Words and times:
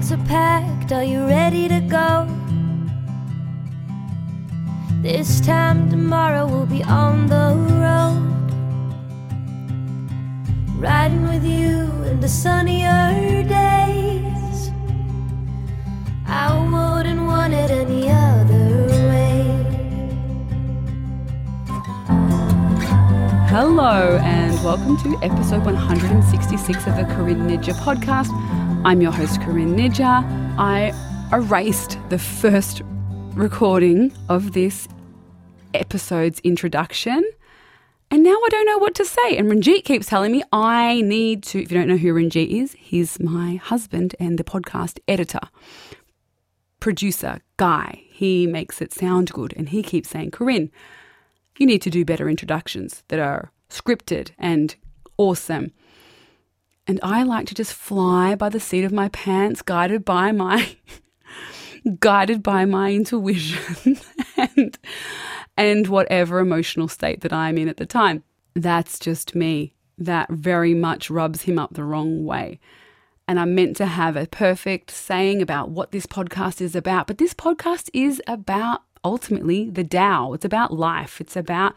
bags 0.00 0.12
are 0.12 0.26
packed, 0.26 0.92
are 0.92 1.04
you 1.04 1.26
ready 1.26 1.68
to 1.68 1.78
go? 1.80 2.26
This 5.02 5.40
time 5.40 5.90
tomorrow 5.90 6.46
we'll 6.46 6.64
be 6.64 6.82
on 6.82 7.26
the 7.26 7.54
road. 7.84 8.50
Riding 10.78 11.28
with 11.28 11.44
you 11.44 11.92
in 12.04 12.18
the 12.18 12.28
sunnier 12.28 13.42
days. 13.42 14.70
I 16.26 16.48
wouldn't 16.72 17.26
want 17.26 17.52
it 17.52 17.70
any 17.70 18.08
other 18.10 18.86
way. 19.10 19.60
Hello, 23.50 24.18
and 24.22 24.54
welcome 24.64 24.96
to 24.98 25.18
episode 25.22 25.64
166 25.64 26.86
of 26.86 26.96
the 26.96 27.04
Corinne 27.14 27.46
Nijjer 27.48 27.74
podcast. 27.74 28.30
I'm 28.82 29.02
your 29.02 29.12
host, 29.12 29.42
Corinne 29.42 29.76
Nijjer. 29.76 30.24
I 30.58 30.94
erased 31.34 31.98
the 32.08 32.18
first 32.18 32.80
recording 33.34 34.10
of 34.30 34.52
this 34.52 34.88
episode's 35.74 36.40
introduction. 36.40 37.22
And 38.10 38.22
now 38.22 38.30
I 38.30 38.48
don't 38.48 38.64
know 38.64 38.78
what 38.78 38.94
to 38.94 39.04
say. 39.04 39.36
And 39.36 39.50
Ranjit 39.50 39.84
keeps 39.84 40.06
telling 40.06 40.32
me 40.32 40.42
I 40.50 41.02
need 41.02 41.42
to. 41.42 41.62
If 41.62 41.70
you 41.70 41.76
don't 41.76 41.88
know 41.88 41.98
who 41.98 42.14
Ranjit 42.14 42.48
is, 42.48 42.72
he's 42.72 43.20
my 43.20 43.56
husband 43.56 44.16
and 44.18 44.38
the 44.38 44.44
podcast 44.44 44.98
editor, 45.06 45.40
producer, 46.80 47.42
guy. 47.58 48.04
He 48.08 48.46
makes 48.46 48.80
it 48.80 48.94
sound 48.94 49.30
good. 49.30 49.52
And 49.58 49.68
he 49.68 49.82
keeps 49.82 50.08
saying, 50.08 50.30
Corinne, 50.30 50.70
you 51.58 51.66
need 51.66 51.82
to 51.82 51.90
do 51.90 52.06
better 52.06 52.30
introductions 52.30 53.04
that 53.08 53.18
are 53.18 53.52
scripted 53.68 54.30
and 54.38 54.74
awesome. 55.18 55.72
And 56.90 56.98
I 57.04 57.22
like 57.22 57.46
to 57.46 57.54
just 57.54 57.72
fly 57.72 58.34
by 58.34 58.48
the 58.48 58.58
seat 58.58 58.82
of 58.82 58.90
my 58.90 59.10
pants, 59.10 59.62
guided 59.62 60.04
by 60.04 60.32
my 60.32 60.74
guided 62.00 62.42
by 62.42 62.64
my 62.64 62.92
intuition 62.92 63.96
and 64.36 64.76
and 65.56 65.86
whatever 65.86 66.40
emotional 66.40 66.88
state 66.88 67.20
that 67.20 67.32
I'm 67.32 67.58
in 67.58 67.68
at 67.68 67.76
the 67.76 67.86
time. 67.86 68.24
That's 68.56 68.98
just 68.98 69.36
me. 69.36 69.76
That 69.98 70.30
very 70.30 70.74
much 70.74 71.10
rubs 71.10 71.42
him 71.42 71.60
up 71.60 71.74
the 71.74 71.84
wrong 71.84 72.24
way. 72.24 72.58
And 73.28 73.38
I'm 73.38 73.54
meant 73.54 73.76
to 73.76 73.86
have 73.86 74.16
a 74.16 74.26
perfect 74.26 74.90
saying 74.90 75.40
about 75.40 75.70
what 75.70 75.92
this 75.92 76.06
podcast 76.06 76.60
is 76.60 76.74
about. 76.74 77.06
But 77.06 77.18
this 77.18 77.34
podcast 77.34 77.88
is 77.92 78.20
about 78.26 78.82
ultimately 79.04 79.70
the 79.70 79.84
Tao. 79.84 80.32
It's 80.32 80.44
about 80.44 80.72
life. 80.72 81.20
It's 81.20 81.36
about 81.36 81.72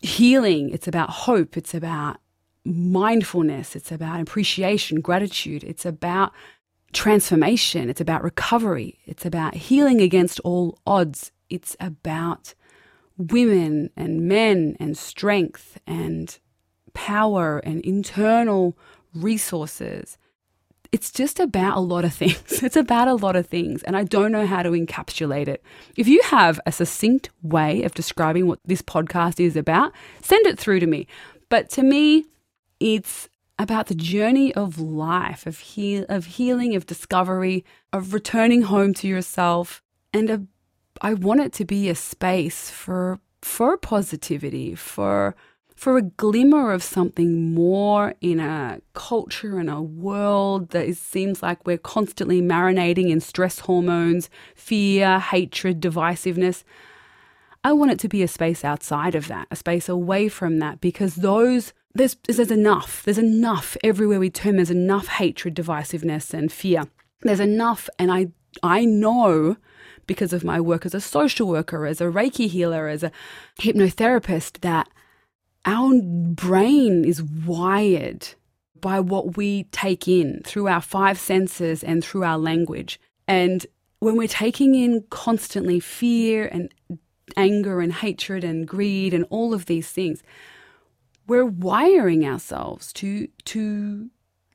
healing. 0.00 0.70
It's 0.70 0.86
about 0.86 1.10
hope. 1.10 1.56
It's 1.56 1.74
about 1.74 2.18
mindfulness. 2.64 3.76
It's 3.76 3.92
about 3.92 4.20
appreciation, 4.20 5.00
gratitude. 5.00 5.64
It's 5.64 5.86
about 5.86 6.32
transformation. 6.92 7.88
It's 7.88 8.00
about 8.00 8.22
recovery. 8.22 8.98
It's 9.06 9.26
about 9.26 9.54
healing 9.54 10.00
against 10.00 10.40
all 10.40 10.78
odds. 10.86 11.32
It's 11.50 11.76
about 11.80 12.54
women 13.16 13.90
and 13.96 14.28
men 14.28 14.76
and 14.78 14.96
strength 14.96 15.78
and 15.86 16.38
power 16.94 17.58
and 17.58 17.80
internal 17.82 18.76
resources. 19.14 20.18
It's 20.90 21.10
just 21.10 21.38
about 21.38 21.76
a 21.76 21.80
lot 21.80 22.04
of 22.04 22.14
things. 22.14 22.62
It's 22.62 22.76
about 22.76 23.08
a 23.08 23.14
lot 23.14 23.36
of 23.36 23.46
things, 23.46 23.82
and 23.82 23.96
I 23.96 24.04
don't 24.04 24.32
know 24.32 24.46
how 24.46 24.62
to 24.62 24.70
encapsulate 24.70 25.48
it. 25.48 25.62
If 25.96 26.08
you 26.08 26.20
have 26.24 26.58
a 26.64 26.72
succinct 26.72 27.30
way 27.42 27.82
of 27.82 27.94
describing 27.94 28.46
what 28.46 28.58
this 28.64 28.82
podcast 28.82 29.38
is 29.38 29.56
about, 29.56 29.92
send 30.22 30.46
it 30.46 30.58
through 30.58 30.80
to 30.80 30.86
me. 30.86 31.06
But 31.50 31.68
to 31.70 31.82
me, 31.82 32.24
it's 32.80 33.28
about 33.58 33.86
the 33.86 33.94
journey 33.94 34.54
of 34.54 34.78
life, 34.78 35.46
of, 35.46 35.58
heal, 35.58 36.04
of 36.08 36.26
healing, 36.26 36.76
of 36.76 36.86
discovery, 36.86 37.64
of 37.92 38.14
returning 38.14 38.62
home 38.62 38.94
to 38.94 39.08
yourself, 39.08 39.82
and 40.12 40.30
a 40.30 40.42
I 41.00 41.14
want 41.14 41.40
it 41.40 41.52
to 41.54 41.64
be 41.64 41.88
a 41.88 41.94
space 41.94 42.70
for 42.70 43.20
for 43.40 43.76
positivity, 43.76 44.74
for 44.74 45.36
for 45.76 45.96
a 45.96 46.02
glimmer 46.02 46.72
of 46.72 46.82
something 46.82 47.54
more 47.54 48.14
in 48.20 48.40
a 48.40 48.80
culture 48.94 49.58
and 49.58 49.70
a 49.70 49.80
world 49.80 50.70
that 50.70 50.96
seems 50.96 51.40
like 51.40 51.64
we're 51.64 51.78
constantly 51.78 52.42
marinating 52.42 53.10
in 53.10 53.20
stress 53.20 53.60
hormones, 53.60 54.28
fear, 54.56 55.20
hatred, 55.20 55.80
divisiveness. 55.80 56.64
I 57.62 57.72
want 57.72 57.92
it 57.92 58.00
to 58.00 58.08
be 58.08 58.24
a 58.24 58.28
space 58.28 58.64
outside 58.64 59.14
of 59.14 59.28
that, 59.28 59.46
a 59.52 59.56
space 59.56 59.88
away 59.88 60.28
from 60.28 60.58
that, 60.58 60.80
because 60.80 61.16
those 61.16 61.72
there's 61.94 62.16
there's 62.26 62.50
enough. 62.50 63.02
There's 63.02 63.18
enough 63.18 63.76
everywhere 63.82 64.20
we 64.20 64.30
turn. 64.30 64.56
There's 64.56 64.70
enough 64.70 65.06
hatred, 65.08 65.54
divisiveness, 65.54 66.34
and 66.34 66.52
fear. 66.52 66.84
There's 67.22 67.40
enough, 67.40 67.88
and 67.98 68.12
I 68.12 68.28
I 68.62 68.84
know 68.84 69.56
because 70.06 70.32
of 70.32 70.44
my 70.44 70.60
work 70.60 70.86
as 70.86 70.94
a 70.94 71.00
social 71.00 71.48
worker, 71.48 71.86
as 71.86 72.00
a 72.00 72.04
Reiki 72.04 72.48
healer, 72.48 72.88
as 72.88 73.02
a 73.02 73.12
hypnotherapist, 73.60 74.60
that 74.60 74.88
our 75.64 75.92
brain 76.00 77.04
is 77.04 77.22
wired 77.22 78.28
by 78.80 79.00
what 79.00 79.36
we 79.36 79.64
take 79.64 80.08
in 80.08 80.40
through 80.44 80.68
our 80.68 80.80
five 80.80 81.18
senses 81.18 81.84
and 81.84 82.02
through 82.02 82.24
our 82.24 82.38
language. 82.38 82.98
And 83.26 83.66
when 83.98 84.16
we're 84.16 84.28
taking 84.28 84.74
in 84.74 85.04
constantly 85.10 85.80
fear 85.80 86.46
and 86.46 86.72
anger 87.36 87.80
and 87.80 87.92
hatred 87.92 88.44
and 88.44 88.66
greed 88.66 89.12
and 89.12 89.26
all 89.30 89.52
of 89.52 89.66
these 89.66 89.90
things, 89.90 90.22
we're 91.28 91.44
wiring 91.44 92.26
ourselves 92.26 92.92
to 92.94 93.28
to 93.44 94.10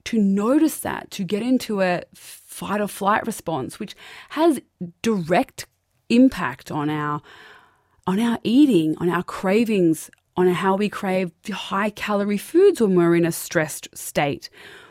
to 0.05 0.19
notice 0.19 0.81
that, 0.81 1.09
to 1.11 1.23
get 1.23 1.41
into 1.41 1.81
a 1.81 2.03
fight 2.13 2.81
or 2.81 2.87
flight 2.87 3.25
response, 3.25 3.79
which 3.79 3.95
has 4.29 4.59
direct 5.01 5.65
impact 6.09 6.71
on 6.71 6.89
our 6.89 7.21
on 8.05 8.19
our 8.19 8.37
eating, 8.43 8.97
on 8.97 9.09
our 9.09 9.23
cravings, 9.23 10.09
on 10.35 10.47
how 10.47 10.75
we 10.75 10.89
crave 10.89 11.31
high 11.51 11.89
calorie 11.89 12.37
foods 12.37 12.81
when 12.81 12.95
we're 12.95 13.15
in 13.15 13.25
a 13.25 13.31
stressed 13.31 13.87
state, 13.95 14.49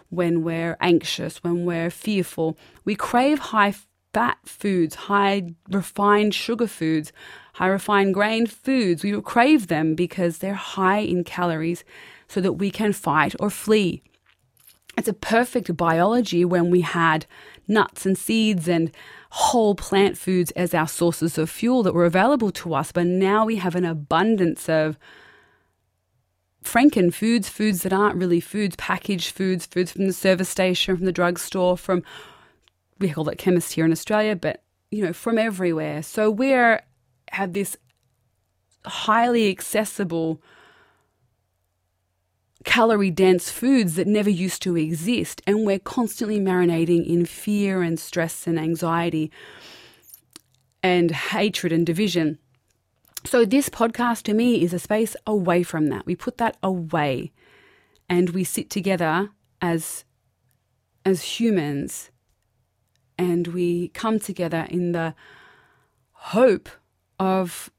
when 0.09 0.43
we're 0.43 0.79
anxious, 0.81 1.45
when 1.45 1.67
we're 1.67 1.91
fearful. 1.91 2.57
We 2.85 2.95
crave 2.95 3.39
high 3.39 3.75
fat 4.13 4.39
foods, 4.45 4.95
high 4.95 5.55
refined 5.69 6.35
sugar 6.35 6.67
foods, 6.67 7.13
high 7.55 7.69
refined 7.69 8.15
grain 8.15 8.47
foods. 8.47 9.03
We 9.03 9.21
crave 9.23 9.69
them 9.69 9.95
because 9.95 10.39
they're 10.39 10.55
high 10.55 10.99
in 10.99 11.25
calories 11.25 11.85
so 12.29 12.41
that 12.41 12.55
we 12.55 12.71
can 12.71 12.93
fight 12.93 13.35
or 13.41 13.51
flee. 13.51 14.03
It's 14.97 15.09
a 15.09 15.15
perfect 15.15 15.75
biology 15.77 16.45
when 16.45 16.71
we 16.71 16.83
had 16.83 17.27
nuts 17.67 18.05
and 18.05 18.17
seeds 18.17 18.69
and 18.69 18.91
whole 19.31 19.75
plant 19.75 20.19
foods 20.19 20.51
as 20.51 20.75
our 20.75 20.89
sources 20.89 21.39
of 21.39 21.49
fuel 21.49 21.83
that 21.83 21.95
were 21.95 22.05
available 22.05 22.51
to 22.51 22.75
us. 22.75 22.93
But 22.93 23.07
now 23.07 23.47
we 23.47 23.57
have 23.57 23.75
an 23.75 23.87
abundance 23.87 24.69
of 24.69 24.99
Franken 26.63 27.13
foods, 27.13 27.49
foods 27.49 27.83
that 27.83 27.93
aren't 27.93 28.17
really 28.17 28.41
foods, 28.41 28.77
packaged 28.77 29.35
foods, 29.35 29.67
foods 29.67 29.93
from 29.93 30.07
the 30.07 30.13
service 30.13 30.49
station, 30.49 30.97
from 30.97 31.07
the 31.07 31.13
drugstore, 31.13 31.77
from 31.77 32.03
we 33.03 33.11
call 33.11 33.29
it 33.29 33.39
chemist 33.39 33.73
here 33.75 33.85
in 33.85 33.93
Australia, 33.93 34.37
but 34.37 34.63
you 34.91 35.05
know, 35.05 35.13
from 35.13 35.39
everywhere. 35.39 36.03
So 36.03 36.31
we're 36.31 36.81
have 37.33 37.53
this 37.53 37.77
highly 38.85 39.51
accessible 39.51 40.41
calorie 42.65 43.11
dense 43.11 43.51
foods 43.51 43.97
that 43.97 44.07
never 44.07 44.31
used 44.31 44.63
to 44.63 44.77
exist. 44.77 45.43
And 45.47 45.67
we're 45.67 45.79
constantly 45.79 46.39
marinating 46.39 47.07
in 47.07 47.27
fear 47.27 47.83
and 47.83 47.99
stress 47.99 48.47
and 48.47 48.59
anxiety 48.59 49.31
and 50.83 51.11
hatred 51.11 51.73
and 51.73 51.87
division. 51.87 52.39
So, 53.25 53.45
this 53.45 53.69
podcast 53.69 54.23
to 54.25 54.35
me 54.35 54.63
is 54.63 54.73
a 54.73 54.81
space 54.81 55.15
away 55.27 55.63
from 55.63 55.87
that. 55.89 56.07
We 56.07 56.17
put 56.17 56.39
that 56.39 56.57
away 56.61 57.31
and 58.09 58.31
we 58.31 58.43
sit 58.43 58.69
together 58.69 59.31
as, 59.61 60.05
as 61.05 61.23
humans 61.23 62.11
and 63.23 63.47
we 63.49 63.89
come 63.89 64.19
together 64.19 64.67
in 64.69 64.93
the 64.93 65.15
hope 66.13 66.69
of 67.21 67.71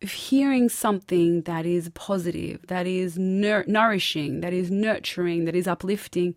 hearing 0.00 0.68
something 0.68 1.42
that 1.42 1.64
is 1.64 1.88
positive, 1.90 2.66
that 2.66 2.86
is 2.86 3.16
nur- 3.16 3.64
nourishing, 3.68 4.40
that 4.40 4.52
is 4.52 4.70
nurturing, 4.70 5.44
that 5.44 5.54
is 5.54 5.68
uplifting, 5.68 6.34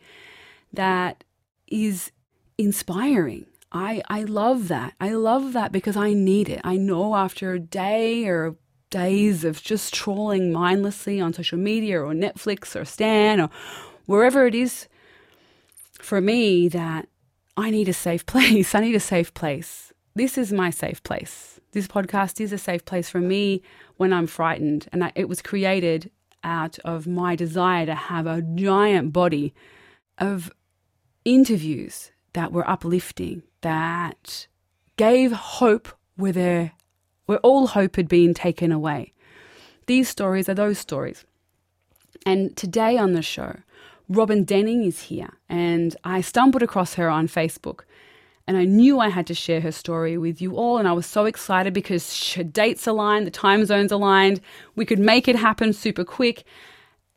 that 0.71 1.23
is 1.67 2.11
inspiring. 2.59 3.47
I, 3.71 4.03
I 4.07 4.23
love 4.23 4.67
that. 4.67 4.93
I 5.01 5.13
love 5.13 5.53
that 5.53 5.71
because 5.71 5.97
I 5.97 6.13
need 6.13 6.49
it. 6.49 6.61
I 6.63 6.77
know 6.77 7.15
after 7.15 7.53
a 7.53 7.59
day 7.59 8.27
or 8.27 8.55
days 8.91 9.43
of 9.43 9.61
just 9.63 9.91
trolling 9.91 10.51
mindlessly 10.51 11.19
on 11.19 11.33
social 11.33 11.57
media 11.57 11.99
or 11.99 12.13
Netflix 12.13 12.79
or 12.79 12.85
Stan 12.85 13.41
or 13.41 13.49
wherever 14.05 14.45
it 14.45 14.53
is 14.53 14.87
for 15.99 16.21
me 16.21 16.67
that 16.69 17.07
I 17.57 17.69
need 17.69 17.89
a 17.89 17.93
safe 17.93 18.25
place. 18.33 18.75
I 18.75 18.81
need 18.81 18.95
a 18.95 18.99
safe 18.99 19.33
place. 19.33 19.93
This 20.15 20.37
is 20.37 20.53
my 20.53 20.69
safe 20.69 21.03
place 21.03 21.55
this 21.75 21.87
podcast 21.87 22.39
is 22.39 22.53
a 22.53 22.57
safe 22.57 22.85
place 22.85 23.09
for 23.09 23.19
me 23.19 23.61
when 23.97 24.13
I'm 24.13 24.27
frightened. 24.27 24.87
And 24.93 25.03
I, 25.03 25.11
it 25.13 25.27
was 25.27 25.41
created 25.41 26.09
out 26.41 26.79
of 26.85 27.05
my 27.05 27.35
desire 27.35 27.85
to 27.85 27.93
have 27.93 28.25
a 28.25 28.41
giant 28.41 29.11
body 29.11 29.53
of 30.17 30.51
interviews 31.25 32.11
that 32.31 32.53
were 32.53 32.67
uplifting, 32.67 33.43
that 33.59 34.47
gave 34.95 35.33
hope 35.33 35.89
where 36.15 36.31
there 36.31 36.71
where 37.25 37.39
all 37.39 37.67
hope 37.67 37.97
had 37.97 38.07
been 38.07 38.33
taken 38.33 38.71
away. 38.71 39.11
These 39.87 40.07
stories 40.07 40.47
are 40.47 40.53
those 40.53 40.77
stories. 40.77 41.25
And 42.25 42.55
today 42.55 42.97
on 42.97 43.13
the 43.13 43.21
show, 43.21 43.57
Robyn 44.09 44.43
Denning 44.43 44.83
is 44.83 45.03
here, 45.03 45.33
and 45.49 45.95
I 46.03 46.21
stumbled 46.21 46.63
across 46.63 46.95
her 46.95 47.09
on 47.09 47.27
Facebook. 47.27 47.81
And 48.47 48.57
I 48.57 48.65
knew 48.65 48.99
I 48.99 49.09
had 49.09 49.25
to 49.27 49.33
share 49.33 49.61
her 49.61 49.71
story 49.71 50.17
with 50.19 50.39
you 50.39 50.55
all. 50.55 50.77
And 50.77 50.87
I 50.87 50.91
was 50.91 51.07
so 51.07 51.25
excited 51.25 51.73
because 51.73 52.33
her 52.33 52.43
dates 52.43 52.85
aligned, 52.85 53.25
the 53.25 53.31
time 53.31 53.65
zones 53.65 53.91
aligned. 53.91 54.39
We 54.75 54.85
could 54.85 54.99
make 54.99 55.27
it 55.27 55.35
happen 55.35 55.73
super 55.73 56.03
quick. 56.03 56.43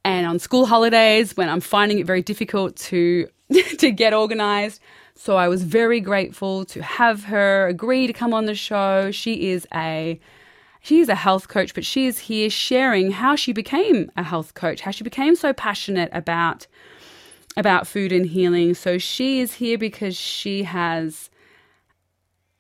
And 0.05 0.27
on 0.27 0.39
school 0.39 0.65
holidays, 0.65 1.37
when 1.37 1.51
I'm 1.51 1.61
finding 1.61 1.99
it 1.99 2.07
very 2.07 2.23
difficult 2.23 2.77
to, 2.77 3.29
to 3.79 3.91
get 3.91 4.15
organized. 4.15 4.81
So 5.15 5.37
I 5.37 5.49
was 5.49 5.65
very 5.65 6.01
grateful 6.01 6.65
to 6.67 6.83
have 6.83 7.25
her 7.25 7.67
agree 7.67 8.07
to 8.07 8.13
come 8.15 8.33
on 8.33 8.47
the 8.47 8.55
show. 8.55 9.11
She 9.11 9.51
is 9.51 9.67
a 9.75 10.19
she 10.81 11.01
is 11.01 11.09
a 11.09 11.15
health 11.15 11.49
coach, 11.49 11.75
but 11.75 11.85
she 11.85 12.07
is 12.07 12.19
here 12.19 12.51
sharing 12.51 13.11
how 13.11 13.37
she 13.37 13.53
became 13.53 14.11
a 14.17 14.23
health 14.23 14.55
coach, 14.55 14.81
how 14.81 14.91
she 14.91 15.05
became 15.05 15.35
so 15.35 15.53
passionate 15.53 16.11
about 16.13 16.67
about 17.57 17.87
food 17.87 18.13
and 18.13 18.27
healing. 18.27 18.73
So 18.75 18.99
she 18.99 19.41
is 19.41 19.55
here 19.55 19.79
because 19.79 20.17
she 20.17 20.63
has 20.63 21.31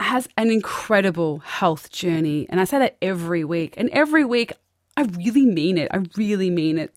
has 0.01 0.29
an 0.37 0.51
incredible 0.51 1.39
health 1.41 1.91
journey. 1.91 2.47
And 2.51 2.61
I 2.61 2.65
say 2.65 2.79
that 2.79 2.97
every 3.03 3.45
week. 3.45 3.75
And 3.77 3.91
every 3.91 4.25
week 4.25 4.53
I 4.97 5.03
really 5.03 5.47
mean 5.47 5.79
it. 5.79 5.89
I 5.93 6.03
really 6.17 6.51
mean 6.51 6.79
it. 6.79 6.95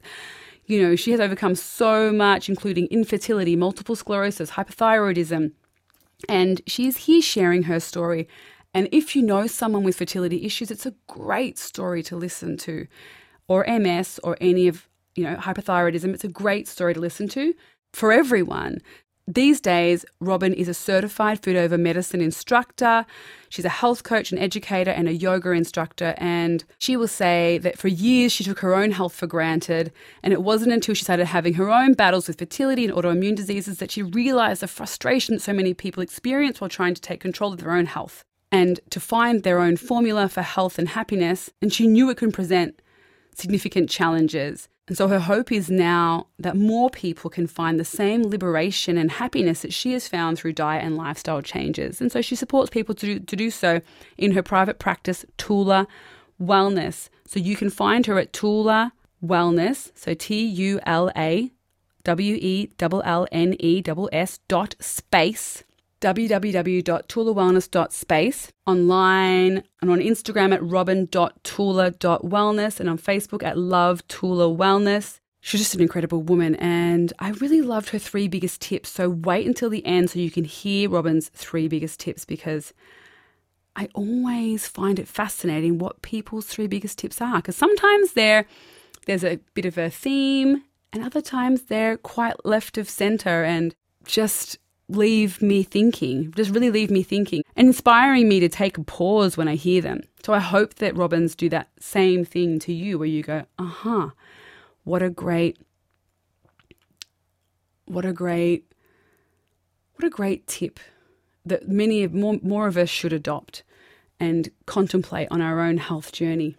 You 0.66 0.82
know, 0.82 0.96
she 0.96 1.12
has 1.12 1.20
overcome 1.20 1.56
so 1.56 2.12
much, 2.12 2.48
including 2.50 2.88
infertility, 2.88 3.56
multiple 3.56 3.96
sclerosis, 3.96 4.52
hypothyroidism. 4.52 5.52
And 6.30 6.62
she's 6.66 6.98
here 6.98 7.22
sharing 7.22 7.64
her 7.64 7.80
story. 7.80 8.28
And 8.74 8.88
if 8.92 9.16
you 9.16 9.22
know 9.22 9.48
someone 9.48 9.84
with 9.84 9.98
fertility 9.98 10.46
issues, 10.46 10.72
it's 10.72 10.86
a 10.86 10.94
great 11.08 11.58
story 11.58 12.04
to 12.04 12.16
listen 12.16 12.58
to. 12.58 12.88
Or 13.48 13.66
MS 13.68 14.20
or 14.24 14.38
any 14.40 14.68
of, 14.68 14.88
you 15.16 15.26
know, 15.26 15.36
hypothyroidism, 15.36 16.14
it's 16.14 16.24
a 16.24 16.30
great 16.30 16.68
story 16.68 16.94
to 16.94 17.00
listen 17.00 17.28
to 17.30 17.54
for 17.92 18.14
everyone. 18.14 18.80
These 19.28 19.62
days, 19.62 20.04
Robyn 20.20 20.54
is 20.54 20.68
a 20.68 20.74
certified 20.74 21.44
food 21.44 21.56
over 21.56 21.78
medicine 21.78 22.22
instructor. 22.22 23.06
She's 23.50 23.66
a 23.66 23.70
health 23.70 24.04
coach, 24.04 24.32
an 24.32 24.38
educator, 24.38 24.92
and 24.92 25.08
a 25.08 25.14
yoga 25.14 25.52
instructor. 25.52 26.16
And 26.18 26.64
she 26.80 26.98
will 26.98 27.08
say 27.08 27.58
that 27.60 27.78
for 27.78 27.88
years 27.88 28.32
she 28.32 28.44
took 28.44 28.60
her 28.60 28.74
own 28.74 28.92
health 28.92 29.14
for 29.14 29.28
granted. 29.28 29.92
And 30.24 30.34
it 30.34 30.42
wasn't 30.42 30.72
until 30.72 30.96
she 30.96 31.04
started 31.04 31.26
having 31.26 31.54
her 31.56 31.70
own 31.70 31.94
battles 31.94 32.28
with 32.28 32.40
fertility 32.40 32.86
and 32.86 32.94
autoimmune 32.94 33.36
diseases 33.36 33.78
that 33.78 33.92
she 33.92 34.02
realized 34.02 34.62
the 34.62 34.68
frustration 34.68 35.36
that 35.36 35.42
so 35.42 35.54
many 35.54 35.74
people 35.74 36.02
experience 36.02 36.60
while 36.60 36.70
trying 36.70 36.96
to 36.96 37.02
take 37.02 37.20
control 37.20 37.54
of 37.54 37.60
their 37.60 37.72
own 37.72 37.86
health 37.86 38.26
and 38.52 38.80
to 38.90 39.00
find 39.00 39.44
their 39.44 39.60
own 39.60 39.78
formula 39.78 40.28
for 40.28 40.42
health 40.42 40.78
and 40.78 40.90
happiness. 40.90 41.50
And 41.62 41.72
she 41.72 41.88
knew 41.88 42.10
it 42.10 42.18
can 42.18 42.32
present 42.32 42.82
significant 43.34 43.90
challenges. 43.90 44.68
And 44.88 44.98
so 44.98 45.08
her 45.08 45.20
hope 45.20 45.52
is 45.52 45.70
now 45.70 46.28
that 46.38 46.58
more 46.58 46.90
people 46.90 47.30
can 47.30 47.48
find 47.48 47.80
the 47.80 47.86
same 47.86 48.24
liberation 48.24 48.98
and 48.98 49.10
happiness 49.10 49.62
that 49.62 49.72
she 49.72 49.94
has 49.94 50.08
found 50.08 50.38
through 50.38 50.54
diet 50.54 50.84
and 50.84 50.98
lifestyle 50.98 51.42
changes. 51.42 52.02
And 52.02 52.12
so 52.12 52.22
she 52.22 52.36
supports 52.36 52.70
people 52.70 52.94
to 52.96 53.06
do, 53.06 53.20
to 53.20 53.36
do 53.36 53.50
so 53.50 53.80
in 54.18 54.32
her 54.32 54.44
private 54.44 54.80
practice, 54.80 55.26
Tula 55.38 55.88
Wellness. 56.42 57.08
So 57.26 57.40
you 57.40 57.56
can 57.56 57.70
find 57.70 58.06
her 58.08 58.20
at 58.20 58.34
Tula 58.34 58.92
Wellness, 59.24 59.92
so 59.96 60.14
T 60.14 60.44
U 60.44 60.80
L 60.86 61.12
A 61.16 61.52
W 62.04 62.38
E 62.42 62.70
L 62.80 63.02
L 63.06 63.28
N 63.32 63.56
E 63.60 63.84
S 64.12 64.40
dot 64.48 64.76
space 64.80 65.64
www.tulawellness.space, 66.02 68.52
online 68.68 69.64
and 69.82 69.90
on 69.90 70.00
Instagram 70.00 70.54
at 70.54 70.62
robin.tula.wellness 70.64 72.80
and 72.80 72.90
on 72.90 72.98
Facebook 72.98 73.44
at 73.44 73.58
love 73.58 74.08
tula 74.08 74.46
wellness. 74.46 75.20
She's 75.44 75.62
just 75.62 75.74
an 75.74 75.82
incredible 75.82 76.22
woman, 76.22 76.54
and 76.56 77.12
I 77.18 77.32
really 77.32 77.62
loved 77.62 77.90
her 77.90 77.98
three 77.98 78.28
biggest 78.28 78.62
tips. 78.62 78.90
So 78.90 79.10
wait 79.10 79.48
until 79.48 79.72
the 79.72 79.84
end 79.86 80.12
so 80.12 80.20
you 80.20 80.30
can 80.30 80.44
hear 80.44 80.88
Robyn's 80.90 81.30
three 81.30 81.68
biggest 81.68 82.00
tips 82.00 82.26
because 82.26 82.74
I 83.76 83.90
always 83.96 84.68
find 84.68 85.00
it 85.00 85.08
fascinating 85.08 85.80
what 85.80 86.04
people's 86.04 86.46
three 86.46 86.68
biggest 86.68 87.00
tips 87.00 87.20
are. 87.22 87.38
Because 87.38 87.56
sometimes 87.56 88.14
there's 88.14 89.24
a 89.24 89.40
bit 89.56 89.66
of 89.66 89.80
a 89.80 89.90
theme, 89.90 90.62
and 90.94 91.04
other 91.04 91.22
times 91.22 91.64
they're 91.64 91.98
quite 91.98 92.46
left 92.46 92.78
of 92.78 92.88
center 92.88 93.44
and 93.44 93.74
just 94.06 94.60
leave 94.96 95.42
me 95.42 95.64
thinking, 95.64 96.32
just 96.36 96.52
really 96.52 96.70
leave 96.70 96.92
me 96.92 97.04
thinking, 97.04 97.44
inspiring 97.56 98.28
me 98.28 98.40
to 98.40 98.50
take 98.50 98.78
a 98.78 98.84
pause 98.84 99.38
when 99.38 99.48
I 99.48 99.56
hear 99.56 99.82
them. 99.82 100.02
So 100.24 100.34
I 100.34 100.40
hope 100.40 100.76
that 100.76 100.94
Robyns 100.96 101.36
do 101.36 101.50
that 101.50 101.70
same 101.80 102.26
thing 102.26 102.60
to 102.60 102.74
you, 102.74 103.00
where 103.00 103.08
you 103.08 103.24
go, 103.24 103.46
uh 103.58 103.64
huh, 103.64 104.10
what 104.84 105.02
a 105.02 105.10
great, 105.10 105.58
what 107.86 108.06
a 108.06 108.14
great, 108.14 108.72
what 109.96 110.06
a 110.06 110.10
great 110.10 110.48
tip 110.48 110.80
that 111.46 111.68
many 111.68 112.04
of 112.04 112.14
more, 112.14 112.40
more 112.44 112.68
of 112.68 112.78
us 112.78 112.90
should 112.90 113.14
adopt 113.14 113.64
and 114.20 114.50
contemplate 114.66 115.28
on 115.32 115.42
our 115.42 115.60
own 115.60 115.78
health 115.78 116.12
journey. 116.12 116.56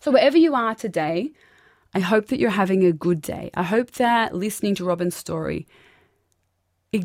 So 0.00 0.10
wherever 0.10 0.38
you 0.38 0.54
are 0.54 0.74
today, 0.74 1.32
I 1.94 2.00
hope 2.00 2.28
that 2.28 2.38
you're 2.38 2.50
having 2.50 2.84
a 2.84 2.92
good 2.92 3.20
day. 3.20 3.50
I 3.54 3.64
hope 3.64 3.92
that 3.92 4.34
listening 4.34 4.74
to 4.76 4.84
Robyn's 4.84 5.14
story 5.14 5.66
it 6.92 7.04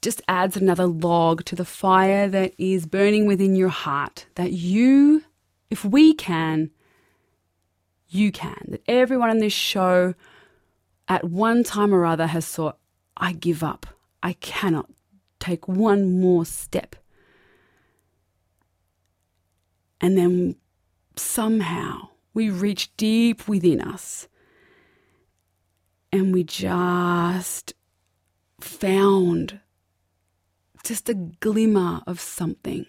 just 0.00 0.22
adds 0.28 0.56
another 0.56 0.86
log 0.86 1.44
to 1.44 1.54
the 1.56 1.64
fire 1.64 2.28
that 2.28 2.54
is 2.58 2.86
burning 2.86 3.26
within 3.26 3.54
your 3.54 3.68
heart. 3.68 4.26
That 4.36 4.52
you, 4.52 5.24
if 5.70 5.84
we 5.84 6.14
can, 6.14 6.70
you 8.08 8.32
can. 8.32 8.64
That 8.68 8.82
everyone 8.88 9.30
on 9.30 9.38
this 9.38 9.52
show 9.52 10.14
at 11.08 11.24
one 11.24 11.64
time 11.64 11.94
or 11.94 12.04
other 12.04 12.26
has 12.26 12.46
thought, 12.46 12.78
I 13.16 13.32
give 13.32 13.62
up. 13.62 13.86
I 14.22 14.34
cannot 14.34 14.90
take 15.38 15.68
one 15.68 16.20
more 16.20 16.44
step. 16.44 16.96
And 20.00 20.16
then 20.16 20.56
somehow 21.16 22.08
we 22.34 22.50
reach 22.50 22.96
deep 22.96 23.48
within 23.48 23.80
us 23.80 24.28
and 26.12 26.32
we 26.32 26.44
just 26.44 27.74
found 28.60 29.60
just 30.84 31.08
a 31.08 31.14
glimmer 31.14 32.02
of 32.06 32.20
something 32.20 32.86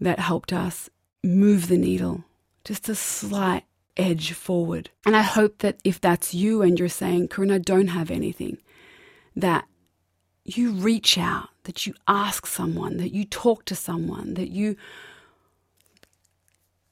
that 0.00 0.18
helped 0.18 0.52
us 0.52 0.90
move 1.22 1.68
the 1.68 1.78
needle, 1.78 2.24
just 2.64 2.88
a 2.88 2.94
slight 2.94 3.64
edge 3.96 4.32
forward. 4.32 4.90
And 5.04 5.16
I 5.16 5.22
hope 5.22 5.58
that 5.58 5.78
if 5.84 6.00
that's 6.00 6.34
you 6.34 6.62
and 6.62 6.78
you're 6.78 6.88
saying, 6.88 7.28
Corinne, 7.28 7.50
I 7.50 7.58
don't 7.58 7.88
have 7.88 8.10
anything, 8.10 8.58
that 9.34 9.66
you 10.44 10.72
reach 10.72 11.18
out, 11.18 11.48
that 11.64 11.86
you 11.86 11.94
ask 12.06 12.46
someone, 12.46 12.98
that 12.98 13.12
you 13.12 13.24
talk 13.24 13.64
to 13.66 13.74
someone, 13.74 14.34
that 14.34 14.50
you 14.50 14.76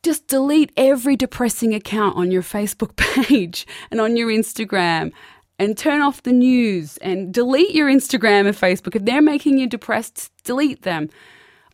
just 0.03 0.27
delete 0.27 0.71
every 0.77 1.17
depressing 1.17 1.75
account 1.75 2.17
on 2.17 2.31
your 2.31 2.43
Facebook 2.43 2.97
page 3.27 3.67
and 3.91 4.01
on 4.01 4.17
your 4.17 4.29
Instagram 4.29 5.13
and 5.59 5.79
turn 5.79 6.03
off 6.03 6.23
the 6.23 6.33
news 6.33 6.97
and 6.99 7.33
delete 7.33 7.75
your 7.75 7.89
Instagram 7.89 8.47
and 8.47 8.57
Facebook. 8.57 8.97
If 8.97 9.05
they're 9.05 9.23
making 9.23 9.59
you 9.59 9.67
depressed, 9.67 10.33
delete 10.43 10.83
them. 10.83 11.09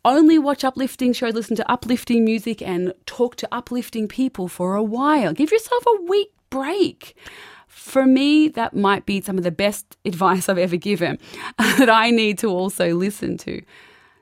Only 0.03 0.39
watch 0.39 0.63
uplifting 0.63 1.13
shows, 1.13 1.33
listen 1.33 1.55
to 1.57 1.71
uplifting 1.71 2.25
music, 2.25 2.61
and 2.61 2.93
talk 3.05 3.35
to 3.37 3.47
uplifting 3.51 4.07
people 4.07 4.47
for 4.47 4.75
a 4.75 4.83
while. 4.83 5.33
Give 5.33 5.51
yourself 5.51 5.83
a 5.85 6.01
week 6.03 6.33
break. 6.49 7.15
For 7.67 8.05
me, 8.05 8.47
that 8.49 8.75
might 8.75 9.05
be 9.05 9.21
some 9.21 9.37
of 9.37 9.43
the 9.43 9.51
best 9.51 9.97
advice 10.05 10.49
I've 10.49 10.57
ever 10.57 10.77
given 10.77 11.19
that 11.57 11.89
I 11.89 12.09
need 12.09 12.37
to 12.39 12.49
also 12.49 12.93
listen 12.93 13.37
to. 13.39 13.61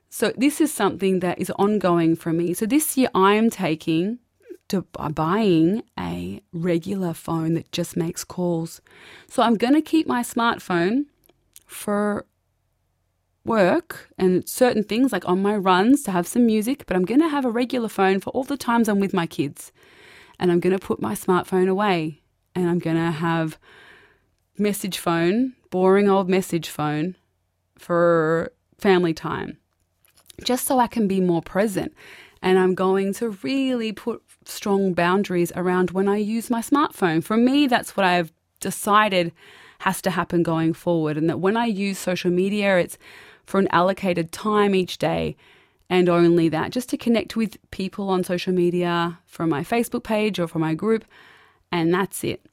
So, 0.10 0.34
this 0.36 0.60
is 0.60 0.74
something 0.74 1.20
that 1.20 1.40
is 1.40 1.52
ongoing 1.52 2.16
for 2.16 2.34
me. 2.34 2.54
So, 2.54 2.66
this 2.66 2.98
year 2.98 3.10
I 3.14 3.36
am 3.36 3.50
taking 3.50 4.20
to 4.70 4.86
uh, 4.98 5.10
buying 5.10 5.84
a 6.00 6.42
regular 6.54 7.14
phone 7.14 7.54
that 7.56 7.72
just 7.72 7.98
makes 7.98 8.24
calls. 8.24 8.82
So 9.28 9.44
I'm 9.44 9.56
going 9.56 9.74
to 9.74 9.82
keep 9.82 10.08
my 10.08 10.22
smartphone 10.22 11.06
for 11.66 12.26
work 13.46 14.10
and 14.18 14.48
certain 14.48 14.84
things 14.84 15.12
like 15.12 15.28
on 15.28 15.42
my 15.42 15.56
runs 15.56 16.04
to 16.04 16.12
have 16.12 16.28
some 16.28 16.46
music, 16.46 16.86
but 16.86 16.96
I'm 16.96 17.06
going 17.06 17.22
to 17.22 17.30
have 17.30 17.46
a 17.46 17.52
regular 17.52 17.90
phone 17.90 18.20
for 18.20 18.30
all 18.32 18.44
the 18.44 18.58
times 18.58 18.88
I'm 18.88 19.00
with 19.00 19.14
my 19.14 19.26
kids. 19.26 19.72
And 20.40 20.52
I'm 20.52 20.60
going 20.60 20.78
to 20.78 20.86
put 20.86 21.02
my 21.02 21.16
smartphone 21.16 21.68
away 21.68 22.22
and 22.56 22.70
I'm 22.70 22.80
going 22.80 22.96
to 22.96 23.12
have 23.12 23.58
message 24.58 24.98
phone, 24.98 25.54
boring 25.70 26.10
old 26.10 26.30
message 26.30 26.70
phone 26.70 27.16
for 27.78 28.52
family 28.78 29.14
time. 29.14 29.58
Just 30.44 30.66
so 30.66 30.80
I 30.80 30.88
can 30.88 31.08
be 31.08 31.20
more 31.20 31.42
present 31.42 31.94
and 32.42 32.58
I'm 32.58 32.76
going 32.76 33.14
to 33.16 33.32
really 33.44 33.92
put 33.92 34.22
strong 34.50 34.94
boundaries 34.94 35.52
around 35.56 35.92
when 35.92 36.08
I 36.08 36.18
use 36.18 36.50
my 36.50 36.62
smartphone. 36.62 37.24
For 37.24 37.38
me, 37.38 37.68
that's 37.68 37.96
what 37.96 38.06
I've 38.06 38.32
decided 38.60 39.32
has 39.80 40.02
to 40.02 40.12
happen 40.12 40.44
going 40.44 40.74
forward. 40.74 41.18
And 41.18 41.30
that 41.30 41.40
when 41.40 41.56
I 41.56 41.66
use 41.66 41.98
social 41.98 42.32
media, 42.32 42.78
it's 42.78 42.98
for 43.46 43.60
an 43.60 43.70
allocated 43.72 44.32
time 44.32 44.76
each 44.76 44.98
day 44.98 45.36
and 45.90 46.08
only 46.08 46.50
that, 46.50 46.72
just 46.72 46.90
to 46.90 46.98
connect 46.98 47.36
with 47.36 47.58
people 47.72 48.10
on 48.10 48.24
social 48.24 48.54
media 48.54 49.18
from 49.26 49.50
my 49.50 49.64
Facebook 49.64 50.04
page 50.04 50.40
or 50.40 50.48
from 50.48 50.62
my 50.62 50.76
group. 50.76 51.04
And 51.72 51.94
that's 51.94 52.24
it. 52.24 52.46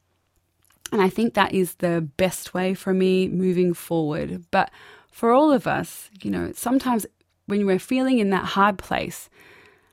And 0.92 1.02
I 1.02 1.08
think 1.08 1.34
that 1.34 1.52
is 1.52 1.74
the 1.74 2.08
best 2.16 2.54
way 2.54 2.72
for 2.72 2.94
me 2.94 3.28
moving 3.28 3.74
forward. 3.74 4.44
But 4.50 4.70
for 5.10 5.32
all 5.32 5.52
of 5.52 5.66
us, 5.66 6.08
you 6.22 6.30
know, 6.30 6.52
sometimes 6.54 7.04
when 7.46 7.66
we're 7.66 7.78
feeling 7.78 8.18
in 8.18 8.30
that 8.30 8.44
hard 8.44 8.78
place, 8.78 9.28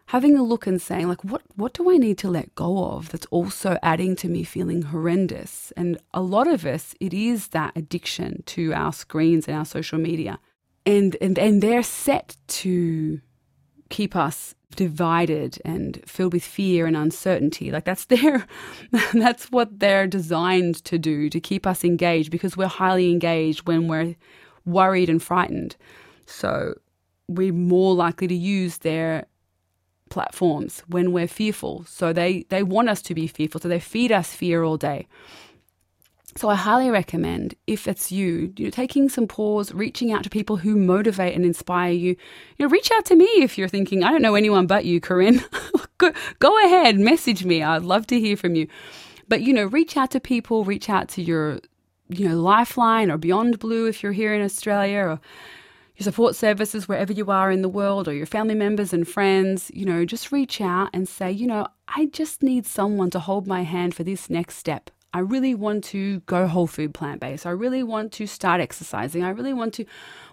having 0.08 0.38
a 0.38 0.44
look 0.44 0.68
and 0.68 0.82
saying 0.82 1.08
like 1.08 1.24
what 1.24 1.42
what 1.56 1.74
do 1.74 1.92
I 1.92 1.98
need 1.98 2.18
to 2.20 2.30
let 2.30 2.54
go 2.56 2.86
of 2.86 3.10
that's 3.10 3.26
also 3.28 3.78
adding 3.82 4.16
to 4.18 4.28
me 4.28 4.44
feeling 4.44 4.84
horrendous? 4.84 5.72
And 5.78 5.98
a 6.14 6.22
lot 6.22 6.48
of 6.48 6.66
us 6.66 6.96
it 7.00 7.14
is 7.14 7.50
that 7.50 7.74
addiction 7.76 8.44
to 8.48 8.74
our 8.74 8.94
screens 8.94 9.48
and 9.48 9.58
our 9.58 9.66
social 9.66 10.00
media. 10.00 10.40
And 10.86 11.16
and 11.22 11.40
and 11.40 11.62
they're 11.62 11.84
set 11.84 12.36
to 12.48 13.22
keep 13.90 14.16
us 14.16 14.56
divided 14.76 15.62
and 15.64 16.02
filled 16.06 16.34
with 16.34 16.44
fear 16.44 16.86
and 16.86 16.98
uncertainty. 16.98 17.72
Like 17.72 17.86
that's 17.86 18.06
their 18.14 18.46
that's 19.14 19.52
what 19.52 19.80
they're 19.80 20.08
designed 20.08 20.84
to 20.86 20.98
do 20.98 21.30
to 21.30 21.40
keep 21.40 21.66
us 21.66 21.84
engaged 21.84 22.32
because 22.32 22.58
we're 22.58 22.68
highly 22.68 23.12
engaged 23.12 23.68
when 23.68 23.88
we're 23.88 24.16
worried 24.66 25.10
and 25.10 25.22
frightened. 25.22 25.76
So 26.26 26.76
we're 27.28 27.54
more 27.54 27.94
likely 27.94 28.28
to 28.28 28.36
use 28.36 28.80
their 28.80 29.26
platforms 30.10 30.84
when 30.88 31.12
we're 31.12 31.28
fearful. 31.28 31.86
So 31.88 32.14
they, 32.14 32.46
they 32.50 32.64
want 32.64 32.90
us 32.90 33.02
to 33.04 33.16
be 33.16 33.28
fearful. 33.28 33.62
So 33.62 33.68
they 33.68 33.80
feed 33.80 34.12
us 34.12 34.34
fear 34.34 34.64
all 34.64 34.78
day. 34.78 35.08
So 36.36 36.50
I 36.50 36.56
highly 36.56 36.90
recommend, 36.90 37.54
if 37.68 37.88
it's 37.88 38.12
you, 38.12 38.54
you 38.58 38.66
know, 38.66 38.72
taking 38.72 39.08
some 39.08 39.28
pause, 39.28 39.72
reaching 39.72 40.12
out 40.12 40.24
to 40.24 40.32
people 40.32 40.58
who 40.58 40.76
motivate 40.76 41.36
and 41.36 41.46
inspire 41.46 41.92
you. 41.92 42.16
You 42.58 42.66
know, 42.66 42.70
reach 42.70 42.92
out 42.92 43.06
to 43.06 43.16
me 43.16 43.26
if 43.26 43.58
you're 43.58 43.68
thinking, 43.68 44.04
I 44.04 44.12
don't 44.12 44.24
know 44.24 44.34
anyone 44.34 44.66
but 44.66 44.86
you, 44.86 45.00
Corinne. 45.00 45.44
go, 46.00 46.12
go 46.40 46.66
ahead, 46.66 46.98
message 46.98 47.46
me. 47.46 47.62
I'd 47.62 47.84
love 47.84 48.08
to 48.08 48.20
hear 48.20 48.36
from 48.36 48.56
you. 48.56 48.68
But 49.28 49.42
you 49.42 49.54
know, 49.54 49.66
reach 49.66 49.96
out 49.96 50.12
to 50.12 50.20
people, 50.20 50.64
reach 50.64 50.90
out 50.90 51.08
to 51.10 51.22
your, 51.22 51.60
you 52.10 52.28
know, 52.28 52.36
Lifeline 52.40 53.12
or 53.12 53.18
Beyond 53.18 53.60
Blue 53.60 53.88
if 53.88 54.02
you're 54.02 54.12
here 54.12 54.34
in 54.34 54.42
Australia, 54.42 55.00
or 55.00 55.20
your 55.96 56.04
support 56.04 56.36
services 56.36 56.88
wherever 56.88 57.14
you 57.14 57.30
are 57.30 57.52
in 57.52 57.62
the 57.62 57.70
world 57.70 58.08
or 58.08 58.14
your 58.14 58.26
family 58.26 58.56
members 58.56 58.94
and 58.94 59.08
friends, 59.08 59.70
you 59.74 59.86
know, 59.86 60.06
just 60.06 60.32
reach 60.32 60.60
out 60.60 60.90
and 60.94 61.08
say, 61.08 61.32
you 61.32 61.46
know, 61.46 61.68
I 61.88 62.08
just 62.08 62.42
need 62.42 62.66
someone 62.66 63.10
to 63.12 63.20
hold 63.20 63.48
my 63.48 63.64
hand 63.64 63.94
for 63.94 64.04
this 64.04 64.30
next 64.30 64.58
step. 64.58 64.90
I 65.16 65.20
really 65.20 65.54
want 65.54 65.84
to 65.86 66.22
go 66.22 66.48
whole 66.48 66.66
food 66.66 66.96
plant 66.96 67.20
based. 67.22 67.46
I 67.46 67.52
really 67.52 67.84
want 67.84 68.12
to 68.14 68.26
start 68.26 68.60
exercising. 68.60 69.24
I 69.24 69.30
really 69.30 69.54
want 69.54 69.76
to 69.76 69.86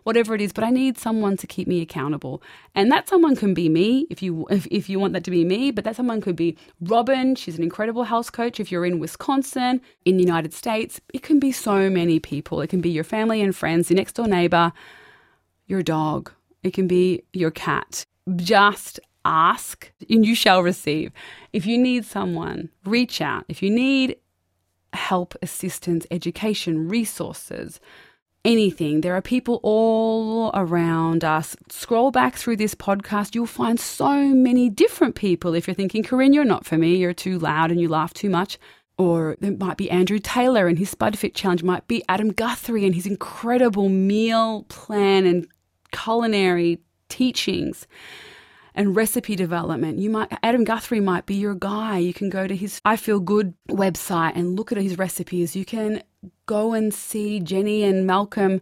whatever 0.05 0.35
it 0.35 0.41
is, 0.41 0.55
but 0.55 0.65
I 0.65 0.71
need 0.71 0.97
someone 0.97 1.37
to 1.37 1.47
keep 1.47 1.69
me 1.69 1.83
accountable. 1.83 2.43
And 2.75 2.91
that 2.91 3.07
someone 3.07 3.37
can 3.37 3.53
be 3.53 3.69
me 3.69 4.07
if 4.09 4.23
you 4.23 4.47
if, 4.49 4.67
if 4.71 4.89
you 4.89 4.99
want 4.99 5.13
that 5.13 5.25
to 5.25 5.31
be 5.31 5.45
me, 5.45 5.71
but 5.71 5.85
that 5.85 5.97
someone 5.97 6.23
could 6.23 6.37
be 6.37 6.57
Robyn. 6.81 7.35
She's 7.35 7.59
an 7.59 7.63
incredible 7.63 8.05
health 8.05 8.33
coach 8.33 8.59
if 8.59 8.73
you're 8.73 8.87
in 8.87 8.99
Wisconsin, 8.99 9.83
in 10.07 10.17
the 10.17 10.25
United 10.25 10.55
States. 10.55 10.99
It 11.13 11.23
can 11.23 11.39
be 11.39 11.53
so 11.53 11.91
many 11.91 12.19
people. 12.19 12.63
It 12.63 12.69
can 12.69 12.81
be 12.81 12.91
your 12.91 13.05
family 13.05 13.43
and 13.43 13.55
friends, 13.55 13.91
your 13.91 13.99
next 13.99 14.15
door 14.15 14.29
neighbor, 14.29 14.73
your 15.71 15.83
dog, 15.83 16.33
it 16.63 16.75
can 16.75 16.87
be 16.87 17.23
your 17.33 17.51
cat. 17.51 18.05
Just 18.37 19.01
ask 19.25 19.93
and 20.09 20.25
you 20.27 20.35
shall 20.35 20.63
receive. 20.63 21.13
If 21.53 21.67
you 21.67 21.79
need 21.79 22.05
someone, 22.05 22.71
reach 22.85 23.21
out. 23.21 23.45
If 23.49 23.63
you 23.63 23.71
need 23.71 24.17
help, 24.93 25.35
assistance, 25.43 26.07
education, 26.11 26.89
resources, 26.89 27.81
anything, 28.45 29.03
there 29.03 29.15
are 29.15 29.23
people 29.23 29.61
all 29.63 30.51
around 30.55 31.25
us. 31.25 31.57
Scroll 31.69 32.11
back 32.11 32.35
through 32.37 32.57
this 32.57 32.75
podcast, 32.75 33.35
you'll 33.35 33.47
find 33.47 33.79
so 33.79 34.35
many 34.35 34.69
different 34.69 35.15
people. 35.15 35.55
If 35.55 35.67
you're 35.67 35.75
thinking, 35.75 36.03
Corinne, 36.03 36.33
you're 36.33 36.45
not 36.45 36.65
for 36.65 36.77
me, 36.79 36.97
you're 36.97 37.13
too 37.13 37.39
loud 37.39 37.71
and 37.71 37.81
you 37.81 37.89
laugh 37.89 38.15
too 38.15 38.31
much. 38.31 38.59
Or 38.99 39.37
it 39.41 39.59
might 39.59 39.79
be 39.79 39.91
Andrew 39.91 40.19
Taylor 40.19 40.67
and 40.67 40.79
his 40.79 40.91
Spud 40.91 41.17
Fit 41.17 41.35
Challenge, 41.35 41.63
it 41.63 41.67
might 41.67 41.89
be 41.89 42.03
Adam 42.09 42.33
Guthrie 42.33 42.85
and 42.85 42.95
his 42.95 43.07
incredible 43.07 43.89
meal 43.89 44.65
plan 44.65 45.25
and 45.25 45.47
culinary 45.93 46.81
teachings 47.09 47.87
and 48.75 48.95
recipe 48.97 49.37
development. 49.37 49.99
You 49.99 50.11
might 50.11 50.33
Adam 50.43 50.65
Guthrie 50.65 51.01
might 51.01 51.27
be 51.27 51.35
your 51.35 51.55
guy. 51.55 51.99
You 51.99 52.15
can 52.15 52.31
go 52.31 52.47
to 52.47 52.57
his 52.57 52.81
I 52.85 52.97
Feel 52.97 53.21
Good 53.21 53.55
website 53.69 54.33
and 54.37 54.57
look 54.57 54.73
at 54.73 54.79
his 54.79 54.99
recipes. 54.99 55.57
You 55.57 55.65
can 55.65 56.03
go 56.47 56.73
and 56.73 56.93
see 56.95 57.41
Jenny 57.41 57.83
and 57.83 58.07
Malcolm 58.07 58.61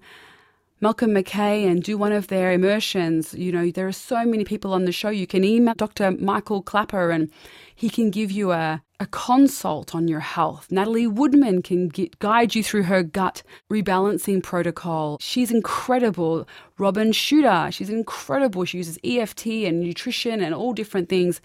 Malcolm 0.80 1.10
McKay 1.10 1.66
and 1.66 1.82
do 1.82 1.98
one 1.98 2.12
of 2.12 2.28
their 2.28 2.52
immersions. 2.52 3.34
You 3.34 3.50
know, 3.50 3.70
there 3.70 3.88
are 3.88 3.92
so 3.92 4.24
many 4.24 4.44
people 4.44 4.72
on 4.72 4.84
the 4.84 4.92
show. 4.92 5.08
You 5.08 5.26
can 5.26 5.42
email 5.42 5.74
Dr. 5.74 6.12
Michael 6.12 6.62
Klaper 6.62 7.10
and 7.10 7.30
he 7.74 7.90
can 7.90 8.10
give 8.10 8.30
you 8.30 8.52
a, 8.52 8.80
a 9.00 9.06
consult 9.06 9.92
on 9.92 10.06
your 10.06 10.20
health. 10.20 10.68
Natalie 10.70 11.08
Woodman 11.08 11.62
can 11.62 11.88
get, 11.88 12.20
guide 12.20 12.54
you 12.54 12.62
through 12.62 12.84
her 12.84 13.02
gut 13.02 13.42
rebalancing 13.68 14.40
protocol. 14.40 15.18
She's 15.20 15.50
incredible. 15.50 16.46
Robin 16.78 17.10
Shooter, 17.10 17.70
she's 17.72 17.90
incredible. 17.90 18.64
She 18.64 18.78
uses 18.78 19.00
EFT 19.02 19.46
and 19.46 19.80
nutrition 19.80 20.40
and 20.40 20.54
all 20.54 20.72
different 20.72 21.08
things, 21.08 21.40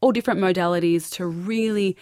all 0.00 0.10
different 0.10 0.40
modalities 0.40 1.08
to 1.12 1.26
really 1.26 1.96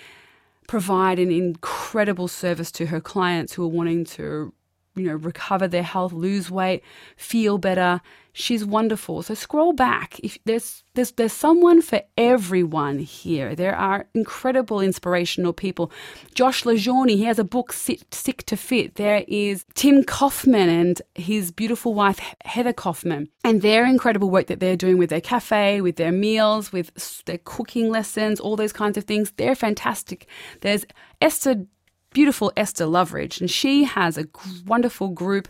provide 0.66 1.18
an 1.18 1.30
incredible 1.30 2.28
service 2.28 2.70
to 2.70 2.86
her 2.86 3.00
clients 3.00 3.52
who 3.52 3.64
are 3.64 3.68
wanting 3.68 4.04
to 4.04 4.54
you 5.00 5.08
know, 5.08 5.16
recover 5.16 5.66
their 5.68 5.82
health, 5.82 6.12
lose 6.12 6.50
weight, 6.50 6.82
feel 7.16 7.58
better. 7.58 8.00
She's 8.32 8.64
wonderful. 8.64 9.22
So 9.22 9.34
scroll 9.34 9.72
back. 9.72 10.20
If 10.20 10.38
there's 10.44 10.84
there's 10.94 11.10
there's 11.12 11.32
someone 11.32 11.82
for 11.82 12.02
everyone 12.16 13.00
here. 13.00 13.56
There 13.56 13.74
are 13.74 14.06
incredible 14.14 14.80
inspirational 14.80 15.52
people. 15.52 15.90
Josh 16.34 16.62
LaJaunie, 16.62 17.16
he 17.16 17.24
has 17.24 17.40
a 17.40 17.44
book 17.44 17.72
Sick 17.72 18.46
to 18.46 18.56
Fit. 18.56 18.94
There 18.94 19.24
is 19.26 19.64
Tim 19.74 20.04
Kaufman 20.04 20.68
and 20.68 21.02
his 21.16 21.50
beautiful 21.50 21.92
wife 21.92 22.20
Heather 22.44 22.72
Kaufman. 22.72 23.28
And 23.42 23.62
their 23.62 23.84
incredible 23.84 24.30
work 24.30 24.46
that 24.46 24.60
they're 24.60 24.76
doing 24.76 24.96
with 24.96 25.10
their 25.10 25.20
cafe, 25.20 25.80
with 25.80 25.96
their 25.96 26.12
meals, 26.12 26.72
with 26.72 27.24
their 27.24 27.38
cooking 27.38 27.90
lessons, 27.90 28.38
all 28.38 28.54
those 28.54 28.72
kinds 28.72 28.96
of 28.96 29.04
things. 29.04 29.32
They're 29.36 29.56
fantastic. 29.56 30.28
There's 30.60 30.86
Esther 31.20 31.66
beautiful 32.12 32.52
Esther 32.56 32.86
Loveridge, 32.86 33.40
and 33.40 33.50
she 33.50 33.84
has 33.84 34.18
a 34.18 34.26
wonderful 34.66 35.08
group. 35.08 35.48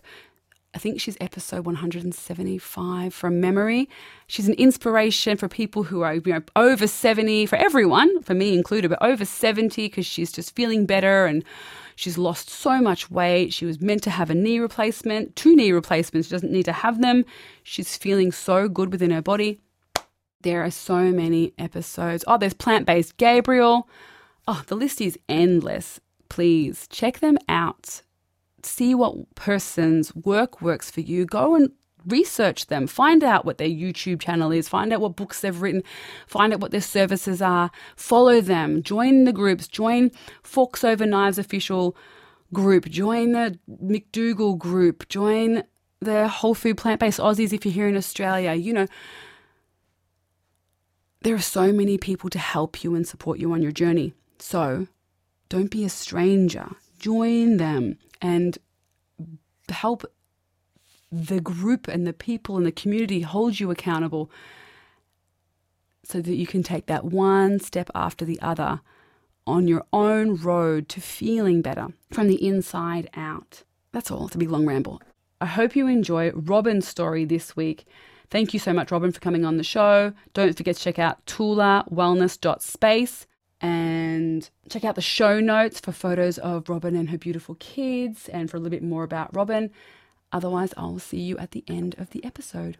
I 0.72 0.78
think 0.78 1.00
she's 1.00 1.16
episode 1.20 1.66
175 1.66 3.12
from 3.12 3.40
memory. 3.40 3.88
She's 4.28 4.46
an 4.46 4.54
inspiration 4.54 5.36
for 5.36 5.48
people 5.48 5.84
who 5.84 6.02
are 6.02 6.14
you 6.14 6.22
know, 6.26 6.42
over 6.54 6.86
70, 6.86 7.46
for 7.46 7.56
everyone, 7.56 8.22
for 8.22 8.34
me 8.34 8.54
included, 8.54 8.88
but 8.88 9.02
over 9.02 9.24
70 9.24 9.86
because 9.88 10.06
she's 10.06 10.30
just 10.30 10.54
feeling 10.54 10.86
better 10.86 11.26
and 11.26 11.44
she's 11.96 12.16
lost 12.16 12.50
so 12.50 12.80
much 12.80 13.10
weight. 13.10 13.52
She 13.52 13.66
was 13.66 13.80
meant 13.80 14.04
to 14.04 14.10
have 14.10 14.30
a 14.30 14.34
knee 14.34 14.60
replacement, 14.60 15.34
two 15.34 15.56
knee 15.56 15.72
replacements. 15.72 16.28
She 16.28 16.32
doesn't 16.32 16.52
need 16.52 16.66
to 16.66 16.72
have 16.72 17.00
them. 17.00 17.24
She's 17.64 17.96
feeling 17.96 18.30
so 18.30 18.68
good 18.68 18.92
within 18.92 19.10
her 19.10 19.22
body. 19.22 19.60
There 20.42 20.62
are 20.62 20.70
so 20.70 21.10
many 21.10 21.52
episodes. 21.58 22.22
Oh, 22.28 22.38
there's 22.38 22.54
plant 22.54 22.86
based 22.86 23.16
Gabriel. 23.16 23.88
Oh, 24.46 24.62
the 24.68 24.76
list 24.76 25.00
is 25.00 25.18
endless 25.28 26.00
please 26.30 26.88
check 26.88 27.18
them 27.18 27.36
out. 27.48 28.00
See 28.62 28.94
what 28.94 29.34
person's 29.34 30.14
work 30.14 30.62
works 30.62 30.90
for 30.90 31.02
you. 31.02 31.26
Go 31.26 31.54
and 31.54 31.70
research 32.06 32.68
them, 32.68 32.86
find 32.86 33.22
out 33.22 33.44
what 33.44 33.58
their 33.58 33.68
YouTube 33.68 34.20
channel 34.20 34.50
is, 34.52 34.68
find 34.68 34.92
out 34.92 35.02
what 35.02 35.16
books 35.16 35.40
they've 35.40 35.60
written, 35.60 35.82
find 36.26 36.52
out 36.52 36.60
what 36.60 36.70
their 36.70 36.80
services 36.80 37.42
are, 37.42 37.70
follow 37.96 38.40
them, 38.40 38.82
join 38.82 39.24
the 39.24 39.32
groups, 39.32 39.68
join 39.68 40.10
Forks 40.42 40.82
Over 40.82 41.04
Knives 41.04 41.38
official 41.38 41.94
group, 42.52 42.86
join 42.86 43.32
the 43.32 43.58
McDougall 43.82 44.56
group, 44.56 45.08
join 45.08 45.62
the 46.00 46.28
Whole 46.28 46.54
Food 46.54 46.78
Plant 46.78 47.00
Based 47.00 47.20
Aussies 47.20 47.52
if 47.52 47.64
you're 47.64 47.74
here 47.74 47.88
in 47.88 47.96
Australia. 47.96 48.54
You 48.54 48.72
know, 48.72 48.86
there 51.22 51.34
are 51.34 51.38
so 51.38 51.72
many 51.72 51.98
people 51.98 52.30
to 52.30 52.38
help 52.38 52.82
you 52.82 52.94
and 52.94 53.06
support 53.06 53.38
you 53.38 53.52
on 53.52 53.62
your 53.62 53.72
journey. 53.72 54.14
So 54.38 54.86
don't 55.50 55.70
be 55.70 55.84
a 55.84 55.90
stranger. 55.90 56.70
Join 56.98 57.58
them 57.58 57.98
and 58.22 58.56
help 59.68 60.10
the 61.12 61.40
group 61.40 61.88
and 61.88 62.06
the 62.06 62.14
people 62.14 62.56
and 62.56 62.64
the 62.64 62.72
community 62.72 63.20
hold 63.20 63.60
you 63.60 63.70
accountable 63.70 64.30
so 66.04 66.22
that 66.22 66.36
you 66.36 66.46
can 66.46 66.62
take 66.62 66.86
that 66.86 67.04
one 67.04 67.60
step 67.60 67.90
after 67.94 68.24
the 68.24 68.40
other 68.40 68.80
on 69.46 69.66
your 69.66 69.84
own 69.92 70.36
road 70.36 70.88
to 70.88 71.00
feeling 71.00 71.60
better 71.60 71.88
from 72.12 72.28
the 72.28 72.46
inside 72.46 73.10
out. 73.14 73.64
That's 73.92 74.10
all. 74.10 74.26
It's 74.26 74.36
a 74.36 74.38
big 74.38 74.50
long 74.50 74.66
ramble. 74.66 75.02
I 75.40 75.46
hope 75.46 75.74
you 75.74 75.88
enjoy 75.88 76.30
Robyn's 76.30 76.86
story 76.86 77.24
this 77.24 77.56
week. 77.56 77.86
Thank 78.28 78.54
you 78.54 78.60
so 78.60 78.72
much, 78.72 78.92
Robyn, 78.92 79.10
for 79.10 79.18
coming 79.18 79.44
on 79.44 79.56
the 79.56 79.64
show. 79.64 80.12
Don't 80.32 80.56
forget 80.56 80.76
to 80.76 80.82
check 80.82 81.00
out 81.00 81.26
tulawellness.space 81.26 83.26
And 83.60 84.48
check 84.68 84.84
out 84.84 84.94
the 84.94 85.02
show 85.02 85.40
notes 85.40 85.80
for 85.80 85.92
photos 85.92 86.38
of 86.38 86.68
Robyn 86.68 86.96
and 86.96 87.10
her 87.10 87.18
beautiful 87.18 87.56
kids 87.56 88.28
and 88.28 88.50
for 88.50 88.56
a 88.56 88.60
little 88.60 88.70
bit 88.70 88.82
more 88.82 89.04
about 89.04 89.34
Robyn. 89.34 89.70
Otherwise, 90.32 90.72
I'll 90.76 90.98
see 90.98 91.20
you 91.20 91.36
at 91.38 91.50
the 91.50 91.64
end 91.68 91.94
of 91.98 92.10
the 92.10 92.24
episode. 92.24 92.78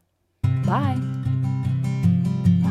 Bye. 0.64 0.98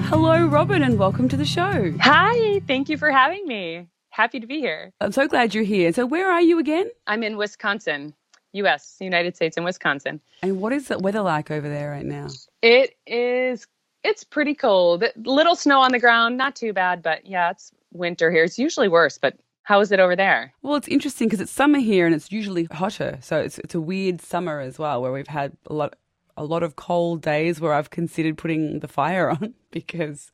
Hello, 0.06 0.48
Robyn, 0.48 0.82
and 0.82 0.98
welcome 0.98 1.30
to 1.30 1.38
the 1.38 1.46
show. 1.46 1.94
Hi, 2.00 2.62
thank 2.62 2.90
you 2.90 2.98
for 2.98 3.12
having 3.12 3.46
me. 3.46 3.88
Happy 4.10 4.40
to 4.40 4.48
be 4.48 4.60
here. 4.60 4.92
I'm 5.00 5.12
so 5.12 5.28
glad 5.28 5.54
you're 5.54 5.64
here. 5.64 5.94
So, 5.94 6.06
where 6.06 6.32
are 6.32 6.42
you 6.42 6.58
again? 6.58 6.90
I'm 7.06 7.22
in 7.22 7.38
Wisconsin, 7.38 8.16
US, 8.54 8.98
United 9.00 9.36
States 9.36 9.56
in 9.56 9.64
Wisconsin. 9.64 10.20
And 10.42 10.60
what 10.60 10.74
is 10.74 10.88
the 10.88 10.98
weather 10.98 11.22
like 11.22 11.52
over 11.52 11.70
there 11.70 11.92
right 11.92 12.06
now? 12.06 12.28
It 12.64 12.96
is 13.06 13.68
it's 14.04 14.24
pretty 14.24 14.56
cold. 14.56 15.04
Little 15.18 15.56
snow 15.56 15.82
on 15.82 15.92
the 15.92 16.00
ground, 16.00 16.38
not 16.38 16.56
too 16.56 16.74
bad, 16.74 17.04
but 17.04 17.26
yeah, 17.26 17.52
it's 17.52 17.72
winter 17.92 18.32
here. 18.32 18.44
It's 18.44 18.60
usually 18.60 18.88
worse, 18.88 19.18
but 19.18 19.36
how 19.64 19.82
is 19.82 19.92
it 19.92 20.00
over 20.00 20.16
there? 20.16 20.54
Well, 20.62 20.76
it's 20.76 20.88
interesting 20.88 21.28
because 21.28 21.42
it's 21.42 21.52
summer 21.52 21.80
here 21.80 22.06
and 22.06 22.16
it's 22.16 22.32
usually 22.32 22.66
hotter. 22.72 23.20
So 23.22 23.40
it's 23.40 23.60
it's 23.60 23.76
a 23.76 23.82
weird 23.82 24.22
summer 24.22 24.60
as 24.60 24.80
well 24.80 25.02
where 25.02 25.12
we've 25.12 25.28
had 25.28 25.56
a 25.68 25.74
lot 25.74 25.96
a 26.36 26.44
lot 26.44 26.64
of 26.64 26.76
cold 26.76 27.22
days 27.22 27.60
where 27.62 27.74
I've 27.74 27.90
considered 27.90 28.38
putting 28.38 28.80
the 28.80 28.88
fire 28.88 29.30
on 29.42 29.54
because 29.72 30.32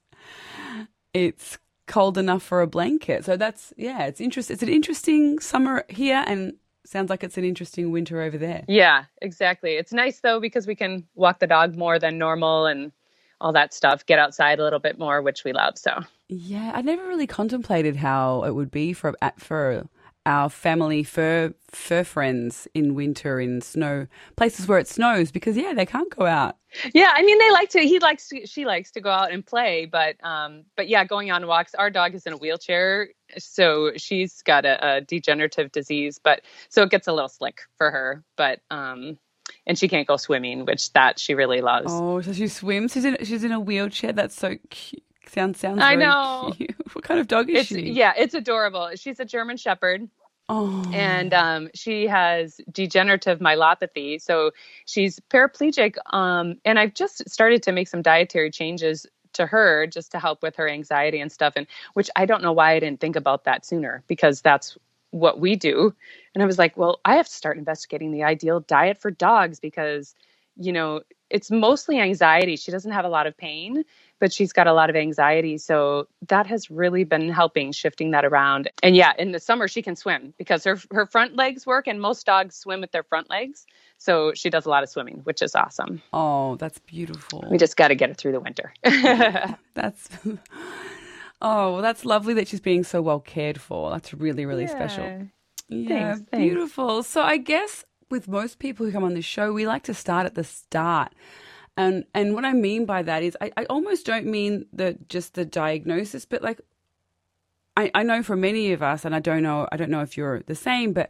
it's 1.13 1.57
cold 1.87 2.17
enough 2.17 2.43
for 2.43 2.61
a 2.61 2.67
blanket. 2.67 3.25
So 3.25 3.35
that's 3.37 3.73
yeah, 3.77 4.05
it's 4.05 4.21
interesting. 4.21 4.53
It's 4.53 4.63
an 4.63 4.69
interesting 4.69 5.39
summer 5.39 5.83
here 5.89 6.23
and 6.25 6.53
sounds 6.85 7.09
like 7.09 7.23
it's 7.23 7.37
an 7.37 7.43
interesting 7.43 7.91
winter 7.91 8.21
over 8.21 8.37
there. 8.37 8.63
Yeah, 8.67 9.05
exactly. 9.21 9.73
It's 9.73 9.91
nice 9.91 10.19
though 10.19 10.39
because 10.39 10.67
we 10.67 10.75
can 10.75 11.05
walk 11.15 11.39
the 11.39 11.47
dog 11.47 11.75
more 11.75 11.99
than 11.99 12.17
normal 12.17 12.67
and 12.67 12.91
all 13.41 13.51
that 13.53 13.73
stuff, 13.73 14.05
get 14.05 14.17
outside 14.17 14.59
a 14.59 14.63
little 14.63 14.79
bit 14.79 14.97
more, 14.97 15.21
which 15.21 15.43
we 15.43 15.51
love. 15.51 15.77
So 15.77 16.01
yeah, 16.27 16.71
I 16.73 16.81
never 16.81 17.07
really 17.07 17.27
contemplated 17.27 17.97
how 17.97 18.43
it 18.43 18.51
would 18.51 18.71
be 18.71 18.93
for 18.93 19.15
for 19.37 19.87
our 20.25 20.49
family 20.49 21.03
fur 21.03 21.53
fur 21.69 22.03
friends 22.03 22.67
in 22.73 22.95
winter 22.95 23.39
in 23.39 23.61
snow 23.61 24.07
places 24.35 24.67
where 24.67 24.79
it 24.79 24.87
snows 24.87 25.31
because 25.31 25.55
yeah 25.55 25.73
they 25.73 25.85
can't 25.85 26.15
go 26.15 26.25
out. 26.25 26.57
Yeah 26.93 27.13
i 27.15 27.21
mean 27.21 27.37
they 27.37 27.51
like 27.51 27.69
to 27.69 27.79
he 27.81 27.99
likes 27.99 28.27
to 28.29 28.45
she 28.47 28.65
likes 28.65 28.91
to 28.91 29.01
go 29.01 29.09
out 29.09 29.31
and 29.31 29.45
play 29.45 29.85
but 29.85 30.15
um 30.23 30.63
but 30.75 30.87
yeah 30.87 31.05
going 31.05 31.31
on 31.31 31.45
walks 31.47 31.75
our 31.75 31.89
dog 31.89 32.15
is 32.15 32.25
in 32.25 32.33
a 32.33 32.37
wheelchair 32.37 33.09
so 33.37 33.91
she's 33.97 34.41
got 34.41 34.65
a, 34.65 34.95
a 34.95 35.01
degenerative 35.01 35.71
disease 35.71 36.19
but 36.21 36.41
so 36.69 36.81
it 36.83 36.89
gets 36.89 37.07
a 37.07 37.13
little 37.13 37.29
slick 37.29 37.61
for 37.77 37.91
her 37.91 38.23
but 38.35 38.61
um 38.71 39.17
and 39.67 39.77
she 39.77 39.87
can't 39.87 40.07
go 40.07 40.17
swimming 40.17 40.65
which 40.65 40.91
that 40.93 41.19
she 41.19 41.35
really 41.35 41.61
loves. 41.61 41.87
Oh 41.89 42.21
so 42.21 42.33
she 42.33 42.47
swims? 42.47 42.93
She's 42.93 43.05
in 43.05 43.17
she's 43.23 43.43
in 43.43 43.51
a 43.51 43.59
wheelchair? 43.59 44.11
That's 44.11 44.35
so 44.35 44.57
cute 44.69 45.03
Sounds 45.29 45.59
sounds. 45.59 45.81
I 45.81 45.95
know. 45.95 46.53
Cute. 46.57 46.75
What 46.93 47.03
kind 47.03 47.19
of 47.19 47.27
dog 47.27 47.49
is 47.49 47.59
it's, 47.59 47.67
she? 47.69 47.91
Yeah, 47.91 48.13
it's 48.17 48.33
adorable. 48.33 48.91
She's 48.95 49.19
a 49.19 49.25
German 49.25 49.57
Shepherd. 49.57 50.09
Oh. 50.47 50.89
And 50.93 51.33
um, 51.33 51.69
she 51.73 52.05
has 52.05 52.61
degenerative 52.71 53.39
myelopathy, 53.39 54.21
so 54.21 54.51
she's 54.85 55.19
paraplegic. 55.31 55.95
Um, 56.13 56.57
and 56.63 56.77
I've 56.77 56.93
just 56.93 57.27
started 57.29 57.63
to 57.63 57.71
make 57.71 57.87
some 57.87 58.03
dietary 58.03 58.51
changes 58.51 59.07
to 59.33 59.45
her 59.47 59.87
just 59.87 60.11
to 60.11 60.19
help 60.19 60.43
with 60.43 60.55
her 60.55 60.69
anxiety 60.69 61.19
and 61.19 61.31
stuff. 61.31 61.53
And 61.55 61.67
which 61.93 62.09
I 62.15 62.25
don't 62.25 62.43
know 62.43 62.53
why 62.53 62.73
I 62.73 62.79
didn't 62.79 62.99
think 62.99 63.15
about 63.15 63.43
that 63.45 63.65
sooner 63.65 64.03
because 64.07 64.41
that's 64.41 64.77
what 65.11 65.39
we 65.39 65.55
do. 65.55 65.93
And 66.33 66.43
I 66.43 66.45
was 66.45 66.59
like, 66.59 66.75
well, 66.77 66.99
I 67.05 67.15
have 67.15 67.27
to 67.27 67.33
start 67.33 67.57
investigating 67.57 68.11
the 68.11 68.23
ideal 68.23 68.59
diet 68.59 68.99
for 68.99 69.11
dogs 69.11 69.59
because, 69.59 70.13
you 70.57 70.71
know, 70.71 71.01
it's 71.29 71.49
mostly 71.49 71.99
anxiety. 71.99 72.55
She 72.55 72.71
doesn't 72.71 72.91
have 72.91 73.05
a 73.05 73.09
lot 73.09 73.27
of 73.27 73.35
pain 73.37 73.83
but 74.19 74.31
she's 74.31 74.53
got 74.53 74.67
a 74.67 74.73
lot 74.73 74.89
of 74.89 74.95
anxiety. 74.95 75.57
So 75.57 76.07
that 76.27 76.47
has 76.47 76.69
really 76.69 77.03
been 77.03 77.29
helping 77.29 77.71
shifting 77.71 78.11
that 78.11 78.25
around. 78.25 78.69
And 78.81 78.95
yeah, 78.95 79.13
in 79.17 79.31
the 79.31 79.39
summer 79.39 79.67
she 79.67 79.81
can 79.81 79.95
swim 79.95 80.33
because 80.37 80.63
her 80.63 80.77
her 80.91 81.05
front 81.05 81.35
legs 81.35 81.65
work 81.65 81.87
and 81.87 82.01
most 82.01 82.25
dogs 82.25 82.55
swim 82.55 82.81
with 82.81 82.91
their 82.91 83.03
front 83.03 83.29
legs. 83.29 83.65
So 83.97 84.33
she 84.33 84.49
does 84.49 84.65
a 84.65 84.69
lot 84.69 84.83
of 84.83 84.89
swimming, 84.89 85.21
which 85.23 85.41
is 85.41 85.55
awesome. 85.55 86.01
Oh, 86.11 86.55
that's 86.55 86.79
beautiful. 86.79 87.45
We 87.49 87.57
just 87.57 87.77
got 87.77 87.89
to 87.89 87.95
get 87.95 88.09
it 88.09 88.17
through 88.17 88.33
the 88.33 88.39
winter. 88.39 88.73
that's 89.73 90.09
Oh, 91.41 91.73
well, 91.73 91.81
that's 91.81 92.05
lovely 92.05 92.33
that 92.35 92.47
she's 92.47 92.61
being 92.61 92.83
so 92.83 93.01
well 93.01 93.19
cared 93.19 93.59
for. 93.59 93.91
That's 93.91 94.13
really 94.13 94.45
really 94.45 94.63
yeah. 94.63 94.69
special. 94.69 95.27
Yeah, 95.67 96.15
thanks, 96.15 96.29
beautiful. 96.31 97.01
Thanks. 97.01 97.09
So 97.09 97.21
I 97.21 97.37
guess 97.37 97.85
with 98.09 98.27
most 98.27 98.59
people 98.59 98.85
who 98.85 98.91
come 98.91 99.03
on 99.03 99.13
the 99.13 99.21
show, 99.21 99.51
we 99.51 99.67
like 99.67 99.83
to 99.83 99.93
start 99.93 100.25
at 100.25 100.35
the 100.35 100.43
start. 100.43 101.13
And 101.77 102.05
and 102.13 102.33
what 102.33 102.45
I 102.45 102.53
mean 102.53 102.85
by 102.85 103.03
that 103.03 103.21
is 103.23 103.37
I, 103.41 103.51
I 103.57 103.65
almost 103.65 104.05
don't 104.05 104.25
mean 104.25 104.65
the 104.71 104.97
just 105.09 105.33
the 105.33 105.45
diagnosis, 105.45 106.25
but 106.25 106.41
like 106.41 106.61
I, 107.75 107.91
I 107.93 108.03
know 108.03 108.23
for 108.23 108.37
many 108.37 108.71
of 108.71 108.81
us, 108.81 109.03
and 109.03 109.13
I 109.13 109.19
don't 109.19 109.43
know 109.43 109.67
I 109.71 109.77
don't 109.77 109.89
know 109.89 110.01
if 110.01 110.15
you're 110.15 110.41
the 110.41 110.55
same, 110.55 110.93
but 110.93 111.09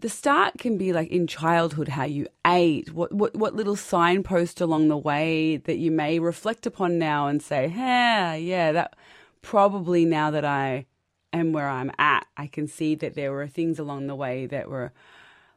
the 0.00 0.08
start 0.08 0.58
can 0.58 0.76
be 0.76 0.92
like 0.92 1.10
in 1.10 1.28
childhood 1.28 1.88
how 1.88 2.04
you 2.04 2.26
ate, 2.44 2.92
what 2.92 3.12
what 3.12 3.36
what 3.36 3.54
little 3.54 3.76
signpost 3.76 4.60
along 4.60 4.88
the 4.88 4.98
way 4.98 5.58
that 5.58 5.78
you 5.78 5.92
may 5.92 6.18
reflect 6.18 6.66
upon 6.66 6.98
now 6.98 7.28
and 7.28 7.40
say, 7.40 7.68
hey, 7.68 8.40
yeah, 8.42 8.72
that 8.72 8.96
probably 9.42 10.04
now 10.04 10.32
that 10.32 10.44
I 10.44 10.86
am 11.32 11.52
where 11.52 11.68
I'm 11.68 11.92
at, 11.98 12.26
I 12.36 12.48
can 12.48 12.66
see 12.66 12.96
that 12.96 13.14
there 13.14 13.30
were 13.30 13.46
things 13.46 13.78
along 13.78 14.08
the 14.08 14.16
way 14.16 14.46
that 14.46 14.68
were 14.68 14.92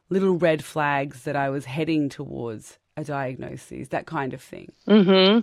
little 0.08 0.38
red 0.38 0.64
flags 0.64 1.24
that 1.24 1.34
I 1.34 1.50
was 1.50 1.64
heading 1.64 2.08
towards 2.08 2.78
a 2.96 3.04
diagnosis, 3.04 3.88
that 3.88 4.06
kind 4.06 4.32
of 4.32 4.40
thing. 4.40 4.72
Mm-hmm. 4.88 5.40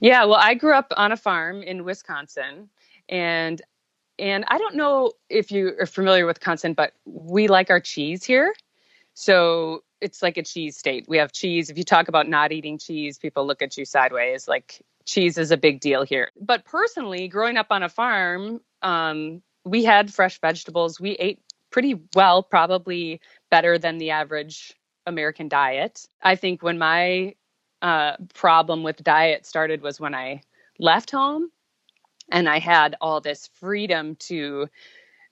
Yeah, 0.00 0.24
well, 0.24 0.40
I 0.40 0.54
grew 0.54 0.72
up 0.72 0.92
on 0.96 1.12
a 1.12 1.16
farm 1.16 1.62
in 1.62 1.84
Wisconsin, 1.84 2.70
and 3.08 3.60
and 4.18 4.44
I 4.48 4.58
don't 4.58 4.76
know 4.76 5.12
if 5.28 5.50
you 5.50 5.74
are 5.80 5.86
familiar 5.86 6.24
with 6.24 6.38
Wisconsin, 6.38 6.72
but 6.74 6.92
we 7.04 7.48
like 7.48 7.70
our 7.70 7.80
cheese 7.80 8.24
here. 8.24 8.54
So 9.14 9.82
it's 10.00 10.22
like 10.22 10.36
a 10.36 10.42
cheese 10.42 10.76
state. 10.76 11.06
We 11.08 11.18
have 11.18 11.32
cheese. 11.32 11.68
If 11.68 11.78
you 11.78 11.84
talk 11.84 12.08
about 12.08 12.28
not 12.28 12.52
eating 12.52 12.78
cheese, 12.78 13.18
people 13.18 13.46
look 13.46 13.60
at 13.60 13.76
you 13.76 13.84
sideways. 13.84 14.46
Like 14.46 14.82
cheese 15.04 15.36
is 15.36 15.50
a 15.50 15.56
big 15.56 15.80
deal 15.80 16.04
here. 16.04 16.30
But 16.40 16.64
personally, 16.64 17.26
growing 17.28 17.56
up 17.56 17.66
on 17.70 17.82
a 17.82 17.88
farm, 17.88 18.60
um, 18.82 19.42
we 19.64 19.84
had 19.84 20.12
fresh 20.12 20.40
vegetables. 20.40 21.00
We 21.00 21.12
ate 21.12 21.40
pretty 21.70 22.00
well, 22.14 22.42
probably 22.42 23.20
better 23.50 23.78
than 23.78 23.98
the 23.98 24.10
average 24.10 24.74
American 25.06 25.48
diet. 25.48 26.06
I 26.22 26.36
think 26.36 26.62
when 26.62 26.78
my 26.78 27.34
uh, 27.82 28.16
problem 28.34 28.82
with 28.82 29.02
diet 29.04 29.46
started 29.46 29.82
was 29.82 30.00
when 30.00 30.14
I 30.14 30.42
left 30.78 31.10
home 31.10 31.50
and 32.30 32.48
I 32.48 32.58
had 32.58 32.96
all 33.00 33.20
this 33.20 33.50
freedom 33.54 34.16
to. 34.16 34.68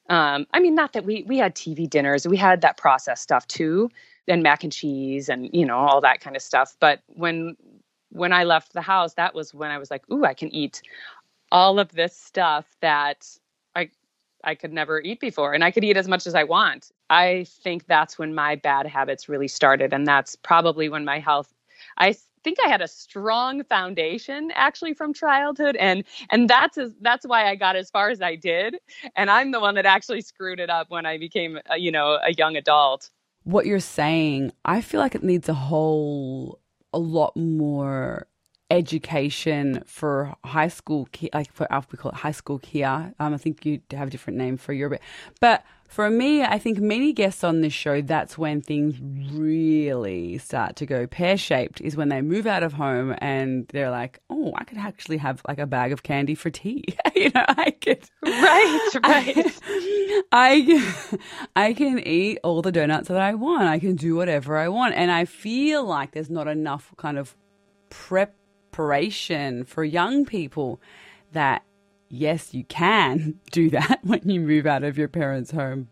Um, 0.08 0.46
I 0.52 0.58
mean, 0.60 0.74
not 0.74 0.92
that 0.94 1.04
we 1.04 1.24
we 1.26 1.38
had 1.38 1.54
TV 1.54 1.88
dinners, 1.88 2.26
we 2.26 2.36
had 2.36 2.60
that 2.62 2.76
processed 2.76 3.22
stuff 3.22 3.46
too, 3.46 3.88
and 4.28 4.42
mac 4.42 4.64
and 4.64 4.72
cheese, 4.72 5.28
and 5.28 5.48
you 5.52 5.64
know 5.64 5.78
all 5.78 6.00
that 6.00 6.20
kind 6.20 6.36
of 6.36 6.42
stuff. 6.42 6.76
But 6.80 7.00
when 7.06 7.56
when 8.10 8.32
I 8.32 8.44
left 8.44 8.72
the 8.72 8.82
house, 8.82 9.14
that 9.14 9.34
was 9.34 9.54
when 9.54 9.70
I 9.70 9.78
was 9.78 9.90
like, 9.90 10.02
"Ooh, 10.10 10.24
I 10.24 10.34
can 10.34 10.52
eat 10.54 10.82
all 11.52 11.78
of 11.78 11.92
this 11.92 12.16
stuff 12.16 12.66
that 12.80 13.28
I 14.44 14.54
could 14.54 14.72
never 14.72 15.00
eat 15.00 15.20
before 15.20 15.52
and 15.54 15.62
I 15.64 15.70
could 15.70 15.84
eat 15.84 15.96
as 15.96 16.08
much 16.08 16.26
as 16.26 16.34
I 16.34 16.44
want. 16.44 16.90
I 17.10 17.46
think 17.62 17.86
that's 17.86 18.18
when 18.18 18.34
my 18.34 18.56
bad 18.56 18.86
habits 18.86 19.28
really 19.28 19.48
started 19.48 19.92
and 19.92 20.06
that's 20.06 20.36
probably 20.36 20.88
when 20.88 21.04
my 21.04 21.18
health 21.18 21.52
I 21.98 22.14
think 22.44 22.58
I 22.64 22.68
had 22.68 22.80
a 22.80 22.88
strong 22.88 23.64
foundation 23.64 24.50
actually 24.54 24.94
from 24.94 25.14
childhood 25.14 25.76
and 25.76 26.04
and 26.30 26.48
that's 26.48 26.76
as, 26.78 26.92
that's 27.00 27.26
why 27.26 27.48
I 27.48 27.54
got 27.54 27.76
as 27.76 27.90
far 27.90 28.10
as 28.10 28.20
I 28.20 28.36
did 28.36 28.76
and 29.16 29.30
I'm 29.30 29.52
the 29.52 29.60
one 29.60 29.74
that 29.76 29.86
actually 29.86 30.22
screwed 30.22 30.60
it 30.60 30.70
up 30.70 30.90
when 30.90 31.06
I 31.06 31.18
became 31.18 31.58
a, 31.70 31.78
you 31.78 31.92
know 31.92 32.18
a 32.22 32.32
young 32.32 32.56
adult. 32.56 33.10
What 33.44 33.66
you're 33.66 33.80
saying, 33.80 34.52
I 34.64 34.80
feel 34.82 35.00
like 35.00 35.16
it 35.16 35.24
needs 35.24 35.48
a 35.48 35.54
whole 35.54 36.60
a 36.92 36.98
lot 36.98 37.36
more 37.36 38.26
education 38.72 39.82
for 39.86 40.34
high 40.44 40.68
school, 40.68 41.06
like 41.34 41.52
for 41.52 41.66
we 41.90 41.98
call 41.98 42.10
it 42.12 42.16
high 42.16 42.32
school 42.32 42.58
here. 42.58 43.14
Um, 43.20 43.34
I 43.34 43.36
think 43.36 43.66
you 43.66 43.80
have 43.92 44.08
a 44.08 44.10
different 44.10 44.38
name 44.38 44.56
for 44.56 44.72
Europe, 44.72 45.00
but 45.40 45.64
for 45.88 46.08
me, 46.08 46.42
I 46.42 46.58
think 46.58 46.78
many 46.78 47.12
guests 47.12 47.44
on 47.44 47.60
this 47.60 47.74
show, 47.74 48.00
that's 48.00 48.38
when 48.38 48.62
things 48.62 48.94
really 49.30 50.38
start 50.38 50.74
to 50.76 50.86
go 50.86 51.06
pear 51.06 51.36
shaped. 51.36 51.82
Is 51.82 51.98
when 51.98 52.08
they 52.08 52.22
move 52.22 52.46
out 52.46 52.62
of 52.62 52.72
home 52.72 53.14
and 53.18 53.68
they're 53.68 53.90
like, 53.90 54.20
"Oh, 54.30 54.52
I 54.56 54.64
could 54.64 54.78
actually 54.78 55.18
have 55.18 55.42
like 55.46 55.58
a 55.58 55.66
bag 55.66 55.92
of 55.92 56.02
candy 56.02 56.34
for 56.34 56.48
tea." 56.48 56.82
you 57.14 57.30
know, 57.34 57.44
I 57.46 57.72
could. 57.72 58.02
Right, 58.24 58.90
right. 59.04 59.60
I, 60.32 61.18
I, 61.54 61.66
I 61.66 61.72
can 61.74 61.98
eat 61.98 62.38
all 62.42 62.62
the 62.62 62.72
donuts 62.72 63.08
that 63.08 63.20
I 63.20 63.34
want. 63.34 63.64
I 63.64 63.78
can 63.78 63.94
do 63.94 64.16
whatever 64.16 64.56
I 64.56 64.68
want, 64.68 64.94
and 64.94 65.10
I 65.10 65.26
feel 65.26 65.84
like 65.84 66.12
there's 66.12 66.30
not 66.30 66.48
enough 66.48 66.94
kind 66.96 67.18
of 67.18 67.36
prep 67.90 68.34
preparation 68.72 69.64
for 69.64 69.84
young 69.84 70.24
people 70.24 70.80
that 71.32 71.62
yes, 72.08 72.52
you 72.52 72.64
can 72.64 73.38
do 73.52 73.70
that 73.70 74.00
when 74.02 74.28
you 74.28 74.40
move 74.40 74.66
out 74.66 74.82
of 74.82 74.98
your 74.98 75.08
parents' 75.08 75.50
home, 75.50 75.88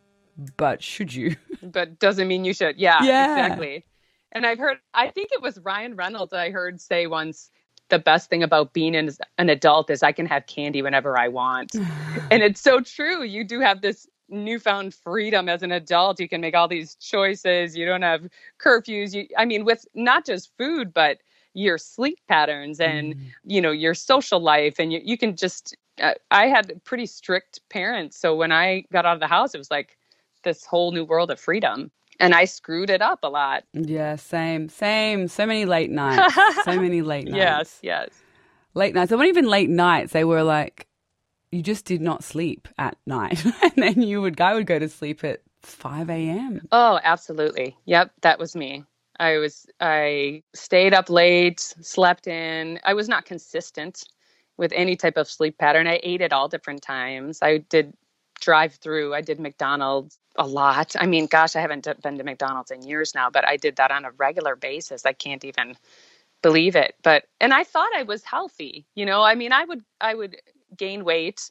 but 0.57 0.83
should 0.83 1.15
you? 1.15 1.37
But 1.63 1.99
doesn't 1.99 2.27
mean 2.27 2.47
you 2.47 2.55
should. 2.55 2.79
Yeah, 2.79 3.03
yeah. 3.03 3.37
exactly. 3.37 3.85
And 4.33 4.47
I've 4.47 4.59
heard, 4.59 4.79
I 4.95 5.09
think 5.11 5.29
it 5.31 5.43
was 5.43 5.59
Ryan 5.59 5.95
Reynolds 5.95 6.33
I 6.33 6.49
heard 6.49 6.81
say 6.81 7.07
once, 7.07 7.51
the 7.91 7.99
best 7.99 8.31
thing 8.31 8.43
about 8.43 8.73
being 8.73 8.97
an, 8.97 9.11
an 9.37 9.51
adult 9.51 9.91
is 9.91 10.03
I 10.03 10.13
can 10.13 10.25
have 10.25 10.47
candy 10.47 10.81
whenever 10.81 11.19
I 11.19 11.29
want. 11.29 11.75
and 12.31 12.43
it's 12.43 12.63
so 12.63 12.81
true. 12.81 13.25
You 13.25 13.45
do 13.45 13.61
have 13.61 13.83
this 13.83 14.09
newfound 14.31 14.95
freedom 14.95 15.51
as 15.51 15.63
an 15.63 15.71
adult. 15.71 16.19
You 16.19 16.31
can 16.31 16.41
make 16.41 16.55
all 16.55 16.67
these 16.67 16.95
choices. 16.95 17.77
You 17.77 17.85
don't 17.85 18.01
have 18.01 18.27
curfews. 18.59 19.13
You, 19.13 19.27
I 19.37 19.45
mean, 19.45 19.67
with 19.67 19.85
not 19.95 20.25
just 20.25 20.57
food, 20.57 20.95
but 20.95 21.19
your 21.55 21.79
sleep 21.79 22.19
patterns 22.29 22.81
and 22.81 23.15
mm. 23.15 23.21
you 23.45 23.61
know 23.61 23.71
your 23.71 23.95
social 23.95 24.41
life 24.41 24.77
and 24.79 24.93
you, 24.93 25.01
you 25.03 25.19
can 25.19 25.35
just 25.35 25.77
uh, 26.01 26.15
i 26.31 26.47
had 26.47 26.81
pretty 26.85 27.07
strict 27.07 27.61
parents 27.71 28.17
so 28.17 28.37
when 28.37 28.53
i 28.53 28.85
got 28.93 29.05
out 29.05 29.15
of 29.15 29.21
the 29.21 29.27
house 29.27 29.55
it 29.55 29.59
was 29.59 29.71
like 29.71 29.97
this 30.43 30.65
whole 30.65 30.93
new 30.93 31.05
world 31.05 31.31
of 31.31 31.39
freedom 31.39 31.91
and 32.19 32.35
I 32.35 32.45
screwed 32.45 32.91
it 32.91 33.01
up 33.01 33.21
a 33.23 33.29
lot. 33.29 33.65
Yeah, 33.73 34.17
same, 34.17 34.69
same. 34.69 35.27
So 35.27 35.47
many 35.47 35.65
late 35.65 35.91
nights. 35.91 36.35
so 36.65 36.79
many 36.79 37.01
late 37.03 37.25
nights. 37.25 37.37
Yes, 37.37 37.79
yes. 37.83 38.09
Late 38.75 38.95
nights. 38.95 39.09
They 39.09 39.17
weren't 39.17 39.31
even 39.31 39.49
late 39.49 39.71
nights. 39.71 40.13
They 40.13 40.25
were 40.25 40.43
like 40.43 40.87
you 41.51 41.63
just 41.63 41.85
did 41.85 42.01
not 42.01 42.23
sleep 42.23 42.69
at 42.79 42.97
night, 43.07 43.45
and 43.63 43.73
then 43.77 44.03
you 44.03 44.21
would 44.21 44.41
I 44.41 44.55
would 44.55 44.67
go 44.67 44.79
to 44.79 44.89
sleep 44.89 45.25
at 45.25 45.41
five 45.63 46.09
a.m. 46.09 46.67
Oh, 46.73 47.01
absolutely. 47.03 47.77
Yep, 47.87 48.13
that 48.23 48.39
was 48.39 48.55
me. 48.55 48.85
I 49.21 49.37
was 49.37 49.67
I 49.81 50.43
stayed 50.55 50.95
up 50.95 51.11
late, 51.11 51.61
slept 51.61 52.27
in. 52.27 52.81
I 52.85 52.95
was 52.95 53.09
not 53.09 53.27
consistent 53.27 54.03
with 54.57 54.73
any 54.73 54.97
type 54.97 55.19
of 55.19 55.29
sleep 55.29 55.59
pattern. 55.59 55.87
I 55.87 56.01
ate 56.03 56.23
at 56.23 56.33
all 56.33 56.49
different 56.49 56.83
times. 56.83 57.39
I 57.43 57.59
did 57.59 57.93
drive 58.41 58.75
through. 58.75 59.15
I 59.15 59.21
did 59.21 59.39
McDonald's 59.39 60.19
a 60.37 60.47
lot. 60.47 60.97
I 60.99 61.07
mean, 61.07 61.27
gosh, 61.27 61.55
I 61.55 61.61
haven't 61.61 61.87
been 62.03 62.17
to 62.17 62.25
McDonald's 62.25 62.71
in 62.71 62.83
years 62.83 63.15
now, 63.15 63.29
but 63.29 63.47
I 63.47 63.59
did 63.59 63.77
that 63.77 63.91
on 63.91 64.07
a 64.07 64.11
regular 64.13 64.57
basis. 64.57 65.05
I 65.05 65.13
can't 65.13 65.45
even 65.45 65.77
believe 66.43 66.75
it. 66.75 66.95
But 67.03 67.25
and 67.43 67.53
I 67.53 67.65
thought 67.65 67.91
I 67.95 68.05
was 68.05 68.25
healthy. 68.25 68.87
You 68.95 69.05
know, 69.05 69.23
I 69.23 69.35
mean, 69.35 69.53
I 69.53 69.67
would 69.67 69.83
I 70.01 70.15
would 70.15 70.37
gain 70.79 71.05
weight 71.05 71.43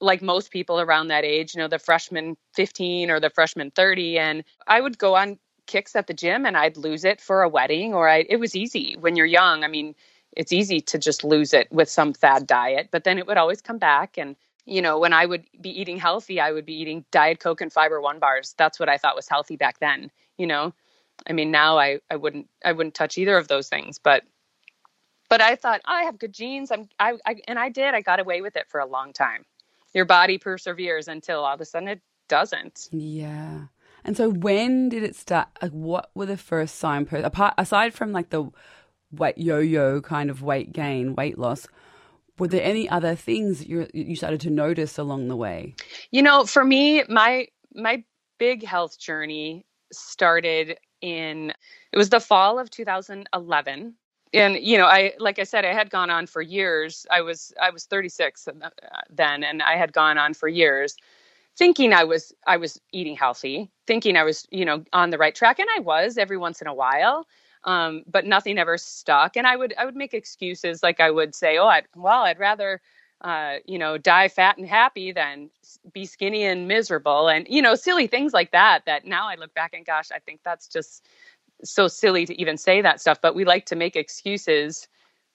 like 0.00 0.20
most 0.20 0.50
people 0.50 0.80
around 0.80 1.08
that 1.08 1.24
age, 1.24 1.54
you 1.54 1.60
know, 1.60 1.68
the 1.68 1.78
freshman 1.78 2.36
15 2.54 3.10
or 3.10 3.20
the 3.20 3.30
freshman 3.30 3.70
30 3.70 4.18
and 4.18 4.44
I 4.66 4.80
would 4.80 4.98
go 4.98 5.14
on 5.14 5.38
kicks 5.66 5.96
at 5.96 6.06
the 6.06 6.14
gym 6.14 6.46
and 6.46 6.56
I'd 6.56 6.76
lose 6.76 7.04
it 7.04 7.20
for 7.20 7.42
a 7.42 7.48
wedding 7.48 7.94
or 7.94 8.08
I 8.08 8.24
it 8.28 8.36
was 8.36 8.54
easy 8.54 8.96
when 8.98 9.16
you're 9.16 9.26
young. 9.26 9.64
I 9.64 9.68
mean, 9.68 9.94
it's 10.32 10.52
easy 10.52 10.80
to 10.80 10.98
just 10.98 11.24
lose 11.24 11.52
it 11.52 11.70
with 11.70 11.88
some 11.88 12.12
fad 12.12 12.46
diet, 12.46 12.88
but 12.90 13.04
then 13.04 13.18
it 13.18 13.26
would 13.26 13.36
always 13.38 13.60
come 13.60 13.78
back 13.78 14.18
and 14.18 14.36
you 14.66 14.80
know, 14.80 14.98
when 14.98 15.12
I 15.12 15.26
would 15.26 15.44
be 15.60 15.78
eating 15.78 15.98
healthy, 15.98 16.40
I 16.40 16.52
would 16.52 16.64
be 16.64 16.74
eating 16.74 17.04
Diet 17.10 17.38
Coke 17.38 17.60
and 17.60 17.72
Fiber 17.72 18.00
One 18.00 18.18
bars. 18.18 18.54
That's 18.56 18.80
what 18.80 18.88
I 18.88 18.96
thought 18.96 19.16
was 19.16 19.28
healthy 19.28 19.56
back 19.56 19.78
then. 19.78 20.10
You 20.38 20.46
know, 20.46 20.72
I 21.28 21.32
mean, 21.32 21.50
now 21.50 21.78
I, 21.78 22.00
I 22.10 22.16
wouldn't 22.16 22.48
I 22.64 22.72
wouldn't 22.72 22.94
touch 22.94 23.18
either 23.18 23.36
of 23.36 23.48
those 23.48 23.68
things. 23.68 23.98
But 23.98 24.24
but 25.28 25.40
I 25.40 25.56
thought 25.56 25.82
oh, 25.86 25.92
I 25.92 26.04
have 26.04 26.18
good 26.18 26.32
genes. 26.32 26.70
I'm 26.70 26.88
I, 26.98 27.14
I 27.26 27.36
and 27.46 27.58
I 27.58 27.68
did. 27.68 27.94
I 27.94 28.00
got 28.00 28.20
away 28.20 28.40
with 28.40 28.56
it 28.56 28.68
for 28.68 28.80
a 28.80 28.86
long 28.86 29.12
time. 29.12 29.44
Your 29.92 30.06
body 30.06 30.38
perseveres 30.38 31.08
until 31.08 31.44
all 31.44 31.54
of 31.54 31.60
a 31.60 31.64
sudden 31.64 31.88
it 31.88 32.00
doesn't. 32.28 32.88
Yeah. 32.90 33.66
And 34.04 34.16
so 34.16 34.30
when 34.30 34.88
did 34.88 35.02
it 35.02 35.16
start? 35.16 35.48
Like, 35.62 35.72
what 35.72 36.10
were 36.14 36.26
the 36.26 36.36
first 36.36 36.76
signposts 36.76 37.26
apart 37.26 37.54
aside 37.58 37.94
from 37.94 38.12
like 38.12 38.30
the 38.30 38.50
weight 39.12 39.38
yo-yo 39.38 40.00
kind 40.00 40.30
of 40.30 40.42
weight 40.42 40.72
gain, 40.72 41.14
weight 41.14 41.38
loss? 41.38 41.66
were 42.38 42.48
there 42.48 42.62
any 42.62 42.88
other 42.88 43.14
things 43.14 43.66
you 43.66 43.86
you 43.92 44.16
started 44.16 44.40
to 44.40 44.50
notice 44.50 44.98
along 44.98 45.28
the 45.28 45.36
way? 45.36 45.74
You 46.10 46.22
know, 46.22 46.44
for 46.46 46.64
me, 46.64 47.04
my 47.08 47.48
my 47.74 48.02
big 48.38 48.64
health 48.64 48.98
journey 48.98 49.64
started 49.92 50.78
in 51.00 51.52
it 51.92 51.96
was 51.96 52.08
the 52.08 52.18
fall 52.18 52.58
of 52.58 52.70
2011 52.70 53.94
and 54.32 54.56
you 54.56 54.76
know 54.76 54.86
i 54.86 55.12
like 55.18 55.38
i 55.38 55.44
said 55.44 55.64
i 55.64 55.72
had 55.72 55.90
gone 55.90 56.10
on 56.10 56.26
for 56.26 56.42
years 56.42 57.06
i 57.12 57.20
was 57.20 57.52
i 57.60 57.70
was 57.70 57.84
36 57.84 58.48
then 59.10 59.44
and 59.44 59.62
i 59.62 59.76
had 59.76 59.92
gone 59.92 60.18
on 60.18 60.34
for 60.34 60.48
years 60.48 60.96
thinking 61.56 61.92
i 61.92 62.04
was 62.04 62.32
i 62.46 62.56
was 62.56 62.80
eating 62.92 63.16
healthy 63.16 63.70
thinking 63.86 64.16
i 64.16 64.24
was 64.24 64.46
you 64.50 64.64
know 64.64 64.84
on 64.92 65.10
the 65.10 65.18
right 65.18 65.34
track 65.34 65.58
and 65.58 65.68
i 65.76 65.80
was 65.80 66.18
every 66.18 66.36
once 66.36 66.60
in 66.60 66.66
a 66.66 66.74
while 66.74 67.26
um, 67.64 68.02
but 68.06 68.26
nothing 68.26 68.58
ever 68.58 68.78
stuck. 68.78 69.36
And 69.36 69.46
I 69.46 69.56
would 69.56 69.74
I 69.78 69.84
would 69.84 69.96
make 69.96 70.14
excuses 70.14 70.82
like 70.82 71.00
I 71.00 71.10
would 71.10 71.34
say, 71.34 71.58
oh, 71.58 71.66
I'd, 71.66 71.86
well, 71.96 72.22
I'd 72.22 72.38
rather 72.38 72.80
uh, 73.20 73.56
you 73.66 73.78
know 73.78 73.96
die 73.98 74.28
fat 74.28 74.58
and 74.58 74.68
happy 74.68 75.12
than 75.12 75.50
be 75.92 76.04
skinny 76.04 76.44
and 76.44 76.68
miserable, 76.68 77.28
and 77.28 77.46
you 77.48 77.62
know 77.62 77.74
silly 77.74 78.06
things 78.06 78.32
like 78.32 78.52
that. 78.52 78.84
That 78.86 79.06
now 79.06 79.28
I 79.28 79.36
look 79.36 79.54
back 79.54 79.74
and 79.74 79.84
gosh, 79.84 80.10
I 80.12 80.18
think 80.18 80.40
that's 80.44 80.68
just 80.68 81.06
so 81.62 81.88
silly 81.88 82.26
to 82.26 82.38
even 82.40 82.58
say 82.58 82.82
that 82.82 83.00
stuff. 83.00 83.20
But 83.20 83.34
we 83.34 83.44
like 83.44 83.66
to 83.66 83.76
make 83.76 83.96
excuses 83.96 84.88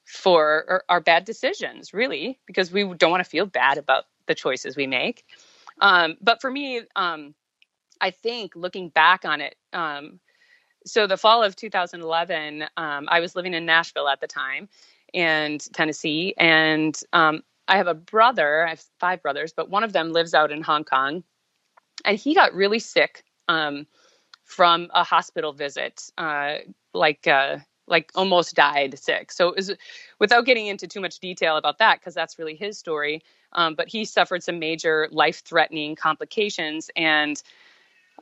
for 0.05 0.65
our, 0.69 0.83
our 0.89 1.01
bad 1.01 1.25
decisions, 1.25 1.93
really, 1.93 2.39
because 2.45 2.71
we 2.71 2.83
don't 2.95 3.11
want 3.11 3.23
to 3.23 3.29
feel 3.29 3.45
bad 3.45 3.77
about 3.77 4.05
the 4.27 4.35
choices 4.35 4.75
we 4.75 4.87
make. 4.87 5.25
Um, 5.81 6.17
but 6.21 6.41
for 6.41 6.51
me, 6.51 6.81
um, 6.95 7.35
I 8.01 8.11
think 8.11 8.55
looking 8.55 8.89
back 8.89 9.25
on 9.25 9.41
it, 9.41 9.55
um, 9.73 10.19
so 10.85 11.07
the 11.07 11.17
fall 11.17 11.43
of 11.43 11.55
2011, 11.55 12.63
um, 12.77 13.07
I 13.09 13.19
was 13.19 13.35
living 13.35 13.53
in 13.53 13.65
Nashville 13.65 14.07
at 14.07 14.21
the 14.21 14.27
time, 14.27 14.69
and 15.13 15.61
Tennessee, 15.73 16.33
and 16.37 16.99
um, 17.13 17.43
I 17.67 17.77
have 17.77 17.87
a 17.87 17.93
brother. 17.93 18.65
I 18.65 18.71
have 18.71 18.83
five 18.99 19.21
brothers, 19.21 19.53
but 19.53 19.69
one 19.69 19.83
of 19.83 19.93
them 19.93 20.11
lives 20.11 20.33
out 20.33 20.51
in 20.51 20.61
Hong 20.61 20.83
Kong, 20.83 21.23
and 22.05 22.17
he 22.17 22.33
got 22.33 22.53
really 22.53 22.79
sick 22.79 23.23
um, 23.47 23.87
from 24.45 24.89
a 24.93 25.03
hospital 25.03 25.53
visit, 25.53 26.09
uh, 26.17 26.55
like 26.93 27.27
uh, 27.27 27.57
like 27.89 28.11
almost 28.15 28.55
died 28.55 28.97
sick. 28.99 29.31
So 29.31 29.49
it 29.49 29.55
was 29.55 29.71
without 30.19 30.45
getting 30.45 30.67
into 30.67 30.87
too 30.87 31.01
much 31.01 31.19
detail 31.19 31.57
about 31.57 31.79
that 31.79 31.99
because 31.99 32.13
that's 32.13 32.39
really 32.39 32.55
his 32.55 32.77
story. 32.77 33.23
Um, 33.53 33.75
but 33.75 33.87
he 33.87 34.05
suffered 34.05 34.43
some 34.43 34.59
major 34.59 35.07
life 35.11 35.41
threatening 35.43 35.95
complications, 35.95 36.89
and 36.95 37.41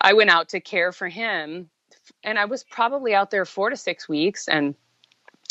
I 0.01 0.13
went 0.13 0.29
out 0.29 0.49
to 0.49 0.59
care 0.59 0.91
for 0.91 1.07
him 1.09 1.69
and 2.23 2.37
I 2.37 2.45
was 2.45 2.63
probably 2.63 3.13
out 3.13 3.31
there 3.31 3.45
four 3.45 3.69
to 3.69 3.75
six 3.75 4.07
weeks 4.07 4.47
and 4.47 4.75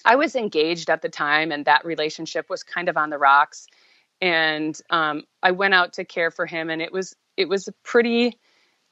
I 0.05 0.17
was 0.17 0.37
engaged 0.37 0.91
at 0.91 1.03
the 1.03 1.09
time 1.09 1.53
and 1.53 1.65
that 1.65 1.85
relationship 1.85 2.49
was 2.49 2.63
kind 2.63 2.89
of 2.89 2.97
on 2.97 3.11
the 3.11 3.19
rocks. 3.19 3.67
And 4.21 4.79
um, 4.91 5.25
I 5.43 5.51
went 5.51 5.75
out 5.75 5.95
to 5.95 6.05
care 6.05 6.31
for 6.31 6.47
him 6.47 6.71
and 6.71 6.81
it 6.81 6.93
was 6.93 7.15
it 7.37 7.49
was 7.49 7.69
pretty 7.83 8.39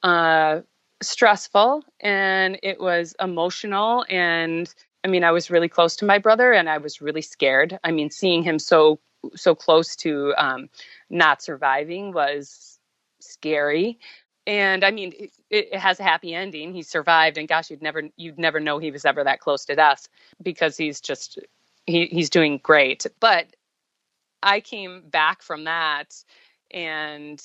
uh, 0.03 0.61
stressful 1.03 1.83
and 2.01 2.59
it 2.63 2.79
was 2.81 3.15
emotional 3.21 4.05
and 4.11 4.73
I 5.05 5.09
mean 5.09 5.25
I 5.25 5.33
was 5.33 5.51
really 5.51 5.69
close 5.69 5.97
to 5.97 6.05
my 6.05 6.19
brother 6.19 6.53
and 6.53 6.69
I 6.69 6.79
was 6.79 7.01
really 7.01 7.23
scared. 7.23 7.79
I 7.85 7.91
mean 7.91 8.11
seeing 8.11 8.43
him 8.43 8.59
so 8.59 9.01
so 9.35 9.55
close 9.55 9.97
to 9.97 10.35
um, 10.37 10.69
not 11.09 11.43
surviving 11.43 12.13
was 12.13 12.79
scary 13.21 13.99
and 14.47 14.85
I 14.85 14.91
mean, 14.91 15.13
it, 15.19 15.33
it, 15.51 15.75
has 15.75 16.01
a 16.01 16.03
happy 16.03 16.35
ending. 16.35 16.75
He 16.75 16.83
survived, 16.83 17.39
and 17.39 17.49
gosh, 17.49 17.71
you'd 17.71 17.83
never 17.83 18.03
you'd 18.17 18.39
never 18.39 18.61
know 18.61 18.79
he 18.79 18.91
was 18.91 19.05
ever 19.05 19.25
that 19.25 19.41
close 19.41 19.65
to 19.67 19.75
death 19.75 20.09
because 20.43 20.77
he's 20.77 21.01
just 21.01 21.39
he 21.87 22.07
he's 22.07 22.31
doing 22.31 22.61
great. 22.63 23.07
But 23.21 23.47
I 24.43 24.61
came 24.61 25.03
back 25.09 25.43
from 25.43 25.65
that, 25.65 26.15
and 26.71 27.43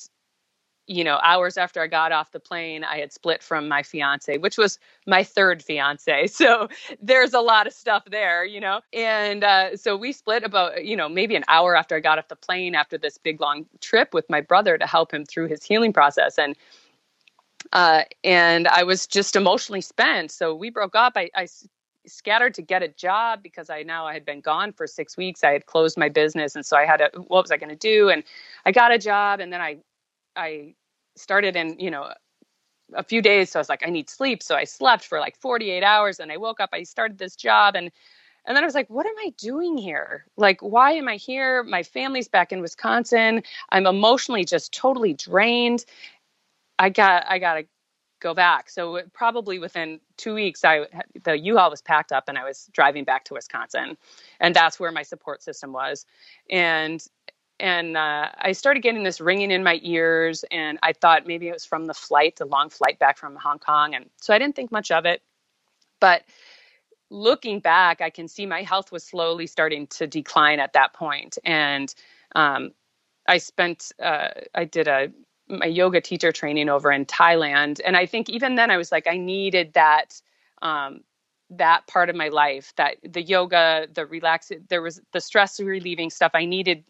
you 0.89 1.03
know, 1.03 1.19
hours 1.21 1.55
after 1.55 1.81
I 1.81 1.87
got 1.87 2.11
off 2.11 2.31
the 2.31 2.39
plane, 2.39 2.83
I 2.83 2.97
had 2.97 3.13
split 3.13 3.43
from 3.43 3.67
my 3.67 3.83
fiance, 3.83 4.39
which 4.39 4.57
was 4.57 4.79
my 5.05 5.23
third 5.23 5.63
fiance. 5.63 6.27
So 6.39 6.67
there's 7.01 7.33
a 7.33 7.41
lot 7.41 7.67
of 7.67 7.73
stuff 7.73 8.03
there, 8.09 8.43
you 8.43 8.59
know. 8.59 8.79
And 8.91 9.43
uh, 9.43 9.77
so 9.77 9.95
we 9.95 10.13
split 10.13 10.43
about, 10.43 10.83
you 10.85 10.95
know, 10.95 11.07
maybe 11.07 11.35
an 11.35 11.43
hour 11.47 11.75
after 11.75 11.95
I 11.95 11.99
got 11.99 12.17
off 12.17 12.29
the 12.29 12.35
plane 12.35 12.75
after 12.75 12.97
this 12.97 13.17
big 13.17 13.39
long 13.39 13.65
trip 13.81 14.13
with 14.13 14.27
my 14.29 14.41
brother 14.41 14.77
to 14.77 14.87
help 14.87 15.13
him 15.13 15.25
through 15.25 15.47
his 15.49 15.63
healing 15.63 15.93
process. 15.93 16.39
And 16.39 16.55
uh, 17.73 18.03
and 18.23 18.67
I 18.69 18.83
was 18.83 19.05
just 19.05 19.35
emotionally 19.35 19.81
spent. 19.81 20.31
So 20.31 20.55
we 20.55 20.69
broke 20.69 20.95
up. 20.95 21.13
I, 21.15 21.29
I 21.35 21.47
scattered 22.07 22.53
to 22.55 22.61
get 22.61 22.81
a 22.81 22.87
job 22.87 23.43
because 23.43 23.69
I 23.69 23.83
now 23.83 24.07
I 24.07 24.13
had 24.13 24.25
been 24.25 24.41
gone 24.41 24.71
for 24.71 24.87
six 24.87 25.17
weeks. 25.17 25.43
I 25.43 25.51
had 25.51 25.65
closed 25.67 25.97
my 25.97 26.09
business, 26.09 26.55
and 26.55 26.65
so 26.65 26.77
I 26.77 26.85
had 26.85 26.97
to. 26.97 27.11
What 27.27 27.43
was 27.43 27.51
I 27.51 27.57
going 27.57 27.69
to 27.69 27.75
do? 27.75 28.09
And 28.09 28.23
I 28.65 28.71
got 28.71 28.91
a 28.91 28.97
job, 28.97 29.39
and 29.39 29.53
then 29.53 29.61
I, 29.61 29.77
I 30.35 30.73
started 31.19 31.55
in 31.55 31.79
you 31.79 31.91
know 31.91 32.11
a 32.95 33.03
few 33.03 33.21
days. 33.21 33.51
So 33.51 33.59
I 33.59 33.61
was 33.61 33.69
like, 33.69 33.85
I 33.85 33.89
need 33.89 34.09
sleep. 34.09 34.41
So 34.41 34.55
I 34.55 34.63
slept 34.63 35.05
for 35.05 35.19
like 35.19 35.37
48 35.37 35.83
hours, 35.83 36.19
and 36.19 36.31
I 36.31 36.37
woke 36.37 36.59
up. 36.59 36.69
I 36.73 36.83
started 36.83 37.17
this 37.17 37.35
job, 37.35 37.75
and 37.75 37.91
and 38.45 38.55
then 38.55 38.63
I 38.63 38.65
was 38.65 38.75
like, 38.75 38.89
what 38.89 39.05
am 39.05 39.15
I 39.19 39.33
doing 39.37 39.77
here? 39.77 40.25
Like, 40.37 40.61
why 40.61 40.93
am 40.93 41.07
I 41.07 41.17
here? 41.17 41.61
My 41.63 41.83
family's 41.83 42.27
back 42.27 42.51
in 42.51 42.61
Wisconsin. 42.61 43.43
I'm 43.69 43.85
emotionally 43.85 44.45
just 44.45 44.73
totally 44.73 45.13
drained. 45.13 45.85
I 46.79 46.89
got 46.89 47.25
I 47.27 47.39
got 47.39 47.55
to 47.55 47.65
go 48.21 48.33
back. 48.33 48.69
So 48.69 48.97
uh, 48.97 49.01
probably 49.13 49.59
within 49.59 49.99
two 50.17 50.33
weeks, 50.33 50.63
I 50.65 50.85
the 51.23 51.37
U-Haul 51.37 51.69
was 51.69 51.81
packed 51.81 52.11
up 52.11 52.25
and 52.27 52.37
I 52.37 52.43
was 52.43 52.69
driving 52.73 53.03
back 53.03 53.25
to 53.25 53.33
Wisconsin, 53.33 53.97
and 54.39 54.55
that's 54.55 54.79
where 54.79 54.91
my 54.91 55.03
support 55.03 55.43
system 55.43 55.73
was, 55.73 56.05
and 56.49 57.05
and 57.59 57.97
uh, 57.97 58.29
I 58.37 58.51
started 58.51 58.81
getting 58.81 59.03
this 59.03 59.19
ringing 59.21 59.51
in 59.51 59.63
my 59.63 59.79
ears, 59.83 60.45
and 60.51 60.79
I 60.83 60.93
thought 60.93 61.27
maybe 61.27 61.47
it 61.47 61.53
was 61.53 61.65
from 61.65 61.85
the 61.85 61.93
flight, 61.93 62.37
the 62.37 62.45
long 62.45 62.69
flight 62.69 62.99
back 62.99 63.17
from 63.17 63.35
Hong 63.35 63.59
Kong, 63.59 63.95
and 63.95 64.09
so 64.17 64.33
I 64.33 64.39
didn't 64.39 64.55
think 64.55 64.71
much 64.71 64.91
of 64.91 65.05
it, 65.05 65.21
but 65.99 66.23
looking 67.09 67.59
back, 67.59 68.01
I 68.01 68.09
can 68.09 68.27
see 68.27 68.45
my 68.45 68.61
health 68.61 68.91
was 68.91 69.03
slowly 69.03 69.47
starting 69.47 69.87
to 69.87 70.07
decline 70.07 70.59
at 70.59 70.73
that 70.73 70.93
point. 70.93 71.37
And 71.43 71.93
um, 72.35 72.71
I 73.27 73.37
spent, 73.37 73.91
uh, 74.01 74.29
I 74.53 74.65
did 74.65 74.87
a 74.87 75.11
my 75.51 75.65
yoga 75.65 75.99
teacher 75.99 76.31
training 76.31 76.69
over 76.69 76.91
in 76.91 77.07
Thailand, 77.07 77.81
and 77.83 77.97
I 77.97 78.05
think 78.05 78.29
even 78.29 78.53
then 78.53 78.69
I 78.69 78.77
was 78.77 78.91
like, 78.91 79.07
I 79.07 79.17
needed 79.17 79.73
that. 79.73 80.21
Um, 80.61 81.01
that 81.51 81.87
part 81.87 82.11
of 82.11 82.15
my 82.15 82.27
life 82.27 82.73
that 82.75 82.97
the 83.01 83.23
yoga 83.23 83.87
the 83.91 84.05
relax 84.05 84.51
there 84.67 84.83
was 84.83 85.01
the 85.13 85.19
stress 85.19 85.59
relieving 85.59 86.11
stuff 86.11 86.29
i 86.35 86.45
needed 86.45 86.83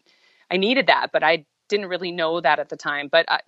i 0.50 0.56
needed 0.56 0.86
that 0.86 1.08
but 1.12 1.22
i 1.22 1.44
didn't 1.68 1.86
really 1.86 2.12
know 2.12 2.40
that 2.40 2.58
at 2.58 2.68
the 2.68 2.76
time 2.76 3.08
but 3.10 3.24
i, 3.28 3.40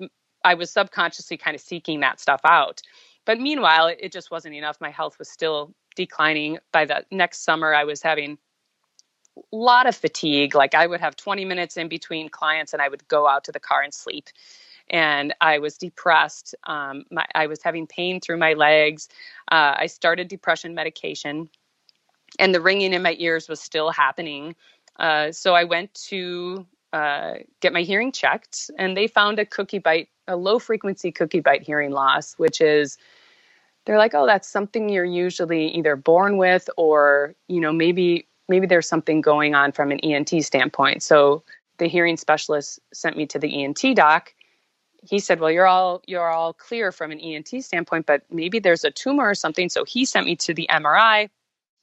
I 0.45 0.55
was 0.55 0.71
subconsciously 0.71 1.37
kind 1.37 1.55
of 1.55 1.61
seeking 1.61 2.01
that 2.01 2.21
stuff 2.21 2.41
out 2.45 2.83
but 3.25 3.41
meanwhile 3.41 3.89
it, 3.89 3.99
it 4.01 4.13
just 4.13 4.31
wasn't 4.31 4.55
enough 4.55 4.81
my 4.81 4.91
health 4.91 5.19
was 5.19 5.31
still 5.31 5.75
declining 5.97 6.59
by 6.73 6.85
the 6.85 7.05
next 7.11 7.45
summer 7.45 7.75
i 7.75 7.85
was 7.85 8.03
having 8.03 8.39
a 9.37 9.57
lot 9.57 9.87
of 9.87 9.97
fatigue 9.97 10.55
like 10.55 10.75
i 10.75 10.87
would 10.87 11.01
have 11.01 11.17
20 11.17 11.45
minutes 11.45 11.77
in 11.77 11.89
between 11.89 12.29
clients 12.29 12.73
and 12.73 12.83
i 12.83 12.89
would 12.89 13.07
go 13.09 13.27
out 13.29 13.45
to 13.45 13.53
the 13.53 13.61
car 13.61 13.83
and 13.83 13.95
sleep 13.95 14.29
and 14.91 15.35
I 15.41 15.59
was 15.59 15.79
depressed. 15.79 16.55
Um, 16.65 17.05
my, 17.11 17.27
I 17.35 17.47
was 17.47 17.63
having 17.63 17.87
pain 17.87 18.21
through 18.21 18.37
my 18.39 18.53
legs. 18.53 19.09
Uh, 19.51 19.75
I 19.79 19.87
started 19.87 20.29
depression 20.29 20.75
medication, 20.75 21.49
and 22.39 22.55
the 22.55 22.61
ringing 22.61 22.93
in 22.93 23.03
my 23.03 23.17
ears 23.19 23.49
was 23.49 23.61
still 23.61 23.91
happening. 23.91 24.55
Uh, 24.99 25.33
so 25.33 25.55
I 25.55 25.65
went 25.65 25.95
to 26.09 26.67
uh, 26.93 27.35
get 27.61 27.73
my 27.73 27.83
hearing 27.83 28.13
checked, 28.13 28.71
and 28.79 28.97
they 28.97 29.07
found 29.07 29.39
a 29.39 29.47
cookie 29.47 29.79
bite, 29.79 30.09
a 30.29 30.37
low 30.37 30.59
frequency 30.59 31.11
cookie 31.11 31.41
bite 31.41 31.63
hearing 31.63 31.91
loss, 31.91 32.35
which 32.35 32.61
is 32.61 32.99
they're 33.85 33.99
like, 33.99 34.15
oh, 34.15 34.27
that's 34.27 34.49
something 34.49 34.89
you're 34.89 35.05
usually 35.05 35.69
either 35.69 35.97
born 35.97 36.37
with, 36.37 36.69
or 36.77 37.35
you 37.49 37.61
know, 37.61 37.73
maybe 37.73 38.27
maybe 38.49 38.67
there's 38.67 38.89
something 38.89 39.21
going 39.21 39.55
on 39.55 39.73
from 39.73 39.91
an 39.91 40.01
ENT 40.01 40.31
standpoint. 40.45 41.03
So 41.03 41.43
the 41.79 41.89
hearing 41.89 42.17
specialist 42.17 42.79
sent 42.93 43.17
me 43.17 43.27
to 43.27 43.39
the 43.39 43.65
ENT 43.65 43.97
doc, 43.97 44.35
he 45.03 45.19
said, 45.19 45.41
"Well, 45.41 45.51
you're 45.51 45.67
all 45.67 46.03
you're 46.07 46.31
all 46.31 46.53
clear 46.53 46.93
from 46.93 47.11
an 47.11 47.21
ENT 47.21 47.65
standpoint, 47.65 48.07
but 48.07 48.23
maybe 48.31 48.59
there's 48.59 48.85
a 48.85 48.91
tumor 48.91 49.29
or 49.29 49.35
something." 49.35 49.69
So 49.69 49.85
he 49.85 50.05
sent 50.05 50.27
me 50.27 50.37
to 50.37 50.55
the 50.55 50.69
MRI 50.71 51.29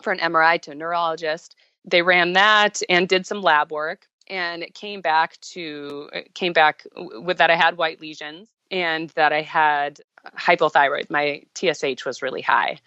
for 0.01 0.13
an 0.13 0.19
MRI 0.19 0.61
to 0.61 0.71
a 0.71 0.75
neurologist. 0.75 1.55
They 1.85 2.01
ran 2.01 2.33
that 2.33 2.81
and 2.89 3.07
did 3.07 3.25
some 3.25 3.41
lab 3.41 3.71
work, 3.71 4.07
and 4.29 4.63
it 4.63 4.73
came 4.73 5.01
back 5.01 5.39
to 5.41 6.09
it 6.13 6.33
came 6.35 6.53
back 6.53 6.85
with 6.95 7.37
that 7.37 7.49
I 7.49 7.55
had 7.55 7.77
white 7.77 8.01
lesions 8.01 8.49
and 8.71 9.09
that 9.11 9.33
I 9.33 9.41
had 9.41 10.01
hypothyroid. 10.37 11.09
My 11.09 11.43
TSH 11.55 12.05
was 12.05 12.21
really 12.21 12.41
high, 12.41 12.77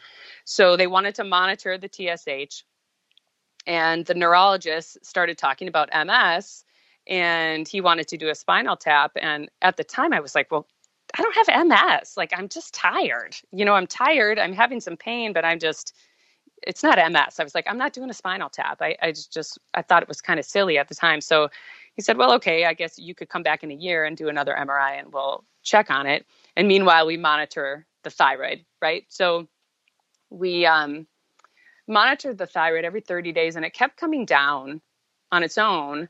so 0.45 0.77
they 0.77 0.87
wanted 0.87 1.15
to 1.17 1.25
monitor 1.25 1.79
the 1.79 1.89
TSH. 1.89 2.65
And 3.65 4.05
the 4.07 4.15
neurologist 4.15 5.05
started 5.05 5.39
talking 5.39 5.69
about 5.69 5.91
MS 5.95 6.65
and 7.07 7.67
he 7.67 7.81
wanted 7.81 8.09
to 8.09 8.17
do 8.17 8.29
a 8.29 8.35
spinal 8.35 8.77
tap. 8.77 9.13
And 9.17 9.51
at 9.61 9.77
the 9.77 9.85
time, 9.85 10.13
I 10.13 10.21
was 10.21 10.35
like, 10.35 10.51
well, 10.51 10.67
I 11.17 11.23
don't 11.23 11.47
have 11.47 11.67
MS. 11.67 12.17
Like, 12.17 12.33
I'm 12.37 12.49
just 12.49 12.75
tired. 12.75 13.37
You 13.53 13.65
know, 13.65 13.75
I'm 13.75 13.87
tired. 13.87 14.39
I'm 14.39 14.53
having 14.53 14.81
some 14.81 14.97
pain, 14.97 15.33
but 15.33 15.45
I'm 15.45 15.59
just, 15.59 15.95
it's 16.67 16.83
not 16.83 16.99
MS. 16.99 17.41
I 17.41 17.45
was 17.45 17.55
like, 17.55 17.67
I'm 17.69 17.79
not 17.79 17.93
doing 17.93 18.11
a 18.11 18.15
spinal 18.15 18.51
tap. 18.51 18.83
I, 18.83 18.97
I 19.03 19.13
just, 19.13 19.59
I 19.75 19.83
thought 19.83 20.03
it 20.03 20.09
was 20.09 20.21
kind 20.21 20.41
of 20.41 20.47
silly 20.47 20.79
at 20.79 20.89
the 20.89 20.95
time. 20.95 21.21
So 21.21 21.49
he 21.95 22.03
said, 22.03 22.17
well, 22.19 22.35
okay, 22.35 22.65
I 22.67 22.75
guess 22.75 22.99
you 22.99 23.15
could 23.15 23.29
come 23.29 23.43
back 23.43 23.65
in 23.65 23.71
a 23.71 23.75
year 23.75 24.05
and 24.05 24.17
do 24.17 24.29
another 24.29 24.57
MRI 24.59 24.99
and 25.01 25.13
we'll 25.13 25.45
check 25.63 25.91
on 25.91 26.07
it. 26.07 26.27
And 26.57 26.69
meanwhile, 26.69 27.07
we 27.07 27.17
monitor 27.17 27.87
the 28.05 28.11
thyroid, 28.11 28.65
right? 28.81 29.05
So 29.09 29.49
we 30.31 30.67
um, 30.67 31.07
monitored 31.89 32.39
the 32.39 32.47
thyroid 32.47 32.85
every 32.85 33.01
30 33.03 33.33
days 33.33 33.57
and 33.57 33.65
it 33.65 33.75
kept 33.75 33.97
coming 33.97 34.27
down 34.27 34.81
on 35.33 35.43
its 35.43 35.59
own 35.59 36.09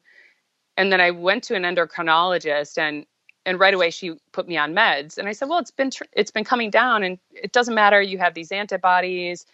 and 0.76 0.92
then 0.92 1.00
I 1.00 1.10
went 1.12 1.44
to 1.44 1.54
an 1.56 1.64
endocrinologist 1.64 2.78
and 2.78 3.06
and 3.46 3.60
right 3.60 3.74
away 3.74 3.90
she 3.90 4.14
put 4.32 4.48
me 4.48 4.56
on 4.56 4.74
meds 4.74 5.18
and 5.18 5.28
I 5.28 5.32
said, 5.32 5.48
"Well, 5.48 5.58
it's 5.58 5.72
been 5.72 5.90
tr- 5.90 6.04
it's 6.12 6.30
been 6.30 6.44
coming 6.44 6.70
down 6.70 7.02
and 7.02 7.18
it 7.32 7.52
doesn't 7.52 7.74
matter. 7.74 8.02
You 8.02 8.18
have 8.18 8.34
these 8.34 8.52
antibodies 8.52 9.46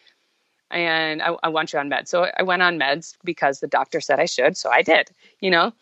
and 0.70 1.22
I, 1.22 1.34
I 1.42 1.48
want 1.48 1.72
you 1.72 1.78
on 1.78 1.90
meds." 1.90 2.08
So 2.08 2.28
I 2.36 2.42
went 2.42 2.62
on 2.62 2.78
meds 2.78 3.16
because 3.24 3.60
the 3.60 3.66
doctor 3.68 4.00
said 4.00 4.20
I 4.20 4.26
should, 4.26 4.56
so 4.56 4.70
I 4.70 4.82
did. 4.82 5.10
You 5.40 5.50
know, 5.50 5.72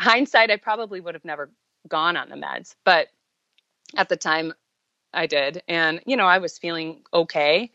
hindsight, 0.00 0.50
I 0.50 0.56
probably 0.56 1.00
would 1.00 1.14
have 1.14 1.24
never 1.24 1.50
gone 1.88 2.16
on 2.16 2.28
the 2.28 2.36
meds, 2.36 2.74
but 2.84 3.08
at 3.96 4.08
the 4.08 4.16
time 4.16 4.54
I 5.12 5.26
did, 5.26 5.62
and 5.68 6.00
you 6.06 6.16
know, 6.16 6.26
I 6.26 6.38
was 6.38 6.58
feeling 6.58 7.02
okay. 7.12 7.70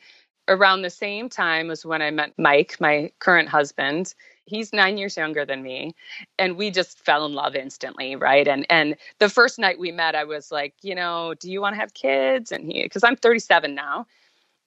Around 0.47 0.81
the 0.81 0.89
same 0.89 1.29
time 1.29 1.67
was 1.67 1.85
when 1.85 2.01
I 2.01 2.09
met 2.09 2.33
Mike, 2.39 2.77
my 2.79 3.11
current 3.19 3.49
husband, 3.49 4.15
he's 4.49 4.73
nine 4.73 4.97
years 4.97 5.15
younger 5.15 5.45
than 5.45 5.61
me 5.61 5.95
and 6.37 6.57
we 6.57 6.71
just 6.71 6.99
fell 7.05 7.25
in 7.25 7.33
love 7.33 7.55
instantly 7.55 8.15
right 8.15 8.47
and 8.47 8.65
and 8.69 8.95
the 9.19 9.29
first 9.29 9.59
night 9.59 9.79
we 9.79 9.91
met 9.91 10.15
i 10.15 10.23
was 10.23 10.51
like 10.51 10.73
you 10.81 10.95
know 10.95 11.33
do 11.39 11.51
you 11.51 11.61
want 11.61 11.75
to 11.75 11.79
have 11.79 11.93
kids 11.93 12.51
and 12.51 12.65
he 12.65 12.83
because 12.83 13.03
i'm 13.03 13.15
37 13.15 13.75
now 13.75 14.05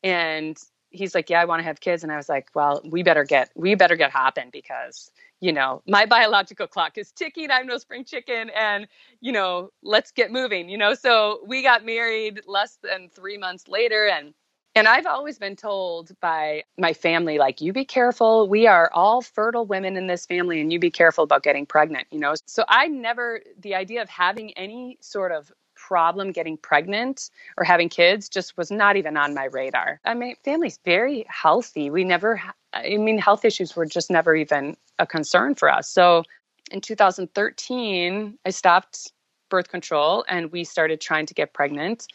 and 0.02 0.58
he's 0.92 1.14
like 1.14 1.30
yeah 1.30 1.40
i 1.40 1.44
want 1.44 1.60
to 1.60 1.64
have 1.64 1.80
kids. 1.80 2.02
And 2.02 2.12
i 2.12 2.16
was 2.16 2.28
like 2.28 2.48
well 2.54 2.80
we 2.84 3.02
better 3.02 3.24
get 3.24 3.50
we 3.54 3.74
better 3.74 3.96
get 3.96 4.10
hopping 4.10 4.50
because 4.52 5.10
you 5.40 5.52
know 5.52 5.82
my 5.86 6.06
biological 6.16 6.66
clock 6.66 6.98
is 6.98 7.12
ticking. 7.12 7.50
I'm 7.50 7.66
no 7.66 7.78
spring 7.78 8.04
chicken. 8.04 8.50
And 8.50 8.86
you 9.20 9.32
know 9.32 9.70
let's 9.82 10.10
get 10.10 10.30
moving 10.32 10.68
you 10.68 10.78
know? 10.78 10.94
So 10.94 11.40
we 11.46 11.62
got 11.62 11.84
married 11.84 12.42
less 12.46 12.78
than 12.82 13.10
three 13.10 13.38
months 13.38 13.68
later. 13.68 14.08
And 14.08 14.34
and 14.74 14.88
I've 14.88 15.04
always 15.04 15.38
been 15.38 15.54
told 15.54 16.18
by 16.20 16.64
my 16.78 16.94
family, 16.94 17.36
like, 17.36 17.60
you 17.60 17.74
be 17.74 17.84
careful. 17.84 18.48
We 18.48 18.66
are 18.66 18.90
all 18.94 19.20
fertile 19.20 19.66
women 19.66 19.98
in 19.98 20.06
this 20.06 20.24
family, 20.24 20.62
and 20.62 20.72
you 20.72 20.78
be 20.78 20.90
careful 20.90 21.24
about 21.24 21.42
getting 21.42 21.66
pregnant, 21.66 22.06
you 22.10 22.18
know? 22.18 22.32
So 22.46 22.64
I 22.68 22.88
never, 22.88 23.42
the 23.58 23.74
idea 23.74 24.00
of 24.00 24.08
having 24.08 24.52
any 24.52 24.96
sort 25.02 25.30
of 25.30 25.52
problem 25.92 26.32
getting 26.32 26.56
pregnant 26.56 27.28
or 27.58 27.64
having 27.64 27.90
kids 27.90 28.30
just 28.30 28.56
was 28.56 28.70
not 28.70 28.96
even 28.96 29.14
on 29.14 29.34
my 29.34 29.44
radar. 29.44 30.00
I 30.06 30.14
mean, 30.14 30.36
family's 30.42 30.78
very 30.86 31.26
healthy. 31.28 31.90
We 31.90 32.02
never, 32.02 32.40
I 32.72 32.96
mean, 32.96 33.18
health 33.18 33.44
issues 33.44 33.76
were 33.76 33.84
just 33.84 34.10
never 34.10 34.34
even 34.34 34.74
a 34.98 35.06
concern 35.06 35.54
for 35.54 35.70
us. 35.70 35.90
So 35.90 36.24
in 36.70 36.80
2013, 36.80 38.38
I 38.46 38.50
stopped 38.50 39.12
birth 39.50 39.68
control 39.68 40.24
and 40.28 40.50
we 40.50 40.64
started 40.64 40.98
trying 40.98 41.26
to 41.26 41.34
get 41.34 41.52
pregnant 41.52 42.06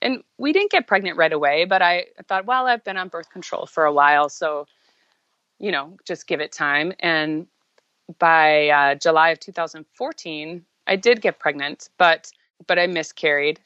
and 0.00 0.22
we 0.38 0.54
didn't 0.54 0.70
get 0.70 0.86
pregnant 0.86 1.18
right 1.18 1.34
away, 1.34 1.66
but 1.66 1.82
I 1.82 2.06
thought, 2.28 2.46
well, 2.46 2.66
I've 2.66 2.82
been 2.82 2.96
on 2.96 3.08
birth 3.08 3.28
control 3.28 3.66
for 3.66 3.84
a 3.84 3.92
while, 3.92 4.30
so 4.30 4.66
you 5.58 5.70
know, 5.70 5.98
just 6.06 6.26
give 6.26 6.40
it 6.40 6.52
time. 6.52 6.94
And 7.00 7.46
by 8.18 8.68
uh, 8.68 8.94
July 8.94 9.30
of 9.30 9.40
2014, 9.40 10.64
I 10.86 10.96
did 10.96 11.20
get 11.20 11.38
pregnant, 11.38 11.90
but 11.98 12.30
but 12.66 12.78
I 12.78 12.86
miscarried, 12.86 13.60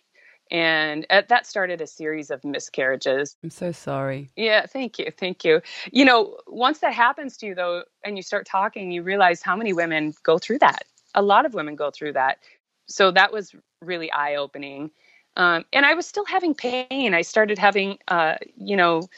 and 0.50 1.06
uh, 1.10 1.22
that 1.28 1.46
started 1.46 1.80
a 1.80 1.86
series 1.86 2.30
of 2.30 2.44
miscarriages. 2.44 3.36
I'm 3.42 3.50
so 3.50 3.72
sorry. 3.72 4.30
Yeah, 4.36 4.66
thank 4.66 4.98
you, 4.98 5.10
thank 5.16 5.44
you. 5.44 5.62
You 5.90 6.04
know, 6.04 6.38
once 6.46 6.78
that 6.80 6.92
happens 6.92 7.36
to 7.38 7.46
you, 7.46 7.54
though, 7.54 7.84
and 8.04 8.16
you 8.16 8.22
start 8.22 8.46
talking, 8.46 8.92
you 8.92 9.02
realize 9.02 9.42
how 9.42 9.56
many 9.56 9.72
women 9.72 10.14
go 10.22 10.38
through 10.38 10.58
that. 10.58 10.84
A 11.14 11.22
lot 11.22 11.46
of 11.46 11.54
women 11.54 11.76
go 11.76 11.90
through 11.90 12.14
that. 12.14 12.38
So 12.88 13.10
that 13.12 13.32
was 13.32 13.54
really 13.80 14.10
eye 14.12 14.36
opening 14.36 14.90
um, 15.36 15.64
and 15.72 15.86
I 15.86 15.94
was 15.94 16.06
still 16.06 16.24
having 16.24 16.54
pain. 16.54 17.14
I 17.14 17.22
started 17.22 17.58
having, 17.58 17.98
uh, 18.08 18.36
you 18.56 18.76
know, 18.76 19.08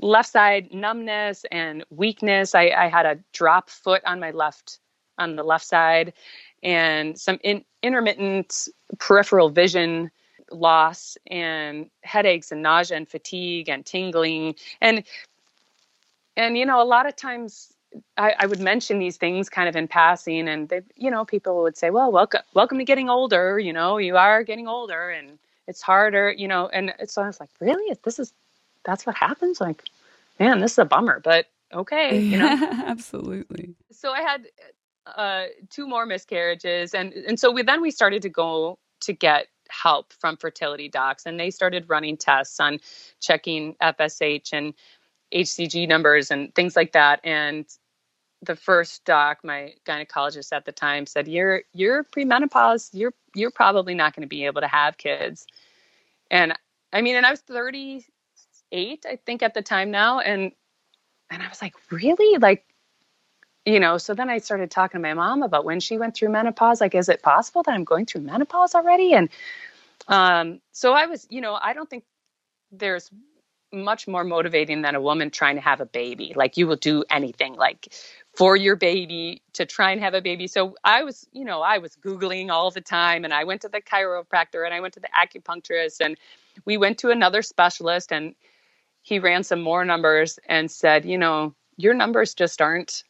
left 0.00 0.30
side 0.30 0.72
numbness 0.72 1.44
and 1.50 1.84
weakness. 1.90 2.54
I, 2.54 2.70
I, 2.70 2.88
had 2.88 3.04
a 3.04 3.18
drop 3.34 3.68
foot 3.68 4.02
on 4.06 4.18
my 4.18 4.30
left, 4.30 4.78
on 5.18 5.36
the 5.36 5.42
left 5.42 5.66
side, 5.66 6.14
and 6.62 7.18
some 7.18 7.38
in, 7.42 7.64
intermittent 7.82 8.68
peripheral 8.98 9.50
vision 9.50 10.10
loss 10.50 11.16
and 11.28 11.88
headaches 12.02 12.50
and 12.50 12.62
nausea 12.62 12.96
and 12.96 13.08
fatigue 13.08 13.68
and 13.68 13.86
tingling 13.86 14.54
and 14.80 15.04
and 16.36 16.58
you 16.58 16.66
know 16.66 16.82
a 16.82 16.84
lot 16.84 17.06
of 17.06 17.14
times 17.14 17.72
I, 18.16 18.34
I, 18.38 18.46
would 18.46 18.60
mention 18.60 18.98
these 18.98 19.16
things 19.16 19.48
kind 19.48 19.68
of 19.68 19.76
in 19.76 19.86
passing 19.86 20.48
and 20.48 20.68
they 20.68 20.80
you 20.96 21.08
know 21.08 21.24
people 21.24 21.62
would 21.62 21.76
say 21.76 21.90
well 21.90 22.10
welcome 22.10 22.42
welcome 22.52 22.78
to 22.78 22.84
getting 22.84 23.08
older 23.08 23.60
you 23.60 23.72
know 23.72 23.98
you 23.98 24.16
are 24.16 24.42
getting 24.42 24.66
older 24.66 25.10
and 25.10 25.38
it's 25.70 25.80
harder, 25.80 26.32
you 26.32 26.48
know, 26.48 26.68
and 26.68 26.92
it's 26.98 27.14
so 27.14 27.22
I 27.22 27.28
was 27.28 27.40
like, 27.40 27.48
really? 27.60 27.96
This 28.02 28.18
is 28.18 28.34
that's 28.84 29.06
what 29.06 29.16
happens? 29.16 29.60
Like, 29.60 29.84
man, 30.38 30.58
this 30.58 30.72
is 30.72 30.78
a 30.78 30.84
bummer, 30.84 31.20
but 31.20 31.46
okay, 31.72 32.18
you 32.18 32.36
know. 32.36 32.48
Absolutely. 32.86 33.74
So 33.92 34.10
I 34.10 34.20
had 34.20 34.46
uh, 35.06 35.44
two 35.70 35.88
more 35.88 36.06
miscarriages 36.06 36.94
and 36.94 37.12
and 37.12 37.38
so 37.38 37.50
we 37.50 37.62
then 37.62 37.80
we 37.80 37.90
started 37.90 38.22
to 38.22 38.28
go 38.28 38.78
to 39.00 39.12
get 39.12 39.46
help 39.68 40.12
from 40.12 40.36
fertility 40.36 40.88
docs 40.88 41.26
and 41.26 41.38
they 41.38 41.50
started 41.50 41.84
running 41.88 42.16
tests 42.16 42.60
on 42.60 42.78
checking 43.20 43.74
FSH 43.82 44.52
and 44.52 44.74
HCG 45.32 45.88
numbers 45.88 46.30
and 46.30 46.54
things 46.54 46.76
like 46.76 46.92
that 46.92 47.20
and 47.24 47.66
the 48.42 48.56
first 48.56 49.04
doc, 49.04 49.38
my 49.44 49.74
gynecologist 49.86 50.52
at 50.52 50.64
the 50.64 50.72
time 50.72 51.06
said, 51.06 51.28
"You're 51.28 51.62
you're 51.72 52.04
premenopause. 52.04 52.90
You're 52.92 53.12
you're 53.34 53.50
probably 53.50 53.94
not 53.94 54.14
going 54.14 54.22
to 54.22 54.28
be 54.28 54.46
able 54.46 54.62
to 54.62 54.68
have 54.68 54.96
kids." 54.96 55.46
And 56.30 56.54
I 56.92 57.02
mean, 57.02 57.16
and 57.16 57.26
I 57.26 57.30
was 57.30 57.40
38, 57.40 59.06
I 59.06 59.16
think, 59.26 59.42
at 59.42 59.54
the 59.54 59.62
time 59.62 59.90
now, 59.90 60.20
and 60.20 60.52
and 61.30 61.42
I 61.42 61.48
was 61.48 61.62
like, 61.62 61.74
really? 61.90 62.38
Like, 62.38 62.64
you 63.64 63.80
know, 63.80 63.98
so 63.98 64.14
then 64.14 64.30
I 64.30 64.38
started 64.38 64.70
talking 64.70 64.98
to 64.98 65.02
my 65.02 65.14
mom 65.14 65.42
about 65.42 65.64
when 65.64 65.80
she 65.80 65.98
went 65.98 66.14
through 66.14 66.30
menopause. 66.30 66.80
Like, 66.80 66.94
is 66.94 67.08
it 67.08 67.22
possible 67.22 67.62
that 67.64 67.72
I'm 67.72 67.84
going 67.84 68.06
through 68.06 68.22
menopause 68.22 68.74
already? 68.74 69.12
And 69.12 69.28
um, 70.08 70.60
so 70.72 70.92
I 70.92 71.06
was, 71.06 71.26
you 71.30 71.40
know, 71.40 71.58
I 71.60 71.72
don't 71.72 71.88
think 71.88 72.04
there's 72.72 73.10
much 73.72 74.08
more 74.08 74.24
motivating 74.24 74.82
than 74.82 74.94
a 74.94 75.00
woman 75.00 75.30
trying 75.30 75.54
to 75.56 75.60
have 75.60 75.80
a 75.80 75.86
baby. 75.86 76.32
Like, 76.34 76.56
you 76.56 76.66
will 76.66 76.76
do 76.76 77.04
anything, 77.10 77.54
like, 77.54 77.92
for 78.34 78.56
your 78.56 78.76
baby 78.76 79.42
to 79.52 79.66
try 79.66 79.92
and 79.92 80.00
have 80.00 80.14
a 80.14 80.22
baby. 80.22 80.46
So 80.46 80.74
I 80.82 81.04
was, 81.04 81.26
you 81.32 81.44
know, 81.44 81.60
I 81.60 81.78
was 81.78 81.96
Googling 81.96 82.50
all 82.50 82.70
the 82.70 82.80
time 82.80 83.24
and 83.24 83.32
I 83.32 83.44
went 83.44 83.62
to 83.62 83.68
the 83.68 83.80
chiropractor 83.80 84.64
and 84.64 84.74
I 84.74 84.80
went 84.80 84.94
to 84.94 85.00
the 85.00 85.08
acupuncturist 85.08 86.00
and 86.00 86.16
we 86.64 86.78
went 86.78 86.98
to 86.98 87.10
another 87.10 87.42
specialist 87.42 88.12
and 88.12 88.34
he 89.02 89.18
ran 89.18 89.44
some 89.44 89.60
more 89.60 89.84
numbers 89.84 90.38
and 90.48 90.70
said, 90.70 91.04
you 91.04 91.18
know, 91.18 91.54
your 91.76 91.94
numbers 91.94 92.34
just 92.34 92.60
aren't 92.60 93.04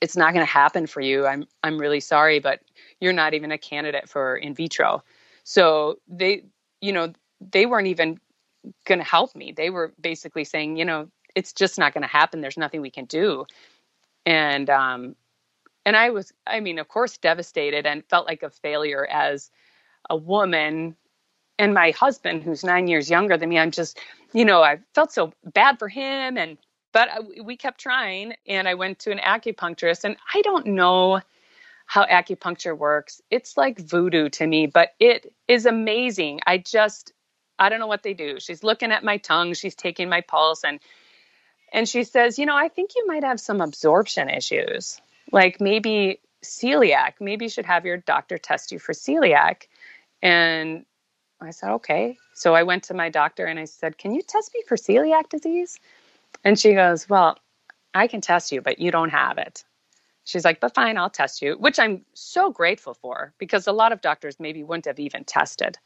it's 0.00 0.16
not 0.16 0.32
going 0.34 0.44
to 0.44 0.50
happen 0.50 0.86
for 0.86 1.00
you. 1.00 1.26
I'm 1.26 1.44
I'm 1.62 1.78
really 1.78 2.00
sorry, 2.00 2.38
but 2.38 2.60
you're 3.00 3.12
not 3.12 3.34
even 3.34 3.52
a 3.52 3.58
candidate 3.58 4.08
for 4.08 4.36
in 4.36 4.54
vitro. 4.54 5.02
So 5.44 5.98
they, 6.08 6.44
you 6.80 6.92
know, 6.92 7.12
they 7.40 7.66
weren't 7.66 7.88
even 7.88 8.18
going 8.86 8.98
to 8.98 9.04
help 9.04 9.34
me. 9.34 9.52
They 9.52 9.70
were 9.70 9.92
basically 10.00 10.44
saying, 10.44 10.76
you 10.76 10.84
know, 10.84 11.08
it's 11.34 11.52
just 11.52 11.78
not 11.78 11.94
going 11.94 12.02
to 12.02 12.08
happen. 12.08 12.40
There's 12.40 12.58
nothing 12.58 12.80
we 12.80 12.90
can 12.90 13.06
do. 13.06 13.46
And 14.26 14.68
um 14.68 15.16
and 15.86 15.96
I 15.96 16.10
was 16.10 16.32
I 16.46 16.60
mean, 16.60 16.78
of 16.78 16.88
course 16.88 17.18
devastated 17.18 17.86
and 17.86 18.04
felt 18.10 18.26
like 18.26 18.42
a 18.42 18.50
failure 18.50 19.06
as 19.06 19.50
a 20.08 20.16
woman 20.16 20.96
and 21.58 21.74
my 21.74 21.90
husband 21.90 22.42
who's 22.42 22.64
9 22.64 22.86
years 22.88 23.10
younger 23.10 23.36
than 23.36 23.48
me. 23.50 23.58
I'm 23.58 23.70
just, 23.70 23.98
you 24.32 24.44
know, 24.44 24.62
I 24.62 24.78
felt 24.94 25.12
so 25.12 25.32
bad 25.44 25.78
for 25.78 25.88
him 25.88 26.38
and 26.38 26.58
but 26.92 27.08
uh, 27.08 27.22
we 27.44 27.56
kept 27.56 27.80
trying 27.80 28.34
and 28.46 28.68
i 28.68 28.74
went 28.74 28.98
to 28.98 29.10
an 29.10 29.18
acupuncturist 29.18 30.04
and 30.04 30.16
i 30.34 30.42
don't 30.42 30.66
know 30.66 31.20
how 31.86 32.04
acupuncture 32.04 32.78
works. 32.78 33.20
It's 33.32 33.56
like 33.56 33.80
voodoo 33.80 34.28
to 34.30 34.46
me 34.46 34.66
but 34.66 34.90
it 35.00 35.34
is 35.48 35.66
amazing. 35.66 36.40
I 36.46 36.58
just 36.58 37.12
i 37.58 37.68
don't 37.68 37.80
know 37.80 37.88
what 37.88 38.04
they 38.04 38.14
do. 38.14 38.38
She's 38.38 38.62
looking 38.62 38.92
at 38.92 39.04
my 39.04 39.16
tongue 39.16 39.54
she's 39.54 39.74
taking 39.74 40.08
my 40.08 40.20
pulse 40.20 40.62
and 40.64 40.78
and 41.72 41.88
she 41.88 42.04
says 42.04 42.38
you 42.38 42.46
know 42.46 42.56
i 42.56 42.68
think 42.68 42.90
you 42.94 43.06
might 43.06 43.24
have 43.24 43.40
some 43.40 43.60
absorption 43.60 44.28
issues 44.28 45.00
like 45.32 45.60
maybe 45.60 46.20
celiac. 46.44 47.14
Maybe 47.20 47.44
you 47.46 47.48
should 47.50 47.66
have 47.66 47.84
your 47.84 47.98
doctor 47.98 48.38
test 48.38 48.72
you 48.72 48.78
for 48.78 48.92
celiac. 48.92 49.66
And 50.22 50.84
i 51.40 51.50
said 51.50 51.70
okay. 51.72 52.18
So 52.34 52.54
i 52.54 52.62
went 52.62 52.84
to 52.84 52.94
my 52.94 53.08
doctor 53.10 53.46
and 53.46 53.58
i 53.58 53.64
said 53.64 53.98
can 53.98 54.14
you 54.14 54.22
test 54.22 54.52
me 54.54 54.62
for 54.68 54.76
celiac 54.76 55.28
disease 55.28 55.78
and 56.44 56.58
she 56.58 56.74
goes, 56.74 57.08
Well, 57.08 57.38
I 57.94 58.06
can 58.06 58.20
test 58.20 58.52
you, 58.52 58.60
but 58.60 58.78
you 58.78 58.90
don't 58.90 59.10
have 59.10 59.38
it. 59.38 59.64
She's 60.24 60.44
like, 60.44 60.60
But 60.60 60.74
fine, 60.74 60.98
I'll 60.98 61.10
test 61.10 61.42
you, 61.42 61.54
which 61.54 61.78
I'm 61.78 62.04
so 62.14 62.50
grateful 62.50 62.94
for 62.94 63.34
because 63.38 63.66
a 63.66 63.72
lot 63.72 63.92
of 63.92 64.00
doctors 64.00 64.40
maybe 64.40 64.62
wouldn't 64.62 64.86
have 64.86 65.00
even 65.00 65.24
tested. 65.24 65.78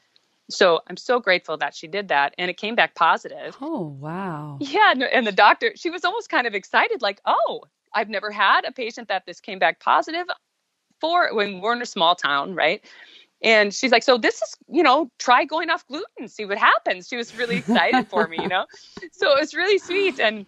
So 0.50 0.80
I'm 0.88 0.96
so 0.96 1.20
grateful 1.20 1.56
that 1.58 1.74
she 1.74 1.86
did 1.86 2.08
that 2.08 2.34
and 2.38 2.50
it 2.50 2.56
came 2.58 2.74
back 2.74 2.94
positive. 2.94 3.56
Oh, 3.60 3.96
wow. 4.00 4.58
Yeah. 4.60 4.94
And 5.12 5.26
the 5.26 5.32
doctor, 5.32 5.72
she 5.76 5.90
was 5.90 6.04
almost 6.04 6.28
kind 6.28 6.46
of 6.46 6.54
excited, 6.54 7.02
like, 7.02 7.20
Oh, 7.26 7.62
I've 7.94 8.10
never 8.10 8.30
had 8.30 8.64
a 8.64 8.72
patient 8.72 9.08
that 9.08 9.24
this 9.26 9.40
came 9.40 9.58
back 9.58 9.80
positive 9.80 10.26
for 11.00 11.34
when 11.34 11.60
we're 11.60 11.74
in 11.74 11.82
a 11.82 11.86
small 11.86 12.14
town, 12.16 12.54
right? 12.54 12.84
And 13.42 13.74
she's 13.74 13.92
like, 13.92 14.02
so 14.02 14.16
this 14.16 14.36
is, 14.40 14.56
you 14.68 14.82
know, 14.82 15.10
try 15.18 15.44
going 15.44 15.68
off 15.68 15.86
gluten, 15.86 16.28
see 16.28 16.44
what 16.46 16.58
happens. 16.58 17.08
She 17.08 17.16
was 17.16 17.36
really 17.36 17.56
excited 17.56 18.08
for 18.08 18.26
me, 18.26 18.40
you 18.40 18.48
know? 18.48 18.64
So 19.12 19.36
it 19.36 19.40
was 19.40 19.54
really 19.54 19.78
sweet. 19.78 20.18
And 20.18 20.46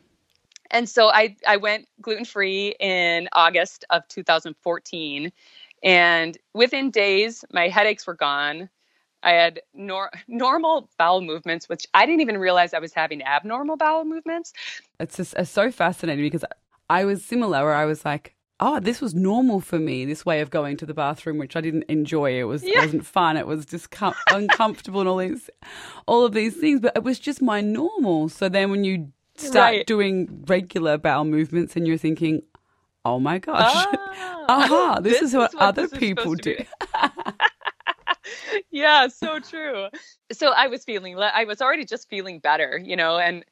and 0.70 0.88
so 0.88 1.08
I, 1.08 1.36
I 1.46 1.56
went 1.58 1.86
gluten 2.00 2.24
free 2.24 2.74
in 2.80 3.28
August 3.32 3.84
of 3.90 4.06
2014. 4.08 5.32
And 5.82 6.38
within 6.54 6.90
days, 6.90 7.44
my 7.52 7.68
headaches 7.68 8.06
were 8.06 8.14
gone. 8.14 8.68
I 9.22 9.32
had 9.32 9.60
nor- 9.74 10.10
normal 10.28 10.88
bowel 10.98 11.20
movements, 11.20 11.68
which 11.68 11.86
I 11.94 12.06
didn't 12.06 12.20
even 12.20 12.38
realize 12.38 12.74
I 12.74 12.78
was 12.78 12.92
having 12.92 13.22
abnormal 13.22 13.76
bowel 13.76 14.04
movements. 14.04 14.52
It's 15.00 15.16
just 15.16 15.34
it's 15.34 15.50
so 15.50 15.70
fascinating 15.70 16.24
because 16.24 16.44
I 16.88 17.04
was 17.04 17.24
similar 17.24 17.64
where 17.64 17.74
I 17.74 17.84
was 17.84 18.04
like, 18.04 18.35
oh, 18.60 18.80
this 18.80 19.00
was 19.00 19.14
normal 19.14 19.60
for 19.60 19.78
me, 19.78 20.04
this 20.04 20.24
way 20.24 20.40
of 20.40 20.50
going 20.50 20.76
to 20.78 20.86
the 20.86 20.94
bathroom, 20.94 21.38
which 21.38 21.56
I 21.56 21.60
didn't 21.60 21.84
enjoy. 21.84 22.38
It 22.38 22.44
was 22.44 22.62
yeah. 22.64 22.80
wasn't 22.80 23.04
fun. 23.04 23.36
It 23.36 23.46
was 23.46 23.66
just 23.66 23.90
com- 23.90 24.14
uncomfortable 24.30 25.00
and 25.00 25.08
all 25.08 25.18
these, 25.18 25.50
all 26.06 26.24
of 26.24 26.32
these 26.32 26.56
things. 26.56 26.80
But 26.80 26.96
it 26.96 27.02
was 27.02 27.18
just 27.18 27.42
my 27.42 27.60
normal. 27.60 28.28
So 28.28 28.48
then 28.48 28.70
when 28.70 28.84
you 28.84 29.12
start 29.36 29.74
right. 29.74 29.86
doing 29.86 30.44
regular 30.46 30.96
bowel 30.96 31.24
movements 31.24 31.76
and 31.76 31.86
you're 31.86 31.98
thinking, 31.98 32.42
oh 33.04 33.20
my 33.20 33.38
gosh, 33.38 33.72
ah, 33.72 34.44
aha, 34.48 35.00
this, 35.00 35.20
this 35.20 35.30
is 35.30 35.34
what, 35.34 35.50
is 35.50 35.54
what 35.54 35.62
other 35.62 35.88
people 35.88 36.34
do. 36.34 36.56
yeah, 38.70 39.08
so 39.08 39.38
true. 39.38 39.88
So 40.32 40.52
I 40.52 40.66
was 40.68 40.84
feeling, 40.84 41.18
I 41.18 41.44
was 41.44 41.60
already 41.60 41.84
just 41.84 42.08
feeling 42.08 42.38
better, 42.38 42.80
you 42.82 42.96
know, 42.96 43.18
and 43.18 43.44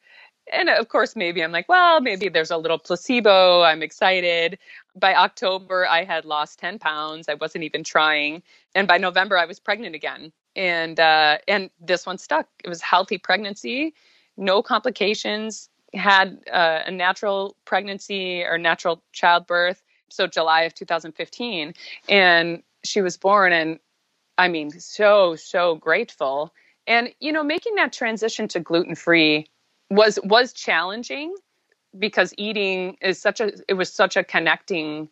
and 0.53 0.69
of 0.69 0.89
course 0.89 1.17
maybe 1.17 1.43
i'm 1.43 1.53
like 1.53 1.69
well 1.69 2.01
maybe 2.01 2.29
there's 2.29 2.51
a 2.51 2.57
little 2.57 2.79
placebo 2.79 3.63
i'm 3.63 3.83
excited 3.83 4.59
by 4.97 5.15
october 5.15 5.87
i 5.87 6.05
had 6.05 6.25
lost 6.25 6.59
10 6.59 6.79
pounds. 6.79 7.29
I 7.29 7.35
wasn't 7.35 7.65
even 7.65 7.85
trying. 7.85 8.43
And 8.75 8.87
by 8.89 8.99
november 8.99 9.39
i 9.39 9.47
was 9.47 9.61
pregnant 9.61 9.95
again. 9.95 10.33
And 10.57 11.01
uh, 11.01 11.39
and 11.49 11.71
this 11.81 12.07
one 12.07 12.19
stuck. 12.19 12.49
It 12.63 12.69
was 12.69 12.81
healthy 12.81 13.19
pregnancy 13.19 13.95
no 14.37 14.63
complications 14.63 15.69
had 15.95 16.41
uh, 16.53 16.81
a 16.87 16.91
natural 16.91 17.57
pregnancy 17.65 18.43
or 18.43 18.59
natural 18.59 19.03
childbirth. 19.13 19.83
So 20.11 20.27
july 20.27 20.63
of 20.63 20.75
2015 20.75 21.75
and 22.09 22.63
she 22.85 23.01
was 23.01 23.17
born 23.17 23.53
and 23.53 23.79
i 24.39 24.49
mean 24.49 24.71
so 24.71 25.37
so 25.37 25.77
grateful. 25.77 26.53
And 26.87 27.11
you 27.21 27.33
know 27.33 27.43
making 27.43 27.77
that 27.77 27.93
transition 27.93 28.49
to 28.49 28.61
gluten 28.61 28.95
free 28.95 29.49
was 29.91 30.19
was 30.23 30.53
challenging 30.53 31.35
because 31.99 32.35
eating 32.39 32.97
is 33.01 33.21
such 33.21 33.41
a 33.41 33.53
it 33.69 33.75
was 33.75 33.93
such 33.93 34.17
a 34.17 34.25
connecting 34.25 35.09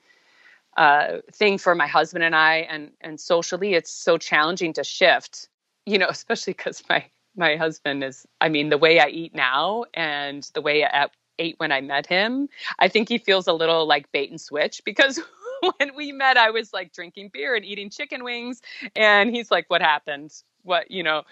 uh, 0.76 1.18
thing 1.32 1.58
for 1.58 1.74
my 1.74 1.86
husband 1.86 2.24
and 2.24 2.34
I 2.34 2.56
and 2.70 2.90
and 3.00 3.20
socially 3.20 3.74
it's 3.74 3.90
so 3.90 4.16
challenging 4.18 4.72
to 4.74 4.84
shift 4.84 5.48
you 5.86 5.98
know 5.98 6.06
especially 6.10 6.54
because 6.54 6.82
my 6.88 7.04
my 7.36 7.56
husband 7.56 8.04
is 8.04 8.26
I 8.40 8.48
mean 8.48 8.70
the 8.70 8.78
way 8.78 9.00
I 9.00 9.08
eat 9.08 9.34
now 9.34 9.84
and 9.94 10.48
the 10.54 10.62
way 10.62 10.84
I 10.84 11.08
ate 11.38 11.54
when 11.58 11.72
I 11.72 11.80
met 11.80 12.06
him 12.06 12.48
I 12.78 12.88
think 12.88 13.08
he 13.08 13.18
feels 13.18 13.46
a 13.46 13.52
little 13.52 13.86
like 13.86 14.10
bait 14.12 14.30
and 14.30 14.40
switch 14.40 14.82
because 14.84 15.20
when 15.78 15.94
we 15.94 16.12
met 16.12 16.36
I 16.36 16.50
was 16.50 16.72
like 16.72 16.92
drinking 16.92 17.30
beer 17.32 17.54
and 17.54 17.64
eating 17.64 17.90
chicken 17.90 18.24
wings 18.24 18.62
and 18.96 19.30
he's 19.30 19.50
like 19.50 19.68
what 19.68 19.82
happened? 19.82 20.32
What 20.62 20.90
you 20.90 21.02
know? 21.02 21.22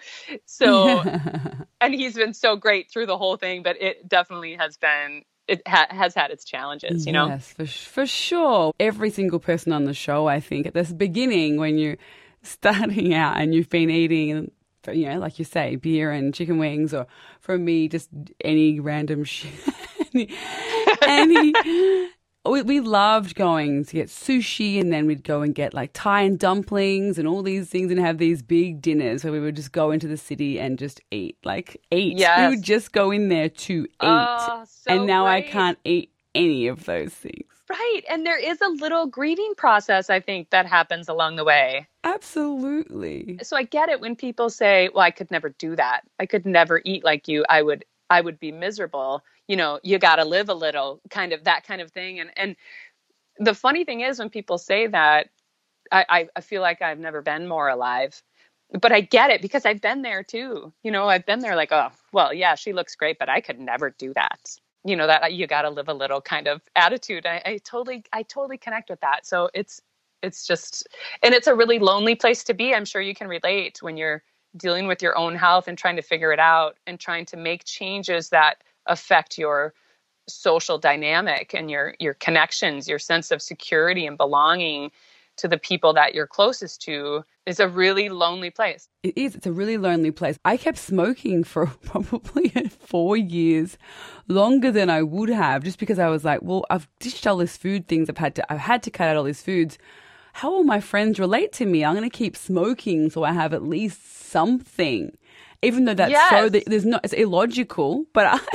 So 0.45 1.05
and 1.81 1.93
he's 1.93 2.15
been 2.15 2.33
so 2.33 2.55
great 2.55 2.91
through 2.91 3.07
the 3.07 3.17
whole 3.17 3.37
thing 3.37 3.63
but 3.63 3.81
it 3.81 4.07
definitely 4.07 4.55
has 4.55 4.77
been 4.77 5.23
it 5.51 5.67
ha- 5.67 5.87
has 5.89 6.15
had 6.15 6.31
its 6.31 6.45
challenges 6.45 7.05
you 7.05 7.11
know? 7.11 7.27
Yes 7.27 7.51
for, 7.51 7.65
for 7.65 8.05
sure. 8.05 8.73
Every 8.79 9.09
single 9.09 9.39
person 9.39 9.73
on 9.73 9.85
the 9.85 9.93
show 9.93 10.27
i 10.27 10.39
think 10.39 10.65
at 10.65 10.73
this 10.73 10.91
beginning 10.91 11.57
when 11.57 11.77
you're 11.77 11.97
starting 12.43 13.13
out 13.23 13.37
and 13.37 13.53
you've 13.53 13.69
been 13.69 13.89
eating 13.89 14.51
you 14.91 15.09
know 15.09 15.19
like 15.19 15.37
you 15.37 15.45
say 15.45 15.75
beer 15.75 16.11
and 16.11 16.33
chicken 16.33 16.57
wings 16.57 16.93
or 16.93 17.05
for 17.39 17.57
me 17.57 17.87
just 17.87 18.09
any 18.43 18.79
random 18.79 19.23
shit 19.23 19.53
any, 20.13 20.29
any 21.03 22.09
we, 22.45 22.61
we 22.63 22.79
loved 22.79 23.35
going 23.35 23.85
to 23.85 23.93
get 23.93 24.07
sushi 24.07 24.79
and 24.79 24.91
then 24.91 25.05
we'd 25.05 25.23
go 25.23 25.41
and 25.41 25.53
get 25.53 25.73
like 25.73 25.91
Thai 25.93 26.21
and 26.21 26.39
dumplings 26.39 27.19
and 27.19 27.27
all 27.27 27.43
these 27.43 27.69
things 27.69 27.91
and 27.91 27.99
have 27.99 28.17
these 28.17 28.41
big 28.41 28.81
dinners 28.81 29.23
where 29.23 29.31
we 29.31 29.39
would 29.39 29.55
just 29.55 29.71
go 29.71 29.91
into 29.91 30.07
the 30.07 30.17
city 30.17 30.59
and 30.59 30.79
just 30.79 31.01
eat. 31.11 31.37
Like 31.43 31.81
eat. 31.91 32.17
Yes. 32.17 32.49
We 32.49 32.55
would 32.55 32.65
just 32.65 32.93
go 32.93 33.11
in 33.11 33.29
there 33.29 33.49
to 33.49 33.87
oh, 33.99 34.07
eat. 34.07 34.49
Oh, 34.49 34.63
so 34.67 34.95
and 34.95 35.05
now 35.05 35.25
great. 35.25 35.33
I 35.33 35.41
can't 35.41 35.77
eat 35.83 36.11
any 36.33 36.67
of 36.67 36.85
those 36.85 37.13
things. 37.13 37.45
Right. 37.69 38.01
And 38.09 38.25
there 38.25 38.39
is 38.39 38.59
a 38.59 38.67
little 38.67 39.05
grieving 39.05 39.53
process, 39.55 40.09
I 40.09 40.19
think, 40.19 40.49
that 40.49 40.65
happens 40.65 41.07
along 41.07 41.37
the 41.37 41.45
way. 41.45 41.87
Absolutely. 42.03 43.37
So 43.43 43.55
I 43.55 43.63
get 43.63 43.87
it 43.89 44.01
when 44.01 44.15
people 44.15 44.49
say, 44.49 44.89
Well, 44.93 45.03
I 45.03 45.11
could 45.11 45.31
never 45.31 45.49
do 45.49 45.75
that. 45.75 46.01
I 46.19 46.25
could 46.25 46.45
never 46.45 46.81
eat 46.83 47.05
like 47.05 47.27
you. 47.27 47.45
I 47.47 47.61
would 47.61 47.85
I 48.09 48.19
would 48.19 48.39
be 48.39 48.51
miserable 48.51 49.23
you 49.51 49.57
know 49.57 49.79
you 49.83 49.99
got 49.99 50.17
to 50.17 50.25
live 50.25 50.49
a 50.49 50.55
little 50.55 51.01
kind 51.11 51.33
of 51.33 51.45
that 51.45 51.67
kind 51.67 51.81
of 51.81 51.91
thing 51.91 52.19
and 52.21 52.31
and 52.37 52.57
the 53.39 53.55
funny 53.55 53.85
thing 53.85 54.01
is 54.01 54.19
when 54.19 54.29
people 54.29 54.57
say 54.59 54.87
that 54.87 55.29
I, 55.93 56.29
I 56.37 56.41
feel 56.41 56.61
like 56.61 56.81
I've 56.81 56.99
never 56.99 57.21
been 57.21 57.47
more 57.47 57.69
alive 57.69 58.23
but 58.79 58.91
I 58.91 59.01
get 59.01 59.31
it 59.31 59.41
because 59.41 59.65
I've 59.65 59.81
been 59.81 60.01
there 60.01 60.23
too. 60.23 60.73
You 60.83 60.91
know, 60.91 61.09
I've 61.09 61.25
been 61.25 61.39
there 61.39 61.55
like, 61.55 61.71
oh, 61.71 61.89
well, 62.13 62.33
yeah, 62.33 62.55
she 62.55 62.73
looks 62.73 62.95
great, 62.95 63.19
but 63.19 63.29
I 63.29 63.41
could 63.41 63.59
never 63.59 63.89
do 63.91 64.13
that. 64.15 64.39
You 64.85 64.95
know, 64.95 65.07
that 65.07 65.33
you 65.33 65.47
got 65.47 65.63
to 65.63 65.69
live 65.69 65.89
a 65.89 65.93
little 65.93 66.21
kind 66.21 66.47
of 66.47 66.61
attitude. 66.75 67.25
I, 67.25 67.41
I 67.45 67.59
totally, 67.63 68.03
I 68.13 68.23
totally 68.23 68.57
connect 68.57 68.89
with 68.89 69.01
that. 69.01 69.25
So 69.25 69.49
it's, 69.53 69.81
it's 70.23 70.47
just, 70.47 70.87
and 71.23 71.33
it's 71.33 71.47
a 71.47 71.55
really 71.55 71.79
lonely 71.79 72.15
place 72.15 72.43
to 72.45 72.53
be. 72.53 72.73
I'm 72.73 72.85
sure 72.85 73.01
you 73.01 73.15
can 73.15 73.27
relate 73.27 73.79
when 73.81 73.97
you're 73.97 74.23
dealing 74.57 74.87
with 74.87 75.01
your 75.01 75.17
own 75.17 75.35
health 75.35 75.67
and 75.67 75.77
trying 75.77 75.97
to 75.97 76.01
figure 76.01 76.33
it 76.33 76.39
out 76.39 76.77
and 76.87 76.99
trying 76.99 77.25
to 77.27 77.37
make 77.37 77.65
changes 77.65 78.29
that 78.29 78.57
affect 78.85 79.37
your 79.37 79.73
social 80.27 80.77
dynamic 80.77 81.53
and 81.53 81.69
your 81.69 81.95
your 81.99 82.13
connections, 82.15 82.87
your 82.87 82.99
sense 82.99 83.31
of 83.31 83.41
security 83.41 84.05
and 84.05 84.17
belonging 84.17 84.91
to 85.37 85.47
the 85.47 85.57
people 85.57 85.93
that 85.93 86.13
you're 86.13 86.27
closest 86.27 86.81
to 86.83 87.23
is 87.45 87.59
a 87.59 87.67
really 87.67 88.09
lonely 88.09 88.49
place. 88.49 88.87
It 89.03 89.17
is. 89.17 89.35
It's 89.35 89.47
a 89.47 89.51
really 89.51 89.77
lonely 89.77 90.11
place. 90.11 90.37
I 90.45 90.57
kept 90.57 90.77
smoking 90.77 91.43
for 91.51 91.67
probably 91.83 92.49
four 92.79 93.17
years, 93.17 93.77
longer 94.27 94.71
than 94.71 94.89
I 94.89 95.01
would 95.01 95.29
have, 95.29 95.63
just 95.63 95.79
because 95.79 95.99
I 95.99 96.09
was 96.09 96.23
like, 96.23 96.41
well, 96.41 96.65
I've 96.69 96.87
dished 96.99 97.25
all 97.25 97.37
these 97.37 97.57
food 97.57 97.87
things. 97.87 98.09
I've 98.09 98.17
had 98.17 98.35
to, 98.35 98.53
I've 98.53 98.59
had 98.59 98.83
to 98.83 98.91
cut 98.91 99.07
out 99.07 99.17
all 99.17 99.23
these 99.23 99.41
foods. 99.41 99.77
How 100.33 100.51
will 100.51 100.63
my 100.63 100.79
friends 100.79 101.19
relate 101.19 101.51
to 101.53 101.65
me? 101.65 101.83
I'm 101.83 101.95
going 101.95 102.09
to 102.09 102.15
keep 102.15 102.37
smoking 102.37 103.09
so 103.09 103.23
I 103.23 103.33
have 103.33 103.53
at 103.53 103.63
least 103.63 104.29
something, 104.29 105.11
even 105.61 105.85
though 105.85 105.93
that's 105.93 106.11
Yes. 106.11 106.29
so. 106.29 106.49
There's 106.49 106.85
not. 106.85 107.01
It's 107.03 107.13
illogical, 107.13 108.05
but 108.13 108.25
I. 108.27 108.39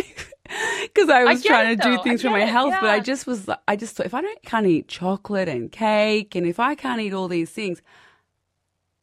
Because 0.82 1.11
I 1.11 1.24
was 1.24 1.42
get 1.42 1.48
trying 1.48 1.72
it, 1.72 1.82
to 1.82 1.82
do 1.90 1.96
though. 1.96 2.02
things 2.04 2.22
for 2.22 2.30
my 2.30 2.42
it, 2.44 2.48
health, 2.48 2.72
but 2.80 2.88
I 2.88 3.00
just 3.00 3.26
was, 3.26 3.50
I 3.66 3.74
just 3.74 3.96
thought 3.96 4.07
if 4.07 4.14
I 4.14 4.20
don't 4.22 4.40
can't 4.44 4.64
eat 4.64 4.86
chocolate 4.86 5.48
and 5.48 5.72
cake, 5.72 6.36
and 6.36 6.46
if 6.46 6.61
I 6.61 6.76
can't 6.76 7.00
eat 7.00 7.12
all 7.12 7.26
these 7.26 7.50
things, 7.50 7.82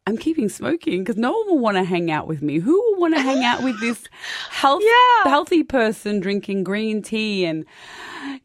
I'm 0.07 0.17
keeping 0.17 0.47
smoking 0.47 1.03
because 1.03 1.17
no 1.17 1.31
one 1.33 1.47
will 1.47 1.59
want 1.59 1.75
to 1.77 1.83
hang 1.83 2.09
out 2.11 2.27
with 2.27 2.41
me. 2.41 2.59
Who 2.59 2.71
will 2.73 2.99
want 2.99 3.13
to 3.15 3.21
hang 3.21 3.43
out 3.43 3.61
with 3.61 3.77
this 3.81 4.05
health, 4.49 4.83
Yeah. 4.85 5.29
healthy 5.29 5.63
person 5.63 6.21
drinking 6.21 6.63
green 6.63 7.01
tea 7.01 7.43
and, 7.45 7.65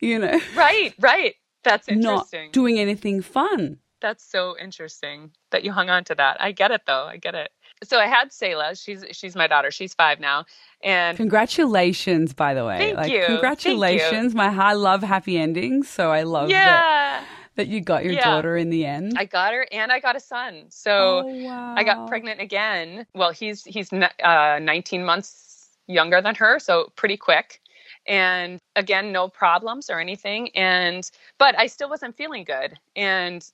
you 0.00 0.18
know, 0.18 0.38
Right, 0.56 0.92
right. 0.98 1.34
That's 1.62 1.88
not 1.88 2.28
doing 2.52 2.80
anything 2.80 3.22
fun? 3.22 3.78
That's 4.00 4.24
so 4.24 4.56
interesting 4.60 5.32
that 5.50 5.64
you 5.64 5.72
hung 5.72 5.88
on 5.88 6.04
to 6.04 6.14
that. 6.16 6.40
I 6.40 6.52
get 6.52 6.70
it 6.72 6.82
though. 6.86 7.04
I 7.04 7.16
get 7.16 7.34
it. 7.34 7.50
So 7.84 7.98
I 7.98 8.06
had 8.06 8.32
Selah. 8.32 8.74
She's 8.74 9.04
she's 9.12 9.36
my 9.36 9.46
daughter. 9.46 9.70
She's 9.70 9.94
five 9.94 10.20
now, 10.20 10.44
and 10.82 11.16
Congratulations, 11.16 12.32
by 12.32 12.54
the 12.54 12.64
way. 12.64 12.78
Thank 12.78 12.96
like, 12.96 13.12
you. 13.12 13.18
Thank 13.18 13.28
you. 13.28 13.34
Congratulations. 13.34 14.34
My 14.34 14.48
I 14.48 14.72
love 14.74 15.02
happy 15.02 15.38
endings, 15.38 15.88
so 15.88 16.10
I 16.10 16.22
love 16.22 16.48
that, 16.48 16.54
yeah, 16.54 17.24
that 17.56 17.68
you 17.68 17.80
got 17.80 18.04
your 18.04 18.14
Yeah. 18.14 18.24
daughter 18.24 18.56
in 18.56 18.70
the 18.70 18.84
end. 18.84 19.14
I 19.16 19.24
got 19.24 19.52
her, 19.52 19.66
and 19.72 19.92
I 19.92 20.00
got 20.00 20.16
a 20.16 20.20
son. 20.20 20.66
So 20.70 21.24
oh, 21.26 21.44
wow. 21.44 21.74
I 21.76 21.84
got 21.84 22.08
pregnant 22.08 22.40
again. 22.40 23.06
Well, 23.14 23.30
he's 23.30 23.64
he's 23.64 23.92
uh, 23.92 24.58
19 24.60 25.04
months 25.04 25.70
younger 25.86 26.20
than 26.20 26.34
her, 26.36 26.58
so 26.58 26.92
pretty 26.96 27.16
quick. 27.16 27.60
And 28.06 28.60
again, 28.76 29.12
no 29.12 29.28
problems 29.28 29.90
or 29.90 30.00
anything. 30.00 30.48
And 30.56 31.08
but 31.38 31.58
I 31.58 31.66
still 31.66 31.90
wasn't 31.90 32.16
feeling 32.16 32.44
good. 32.44 32.78
And 32.96 33.46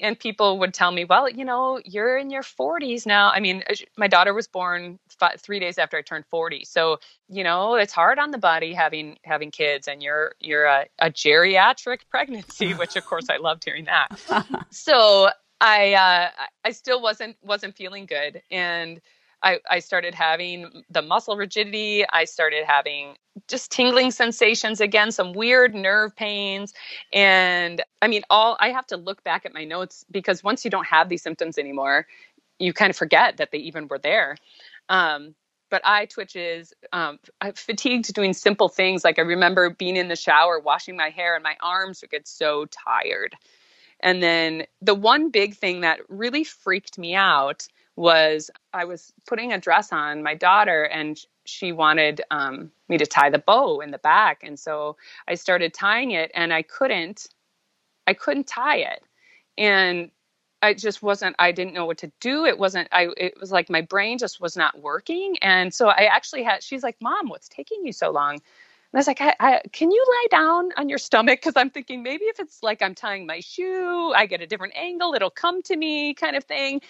and 0.00 0.18
people 0.18 0.58
would 0.58 0.74
tell 0.74 0.92
me, 0.92 1.04
well, 1.04 1.28
you 1.28 1.44
know, 1.44 1.80
you're 1.84 2.18
in 2.18 2.30
your 2.30 2.42
40s 2.42 3.06
now. 3.06 3.30
I 3.30 3.40
mean, 3.40 3.62
my 3.96 4.08
daughter 4.08 4.34
was 4.34 4.46
born 4.46 4.98
fi 5.08 5.34
three 5.38 5.58
days 5.58 5.78
after 5.78 5.96
I 5.96 6.02
turned 6.02 6.26
40, 6.26 6.64
so 6.64 6.98
you 7.28 7.42
know 7.42 7.74
it's 7.74 7.92
hard 7.92 8.18
on 8.18 8.30
the 8.30 8.38
body 8.38 8.72
having 8.72 9.18
having 9.22 9.50
kids, 9.50 9.88
and 9.88 10.02
you're 10.02 10.32
you're 10.40 10.66
a, 10.66 10.86
a 10.98 11.10
geriatric 11.10 12.00
pregnancy, 12.10 12.72
which 12.74 12.96
of 12.96 13.04
course 13.04 13.28
I 13.30 13.38
loved 13.38 13.64
hearing 13.64 13.86
that 13.86 14.08
so 14.70 15.28
I 15.60 15.94
uh, 15.94 16.30
I 16.64 16.70
still 16.72 17.00
wasn't 17.00 17.36
wasn't 17.42 17.76
feeling 17.76 18.06
good, 18.06 18.42
and 18.50 19.00
I 19.42 19.58
I 19.68 19.78
started 19.80 20.14
having 20.14 20.84
the 20.90 21.02
muscle 21.02 21.36
rigidity. 21.36 22.04
I 22.08 22.24
started 22.24 22.64
having 22.66 23.16
just 23.48 23.70
tingling 23.70 24.10
sensations 24.10 24.80
again, 24.80 25.12
some 25.12 25.32
weird 25.32 25.74
nerve 25.74 26.16
pains, 26.16 26.72
and 27.12 27.82
I 28.02 28.08
mean, 28.08 28.22
all 28.30 28.56
I 28.60 28.70
have 28.70 28.86
to 28.88 28.96
look 28.96 29.22
back 29.24 29.46
at 29.46 29.54
my 29.54 29.64
notes 29.64 30.04
because 30.10 30.42
once 30.42 30.64
you 30.64 30.70
don't 30.70 30.86
have 30.86 31.08
these 31.08 31.22
symptoms 31.22 31.58
anymore, 31.58 32.06
you 32.58 32.72
kind 32.72 32.90
of 32.90 32.96
forget 32.96 33.36
that 33.36 33.50
they 33.50 33.58
even 33.58 33.88
were 33.88 33.98
there. 33.98 34.36
Um, 34.88 35.34
but 35.68 35.82
eye 35.84 36.06
twitches, 36.06 36.72
um, 36.92 37.18
I 37.40 37.50
fatigued 37.50 38.12
doing 38.14 38.32
simple 38.32 38.68
things. 38.68 39.04
Like 39.04 39.18
I 39.18 39.22
remember 39.22 39.70
being 39.70 39.96
in 39.96 40.08
the 40.08 40.16
shower, 40.16 40.60
washing 40.60 40.96
my 40.96 41.10
hair, 41.10 41.34
and 41.34 41.42
my 41.42 41.56
arms 41.60 42.00
would 42.00 42.10
get 42.10 42.28
so 42.28 42.66
tired. 42.66 43.34
And 44.00 44.22
then 44.22 44.66
the 44.80 44.94
one 44.94 45.30
big 45.30 45.56
thing 45.56 45.80
that 45.80 46.00
really 46.08 46.44
freaked 46.44 46.98
me 46.98 47.14
out 47.14 47.66
was 47.96 48.50
I 48.72 48.84
was 48.84 49.12
putting 49.26 49.52
a 49.52 49.58
dress 49.58 49.92
on 49.92 50.22
my 50.22 50.34
daughter, 50.34 50.84
and 50.84 51.18
she 51.46 51.72
wanted 51.72 52.22
um, 52.30 52.70
me 52.88 52.98
to 52.98 53.06
tie 53.06 53.30
the 53.30 53.38
bow 53.38 53.80
in 53.80 53.90
the 53.90 53.98
back, 53.98 54.42
and 54.44 54.58
so 54.58 54.96
I 55.28 55.34
started 55.34 55.74
tying 55.74 56.12
it, 56.12 56.30
and 56.34 56.52
I 56.54 56.62
couldn't. 56.62 57.28
I 58.06 58.14
couldn't 58.14 58.46
tie 58.46 58.78
it, 58.78 59.02
and 59.58 60.10
I 60.62 60.74
just 60.74 61.02
wasn't. 61.02 61.36
I 61.38 61.52
didn't 61.52 61.74
know 61.74 61.86
what 61.86 61.98
to 61.98 62.12
do. 62.20 62.46
It 62.46 62.58
wasn't. 62.58 62.88
I. 62.92 63.08
It 63.16 63.34
was 63.40 63.52
like 63.52 63.70
my 63.70 63.82
brain 63.82 64.18
just 64.18 64.40
was 64.40 64.56
not 64.56 64.80
working, 64.80 65.36
and 65.42 65.74
so 65.74 65.88
I 65.88 66.04
actually 66.12 66.44
had. 66.44 66.62
She's 66.62 66.82
like, 66.84 66.96
"Mom, 67.02 67.28
what's 67.28 67.48
taking 67.48 67.86
you 67.86 67.92
so 67.92 68.10
long?" 68.10 68.34
And 68.34 68.42
I 68.94 68.98
was 68.98 69.06
like, 69.08 69.20
I, 69.22 69.34
I, 69.40 69.62
"Can 69.72 69.90
you 69.90 70.04
lie 70.08 70.26
down 70.38 70.70
on 70.78 70.88
your 70.88 70.98
stomach?" 70.98 71.40
Because 71.40 71.54
I'm 71.56 71.70
thinking 71.70 72.02
maybe 72.02 72.24
if 72.26 72.40
it's 72.40 72.62
like 72.62 72.82
I'm 72.82 72.94
tying 72.94 73.26
my 73.26 73.40
shoe, 73.40 74.12
I 74.14 74.26
get 74.26 74.42
a 74.42 74.46
different 74.48 74.74
angle, 74.76 75.14
it'll 75.14 75.30
come 75.30 75.62
to 75.64 75.76
me, 75.76 76.14
kind 76.14 76.36
of 76.36 76.44
thing. 76.44 76.82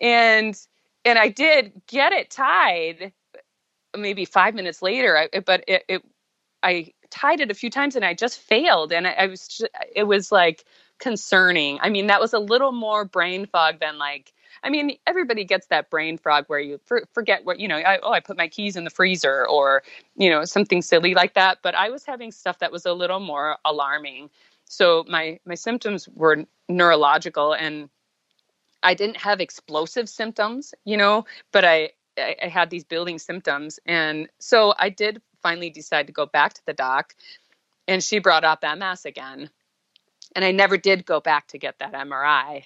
And 0.00 0.56
and 1.04 1.18
I 1.18 1.28
did 1.28 1.72
get 1.86 2.12
it 2.12 2.30
tied. 2.30 3.12
Maybe 3.96 4.24
five 4.24 4.54
minutes 4.54 4.82
later, 4.82 5.18
I, 5.18 5.40
but 5.40 5.64
it, 5.66 5.84
it 5.88 6.02
I 6.62 6.92
tied 7.10 7.40
it 7.40 7.50
a 7.50 7.54
few 7.54 7.70
times 7.70 7.96
and 7.96 8.04
I 8.04 8.14
just 8.14 8.38
failed, 8.38 8.92
and 8.92 9.06
I, 9.06 9.12
I 9.12 9.26
was 9.26 9.48
just, 9.48 9.70
it 9.94 10.04
was 10.04 10.30
like 10.30 10.64
concerning. 10.98 11.78
I 11.80 11.90
mean, 11.90 12.06
that 12.06 12.20
was 12.20 12.32
a 12.32 12.38
little 12.38 12.72
more 12.72 13.04
brain 13.04 13.46
fog 13.46 13.80
than 13.80 13.98
like. 13.98 14.32
I 14.62 14.68
mean, 14.68 14.98
everybody 15.06 15.44
gets 15.44 15.68
that 15.68 15.88
brain 15.90 16.18
fog 16.18 16.44
where 16.48 16.60
you 16.60 16.80
for, 16.84 17.04
forget 17.14 17.44
what 17.44 17.60
you 17.60 17.68
know. 17.68 17.78
I, 17.78 17.98
oh, 18.02 18.12
I 18.12 18.20
put 18.20 18.36
my 18.36 18.48
keys 18.48 18.76
in 18.76 18.84
the 18.84 18.90
freezer, 18.90 19.46
or 19.48 19.82
you 20.16 20.30
know, 20.30 20.44
something 20.44 20.82
silly 20.82 21.14
like 21.14 21.34
that. 21.34 21.58
But 21.62 21.74
I 21.74 21.90
was 21.90 22.04
having 22.04 22.30
stuff 22.30 22.58
that 22.60 22.72
was 22.72 22.86
a 22.86 22.92
little 22.92 23.20
more 23.20 23.56
alarming. 23.64 24.30
So 24.66 25.04
my 25.08 25.40
my 25.46 25.54
symptoms 25.54 26.08
were 26.14 26.44
neurological, 26.68 27.54
and 27.54 27.88
I 28.82 28.94
didn't 28.94 29.18
have 29.18 29.40
explosive 29.40 30.08
symptoms, 30.08 30.74
you 30.84 30.96
know, 30.96 31.24
but 31.52 31.64
I 31.64 31.90
I, 32.18 32.36
I 32.42 32.48
had 32.48 32.70
these 32.70 32.84
building 32.84 33.18
symptoms, 33.18 33.78
and 33.86 34.28
so 34.38 34.74
I 34.78 34.88
did 34.88 35.22
finally 35.42 35.70
decide 35.70 36.06
to 36.06 36.12
go 36.12 36.26
back 36.26 36.54
to 36.54 36.66
the 36.66 36.72
doc, 36.72 37.14
and 37.88 38.02
she 38.02 38.18
brought 38.18 38.44
up 38.44 38.62
MS 38.62 39.04
again, 39.04 39.50
and 40.34 40.44
I 40.44 40.52
never 40.52 40.76
did 40.76 41.06
go 41.06 41.20
back 41.20 41.48
to 41.48 41.58
get 41.58 41.78
that 41.78 41.92
MRI 41.92 42.64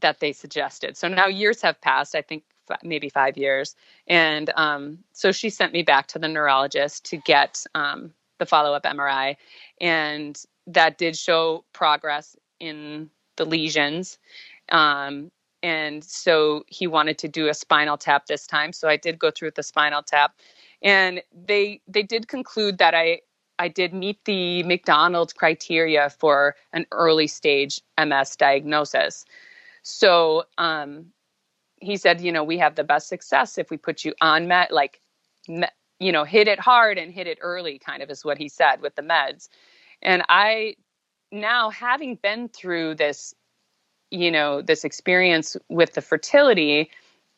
that 0.00 0.20
they 0.20 0.32
suggested. 0.32 0.96
So 0.96 1.08
now 1.08 1.26
years 1.26 1.62
have 1.62 1.80
passed, 1.80 2.14
I 2.14 2.22
think 2.22 2.44
maybe 2.82 3.08
five 3.08 3.36
years. 3.36 3.74
And 4.06 4.50
um, 4.56 4.98
so 5.12 5.32
she 5.32 5.50
sent 5.50 5.72
me 5.72 5.82
back 5.82 6.06
to 6.08 6.18
the 6.18 6.28
neurologist 6.28 7.04
to 7.06 7.16
get 7.16 7.64
um, 7.74 8.12
the 8.38 8.46
follow 8.46 8.74
up 8.74 8.84
MRI. 8.84 9.36
And 9.80 10.40
that 10.66 10.98
did 10.98 11.16
show 11.16 11.64
progress 11.72 12.36
in 12.60 13.10
the 13.36 13.44
lesions. 13.44 14.18
Um, 14.70 15.30
and 15.62 16.04
so 16.04 16.64
he 16.68 16.86
wanted 16.86 17.18
to 17.18 17.28
do 17.28 17.48
a 17.48 17.54
spinal 17.54 17.96
tap 17.96 18.26
this 18.26 18.46
time. 18.46 18.72
So 18.72 18.88
I 18.88 18.96
did 18.96 19.18
go 19.18 19.30
through 19.30 19.48
with 19.48 19.56
the 19.56 19.62
spinal 19.62 20.02
tap. 20.02 20.34
And 20.82 21.22
they 21.32 21.80
they 21.88 22.04
did 22.04 22.28
conclude 22.28 22.78
that 22.78 22.94
I 22.94 23.20
I 23.58 23.68
did 23.68 23.92
meet 23.92 24.24
the 24.24 24.62
McDonald's 24.62 25.32
criteria 25.32 26.10
for 26.10 26.54
an 26.72 26.86
early 26.92 27.26
stage 27.26 27.80
MS 27.98 28.36
diagnosis. 28.36 29.24
So 29.82 30.44
um, 30.58 31.06
he 31.80 31.96
said, 31.96 32.20
you 32.20 32.30
know, 32.32 32.44
we 32.44 32.58
have 32.58 32.76
the 32.76 32.84
best 32.84 33.08
success 33.08 33.58
if 33.58 33.70
we 33.70 33.76
put 33.76 34.04
you 34.04 34.14
on 34.20 34.48
met 34.48 34.70
like, 34.70 35.00
me, 35.48 35.66
you 35.98 36.12
know, 36.12 36.24
hit 36.24 36.46
it 36.46 36.60
hard 36.60 36.98
and 36.98 37.12
hit 37.12 37.26
it 37.26 37.38
early, 37.40 37.78
kind 37.78 38.02
of 38.02 38.10
is 38.10 38.24
what 38.24 38.38
he 38.38 38.48
said 38.48 38.80
with 38.80 38.94
the 38.94 39.02
meds. 39.02 39.48
And 40.02 40.22
I, 40.28 40.76
now 41.32 41.70
having 41.70 42.16
been 42.16 42.48
through 42.48 42.94
this, 42.94 43.34
you 44.10 44.30
know, 44.30 44.62
this 44.62 44.84
experience 44.84 45.56
with 45.68 45.94
the 45.94 46.00
fertility 46.00 46.90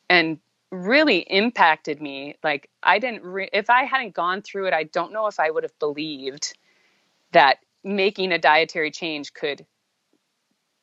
and 0.09 0.39
really 0.71 1.19
impacted 1.19 2.01
me. 2.01 2.37
Like, 2.45 2.71
I 2.83 2.99
didn't, 2.99 3.25
re- 3.25 3.51
if 3.53 3.71
I 3.71 3.85
hadn't 3.85 4.15
gone 4.15 4.43
through 4.43 4.67
it, 4.67 4.75
I 4.75 4.85
don't 4.85 5.13
know 5.13 5.27
if 5.27 5.41
I 5.41 5.51
would 5.51 5.65
have 5.65 5.79
believed 5.79 6.57
that 7.33 7.59
making 7.83 8.33
a 8.33 8.39
dietary 8.39 8.91
change 8.91 9.33
could, 9.35 9.67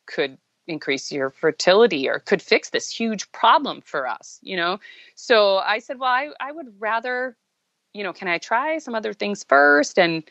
could 0.06 0.38
increase 0.68 1.12
your 1.12 1.30
fertility 1.30 2.10
or 2.10 2.20
could 2.20 2.42
fix 2.42 2.70
this 2.70 2.90
huge 2.90 3.32
problem 3.32 3.82
for 3.82 4.08
us, 4.08 4.40
you 4.42 4.58
know? 4.58 4.80
So 5.16 5.58
I 5.58 5.80
said, 5.80 6.00
well, 6.00 6.10
I, 6.10 6.30
I 6.40 6.52
would 6.52 6.68
rather, 6.80 7.38
you 7.94 8.04
know, 8.04 8.12
can 8.12 8.28
I 8.28 8.38
try 8.38 8.80
some 8.80 8.96
other 8.96 9.14
things 9.14 9.46
first? 9.48 9.98
And 9.98 10.24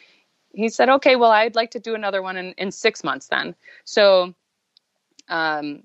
he 0.53 0.69
said, 0.69 0.89
okay, 0.89 1.17
well, 1.17 1.31
I'd 1.31 1.55
like 1.55 1.71
to 1.73 1.81
do 1.81 1.95
another 1.95 2.21
one 2.23 2.37
in, 2.37 2.53
in 2.59 2.71
six 2.71 3.03
months 3.03 3.29
then. 3.29 3.55
So, 3.85 4.35
um, 5.29 5.83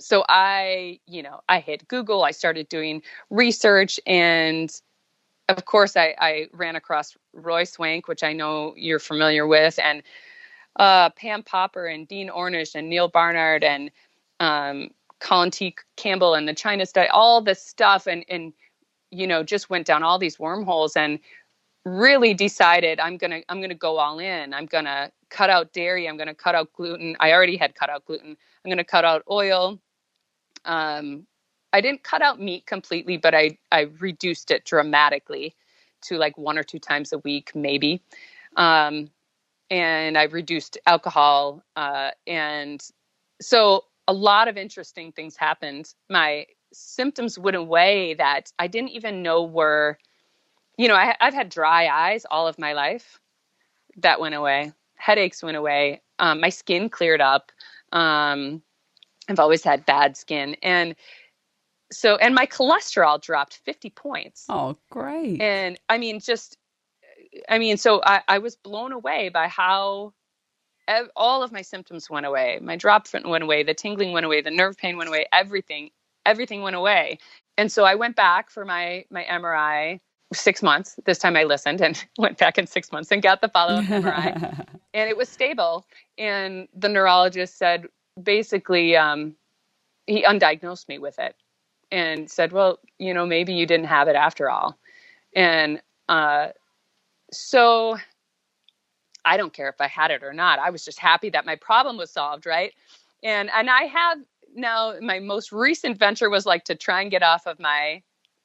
so 0.00 0.24
I, 0.28 1.00
you 1.06 1.22
know, 1.22 1.40
I 1.48 1.60
hit 1.60 1.88
Google, 1.88 2.24
I 2.24 2.30
started 2.30 2.68
doing 2.68 3.02
research 3.30 3.98
and 4.06 4.70
of 5.48 5.64
course 5.64 5.96
I, 5.96 6.14
I 6.18 6.46
ran 6.52 6.76
across 6.76 7.16
Roy 7.32 7.64
Swank, 7.64 8.06
which 8.06 8.22
I 8.22 8.32
know 8.32 8.74
you're 8.76 8.98
familiar 8.98 9.46
with, 9.46 9.78
and 9.82 10.02
uh, 10.76 11.10
Pam 11.10 11.42
Popper 11.42 11.86
and 11.86 12.06
Dean 12.06 12.28
Ornish 12.28 12.74
and 12.74 12.88
Neal 12.88 13.08
Barnard 13.08 13.64
and 13.64 13.90
um, 14.40 14.90
Colin 15.20 15.50
T. 15.50 15.74
Campbell 15.96 16.34
and 16.34 16.46
the 16.46 16.54
China 16.54 16.86
study, 16.86 17.08
all 17.08 17.40
this 17.40 17.62
stuff, 17.62 18.06
and 18.06 18.24
and 18.28 18.52
you 19.10 19.26
know 19.26 19.42
just 19.42 19.70
went 19.70 19.86
down 19.86 20.02
all 20.02 20.18
these 20.18 20.38
wormholes 20.38 20.96
and 20.96 21.18
really 21.88 22.34
decided 22.34 23.00
I'm 23.00 23.16
gonna 23.16 23.42
I'm 23.48 23.60
gonna 23.60 23.74
go 23.74 23.98
all 23.98 24.18
in. 24.18 24.54
I'm 24.54 24.66
gonna 24.66 25.12
cut 25.30 25.50
out 25.50 25.72
dairy. 25.72 26.08
I'm 26.08 26.16
gonna 26.16 26.34
cut 26.34 26.54
out 26.54 26.72
gluten. 26.74 27.16
I 27.20 27.32
already 27.32 27.56
had 27.56 27.74
cut 27.74 27.90
out 27.90 28.04
gluten. 28.06 28.36
I'm 28.64 28.70
gonna 28.70 28.84
cut 28.84 29.04
out 29.04 29.22
oil. 29.30 29.80
Um, 30.64 31.26
I 31.72 31.80
didn't 31.80 32.02
cut 32.04 32.22
out 32.22 32.40
meat 32.40 32.66
completely, 32.66 33.16
but 33.16 33.34
I 33.34 33.58
I 33.72 33.88
reduced 34.00 34.50
it 34.50 34.64
dramatically 34.64 35.56
to 36.02 36.16
like 36.18 36.38
one 36.38 36.58
or 36.58 36.64
two 36.64 36.78
times 36.78 37.12
a 37.12 37.18
week, 37.18 37.52
maybe. 37.54 38.02
Um, 38.56 39.10
and 39.70 40.18
I 40.18 40.24
reduced 40.24 40.78
alcohol, 40.86 41.62
uh, 41.76 42.10
and 42.26 42.82
so 43.40 43.84
a 44.08 44.12
lot 44.12 44.48
of 44.48 44.56
interesting 44.56 45.12
things 45.12 45.36
happened. 45.36 45.92
My 46.10 46.46
symptoms 46.72 47.38
went 47.38 47.56
away 47.56 48.14
that 48.14 48.52
I 48.58 48.66
didn't 48.66 48.90
even 48.90 49.22
know 49.22 49.44
were, 49.44 49.98
you 50.78 50.88
know, 50.88 50.94
I, 50.94 51.14
have 51.20 51.34
had 51.34 51.50
dry 51.50 51.88
eyes 51.88 52.24
all 52.30 52.46
of 52.46 52.58
my 52.58 52.72
life. 52.72 53.20
That 53.98 54.20
went 54.20 54.36
away. 54.36 54.72
Headaches 54.94 55.42
went 55.42 55.56
away. 55.56 56.00
Um, 56.20 56.40
my 56.40 56.48
skin 56.48 56.88
cleared 56.88 57.20
up. 57.20 57.52
Um, 57.92 58.62
I've 59.28 59.40
always 59.40 59.64
had 59.64 59.84
bad 59.84 60.16
skin, 60.16 60.56
and 60.62 60.94
so 61.90 62.16
and 62.16 62.34
my 62.34 62.46
cholesterol 62.46 63.20
dropped 63.20 63.58
50 63.64 63.90
points. 63.90 64.46
Oh, 64.48 64.76
great! 64.90 65.40
And 65.40 65.78
I 65.88 65.98
mean, 65.98 66.20
just 66.20 66.56
I 67.48 67.58
mean, 67.58 67.76
so 67.76 68.00
I, 68.04 68.22
I 68.28 68.38
was 68.38 68.56
blown 68.56 68.92
away 68.92 69.28
by 69.28 69.48
how 69.48 70.12
ev- 70.86 71.10
all 71.16 71.42
of 71.42 71.52
my 71.52 71.62
symptoms 71.62 72.08
went 72.08 72.26
away. 72.26 72.58
My 72.62 72.76
drop 72.76 73.06
went 73.12 73.44
away, 73.44 73.62
the 73.64 73.74
tingling 73.74 74.12
went 74.12 74.26
away, 74.26 74.40
the 74.40 74.50
nerve 74.50 74.76
pain 74.76 74.96
went 74.96 75.08
away, 75.08 75.26
everything, 75.32 75.90
everything 76.24 76.62
went 76.62 76.76
away. 76.76 77.18
And 77.56 77.70
so 77.70 77.84
I 77.84 77.96
went 77.96 78.16
back 78.16 78.50
for 78.50 78.64
my 78.64 79.04
my 79.10 79.24
MRI 79.24 80.00
six 80.32 80.62
months. 80.62 80.98
This 81.04 81.18
time 81.18 81.36
I 81.36 81.44
listened 81.44 81.80
and 81.80 82.02
went 82.18 82.38
back 82.38 82.58
in 82.58 82.66
six 82.66 82.92
months 82.92 83.10
and 83.10 83.22
got 83.22 83.40
the 83.40 83.48
follow 83.48 83.74
up 83.74 83.84
MRI, 83.84 84.66
and 84.94 85.08
it 85.08 85.16
was 85.16 85.28
stable. 85.28 85.86
And 86.16 86.68
the 86.74 86.88
neurologist 86.88 87.58
said 87.58 87.86
basically 88.22 88.96
um, 88.96 89.34
he 90.06 90.22
undiagnosed 90.24 90.88
me 90.88 90.98
with 90.98 91.18
it 91.18 91.36
and 91.90 92.30
said, 92.30 92.52
"Well, 92.52 92.78
you 92.98 93.14
know, 93.14 93.26
maybe 93.26 93.54
you 93.54 93.66
didn't 93.66 93.86
have 93.86 94.08
it 94.08 94.16
after 94.16 94.50
all." 94.50 94.78
And 95.34 95.80
uh, 96.08 96.48
so 97.30 97.96
I 99.24 99.36
don't 99.36 99.52
care 99.52 99.68
if 99.68 99.80
I 99.80 99.88
had 99.88 100.10
it 100.10 100.22
or 100.22 100.32
not. 100.32 100.58
I 100.58 100.70
was 100.70 100.84
just 100.84 100.98
happy 100.98 101.30
that 101.30 101.46
my 101.46 101.56
problem 101.56 101.96
was 101.96 102.10
solved, 102.10 102.46
right? 102.46 102.72
And 103.22 103.50
and 103.50 103.70
I 103.70 103.84
have 103.84 104.18
now 104.54 104.94
my 105.00 105.18
most 105.18 105.52
recent 105.52 105.98
venture 105.98 106.30
was 106.30 106.46
like 106.46 106.64
to 106.64 106.74
try 106.74 107.02
and 107.02 107.10
get 107.10 107.22
off 107.22 107.46
of 107.46 107.58
my 107.60 108.02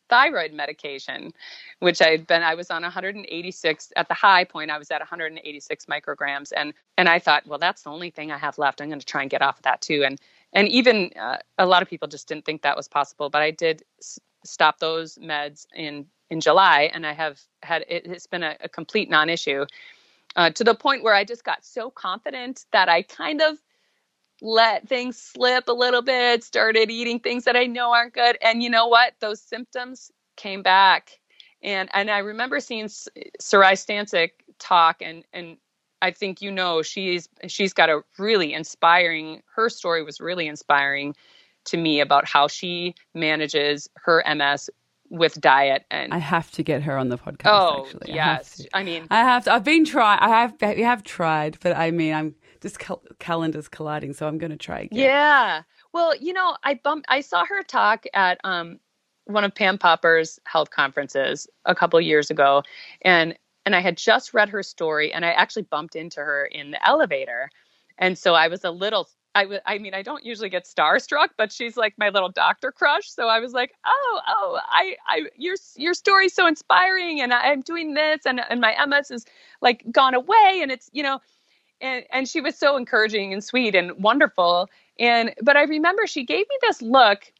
thyroid 0.09 0.53
medication, 0.53 1.33
which 1.79 2.01
I'd 2.01 2.27
been 2.27 2.43
I 2.43 2.55
was 2.55 2.71
on 2.71 2.83
186 2.83 3.93
at 3.95 4.07
the 4.07 4.13
high 4.13 4.43
point 4.45 4.71
I 4.71 4.77
was 4.77 4.91
at 4.91 5.01
186 5.01 5.85
micrograms 5.87 6.51
and 6.55 6.73
and 6.97 7.09
I 7.09 7.19
thought, 7.19 7.47
well 7.47 7.59
that's 7.59 7.83
the 7.83 7.91
only 7.91 8.11
thing 8.11 8.31
I 8.31 8.37
have 8.37 8.57
left. 8.57 8.81
I'm 8.81 8.89
going 8.89 8.99
to 8.99 9.05
try 9.05 9.21
and 9.21 9.31
get 9.31 9.41
off 9.41 9.57
of 9.57 9.63
that 9.63 9.81
too. 9.81 10.03
And 10.05 10.19
and 10.53 10.67
even 10.69 11.11
uh, 11.19 11.37
a 11.57 11.65
lot 11.65 11.81
of 11.81 11.89
people 11.89 12.07
just 12.07 12.27
didn't 12.27 12.45
think 12.45 12.63
that 12.63 12.77
was 12.77 12.87
possible, 12.87 13.29
but 13.29 13.41
I 13.41 13.51
did 13.51 13.83
s- 14.01 14.19
stop 14.45 14.79
those 14.79 15.17
meds 15.17 15.67
in 15.75 16.07
in 16.29 16.41
July, 16.41 16.89
and 16.93 17.05
I 17.05 17.13
have 17.13 17.39
had 17.63 17.85
it, 17.87 18.07
has 18.07 18.27
been 18.27 18.43
a, 18.43 18.57
a 18.61 18.69
complete 18.69 19.09
non-issue 19.09 19.65
uh, 20.35 20.51
to 20.51 20.65
the 20.65 20.75
point 20.75 21.03
where 21.03 21.15
I 21.15 21.25
just 21.25 21.45
got 21.45 21.65
so 21.65 21.91
confident 21.91 22.65
that 22.73 22.89
I 22.89 23.03
kind 23.03 23.41
of 23.41 23.57
let 24.43 24.87
things 24.87 25.17
slip 25.17 25.69
a 25.69 25.73
little 25.73 26.01
bit, 26.01 26.43
started 26.43 26.91
eating 26.91 27.19
things 27.19 27.45
that 27.45 27.55
I 27.55 27.65
know 27.65 27.93
aren't 27.93 28.13
good, 28.13 28.37
and 28.41 28.61
you 28.61 28.69
know 28.69 28.87
what? 28.87 29.13
Those 29.21 29.41
symptoms 29.41 30.11
came 30.35 30.61
back, 30.61 31.19
and 31.63 31.89
and 31.93 32.11
I 32.11 32.19
remember 32.19 32.59
seeing 32.59 32.85
Saray 32.85 33.73
Stancic 33.73 34.31
talk, 34.59 34.97
and 35.01 35.23
and 35.33 35.57
I 36.01 36.11
think 36.11 36.41
you 36.41 36.51
know 36.51 36.81
she's 36.81 37.29
she's 37.47 37.73
got 37.73 37.89
a 37.89 38.01
really 38.19 38.53
inspiring. 38.53 39.41
Her 39.55 39.69
story 39.69 40.03
was 40.03 40.19
really 40.19 40.47
inspiring 40.47 41.15
to 41.65 41.77
me 41.77 42.01
about 42.01 42.27
how 42.27 42.49
she 42.49 42.95
manages 43.13 43.89
her 43.95 44.21
MS 44.35 44.69
with 45.09 45.39
diet 45.39 45.85
and 45.91 46.11
I 46.11 46.17
have 46.17 46.49
to 46.51 46.63
get 46.63 46.81
her 46.83 46.97
on 46.97 47.09
the 47.09 47.17
podcast. 47.17 47.45
Oh 47.45 47.85
actually. 47.85 48.13
yes, 48.13 48.65
I, 48.73 48.79
I, 48.79 48.83
mean 48.83 49.07
I 49.09 49.19
have 49.19 49.45
to. 49.45 49.53
I've 49.53 49.63
been 49.63 49.85
trying. 49.85 50.19
I 50.19 50.27
have. 50.27 50.55
We 50.59 50.81
have 50.81 51.03
tried, 51.03 51.59
but 51.61 51.77
I 51.77 51.91
mean, 51.91 52.13
I'm 52.13 52.35
just 52.63 52.79
cal- 52.79 53.03
calendars 53.19 53.67
colliding, 53.67 54.13
so 54.13 54.27
I'm 54.27 54.39
going 54.39 54.51
to 54.51 54.57
try 54.57 54.79
again. 54.81 54.99
yeah. 54.99 55.61
Well, 55.93 56.15
you 56.15 56.33
know, 56.33 56.57
I 56.63 56.73
bumped. 56.73 57.05
I 57.09 57.21
saw 57.21 57.45
her 57.45 57.61
talk 57.61 58.05
at 58.13 58.39
um 58.43 58.79
one 59.25 59.43
of 59.43 59.53
Pam 59.53 59.77
Popper's 59.77 60.39
health 60.45 60.71
conferences 60.71 61.47
a 61.65 61.75
couple 61.75 62.01
years 62.01 62.31
ago, 62.31 62.63
and 63.03 63.37
and 63.65 63.75
I 63.75 63.81
had 63.81 63.97
just 63.97 64.33
read 64.33 64.49
her 64.49 64.63
story, 64.63 65.13
and 65.13 65.23
I 65.23 65.31
actually 65.31 65.63
bumped 65.63 65.95
into 65.95 66.19
her 66.19 66.45
in 66.45 66.71
the 66.71 66.85
elevator, 66.85 67.49
and 67.99 68.17
so 68.17 68.33
I 68.33 68.47
was 68.47 68.63
a 68.63 68.71
little 68.71 69.07
I, 69.35 69.43
w- 69.43 69.61
I 69.65 69.79
mean, 69.79 69.93
I 69.93 70.03
don't 70.03 70.23
usually 70.23 70.49
get 70.49 70.65
starstruck, 70.65 71.29
but 71.37 71.51
she's 71.51 71.75
like 71.75 71.95
my 71.97 72.09
little 72.09 72.29
doctor 72.29 72.71
crush. 72.71 73.09
So 73.09 73.27
I 73.27 73.39
was 73.39 73.53
like, 73.53 73.73
oh, 73.85 74.21
oh, 74.27 74.59
I, 74.67 74.95
I, 75.07 75.21
your, 75.37 75.55
your 75.75 75.93
story's 75.95 76.33
so 76.33 76.45
inspiring, 76.45 77.19
and 77.19 77.33
I, 77.33 77.51
am 77.51 77.61
doing 77.61 77.95
this, 77.95 78.21
and 78.25 78.39
and 78.47 78.61
my 78.61 78.75
MS 78.85 79.09
is 79.09 79.25
like 79.61 79.83
gone 79.91 80.13
away, 80.13 80.59
and 80.61 80.71
it's 80.71 80.89
you 80.93 81.01
know, 81.01 81.19
and 81.83 82.05
and 82.11 82.27
she 82.27 82.41
was 82.41 82.57
so 82.57 82.77
encouraging 82.77 83.33
and 83.33 83.43
sweet 83.43 83.75
and 83.75 83.91
wonderful, 84.03 84.69
and 84.99 85.35
but 85.43 85.57
I 85.57 85.63
remember 85.63 86.07
she 86.07 86.25
gave 86.25 86.47
me 86.49 86.57
this 86.61 86.81
look, 86.81 87.31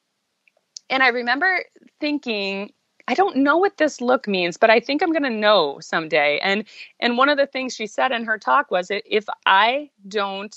and 0.90 1.02
I 1.02 1.08
remember 1.08 1.66
thinking. 2.00 2.74
I 3.10 3.16
don't 3.16 3.36
know 3.36 3.58
what 3.58 3.80
this 3.80 4.00
look 4.00 4.30
means, 4.30 4.56
but 4.56 4.70
I 4.70 4.80
think 4.80 5.04
I'm 5.04 5.12
going 5.12 5.24
to 5.24 5.30
know 5.30 5.78
someday. 5.82 6.40
And 6.42 6.64
and 7.02 7.18
one 7.18 7.28
of 7.28 7.38
the 7.38 7.48
things 7.48 7.76
she 7.76 7.86
said 7.86 8.14
in 8.14 8.24
her 8.24 8.38
talk 8.38 8.72
was 8.72 8.88
if 8.90 9.26
I 9.46 9.90
don't 10.08 10.56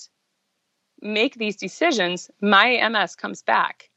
make 1.00 1.34
these 1.34 1.56
decisions, 1.56 2.30
my 2.40 2.88
MS 2.88 3.16
comes 3.16 3.42
back. 3.42 3.90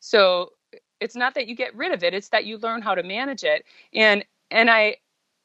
So 0.00 0.54
it's 1.00 1.16
not 1.16 1.34
that 1.34 1.46
you 1.46 1.54
get 1.54 1.74
rid 1.76 1.92
of 1.92 2.02
it, 2.02 2.14
it's 2.14 2.30
that 2.30 2.46
you 2.46 2.58
learn 2.58 2.82
how 2.82 2.96
to 2.96 3.02
manage 3.04 3.44
it. 3.44 3.64
And 3.94 4.24
and 4.50 4.70
I 4.70 4.96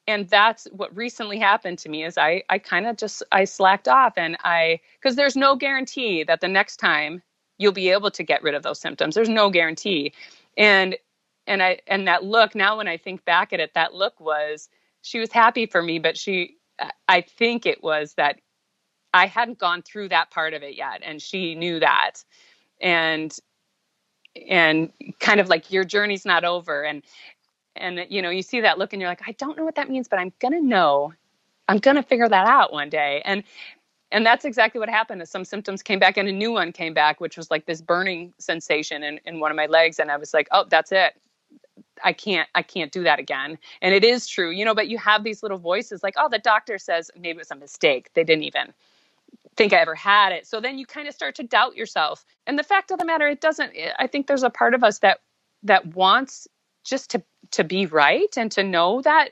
and 0.06 0.28
that's 0.28 0.66
what 0.72 0.94
recently 0.96 1.38
happened 1.38 1.78
to 1.78 1.88
me 1.88 2.04
is 2.04 2.18
I 2.18 2.42
I 2.48 2.58
kind 2.58 2.86
of 2.86 2.96
just 2.96 3.22
I 3.32 3.44
slacked 3.44 3.88
off 3.88 4.14
and 4.16 4.36
I 4.44 4.80
cuz 5.02 5.16
there's 5.16 5.36
no 5.36 5.56
guarantee 5.56 6.24
that 6.24 6.40
the 6.40 6.48
next 6.48 6.76
time 6.76 7.22
you'll 7.58 7.72
be 7.72 7.90
able 7.90 8.10
to 8.10 8.22
get 8.22 8.42
rid 8.42 8.54
of 8.54 8.62
those 8.62 8.80
symptoms. 8.80 9.14
There's 9.14 9.28
no 9.28 9.50
guarantee. 9.50 10.12
And 10.56 10.96
and 11.46 11.62
I 11.62 11.80
and 11.86 12.08
that 12.08 12.24
look 12.24 12.54
now 12.54 12.78
when 12.78 12.88
I 12.88 12.96
think 12.96 13.24
back 13.24 13.52
at 13.52 13.60
it 13.60 13.74
that 13.74 13.94
look 13.94 14.18
was 14.20 14.68
she 15.02 15.18
was 15.20 15.32
happy 15.32 15.66
for 15.66 15.82
me 15.82 15.98
but 15.98 16.16
she 16.18 16.56
I 17.08 17.20
think 17.20 17.66
it 17.66 17.82
was 17.82 18.14
that 18.14 18.36
I 19.14 19.26
hadn't 19.26 19.58
gone 19.58 19.82
through 19.82 20.08
that 20.08 20.30
part 20.30 20.54
of 20.54 20.62
it 20.62 20.74
yet, 20.76 21.00
and 21.04 21.22
she 21.22 21.54
knew 21.54 21.78
that, 21.80 22.24
and 22.80 23.34
and 24.50 24.92
kind 25.20 25.38
of 25.38 25.48
like 25.48 25.70
your 25.70 25.84
journey's 25.84 26.26
not 26.26 26.44
over, 26.44 26.82
and 26.82 27.02
and 27.76 28.06
you 28.08 28.22
know 28.22 28.30
you 28.30 28.42
see 28.42 28.60
that 28.60 28.78
look, 28.78 28.92
and 28.92 29.00
you're 29.00 29.10
like, 29.10 29.22
I 29.26 29.32
don't 29.32 29.56
know 29.56 29.64
what 29.64 29.74
that 29.76 29.90
means, 29.90 30.08
but 30.08 30.18
I'm 30.18 30.32
gonna 30.40 30.60
know, 30.60 31.12
I'm 31.68 31.78
gonna 31.78 32.02
figure 32.02 32.28
that 32.28 32.46
out 32.46 32.72
one 32.72 32.88
day, 32.90 33.22
and 33.24 33.42
and 34.12 34.24
that's 34.24 34.44
exactly 34.44 34.78
what 34.78 34.88
happened. 34.88 35.22
As 35.22 35.30
some 35.30 35.44
symptoms 35.44 35.82
came 35.82 35.98
back, 35.98 36.16
and 36.16 36.28
a 36.28 36.32
new 36.32 36.52
one 36.52 36.72
came 36.72 36.94
back, 36.94 37.20
which 37.20 37.36
was 37.36 37.50
like 37.50 37.66
this 37.66 37.80
burning 37.82 38.32
sensation 38.38 39.02
in, 39.02 39.18
in 39.24 39.40
one 39.40 39.50
of 39.50 39.56
my 39.56 39.66
legs, 39.66 39.98
and 39.98 40.10
I 40.10 40.16
was 40.16 40.32
like, 40.32 40.48
oh, 40.52 40.64
that's 40.68 40.92
it. 40.92 41.14
I 42.02 42.12
can't 42.12 42.48
I 42.54 42.62
can't 42.62 42.92
do 42.92 43.02
that 43.04 43.18
again. 43.18 43.58
And 43.82 43.94
it 43.94 44.04
is 44.04 44.26
true, 44.26 44.50
you 44.50 44.64
know, 44.64 44.74
but 44.74 44.88
you 44.88 44.98
have 44.98 45.24
these 45.24 45.42
little 45.42 45.58
voices 45.58 46.02
like, 46.02 46.14
oh, 46.16 46.28
the 46.28 46.38
doctor 46.38 46.78
says 46.78 47.10
maybe 47.16 47.30
it 47.30 47.36
was 47.38 47.50
a 47.50 47.56
mistake. 47.56 48.10
They 48.14 48.24
didn't 48.24 48.44
even 48.44 48.72
think 49.56 49.72
I 49.72 49.78
ever 49.78 49.94
had 49.94 50.32
it. 50.32 50.46
So 50.46 50.60
then 50.60 50.78
you 50.78 50.86
kind 50.86 51.08
of 51.08 51.14
start 51.14 51.34
to 51.36 51.42
doubt 51.42 51.76
yourself. 51.76 52.24
And 52.46 52.58
the 52.58 52.62
fact 52.62 52.90
of 52.90 52.98
the 52.98 53.04
matter, 53.04 53.28
it 53.28 53.40
doesn't. 53.40 53.72
I 53.98 54.06
think 54.06 54.26
there's 54.26 54.42
a 54.42 54.50
part 54.50 54.74
of 54.74 54.84
us 54.84 54.98
that 55.00 55.20
that 55.62 55.86
wants 55.94 56.46
just 56.84 57.10
to 57.10 57.22
to 57.50 57.64
be 57.64 57.86
right 57.86 58.36
and 58.36 58.50
to 58.52 58.62
know 58.62 59.02
that 59.02 59.30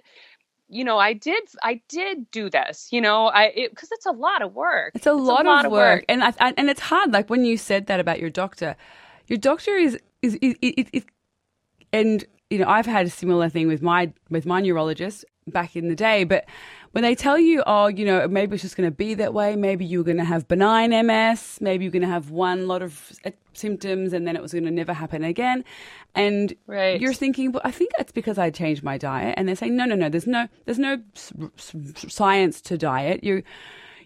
you 0.69 0.85
know 0.85 0.99
i 0.99 1.13
did 1.13 1.43
i 1.63 1.81
did 1.89 2.31
do 2.31 2.49
this 2.49 2.89
you 2.91 3.01
know 3.01 3.27
i 3.27 3.53
because 3.71 3.91
it, 3.91 3.97
it's 3.97 4.07
a 4.07 4.11
lot 4.11 4.43
of 4.43 4.55
work. 4.55 4.93
It's 4.95 5.07
a, 5.07 5.11
it's 5.13 5.21
lot, 5.21 5.45
a 5.45 5.49
lot, 5.49 5.67
of, 5.67 5.73
work, 5.73 6.01
work. 6.01 6.05
and 6.09 6.25
I, 6.25 6.33
I, 6.41 6.55
and 6.57 6.71
it's 6.71 6.81
hard 6.81 7.13
like 7.13 7.29
when 7.29 7.45
you 7.45 7.57
said 7.57 7.87
that 7.87 8.01
about 8.01 8.21
your 8.21 8.31
doctor. 8.31 8.77
Your 9.29 9.39
doctor 9.39 9.77
is 9.77 9.99
is, 10.23 10.37
is, 10.41 10.57
is, 10.61 10.87
is 10.93 11.05
and 11.93 12.25
you 12.51 12.59
know 12.59 12.69
i've 12.69 12.87
had 12.87 13.07
a 13.07 13.11
similar 13.11 13.49
thing 13.49 13.69
with 13.69 13.83
my 13.83 14.13
with 14.31 14.47
my 14.47 14.61
neurologist 14.61 15.25
back 15.47 15.75
in 15.77 15.89
the 15.89 15.97
day 15.97 16.25
but 16.25 16.45
when 16.93 17.03
they 17.03 17.15
tell 17.15 17.39
you, 17.39 17.63
oh, 17.67 17.87
you 17.87 18.05
know, 18.05 18.29
maybe 18.29 18.55
it's 18.55 18.63
just 18.63 18.77
going 18.77 18.87
to 18.87 18.95
be 18.95 19.15
that 19.15 19.35
way, 19.35 19.57
maybe 19.57 19.85
you're 19.85 20.05
going 20.05 20.19
to 20.19 20.25
have 20.25 20.47
benign 20.47 20.91
MS, 21.07 21.59
maybe 21.61 21.85
you're 21.85 21.93
going 21.93 22.03
to 22.03 22.09
have 22.09 22.31
one 22.31 22.69
lot 22.69 22.83
of 22.83 23.13
uh, 23.25 23.31
symptoms 23.55 24.13
and 24.13 24.27
then 24.27 24.37
it 24.37 24.43
was 24.43 24.53
going 24.53 24.65
to 24.65 24.71
never 24.71 24.93
happen 24.93 25.25
again. 25.25 25.65
And 26.15 26.55
right. 26.67 27.01
you're 27.01 27.15
thinking, 27.15 27.53
well, 27.53 27.63
I 27.65 27.71
think 27.71 27.93
that's 27.97 28.13
because 28.13 28.37
I 28.39 28.51
changed 28.51 28.83
my 28.83 28.99
diet. 28.99 29.35
And 29.39 29.49
they're 29.49 29.57
saying, 29.57 29.75
no, 29.75 29.87
no, 29.87 29.95
no, 29.95 30.09
there's 30.09 30.27
no, 30.27 30.49
there's 30.67 30.79
no 30.79 31.01
science 31.97 32.61
to 32.63 32.77
diet. 32.77 33.25
You, 33.25 33.43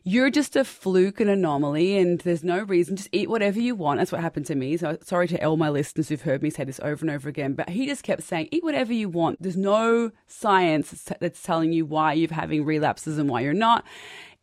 you're 0.08 0.30
just 0.30 0.54
a 0.54 0.62
fluke, 0.62 1.18
an 1.18 1.28
anomaly, 1.28 1.98
and 1.98 2.20
there's 2.20 2.44
no 2.44 2.62
reason. 2.62 2.94
Just 2.94 3.08
eat 3.10 3.28
whatever 3.28 3.58
you 3.58 3.74
want. 3.74 3.98
That's 3.98 4.12
what 4.12 4.20
happened 4.20 4.46
to 4.46 4.54
me. 4.54 4.76
So 4.76 4.98
sorry 5.02 5.26
to 5.26 5.44
all 5.44 5.56
my 5.56 5.68
listeners 5.68 6.08
who've 6.08 6.22
heard 6.22 6.44
me 6.44 6.50
say 6.50 6.62
this 6.62 6.78
over 6.78 7.04
and 7.04 7.10
over 7.10 7.28
again, 7.28 7.54
but 7.54 7.70
he 7.70 7.86
just 7.86 8.04
kept 8.04 8.22
saying, 8.22 8.48
eat 8.52 8.62
whatever 8.62 8.92
you 8.92 9.08
want. 9.08 9.42
There's 9.42 9.56
no 9.56 10.12
science 10.28 11.10
that's 11.18 11.42
telling 11.42 11.72
you 11.72 11.84
why 11.84 12.12
you're 12.12 12.32
having 12.32 12.64
relapses 12.64 13.18
and 13.18 13.28
why 13.28 13.40
you're 13.40 13.52
not. 13.52 13.84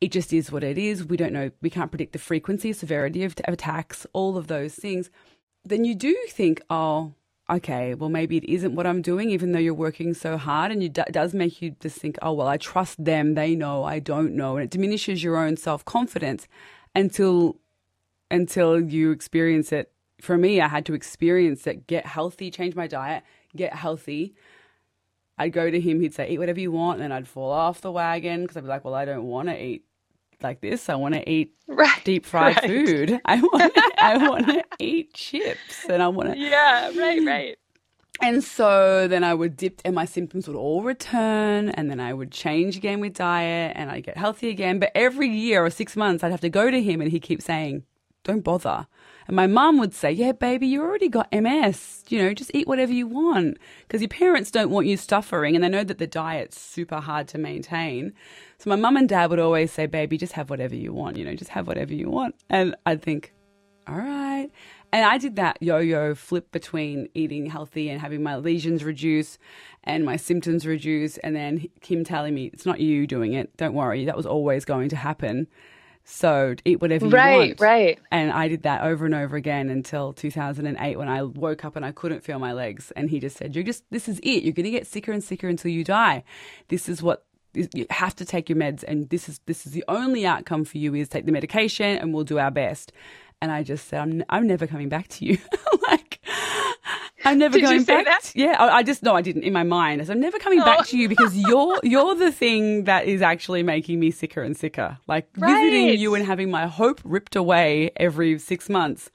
It 0.01 0.11
just 0.11 0.33
is 0.33 0.51
what 0.51 0.65
it 0.65 0.77
is. 0.77 1.05
We 1.05 1.15
don't 1.15 1.31
know. 1.31 1.49
We 1.61 1.69
can't 1.69 1.91
predict 1.91 2.11
the 2.11 2.19
frequency, 2.19 2.73
severity 2.73 3.23
of 3.23 3.33
attacks, 3.47 4.05
all 4.11 4.35
of 4.35 4.47
those 4.47 4.75
things. 4.75 5.09
Then 5.63 5.85
you 5.85 5.95
do 5.95 6.13
think, 6.27 6.61
oh, 6.69 7.13
okay, 7.49 7.93
well, 7.93 8.09
maybe 8.09 8.37
it 8.37 8.45
isn't 8.45 8.75
what 8.75 8.87
I'm 8.87 9.01
doing, 9.01 9.29
even 9.29 9.51
though 9.51 9.59
you're 9.59 9.73
working 9.73 10.13
so 10.13 10.37
hard. 10.37 10.71
And 10.71 10.81
it 10.81 10.93
does 10.93 11.33
make 11.33 11.61
you 11.61 11.75
just 11.79 11.97
think, 11.97 12.17
oh, 12.21 12.33
well, 12.33 12.47
I 12.47 12.57
trust 12.57 13.03
them. 13.03 13.33
They 13.33 13.55
know, 13.55 13.83
I 13.83 13.99
don't 13.99 14.35
know. 14.35 14.55
And 14.57 14.63
it 14.63 14.69
diminishes 14.69 15.23
your 15.23 15.37
own 15.37 15.57
self 15.57 15.83
confidence 15.85 16.47
until, 16.95 17.57
until 18.31 18.79
you 18.79 19.11
experience 19.11 19.71
it. 19.71 19.91
For 20.21 20.37
me, 20.37 20.61
I 20.61 20.69
had 20.69 20.85
to 20.85 20.93
experience 20.93 21.67
it, 21.67 21.85
get 21.85 22.05
healthy, 22.05 22.49
change 22.49 22.75
my 22.75 22.87
diet, 22.87 23.23
get 23.55 23.73
healthy. 23.73 24.35
I'd 25.37 25.51
go 25.51 25.69
to 25.69 25.81
him, 25.81 25.99
he'd 25.99 26.13
say, 26.13 26.29
eat 26.29 26.37
whatever 26.37 26.59
you 26.59 26.71
want. 26.71 27.01
And 27.01 27.03
then 27.03 27.11
I'd 27.11 27.27
fall 27.27 27.51
off 27.51 27.81
the 27.81 27.91
wagon 27.91 28.43
because 28.43 28.55
I'd 28.55 28.63
be 28.63 28.69
like, 28.69 28.85
well, 28.85 28.93
I 28.93 29.05
don't 29.05 29.25
want 29.25 29.49
to 29.49 29.61
eat 29.61 29.83
like 30.41 30.61
this. 30.61 30.89
I 30.89 30.95
want 30.95 31.15
to 31.15 31.29
eat 31.29 31.53
right, 31.67 32.01
deep 32.03 32.25
fried 32.25 32.57
right. 32.57 32.65
food. 32.65 33.21
I 33.25 33.41
want 33.41 33.77
I 33.99 34.29
want 34.29 34.47
to 34.47 34.63
eat 34.79 35.13
chips 35.13 35.85
and 35.89 36.01
I 36.01 36.07
want 36.07 36.31
to 36.31 36.37
Yeah, 36.37 36.91
right, 36.97 37.25
right. 37.25 37.57
And 38.21 38.43
so 38.43 39.07
then 39.07 39.23
I 39.23 39.33
would 39.33 39.57
dip 39.57 39.81
and 39.83 39.95
my 39.95 40.05
symptoms 40.05 40.47
would 40.47 40.55
all 40.55 40.83
return 40.83 41.69
and 41.69 41.89
then 41.89 41.99
I 41.99 42.13
would 42.13 42.31
change 42.31 42.77
again 42.77 42.99
with 42.99 43.15
diet 43.15 43.73
and 43.75 43.89
I'd 43.89 44.03
get 44.03 44.17
healthy 44.17 44.49
again. 44.49 44.79
But 44.79 44.91
every 44.95 45.27
year 45.27 45.65
or 45.65 45.69
six 45.69 45.95
months 45.95 46.23
I'd 46.23 46.31
have 46.31 46.41
to 46.41 46.49
go 46.49 46.69
to 46.69 46.81
him 46.81 47.01
and 47.01 47.11
he 47.11 47.19
keeps 47.19 47.45
saying, 47.45 47.83
Don't 48.23 48.43
bother. 48.43 48.87
And 49.27 49.35
my 49.35 49.47
mum 49.47 49.77
would 49.79 49.93
say, 49.93 50.11
Yeah, 50.11 50.31
baby, 50.31 50.67
you 50.67 50.81
already 50.81 51.09
got 51.09 51.33
MS. 51.33 52.03
You 52.09 52.21
know, 52.21 52.33
just 52.33 52.51
eat 52.53 52.67
whatever 52.67 52.93
you 52.93 53.07
want. 53.07 53.57
Because 53.87 54.01
your 54.01 54.09
parents 54.09 54.51
don't 54.51 54.69
want 54.69 54.87
you 54.87 54.95
suffering 54.95 55.55
and 55.55 55.63
they 55.63 55.69
know 55.69 55.83
that 55.83 55.97
the 55.97 56.07
diet's 56.07 56.59
super 56.59 56.99
hard 56.99 57.27
to 57.29 57.37
maintain. 57.37 58.13
So 58.63 58.69
my 58.69 58.77
mum 58.77 58.95
and 58.95 59.09
dad 59.09 59.29
would 59.29 59.39
always 59.39 59.73
say, 59.73 59.87
Baby, 59.87 60.17
just 60.17 60.31
have 60.33 60.49
whatever 60.49 60.73
you 60.73 60.93
want, 60.93 61.17
you 61.17 61.25
know, 61.25 61.35
just 61.35 61.49
have 61.49 61.67
whatever 61.67 61.93
you 61.93 62.09
want. 62.09 62.35
And 62.49 62.77
I'd 62.85 63.01
think, 63.01 63.33
All 63.87 63.97
right. 63.97 64.49
And 64.93 65.05
I 65.05 65.17
did 65.17 65.35
that 65.35 65.57
yo 65.59 65.79
yo 65.79 66.15
flip 66.15 66.49
between 66.53 67.09
eating 67.13 67.47
healthy 67.47 67.89
and 67.89 67.99
having 67.99 68.23
my 68.23 68.37
lesions 68.37 68.85
reduce 68.85 69.37
and 69.83 70.05
my 70.05 70.15
symptoms 70.15 70.65
reduce. 70.65 71.17
And 71.17 71.35
then 71.35 71.67
Kim 71.81 72.05
telling 72.05 72.33
me, 72.33 72.51
It's 72.53 72.65
not 72.65 72.79
you 72.79 73.05
doing 73.05 73.33
it. 73.33 73.55
Don't 73.57 73.73
worry. 73.73 74.05
That 74.05 74.15
was 74.15 74.25
always 74.25 74.63
going 74.63 74.87
to 74.89 74.95
happen. 74.95 75.47
So 76.05 76.55
eat 76.63 76.79
whatever 76.79 77.07
you 77.07 77.11
right, 77.11 77.35
want. 77.35 77.59
Right, 77.59 77.85
right. 77.85 77.99
And 78.11 78.31
I 78.31 78.47
did 78.47 78.63
that 78.63 78.83
over 78.83 79.05
and 79.05 79.13
over 79.13 79.35
again 79.35 79.69
until 79.69 80.13
2008 80.13 80.97
when 80.97 81.09
I 81.09 81.23
woke 81.23 81.65
up 81.65 81.75
and 81.75 81.85
I 81.85 81.91
couldn't 81.91 82.23
feel 82.23 82.39
my 82.39 82.53
legs. 82.53 82.93
And 82.95 83.09
he 83.09 83.19
just 83.19 83.35
said, 83.35 83.55
"You're 83.55 83.65
just 83.65 83.83
this 83.89 84.07
is 84.07 84.19
it. 84.19 84.43
You're 84.43 84.53
going 84.53 84.63
to 84.63 84.71
get 84.71 84.87
sicker 84.87 85.11
and 85.11 85.21
sicker 85.21 85.49
until 85.49 85.71
you 85.71 85.83
die. 85.83 86.23
This 86.69 86.87
is 86.87 87.03
what 87.03 87.25
you 87.53 87.85
have 87.89 88.15
to 88.17 88.25
take 88.25 88.49
your 88.49 88.57
meds, 88.57 88.83
and 88.87 89.09
this 89.09 89.29
is 89.29 89.39
this 89.45 89.65
is 89.65 89.73
the 89.73 89.83
only 89.87 90.25
outcome 90.25 90.65
for 90.65 90.77
you 90.77 90.95
is 90.95 91.09
take 91.09 91.25
the 91.25 91.31
medication, 91.31 91.97
and 91.97 92.13
we'll 92.13 92.23
do 92.23 92.39
our 92.39 92.51
best." 92.51 92.91
And 93.41 93.51
I 93.51 93.63
just 93.63 93.87
said, 93.87 94.01
"I'm 94.01 94.23
I'm 94.29 94.47
never 94.47 94.67
coming 94.67 94.89
back 94.89 95.07
to 95.09 95.25
you." 95.25 95.37
like 95.87 96.19
I'm 97.25 97.37
never 97.37 97.57
Did 97.57 97.63
going 97.63 97.83
back. 97.83 98.05
That? 98.05 98.31
Yeah, 98.35 98.55
I, 98.59 98.77
I, 98.77 98.83
just 98.83 99.03
no, 99.03 99.15
I 99.15 99.21
didn't 99.21 99.43
in 99.43 99.53
my 99.53 99.63
mind. 99.63 100.01
I 100.01 100.05
said, 100.05 100.13
I'm 100.13 100.21
never 100.21 100.39
coming 100.39 100.61
oh. 100.61 100.65
back 100.65 100.85
to 100.87 100.97
you 100.97 101.07
because 101.07 101.35
you're 101.35 101.79
you're 101.83 102.15
the 102.15 102.31
thing 102.31 102.83
that 102.85 103.05
is 103.05 103.21
actually 103.21 103.63
making 103.63 103.99
me 103.99 104.11
sicker 104.11 104.41
and 104.41 104.55
sicker. 104.57 104.97
Like 105.07 105.27
right. 105.37 105.53
visiting 105.53 105.99
you 105.99 106.15
and 106.15 106.25
having 106.25 106.51
my 106.51 106.67
hope 106.67 107.01
ripped 107.03 107.35
away 107.35 107.91
every 107.95 108.37
six 108.39 108.69
months 108.69 109.09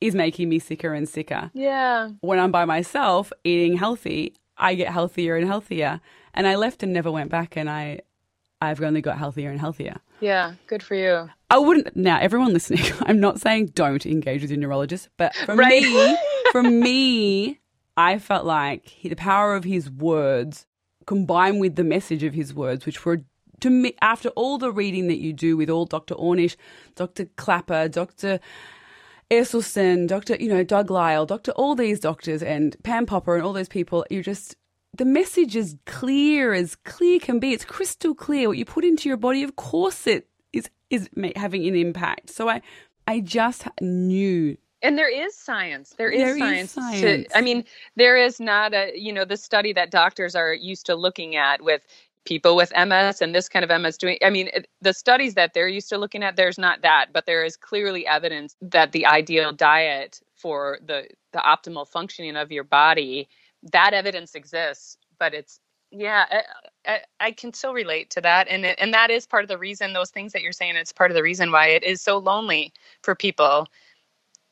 is 0.00 0.14
making 0.14 0.48
me 0.48 0.58
sicker 0.58 0.94
and 0.94 1.08
sicker. 1.08 1.50
Yeah. 1.52 2.10
When 2.20 2.38
I'm 2.38 2.50
by 2.50 2.64
myself 2.64 3.32
eating 3.44 3.76
healthy, 3.76 4.34
I 4.60 4.74
get 4.74 4.92
healthier 4.92 5.36
and 5.36 5.46
healthier. 5.46 6.00
And 6.34 6.46
I 6.46 6.54
left 6.54 6.82
and 6.82 6.92
never 6.92 7.10
went 7.10 7.30
back, 7.30 7.56
and 7.56 7.68
I 7.68 8.00
I've 8.60 8.80
only 8.82 9.00
got 9.00 9.18
healthier 9.18 9.50
and 9.50 9.58
healthier. 9.58 9.96
Yeah, 10.20 10.54
good 10.66 10.82
for 10.82 10.94
you. 10.94 11.30
I 11.48 11.58
wouldn't 11.58 11.96
now. 11.96 12.18
Everyone 12.20 12.52
listening, 12.52 12.84
I'm 13.00 13.20
not 13.20 13.40
saying 13.40 13.72
don't 13.74 14.04
engage 14.04 14.42
with 14.42 14.50
your 14.50 14.60
neurologist, 14.60 15.08
but 15.16 15.34
for 15.34 15.54
right. 15.54 15.82
me, 15.82 16.18
for 16.52 16.62
me, 16.62 17.58
I 17.96 18.18
felt 18.18 18.44
like 18.44 18.96
the 19.02 19.14
power 19.14 19.54
of 19.54 19.64
his 19.64 19.90
words 19.90 20.66
combined 21.06 21.60
with 21.60 21.76
the 21.76 21.84
message 21.84 22.22
of 22.22 22.34
his 22.34 22.54
words, 22.54 22.86
which 22.86 23.04
were 23.04 23.22
to 23.60 23.70
me, 23.70 23.94
after 24.00 24.28
all 24.30 24.58
the 24.58 24.72
reading 24.72 25.08
that 25.08 25.18
you 25.18 25.32
do 25.32 25.56
with 25.56 25.68
all 25.70 25.84
Dr. 25.84 26.14
Ornish, 26.14 26.56
Dr. 26.94 27.26
Klaper, 27.36 27.88
Dr. 27.88 28.40
Esselstyn, 29.30 30.08
Dr. 30.08 30.36
You 30.36 30.48
know, 30.48 30.64
Doug 30.64 30.90
Lisle, 30.90 31.26
Dr. 31.26 31.52
all 31.52 31.74
these 31.74 32.00
doctors 32.00 32.42
and 32.42 32.76
Pam 32.82 33.06
Popper 33.06 33.36
and 33.36 33.44
all 33.44 33.52
those 33.52 33.68
people, 33.68 34.04
you 34.10 34.22
just 34.22 34.56
the 34.96 35.04
message 35.04 35.54
is 35.54 35.76
clear 35.86 36.52
as 36.52 36.74
clear 36.76 37.20
can 37.20 37.38
be. 37.38 37.52
It's 37.52 37.64
crystal 37.64 38.14
clear. 38.14 38.48
What 38.48 38.58
you 38.58 38.64
put 38.64 38.84
into 38.84 39.08
your 39.08 39.16
body, 39.16 39.44
of 39.44 39.56
course, 39.56 40.06
it 40.06 40.28
is 40.52 40.68
is 40.90 41.08
having 41.36 41.66
an 41.66 41.76
impact. 41.76 42.30
So 42.30 42.48
I 42.48 42.62
I 43.06 43.20
just 43.20 43.66
knew 43.80 44.56
and 44.82 44.96
there 44.96 45.10
is 45.10 45.36
science 45.36 45.94
there 45.98 46.10
is 46.10 46.22
there 46.22 46.38
science, 46.38 46.70
is 46.70 46.70
science. 46.70 47.28
To, 47.28 47.36
i 47.36 47.40
mean 47.40 47.64
there 47.96 48.16
is 48.16 48.40
not 48.40 48.72
a 48.72 48.92
you 48.94 49.12
know 49.12 49.24
the 49.24 49.36
study 49.36 49.72
that 49.72 49.90
doctors 49.90 50.34
are 50.34 50.54
used 50.54 50.86
to 50.86 50.94
looking 50.94 51.36
at 51.36 51.62
with 51.62 51.82
people 52.24 52.54
with 52.54 52.72
ms 52.86 53.22
and 53.22 53.34
this 53.34 53.48
kind 53.48 53.68
of 53.68 53.80
ms 53.80 53.96
doing 53.96 54.18
i 54.22 54.30
mean 54.30 54.50
the 54.80 54.92
studies 54.92 55.34
that 55.34 55.54
they're 55.54 55.68
used 55.68 55.88
to 55.88 55.98
looking 55.98 56.22
at 56.22 56.36
there's 56.36 56.58
not 56.58 56.82
that 56.82 57.06
but 57.12 57.26
there 57.26 57.44
is 57.44 57.56
clearly 57.56 58.06
evidence 58.06 58.56
that 58.60 58.92
the 58.92 59.06
ideal 59.06 59.52
diet 59.52 60.20
for 60.36 60.78
the 60.84 61.06
the 61.32 61.38
optimal 61.38 61.88
functioning 61.88 62.36
of 62.36 62.52
your 62.52 62.64
body 62.64 63.28
that 63.62 63.94
evidence 63.94 64.34
exists 64.34 64.98
but 65.18 65.34
it's 65.34 65.60
yeah 65.90 66.24
I, 66.30 66.42
I, 66.86 67.00
I, 67.20 67.30
can 67.32 67.52
still 67.52 67.74
relate 67.74 68.10
to 68.10 68.20
that. 68.22 68.48
And 68.48 68.64
it, 68.64 68.78
and 68.80 68.94
that 68.94 69.10
is 69.10 69.26
part 69.26 69.44
of 69.44 69.48
the 69.48 69.58
reason 69.58 69.92
those 69.92 70.10
things 70.10 70.32
that 70.32 70.42
you're 70.42 70.52
saying 70.52 70.76
it's 70.76 70.92
part 70.92 71.10
of 71.10 71.14
the 71.14 71.22
reason 71.22 71.52
why 71.52 71.68
it 71.68 71.84
is 71.84 72.00
so 72.00 72.18
lonely 72.18 72.72
for 73.02 73.14
people 73.14 73.66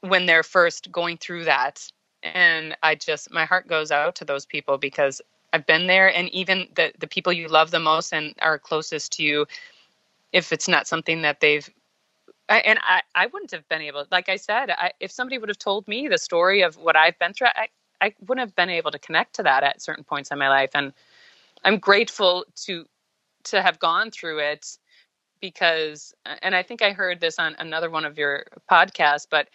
when 0.00 0.26
they're 0.26 0.42
first 0.42 0.92
going 0.92 1.16
through 1.16 1.44
that. 1.44 1.86
And 2.22 2.76
i 2.82 2.94
just 2.94 3.30
my 3.30 3.44
heart 3.44 3.68
goes 3.68 3.90
out 3.90 4.16
to 4.16 4.24
those 4.24 4.44
people 4.44 4.78
because 4.78 5.22
i've 5.52 5.66
been 5.66 5.86
there 5.86 6.14
and 6.14 6.28
even 6.30 6.68
the 6.76 6.92
the 6.98 7.06
people 7.06 7.32
you 7.32 7.48
love 7.48 7.70
the 7.70 7.80
most 7.80 8.12
and 8.12 8.34
are 8.40 8.58
closest 8.58 9.12
to 9.12 9.22
you 9.22 9.46
if 10.32 10.52
it's 10.52 10.68
not 10.68 10.86
something 10.86 11.22
that 11.22 11.40
they've 11.40 11.68
I, 12.50 12.58
and 12.60 12.78
I, 12.82 13.02
I 13.14 13.26
wouldn't 13.26 13.50
have 13.50 13.68
been 13.68 13.82
able 13.82 14.06
like 14.10 14.28
i 14.28 14.36
said 14.36 14.70
I, 14.70 14.92
if 15.00 15.10
somebody 15.10 15.38
would 15.38 15.48
have 15.48 15.58
told 15.58 15.86
me 15.88 16.08
the 16.08 16.18
story 16.18 16.62
of 16.62 16.76
what 16.76 16.96
i've 16.96 17.18
been 17.18 17.32
through 17.32 17.48
I, 17.48 17.68
I 18.00 18.14
wouldn't 18.26 18.46
have 18.46 18.56
been 18.56 18.70
able 18.70 18.90
to 18.90 18.98
connect 18.98 19.34
to 19.36 19.42
that 19.42 19.62
at 19.62 19.82
certain 19.82 20.04
points 20.04 20.30
in 20.30 20.38
my 20.38 20.48
life. 20.48 20.70
And 20.74 20.92
i'm 21.64 21.78
grateful 21.78 22.44
to 22.66 22.84
to 23.44 23.62
have 23.62 23.78
gone 23.78 24.10
through 24.10 24.38
it 24.38 24.78
because 25.40 26.14
and 26.42 26.54
i 26.54 26.62
think 26.62 26.82
i 26.82 26.92
heard 26.92 27.20
this 27.20 27.38
on 27.38 27.54
another 27.58 27.90
one 27.90 28.04
of 28.04 28.18
your 28.18 28.44
podcasts 28.70 29.26
but 29.30 29.48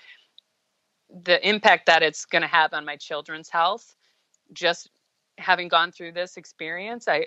the 1.23 1.47
impact 1.47 1.85
that 1.85 2.01
it's 2.01 2.25
going 2.25 2.41
to 2.41 2.47
have 2.47 2.73
on 2.73 2.85
my 2.85 2.95
children's 2.95 3.49
health 3.49 3.95
just 4.53 4.89
having 5.37 5.67
gone 5.67 5.91
through 5.91 6.11
this 6.11 6.37
experience 6.37 7.07
i 7.07 7.25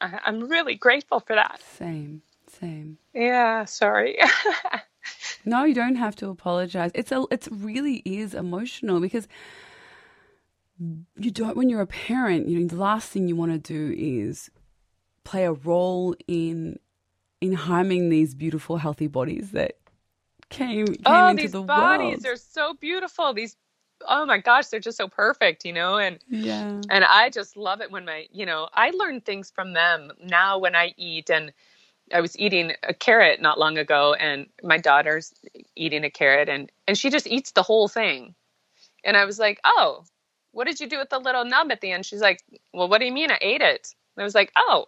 i'm 0.00 0.48
really 0.48 0.74
grateful 0.74 1.20
for 1.20 1.34
that 1.34 1.60
same 1.62 2.22
same 2.48 2.98
yeah 3.14 3.64
sorry 3.64 4.18
no 5.44 5.64
you 5.64 5.74
don't 5.74 5.96
have 5.96 6.14
to 6.16 6.28
apologize 6.28 6.90
it's 6.94 7.12
a 7.12 7.24
it 7.30 7.48
really 7.50 8.02
is 8.04 8.34
emotional 8.34 9.00
because 9.00 9.26
you 10.78 11.30
don't 11.30 11.56
when 11.56 11.68
you're 11.68 11.80
a 11.80 11.86
parent 11.86 12.48
you 12.48 12.58
know 12.58 12.66
the 12.66 12.76
last 12.76 13.08
thing 13.08 13.26
you 13.28 13.36
want 13.36 13.52
to 13.52 13.58
do 13.58 13.94
is 13.96 14.50
play 15.24 15.44
a 15.44 15.52
role 15.52 16.14
in 16.28 16.78
in 17.40 17.52
harming 17.52 18.08
these 18.08 18.34
beautiful 18.34 18.76
healthy 18.76 19.06
bodies 19.06 19.50
that 19.52 19.76
came, 20.48 20.86
came 20.86 20.96
oh, 21.06 21.28
into 21.28 21.42
these 21.42 21.52
the 21.52 21.62
bodies 21.62 22.22
world. 22.24 22.26
are 22.26 22.36
so 22.36 22.74
beautiful. 22.74 23.32
These 23.34 23.56
oh 24.08 24.26
my 24.26 24.38
gosh, 24.38 24.68
they're 24.68 24.80
just 24.80 24.98
so 24.98 25.08
perfect, 25.08 25.64
you 25.64 25.72
know, 25.72 25.98
and 25.98 26.18
yeah. 26.30 26.64
And 26.90 27.04
I 27.04 27.30
just 27.30 27.56
love 27.56 27.80
it 27.80 27.90
when 27.90 28.04
my, 28.04 28.26
you 28.32 28.46
know, 28.46 28.68
I 28.74 28.90
learn 28.90 29.20
things 29.20 29.50
from 29.50 29.72
them 29.74 30.12
now 30.22 30.58
when 30.58 30.76
I 30.76 30.94
eat 30.96 31.30
and 31.30 31.52
I 32.12 32.20
was 32.20 32.38
eating 32.38 32.72
a 32.82 32.94
carrot 32.94 33.40
not 33.42 33.58
long 33.58 33.78
ago 33.78 34.14
and 34.14 34.46
my 34.62 34.78
daughter's 34.78 35.34
eating 35.76 36.04
a 36.04 36.10
carrot 36.10 36.48
and 36.48 36.70
and 36.88 36.98
she 36.98 37.10
just 37.10 37.26
eats 37.26 37.52
the 37.52 37.62
whole 37.62 37.88
thing. 37.88 38.34
And 39.04 39.16
I 39.16 39.24
was 39.24 39.38
like, 39.38 39.60
"Oh, 39.64 40.04
what 40.52 40.66
did 40.66 40.80
you 40.80 40.88
do 40.88 40.98
with 40.98 41.10
the 41.10 41.18
little 41.20 41.44
nub 41.44 41.70
at 41.72 41.80
the 41.80 41.92
end?" 41.92 42.06
She's 42.06 42.20
like, 42.22 42.42
"Well, 42.74 42.88
what 42.88 42.98
do 42.98 43.06
you 43.06 43.12
mean 43.12 43.30
I 43.32 43.38
ate 43.40 43.62
it?" 43.62 43.94
And 44.16 44.22
I 44.22 44.24
was 44.24 44.34
like, 44.34 44.52
"Oh, 44.56 44.86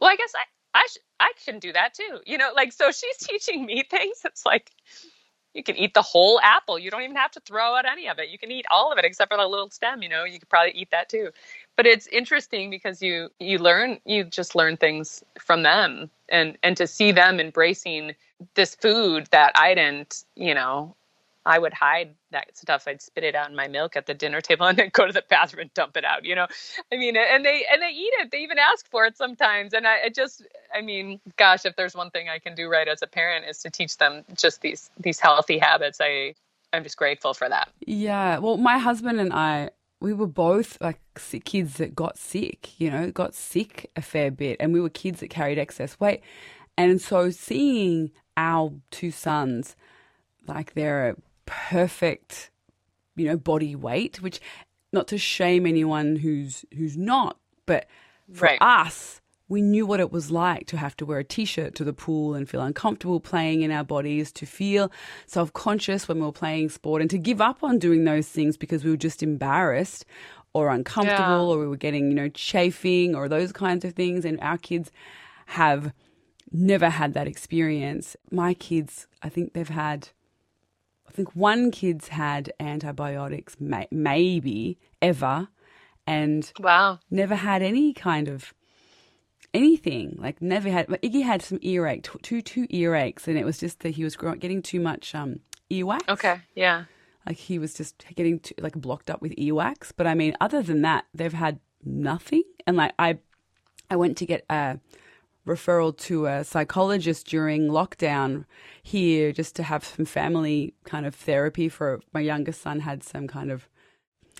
well, 0.00 0.10
I 0.10 0.16
guess 0.16 0.32
I 0.34 0.80
I 0.80 0.86
sh- 0.90 0.98
I 1.20 1.32
can 1.44 1.58
do 1.58 1.72
that 1.72 1.94
too. 1.94 2.20
You 2.26 2.38
know, 2.38 2.52
like 2.54 2.72
so 2.72 2.90
she's 2.92 3.16
teaching 3.20 3.66
me 3.66 3.84
things. 3.90 4.22
It's 4.24 4.46
like 4.46 4.70
you 5.56 5.64
can 5.64 5.76
eat 5.76 5.94
the 5.94 6.02
whole 6.02 6.40
apple. 6.42 6.78
You 6.78 6.90
don't 6.90 7.02
even 7.02 7.16
have 7.16 7.32
to 7.32 7.40
throw 7.40 7.76
out 7.76 7.86
any 7.86 8.08
of 8.08 8.18
it. 8.20 8.30
You 8.30 8.38
can 8.38 8.52
eat 8.52 8.66
all 8.70 8.92
of 8.92 8.98
it 8.98 9.06
except 9.06 9.32
for 9.32 9.38
the 9.38 9.46
little 9.46 9.70
stem, 9.70 10.02
you 10.02 10.10
know. 10.10 10.24
You 10.24 10.38
could 10.40 10.50
probably 10.50 10.72
eat 10.72 10.90
that 10.92 11.08
too. 11.10 11.30
but 11.76 11.86
it's 11.86 12.06
interesting 12.08 12.70
because 12.70 13.02
you 13.02 13.30
you 13.40 13.58
learn 13.58 14.00
you 14.06 14.24
just 14.24 14.54
learn 14.56 14.76
things 14.76 15.24
from 15.40 15.62
them 15.64 16.10
and 16.30 16.58
and 16.62 16.76
to 16.76 16.86
see 16.86 17.12
them 17.12 17.40
embracing 17.40 18.14
this 18.54 18.74
food 18.76 19.28
that 19.32 19.52
I 19.56 19.74
didn't, 19.74 20.24
you 20.36 20.54
know, 20.54 20.96
I 21.46 21.60
would 21.60 21.72
hide 21.72 22.14
that 22.32 22.56
stuff. 22.56 22.88
I'd 22.88 23.00
spit 23.00 23.22
it 23.22 23.36
out 23.36 23.48
in 23.48 23.54
my 23.54 23.68
milk 23.68 23.96
at 23.96 24.06
the 24.06 24.14
dinner 24.14 24.40
table 24.40 24.66
and 24.66 24.76
then 24.76 24.90
go 24.92 25.06
to 25.06 25.12
the 25.12 25.22
bathroom 25.30 25.62
and 25.62 25.74
dump 25.74 25.96
it 25.96 26.04
out. 26.04 26.24
You 26.24 26.34
know, 26.34 26.46
I 26.92 26.96
mean, 26.96 27.16
and 27.16 27.44
they 27.44 27.64
and 27.72 27.80
they 27.80 27.90
eat 27.90 28.12
it. 28.18 28.32
They 28.32 28.38
even 28.38 28.58
ask 28.58 28.90
for 28.90 29.06
it 29.06 29.16
sometimes. 29.16 29.72
And 29.72 29.86
I, 29.86 30.08
just, 30.08 30.44
I 30.74 30.82
mean, 30.82 31.20
gosh, 31.36 31.64
if 31.64 31.76
there's 31.76 31.94
one 31.94 32.10
thing 32.10 32.28
I 32.28 32.40
can 32.40 32.54
do 32.56 32.68
right 32.68 32.88
as 32.88 33.00
a 33.00 33.06
parent 33.06 33.46
is 33.48 33.60
to 33.60 33.70
teach 33.70 33.96
them 33.96 34.24
just 34.36 34.60
these 34.60 34.90
these 34.98 35.20
healthy 35.20 35.58
habits. 35.58 36.00
I 36.00 36.34
I'm 36.72 36.82
just 36.82 36.96
grateful 36.96 37.32
for 37.32 37.48
that. 37.48 37.70
Yeah. 37.86 38.38
Well, 38.38 38.56
my 38.56 38.78
husband 38.78 39.20
and 39.20 39.32
I, 39.32 39.70
we 40.00 40.12
were 40.12 40.26
both 40.26 40.76
like 40.80 40.98
kids 41.44 41.74
that 41.74 41.94
got 41.94 42.18
sick. 42.18 42.78
You 42.80 42.90
know, 42.90 43.10
got 43.12 43.34
sick 43.34 43.88
a 43.94 44.02
fair 44.02 44.32
bit, 44.32 44.56
and 44.58 44.72
we 44.72 44.80
were 44.80 44.90
kids 44.90 45.20
that 45.20 45.30
carried 45.30 45.58
excess 45.58 46.00
weight. 46.00 46.22
And 46.76 47.00
so 47.00 47.30
seeing 47.30 48.10
our 48.36 48.72
two 48.90 49.10
sons 49.12 49.76
like 50.46 50.74
they're 50.74 51.16
perfect, 51.46 52.50
you 53.16 53.26
know, 53.26 53.36
body 53.36 53.74
weight, 53.74 54.20
which 54.20 54.40
not 54.92 55.08
to 55.08 55.18
shame 55.18 55.66
anyone 55.66 56.16
who's 56.16 56.64
who's 56.76 56.96
not, 56.96 57.38
but 57.66 57.86
for 58.32 58.46
right. 58.46 58.58
us, 58.60 59.20
we 59.48 59.62
knew 59.62 59.86
what 59.86 60.00
it 60.00 60.10
was 60.10 60.30
like 60.30 60.66
to 60.66 60.76
have 60.76 60.96
to 60.96 61.06
wear 61.06 61.20
a 61.20 61.24
t-shirt 61.24 61.74
to 61.76 61.84
the 61.84 61.92
pool 61.92 62.34
and 62.34 62.48
feel 62.48 62.60
uncomfortable 62.60 63.20
playing 63.20 63.62
in 63.62 63.70
our 63.70 63.84
bodies, 63.84 64.32
to 64.32 64.46
feel 64.46 64.90
self-conscious 65.26 66.08
when 66.08 66.18
we 66.18 66.26
were 66.26 66.32
playing 66.32 66.68
sport 66.68 67.00
and 67.00 67.10
to 67.10 67.18
give 67.18 67.40
up 67.40 67.62
on 67.62 67.78
doing 67.78 68.04
those 68.04 68.28
things 68.28 68.56
because 68.56 68.84
we 68.84 68.90
were 68.90 68.96
just 68.96 69.22
embarrassed 69.22 70.04
or 70.52 70.70
uncomfortable 70.70 71.48
yeah. 71.48 71.54
or 71.54 71.58
we 71.58 71.68
were 71.68 71.76
getting, 71.76 72.08
you 72.08 72.14
know, 72.14 72.28
chafing 72.30 73.14
or 73.14 73.28
those 73.28 73.52
kinds 73.52 73.84
of 73.84 73.94
things 73.94 74.24
and 74.24 74.40
our 74.40 74.58
kids 74.58 74.90
have 75.46 75.92
never 76.50 76.88
had 76.88 77.14
that 77.14 77.28
experience. 77.28 78.16
My 78.30 78.54
kids, 78.54 79.06
I 79.22 79.28
think 79.28 79.52
they've 79.52 79.68
had 79.68 80.08
I 81.08 81.12
think 81.12 81.34
one 81.34 81.70
kid's 81.70 82.08
had 82.08 82.52
antibiotics, 82.60 83.56
may, 83.60 83.88
maybe 83.90 84.78
ever, 85.00 85.48
and 86.06 86.50
wow, 86.60 86.98
never 87.10 87.34
had 87.34 87.62
any 87.62 87.92
kind 87.92 88.28
of 88.28 88.52
anything. 89.54 90.16
Like 90.18 90.42
never 90.42 90.70
had. 90.70 90.88
Iggy 90.88 91.22
had 91.22 91.42
some 91.42 91.58
earache, 91.62 92.08
two 92.22 92.42
two 92.42 92.66
earaches, 92.68 93.26
and 93.26 93.38
it 93.38 93.44
was 93.44 93.58
just 93.58 93.80
that 93.80 93.90
he 93.90 94.04
was 94.04 94.16
getting 94.16 94.62
too 94.62 94.80
much 94.80 95.14
um, 95.14 95.40
earwax. 95.70 96.08
Okay, 96.08 96.40
yeah. 96.54 96.84
Like 97.26 97.38
he 97.38 97.58
was 97.58 97.74
just 97.74 98.04
getting 98.14 98.38
too, 98.38 98.54
like 98.58 98.74
blocked 98.74 99.10
up 99.10 99.20
with 99.20 99.32
earwax. 99.36 99.92
But 99.96 100.06
I 100.06 100.14
mean, 100.14 100.36
other 100.40 100.62
than 100.62 100.82
that, 100.82 101.06
they've 101.12 101.32
had 101.32 101.58
nothing. 101.84 102.44
And 102.66 102.76
like 102.76 102.92
I, 102.98 103.18
I 103.90 103.96
went 103.96 104.16
to 104.18 104.26
get 104.26 104.44
a 104.48 104.78
referral 105.46 105.96
to 105.96 106.26
a 106.26 106.44
psychologist 106.44 107.26
during 107.26 107.68
lockdown 107.68 108.44
here 108.82 109.32
just 109.32 109.56
to 109.56 109.62
have 109.62 109.84
some 109.84 110.04
family 110.04 110.74
kind 110.84 111.06
of 111.06 111.14
therapy 111.14 111.68
for 111.68 112.00
my 112.12 112.20
youngest 112.20 112.60
son 112.60 112.80
had 112.80 113.02
some 113.02 113.26
kind 113.28 113.50
of 113.50 113.68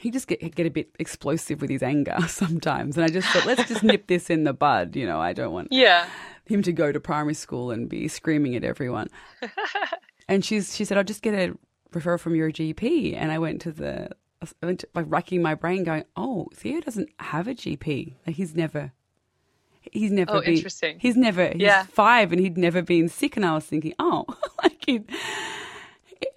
he 0.00 0.11
just 0.11 0.28
get 0.28 0.40
get 0.54 0.66
a 0.66 0.70
bit 0.70 0.90
explosive 0.98 1.61
with 1.61 1.70
his 1.70 1.82
anger 1.82 2.16
sometimes. 2.28 2.96
And 2.96 3.04
i 3.04 3.09
just 3.09 3.28
thought 3.28 3.46
let's 3.46 3.66
just 3.68 3.82
nip 3.82 4.09
this 4.09 4.28
in 4.28 4.44
the 4.44 4.52
bud 4.52 4.96
you 4.96 5.07
know 5.07 5.20
i 5.20 5.32
don't 5.32 5.52
want 5.52 5.68
yeah. 5.70 6.09
him 6.44 6.62
to 6.62 6.72
go 6.72 6.92
to 6.92 7.00
primary 7.00 7.34
school 7.34 7.70
and 7.70 7.88
be 7.88 8.09
screaming 8.09 8.54
at 8.57 8.64
everyone. 8.64 9.09
And 10.28 10.44
she's 10.44 10.74
she 10.74 10.84
said 10.84 10.98
i'll 10.98 11.04
just 11.04 11.22
get 11.22 11.34
a 11.34 11.57
referral 11.92 12.18
from 12.18 12.34
your 12.34 12.50
gp 12.50 13.14
and 13.14 13.30
i 13.30 13.38
went 13.38 13.61
to 13.62 13.70
the 13.70 14.11
I 14.42 14.66
went 14.66 14.80
to, 14.80 14.88
like 14.92 15.07
racking 15.09 15.40
my 15.40 15.54
brain 15.54 15.84
going 15.84 16.04
oh 16.16 16.48
theo 16.52 16.80
doesn't 16.80 17.11
have 17.20 17.46
a 17.46 17.54
gp 17.54 18.14
like 18.26 18.34
he's 18.34 18.57
never 18.57 18.92
he's 19.93 20.11
never 20.11 20.32
oh, 20.32 20.41
been 20.41 20.55
interesting. 20.55 20.99
he's 21.01 21.16
never 21.16 21.49
he's 21.49 21.62
yeah. 21.62 21.84
five 21.84 22.32
and 22.32 22.41
he'd 22.41 22.59
never 22.59 22.82
been 22.82 23.09
sick 23.09 23.37
and 23.37 23.45
I 23.45 23.55
was 23.55 23.64
thinking, 23.64 23.95
oh, 23.99 24.24
like 24.62 24.82
he 24.87 25.01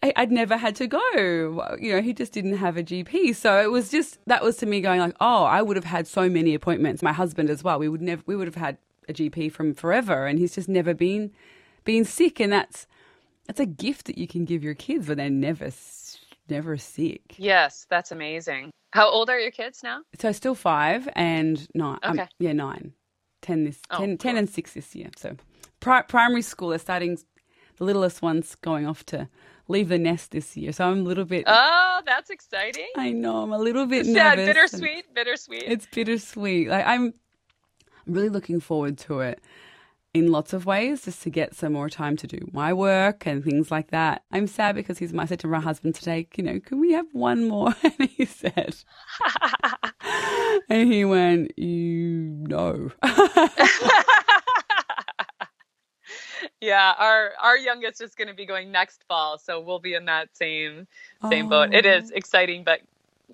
I'd 0.02 0.32
never 0.32 0.58
had 0.58 0.76
to 0.78 0.88
go. 0.88 1.78
You 1.80 1.93
know, 1.93 2.02
he 2.02 2.14
just 2.14 2.32
didn't 2.34 2.58
have 2.58 2.78
a 2.78 2.84
GP. 2.84 3.36
So 3.36 3.62
it 3.62 3.72
was 3.72 3.89
just 3.89 4.20
that 4.28 4.43
was 4.43 4.58
to 4.58 4.66
me 4.66 4.82
going 4.82 5.00
like, 5.00 5.16
oh, 5.20 5.43
I 5.43 5.62
would 5.62 5.76
have 5.76 5.86
had 5.86 6.08
so 6.08 6.30
many 6.30 6.54
appointments. 6.54 7.02
My 7.02 7.14
husband 7.14 7.50
as 7.50 7.64
well. 7.64 7.80
We 7.80 7.89
would 7.89 8.02
never 8.02 8.22
we 8.26 8.36
would 8.36 8.47
have 8.47 8.56
had 8.56 8.78
a 9.08 9.14
GP 9.14 9.52
from 9.52 9.74
forever 9.74 10.28
and 10.28 10.38
he's 10.38 10.56
just 10.56 10.70
never 10.70 10.93
been 10.93 11.32
been 11.84 12.06
sick 12.06 12.39
and 12.39 12.54
that's 12.54 12.88
that's 13.47 13.60
a 13.60 13.66
gift 13.66 14.06
that 14.06 14.18
you 14.18 14.28
can 14.28 14.45
give 14.45 14.64
your 14.64 14.76
kids 14.76 15.08
when 15.08 15.18
they're 15.18 15.30
never 15.30 15.72
never 16.50 16.78
sick. 16.78 17.36
Yes, 17.38 17.86
that's 17.89 18.12
amazing. 18.12 18.72
How 18.91 19.10
old 19.10 19.30
are 19.30 19.39
your 19.39 19.52
kids 19.52 19.84
now? 19.84 20.02
So 20.20 20.32
still 20.32 20.56
5 20.56 21.10
and 21.16 21.68
9. 21.76 22.00
Okay. 22.04 22.22
Um, 22.22 22.28
yeah, 22.39 22.54
9. 22.54 22.93
10 23.42 23.64
this 23.66 23.80
Oh, 23.92 23.98
10, 24.00 24.18
10 24.18 24.38
and 24.38 24.50
6 24.50 24.74
this 24.74 24.96
year. 24.96 25.10
So 25.18 25.36
pri- 25.80 26.04
primary 26.04 26.42
school 26.42 26.70
they're 26.70 26.80
starting 26.80 27.18
the 27.78 27.84
littlest 27.86 28.22
one's 28.22 28.56
going 28.56 28.86
off 28.86 29.06
to 29.08 29.30
leave 29.68 29.90
the 29.90 29.98
nest 29.98 30.32
this 30.32 30.58
year. 30.58 30.72
So 30.72 30.86
I'm 30.90 31.00
a 31.00 31.04
little 31.04 31.26
bit 31.26 31.46
Oh, 31.48 32.02
that's 32.06 32.30
exciting. 32.30 32.88
I 32.98 33.12
know 33.12 33.38
I'm 33.44 33.54
a 33.54 33.58
little 33.58 33.86
bit 33.86 34.06
Yeah, 34.06 34.36
nervous. 34.36 34.48
bittersweet, 34.48 35.14
bittersweet. 35.14 35.64
It's 35.68 35.86
bittersweet. 35.88 36.68
Like 36.70 36.86
I'm 36.86 37.14
I'm 38.08 38.14
really 38.14 38.30
looking 38.30 38.60
forward 38.60 38.98
to 39.00 39.20
it 39.22 39.42
in 40.14 40.32
lots 40.32 40.53
of 40.53 40.66
ways 40.66 41.03
just 41.03 41.22
to 41.24 41.30
get 41.30 41.53
some 41.55 41.74
more 41.74 41.89
time 41.89 42.18
to 42.18 42.26
do 42.28 42.39
my 42.51 42.74
work 42.74 43.28
and 43.28 43.43
things 43.43 43.70
like 43.70 43.91
that. 43.91 44.24
I'm 44.32 44.47
sad 44.47 44.76
because 44.76 44.97
he's 44.97 45.14
I 45.16 45.26
said 45.26 45.39
to 45.41 45.47
my 45.47 45.60
husband 45.60 45.95
today, 45.95 46.28
you 46.36 46.43
know, 46.43 46.60
can 46.60 46.80
we 46.80 46.93
have 46.93 47.07
one 47.14 47.47
more? 47.47 47.74
And 47.84 48.10
he 48.10 48.26
said 48.26 48.76
and 50.70 50.91
he 50.91 51.05
went, 51.05 51.57
You 51.57 52.43
know. 52.47 52.91
yeah, 56.62 56.93
our 56.97 57.32
our 57.41 57.57
youngest 57.57 58.01
is 58.01 58.16
going 58.16 58.28
to 58.28 58.34
be 58.34 58.45
going 58.45 58.72
next 58.72 59.03
fall, 59.07 59.38
so 59.38 59.60
we'll 59.60 59.80
be 59.80 59.93
in 59.93 60.05
that 60.05 60.30
same 60.36 60.88
same 61.30 61.49
boat. 61.49 61.70
It 61.74 61.86
is 61.86 62.12
Oh. 62.12 62.16
exciting, 62.18 62.64
but 62.64 62.82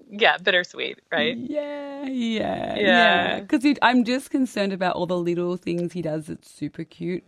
yeah, 0.09 0.37
bittersweet, 0.37 0.99
right? 1.11 1.37
Yeah, 1.49 2.05
yeah, 2.07 2.79
Yeah. 2.79 2.81
yeah. 2.81 3.41
Because 3.41 3.65
I'm 3.81 4.03
just 4.05 4.31
concerned 4.31 4.73
about 4.73 4.95
all 4.95 5.07
the 5.07 5.17
little 5.17 5.57
things 5.57 5.93
he 5.93 6.01
does 6.01 6.27
that's 6.27 6.51
super 6.51 6.83
cute 6.85 7.25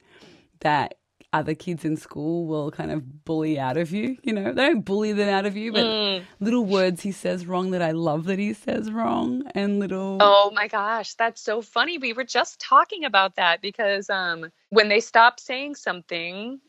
that 0.62 0.96
other 1.34 1.56
kids 1.56 1.86
in 1.86 1.98
school 1.98 2.48
will 2.48 2.72
kind 2.72 2.92
of 2.92 3.26
bully 3.26 3.60
out 3.60 3.78
of 3.78 3.92
you. 3.92 4.18
You 4.24 4.34
know, 4.34 4.54
they 4.54 4.70
don't 4.70 4.86
bully 4.86 5.14
them 5.14 5.30
out 5.30 5.46
of 5.46 5.58
you, 5.58 5.74
but 5.74 5.88
Mm. 5.88 6.28
little 6.40 6.66
words 6.66 7.02
he 7.04 7.12
says 7.12 7.46
wrong 7.48 7.72
that 7.72 7.82
I 7.84 7.92
love 7.92 8.26
that 8.26 8.40
he 8.40 8.54
says 8.54 8.92
wrong, 8.92 9.44
and 9.56 9.80
little. 9.80 10.22
Oh 10.22 10.52
my 10.56 10.68
gosh, 10.68 11.16
that's 11.16 11.42
so 11.42 11.62
funny. 11.62 12.00
We 12.00 12.14
were 12.14 12.26
just 12.26 12.60
talking 12.60 13.06
about 13.06 13.36
that 13.38 13.62
because 13.62 14.10
um, 14.10 14.52
when 14.72 14.90
they 14.90 15.00
stop 15.02 15.40
saying 15.40 15.76
something, 15.76 16.60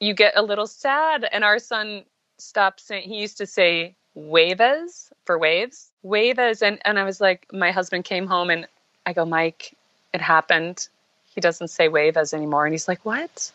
you 0.00 0.14
get 0.14 0.34
a 0.36 0.42
little 0.42 0.66
sad. 0.66 1.26
And 1.30 1.44
our 1.44 1.58
son 1.58 2.04
stopped 2.38 2.80
saying, 2.80 3.08
he 3.08 3.20
used 3.20 3.38
to 3.38 3.46
say 3.46 3.96
waves 4.14 5.12
for 5.24 5.38
waves, 5.38 5.90
waves. 6.02 6.62
And, 6.62 6.78
and 6.84 6.98
I 6.98 7.04
was 7.04 7.20
like, 7.20 7.46
my 7.52 7.70
husband 7.70 8.04
came 8.04 8.26
home 8.26 8.50
and 8.50 8.66
I 9.06 9.12
go, 9.12 9.24
Mike, 9.24 9.76
it 10.12 10.20
happened. 10.20 10.88
He 11.34 11.40
doesn't 11.40 11.68
say 11.68 11.88
waves 11.88 12.34
anymore. 12.34 12.66
And 12.66 12.74
he's 12.74 12.88
like, 12.88 13.04
what? 13.04 13.50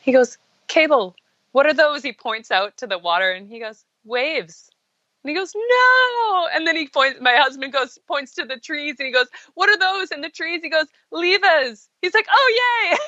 He 0.00 0.12
goes, 0.12 0.38
cable, 0.66 1.14
what 1.52 1.66
are 1.66 1.74
those? 1.74 2.02
He 2.02 2.12
points 2.12 2.50
out 2.50 2.76
to 2.78 2.86
the 2.86 2.98
water 2.98 3.30
and 3.30 3.48
he 3.48 3.60
goes, 3.60 3.84
waves. 4.04 4.70
And 5.22 5.30
he 5.30 5.36
goes, 5.36 5.54
no. 5.54 6.48
And 6.52 6.66
then 6.66 6.74
he 6.74 6.88
points, 6.88 7.20
my 7.20 7.36
husband 7.36 7.72
goes, 7.72 7.98
points 8.08 8.34
to 8.34 8.44
the 8.44 8.56
trees 8.56 8.96
and 8.98 9.06
he 9.06 9.12
goes, 9.12 9.28
what 9.54 9.68
are 9.68 9.78
those 9.78 10.10
in 10.10 10.20
the 10.20 10.28
trees? 10.28 10.62
He 10.62 10.68
goes, 10.68 10.86
levas. 11.12 11.88
He's 12.00 12.14
like, 12.14 12.26
oh, 12.32 12.88
yay. 12.90 12.98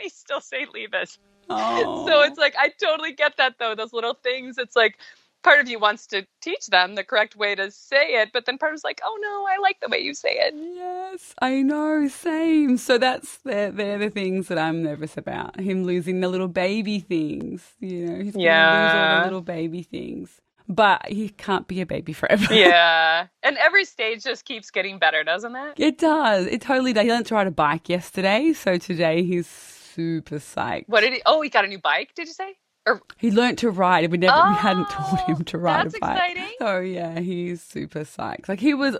he 0.02 0.08
still 0.08 0.40
say 0.40 0.66
levas. 0.66 1.18
Oh. 1.50 2.06
So 2.06 2.22
it's 2.22 2.38
like, 2.38 2.54
I 2.56 2.68
totally 2.80 3.12
get 3.12 3.36
that 3.38 3.56
though. 3.58 3.74
Those 3.74 3.92
little 3.92 4.14
things. 4.14 4.56
It's 4.56 4.76
like, 4.76 4.98
part 5.42 5.60
of 5.60 5.68
you 5.68 5.78
wants 5.78 6.06
to 6.08 6.26
teach 6.40 6.66
them 6.66 6.94
the 6.94 7.04
correct 7.04 7.36
way 7.36 7.54
to 7.54 7.70
say 7.70 8.20
it, 8.20 8.30
but 8.32 8.46
then 8.46 8.58
part 8.58 8.72
of 8.72 8.76
it's 8.76 8.84
like, 8.84 9.00
oh 9.04 9.18
no, 9.20 9.46
I 9.46 9.58
like 9.60 9.78
the 9.80 9.88
way 9.88 9.98
you 9.98 10.14
say 10.14 10.32
it. 10.32 10.54
Yes, 10.56 11.34
I 11.40 11.62
know, 11.62 12.08
same. 12.08 12.76
So 12.78 12.98
that's 12.98 13.38
the, 13.38 13.72
they're 13.74 13.98
the 13.98 14.10
things 14.10 14.48
that 14.48 14.58
I'm 14.58 14.82
nervous 14.82 15.16
about. 15.16 15.58
Him 15.60 15.84
losing 15.84 16.20
the 16.20 16.28
little 16.28 16.48
baby 16.48 17.00
things. 17.00 17.72
You 17.80 18.06
know, 18.06 18.22
he's 18.22 18.32
to 18.34 18.38
lose 18.38 18.46
all 18.46 19.18
the 19.18 19.24
little 19.24 19.42
baby 19.42 19.82
things. 19.82 20.40
But 20.68 21.06
he 21.08 21.28
can't 21.28 21.66
be 21.66 21.80
a 21.80 21.86
baby 21.86 22.12
forever. 22.12 22.46
Yeah. 22.54 23.26
And 23.42 23.58
every 23.58 23.84
stage 23.84 24.22
just 24.22 24.44
keeps 24.44 24.70
getting 24.70 24.98
better, 24.98 25.24
doesn't 25.24 25.54
it? 25.54 25.74
It 25.76 25.98
does. 25.98 26.46
It 26.46 26.60
totally 26.60 26.92
does. 26.92 27.04
He 27.04 27.10
learned 27.10 27.26
to 27.26 27.34
ride 27.34 27.46
a 27.46 27.50
bike 27.50 27.88
yesterday, 27.88 28.52
so 28.52 28.78
today 28.78 29.24
he's 29.24 29.46
super 29.46 30.36
psyched. 30.36 30.84
What 30.86 31.00
did 31.00 31.12
he? 31.12 31.22
Oh, 31.26 31.42
he 31.42 31.48
got 31.50 31.64
a 31.64 31.68
new 31.68 31.80
bike, 31.80 32.14
did 32.14 32.28
you 32.28 32.32
say? 32.32 32.54
Or 32.86 33.00
He 33.16 33.30
learnt 33.30 33.58
to 33.60 33.70
ride. 33.70 34.10
We 34.10 34.18
never 34.18 34.48
we 34.50 34.56
hadn't 34.56 34.86
oh, 34.90 34.92
taught 34.92 35.22
Oh, 35.28 35.34
him 35.34 35.44
to 35.44 35.58
ride 35.58 35.84
that's 35.86 35.96
a 35.96 36.00
bike. 36.00 36.16
exciting. 36.16 36.54
So 36.58 36.80
yeah, 36.80 37.20
he's 37.20 37.62
super 37.62 38.00
psyched. 38.00 38.48
Like 38.48 38.60
he 38.60 38.74
was 38.74 38.96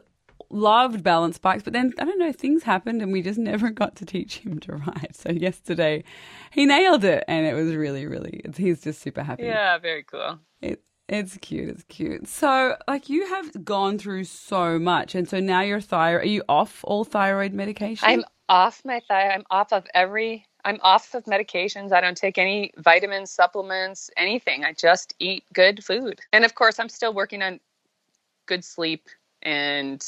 loved 0.51 1.03
balance 1.03 1.39
bikes, 1.39 1.63
but 1.63 1.73
then 1.73 1.93
I 1.99 2.05
don't 2.05 2.19
know, 2.19 2.33
things 2.33 2.63
happened 2.63 3.01
and 3.03 3.13
we 3.13 3.23
just 3.23 3.39
never 3.39 3.71
got 3.83 3.97
to 3.97 4.05
teach 4.07 4.39
him 4.39 4.59
to 4.61 4.73
ride. 4.77 5.11
So 5.15 5.31
yesterday 5.33 6.05
he 6.51 6.67
nailed 6.67 7.05
it 7.05 7.25
and 7.27 7.47
it 7.47 7.55
was 7.55 7.75
really, 7.75 8.07
really 8.07 8.43
he's 8.57 8.83
just 8.83 9.01
super 9.01 9.23
happy. 9.23 9.45
yeah, 9.45 9.79
very 9.79 10.03
cool. 10.05 10.39
It, 10.61 10.83
It's 11.09 11.37
cute. 11.39 11.69
It's 11.69 11.83
cute. 11.85 12.29
So, 12.29 12.77
like, 12.87 13.09
you 13.09 13.27
have 13.27 13.65
gone 13.65 13.99
through 13.99 14.25
so 14.25 14.79
much, 14.79 15.15
and 15.17 15.29
so 15.29 15.41
now 15.41 15.61
you're 15.61 15.81
thyroid. 15.81 16.23
Are 16.23 16.27
you 16.29 16.43
off 16.49 16.81
all 16.85 17.05
thyroid 17.05 17.53
medication? 17.53 18.09
I'm 18.09 18.25
off 18.49 18.81
my 18.85 19.01
thyroid. 19.09 19.33
I'm 19.35 19.45
off 19.51 19.73
of 19.73 19.85
every. 19.95 20.47
I'm 20.65 20.79
off 20.83 21.15
of 21.15 21.25
medications. 21.25 21.93
I 21.93 22.01
don't 22.01 22.17
take 22.17 22.39
any 22.39 22.73
vitamins, 22.77 23.31
supplements, 23.31 24.11
anything. 24.17 24.65
I 24.65 24.73
just 24.73 25.15
eat 25.19 25.45
good 25.53 25.85
food, 25.85 26.21
and 26.33 26.45
of 26.45 26.55
course, 26.55 26.79
I'm 26.79 26.89
still 26.89 27.13
working 27.13 27.43
on 27.43 27.59
good 28.47 28.65
sleep 28.65 29.09
and 29.43 30.05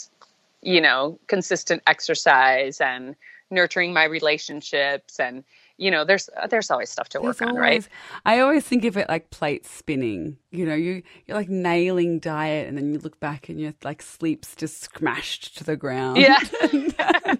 you 0.62 0.80
know 0.80 1.18
consistent 1.26 1.82
exercise 1.86 2.80
and 2.80 3.14
nurturing 3.50 3.92
my 3.92 4.04
relationships 4.04 5.20
and 5.20 5.44
you 5.76 5.90
know 5.90 6.04
there's 6.04 6.30
there's 6.48 6.70
always 6.70 6.88
stuff 6.90 7.08
to 7.10 7.20
work 7.20 7.36
There's 7.36 7.48
on 7.50 7.56
always- 7.56 7.84
right 7.84 7.88
I 8.24 8.38
always 8.40 8.64
think 8.64 8.84
of 8.84 8.96
it 8.96 9.08
like 9.08 9.30
plate 9.30 9.66
spinning. 9.66 10.38
You 10.50 10.66
know, 10.66 10.74
you 10.74 11.02
you're 11.26 11.36
like 11.36 11.48
nailing 11.48 12.18
diet, 12.20 12.68
and 12.68 12.78
then 12.78 12.92
you 12.92 12.98
look 13.00 13.18
back 13.20 13.48
and 13.48 13.60
your 13.60 13.74
like 13.82 14.02
sleep's 14.02 14.54
just 14.56 14.94
smashed 14.96 15.56
to 15.58 15.64
the 15.64 15.76
ground. 15.76 16.16
yeah 16.16 16.38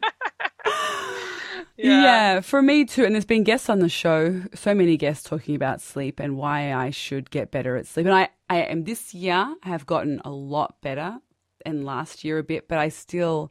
Yeah. 1.77 2.41
for 2.41 2.62
me 2.62 2.85
too. 2.85 3.05
And 3.05 3.14
there's 3.14 3.25
been 3.25 3.45
guests 3.45 3.68
on 3.68 3.81
the 3.81 3.89
show, 3.89 4.43
so 4.55 4.75
many 4.75 4.97
guests 4.97 5.29
talking 5.29 5.55
about 5.55 5.81
sleep 5.81 6.20
and 6.20 6.37
why 6.37 6.72
I 6.72 6.91
should 6.91 7.31
get 7.31 7.51
better 7.51 7.77
at 7.77 7.87
sleep. 7.87 8.07
And 8.07 8.14
I, 8.14 8.29
I 8.49 8.59
am 8.62 8.85
this 8.85 9.14
year 9.14 9.55
I 9.62 9.68
have 9.68 9.87
gotten 9.87 10.20
a 10.25 10.31
lot 10.31 10.81
better 10.81 11.18
and 11.66 11.85
last 11.85 12.25
year 12.25 12.39
a 12.39 12.45
bit, 12.45 12.68
but 12.68 12.79
I 12.79 12.89
still, 12.91 13.51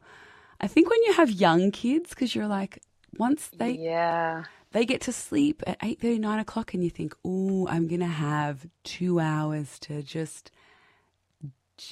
I 0.60 0.66
think 0.66 0.88
when 0.88 1.02
you 1.04 1.12
have 1.14 1.30
young 1.30 1.70
kids, 1.70 2.10
because 2.10 2.34
you're 2.34 2.46
like, 2.46 2.80
once 3.18 3.48
they 3.56 3.70
yeah 3.70 4.44
they 4.72 4.84
get 4.84 5.00
to 5.02 5.12
sleep 5.12 5.62
at 5.68 5.78
eight 5.84 6.00
thirty, 6.00 6.18
nine 6.18 6.40
o'clock, 6.40 6.74
and 6.74 6.82
you 6.82 6.90
think, 6.90 7.14
"Oh, 7.24 7.68
I'm 7.68 7.86
gonna 7.86 8.06
have 8.06 8.66
two 8.82 9.20
hours 9.20 9.78
to 9.80 10.02
just 10.02 10.50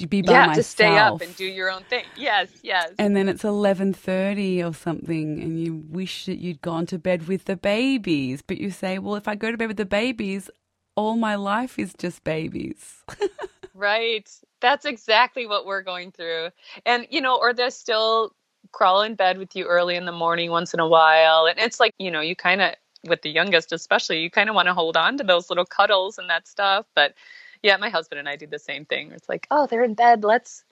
be 0.09 0.23
by 0.23 0.33
yeah 0.33 0.47
myself." 0.47 0.57
to 0.57 0.63
stay 0.63 0.97
up 0.99 1.21
and 1.21 1.37
do 1.37 1.45
your 1.45 1.71
own 1.71 1.83
thing 1.85 2.05
yes 2.17 2.49
yes 2.63 2.91
and 2.99 3.17
then 3.17 3.29
it's 3.29 3.43
11:30 3.43 4.63
or 4.63 4.75
something 4.75 5.41
and 5.43 5.61
you 5.61 5.85
wish 5.91 6.27
that 6.27 6.39
you'd 6.39 6.61
gone 6.61 6.87
to 6.87 6.99
bed 6.99 7.29
with 7.29 7.45
the 7.47 7.57
babies 7.57 8.43
but 8.43 8.59
you 8.59 8.71
say 8.71 8.99
well 8.99 9.17
if 9.17 9.29
I 9.29 9.35
go 9.35 9.51
to 9.51 9.57
bed 9.57 9.69
with 9.69 9.77
the 9.77 9.85
babies 9.85 10.51
all 10.97 11.17
my 11.17 11.35
life 11.37 11.79
is 11.79 11.95
just 11.99 12.25
babies 12.25 13.05
Right. 13.75 14.29
That's 14.61 14.85
exactly 14.85 15.47
what 15.47 15.67
we're 15.67 15.83
going 15.83 16.13
through. 16.13 16.51
And, 16.85 17.07
you 17.11 17.21
know, 17.21 17.39
or 17.39 17.55
they'll 17.55 17.71
still 17.71 18.35
crawl 18.73 19.03
in 19.03 19.15
bed 19.15 19.39
with 19.39 19.57
you 19.57 19.65
early 19.67 19.97
in 19.97 20.05
the 20.05 20.13
morning 20.13 20.51
once 20.51 20.75
in 20.75 20.81
a 20.81 20.89
while. 20.89 21.47
And 21.47 21.59
it's 21.59 21.81
like, 21.81 21.95
you 21.99 22.11
know, 22.11 22.21
you 22.21 22.37
kind 22.37 22.61
of, 22.61 22.75
with 23.09 23.23
the 23.23 23.31
youngest 23.31 23.73
especially, 23.73 24.21
you 24.21 24.31
kind 24.31 24.49
of 24.49 24.55
want 24.55 24.69
to 24.69 24.75
hold 24.75 24.97
on 24.97 25.17
to 25.19 25.25
those 25.25 25.49
little 25.51 25.65
cuddles 25.65 26.19
and 26.19 26.29
that 26.31 26.47
stuff. 26.47 26.87
But 26.95 27.15
yeah, 27.63 27.77
my 27.77 27.89
husband 27.89 28.19
and 28.19 28.29
I 28.29 28.37
do 28.37 28.47
the 28.47 28.59
same 28.59 28.85
thing. 28.85 29.13
It's 29.13 29.29
like, 29.29 29.47
oh, 29.51 29.67
they're 29.67 29.85
in 29.85 29.95
bed. 29.95 30.25
Let's, 30.25 30.65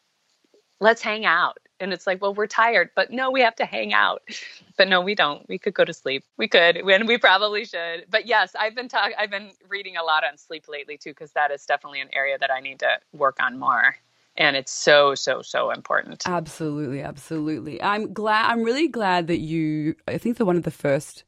let's 0.81 1.03
hang 1.03 1.25
out. 1.25 1.59
And 1.79 1.93
it's 1.93 2.07
like, 2.07 2.21
well, 2.21 2.35
we're 2.35 2.47
tired, 2.47 2.91
but 2.95 3.11
no, 3.11 3.31
we 3.31 3.41
have 3.41 3.57
to 3.57 3.65
hang 3.65 3.93
out. 3.93 4.23
But 4.77 4.89
no, 4.89 5.03
we 5.03 5.15
don't. 5.15 5.47
We 5.47 5.59
could 5.59 5.75
go 5.75 5.85
to 5.85 5.93
sleep. 5.93 6.25
We 6.39 6.49
could, 6.49 6.79
and 6.79 7.07
we 7.07 7.19
probably 7.19 7.67
should. 7.67 8.07
But 8.09 8.27
yes, 8.27 8.57
I've 8.59 8.75
been 8.75 8.89
talking. 8.89 9.13
I've 9.19 9.31
been 9.31 9.51
reading 9.69 9.99
a 9.99 10.03
lot 10.03 10.25
on 10.25 10.39
sleep 10.39 10.69
lately 10.69 10.97
too, 10.97 11.11
because 11.11 11.33
that 11.33 11.51
is 11.51 11.67
definitely 11.67 12.01
an 12.01 12.09
area 12.15 12.39
that 12.39 12.51
I 12.51 12.61
need 12.61 12.79
to 12.79 12.99
work 13.13 13.37
on 13.43 13.59
more. 13.59 13.97
And 14.39 14.57
it's 14.57 14.73
so, 14.73 15.15
so, 15.15 15.43
so 15.43 15.71
important. 15.71 16.27
absolutely 16.27 17.03
absolutely 17.03 17.83
I'm 17.83 18.15
glad 18.15 18.51
I'm 18.51 18.63
really 18.63 18.89
glad 18.89 19.27
that 19.27 19.41
you 19.41 19.97
I 20.09 20.17
think 20.17 20.39
they're 20.39 20.47
one 20.47 20.57
of 20.57 20.63
the 20.63 20.71
first 20.71 21.25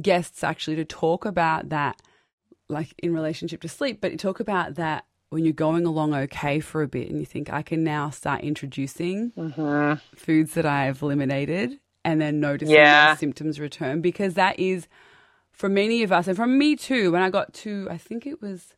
guests 0.00 0.42
actually 0.42 0.76
to 0.76 0.84
talk 0.86 1.26
about 1.26 1.68
that 1.68 2.00
like 2.68 2.94
in 2.98 3.12
relationship 3.14 3.60
to 3.62 3.68
sleep 3.68 4.00
but 4.00 4.12
you 4.12 4.18
talk 4.18 4.40
about 4.40 4.74
that 4.74 5.04
when 5.30 5.44
you're 5.44 5.52
going 5.52 5.84
along 5.86 6.14
okay 6.14 6.60
for 6.60 6.82
a 6.82 6.88
bit 6.88 7.08
and 7.10 7.18
you 7.20 7.26
think 7.26 7.52
I 7.52 7.62
can 7.62 7.84
now 7.84 8.10
start 8.10 8.42
introducing 8.42 9.32
Mm-hmm. 9.36 9.94
foods 10.16 10.54
that 10.54 10.66
I've 10.66 11.02
eliminated 11.02 11.78
and 12.04 12.20
then 12.20 12.40
noticing 12.40 12.74
Yeah. 12.74 13.10
those 13.10 13.18
symptoms 13.18 13.58
return 13.60 14.00
because 14.00 14.34
that 14.34 14.58
is 14.58 14.86
for 15.52 15.68
many 15.68 16.02
of 16.02 16.12
us 16.12 16.26
and 16.28 16.36
from 16.36 16.58
me 16.58 16.76
too 16.76 17.12
when 17.12 17.22
I 17.22 17.30
got 17.30 17.52
to 17.54 17.88
I 17.90 17.98
think 17.98 18.26
it 18.26 18.40
was 18.42 18.74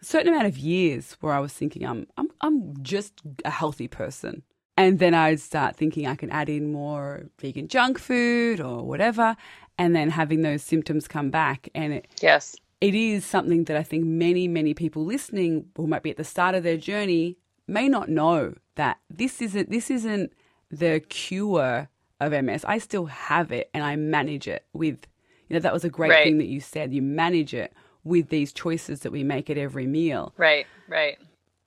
a 0.00 0.04
certain 0.04 0.28
amount 0.28 0.46
of 0.46 0.58
years 0.58 1.16
where 1.20 1.32
I 1.32 1.38
was 1.40 1.52
thinking 1.52 1.84
I'm 1.86 2.06
I'm 2.16 2.28
I'm 2.40 2.82
just 2.82 3.14
a 3.44 3.50
healthy 3.50 3.88
person 3.88 4.42
and 4.76 4.98
then 4.98 5.14
I'd 5.14 5.40
start 5.40 5.76
thinking 5.76 6.06
I 6.06 6.14
can 6.16 6.30
add 6.30 6.48
in 6.48 6.72
more 6.72 7.26
vegan 7.40 7.68
junk 7.68 7.98
food 7.98 8.60
or 8.60 8.82
whatever 8.84 9.36
and 9.78 9.94
then 9.96 10.10
having 10.10 10.42
those 10.42 10.62
symptoms 10.62 11.08
come 11.08 11.30
back 11.30 11.68
and 11.74 11.92
it 11.94 12.06
Yes. 12.20 12.56
It 12.84 12.94
is 12.94 13.24
something 13.24 13.64
that 13.64 13.76
I 13.76 13.82
think 13.82 14.04
many, 14.04 14.46
many 14.48 14.74
people 14.74 15.04
listening 15.04 15.66
who 15.76 15.86
might 15.86 16.02
be 16.02 16.10
at 16.10 16.16
the 16.16 16.24
start 16.24 16.54
of 16.54 16.62
their 16.62 16.76
journey 16.76 17.38
may 17.66 17.88
not 17.88 18.08
know 18.08 18.54
that 18.76 18.98
this 19.08 19.40
isn't 19.40 19.70
this 19.70 19.90
isn't 19.90 20.32
the 20.70 21.00
cure 21.00 21.88
of 22.20 22.32
MS. 22.32 22.64
I 22.66 22.78
still 22.78 23.06
have 23.06 23.52
it 23.52 23.70
and 23.74 23.82
I 23.84 23.96
manage 23.96 24.46
it 24.48 24.64
with 24.72 25.06
you 25.48 25.54
know, 25.54 25.60
that 25.60 25.72
was 25.72 25.84
a 25.84 25.90
great 25.90 26.10
Right. 26.10 26.24
thing 26.24 26.38
that 26.38 26.46
you 26.46 26.60
said. 26.60 26.92
You 26.94 27.02
manage 27.02 27.52
it 27.54 27.72
with 28.02 28.28
these 28.30 28.52
choices 28.52 29.00
that 29.00 29.12
we 29.12 29.22
make 29.24 29.48
at 29.50 29.58
every 29.58 29.86
meal 29.86 30.32
Right. 30.36 30.66
Right. 30.88 31.16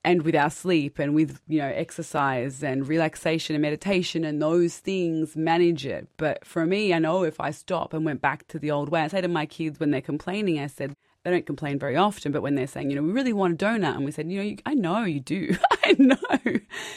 and 0.03 0.21
with 0.21 0.35
our 0.35 0.49
sleep 0.51 0.99
and 0.99 1.15
with 1.15 1.41
you 1.47 1.57
know 1.59 1.71
exercise 1.73 2.63
and 2.63 2.87
relaxation 2.87 3.55
and 3.55 3.61
meditation 3.61 4.23
and 4.23 4.39
those 4.41 4.77
things 4.77 5.35
manage 5.35 5.85
it 5.85 6.07
but 6.17 6.45
for 6.45 6.65
me 6.65 6.93
i 6.93 6.99
know 6.99 7.23
if 7.23 7.39
i 7.39 7.49
stop 7.51 7.93
and 7.93 8.05
went 8.05 8.21
back 8.21 8.47
to 8.47 8.59
the 8.59 8.69
old 8.69 8.89
way 8.89 9.01
i 9.01 9.07
say 9.07 9.19
to 9.21 9.27
my 9.27 9.45
kids 9.47 9.79
when 9.79 9.89
they're 9.91 10.01
complaining 10.13 10.59
i 10.59 10.67
said 10.67 10.93
they 11.27 11.33
don't 11.33 11.45
complain 11.45 11.77
very 11.77 11.97
often 11.97 12.31
but 12.31 12.41
when 12.41 12.55
they're 12.55 12.65
saying 12.67 12.89
you 12.89 12.95
know 12.95 13.01
we 13.03 13.11
really 13.11 13.33
want 13.33 13.61
a 13.61 13.65
donut 13.65 13.95
and 13.95 14.05
we 14.05 14.11
said 14.11 14.31
you 14.31 14.37
know 14.37 14.43
you, 14.43 14.57
i 14.65 14.73
know 14.73 15.03
you 15.03 15.19
do 15.19 15.53
i 15.83 15.93
know 15.99 16.15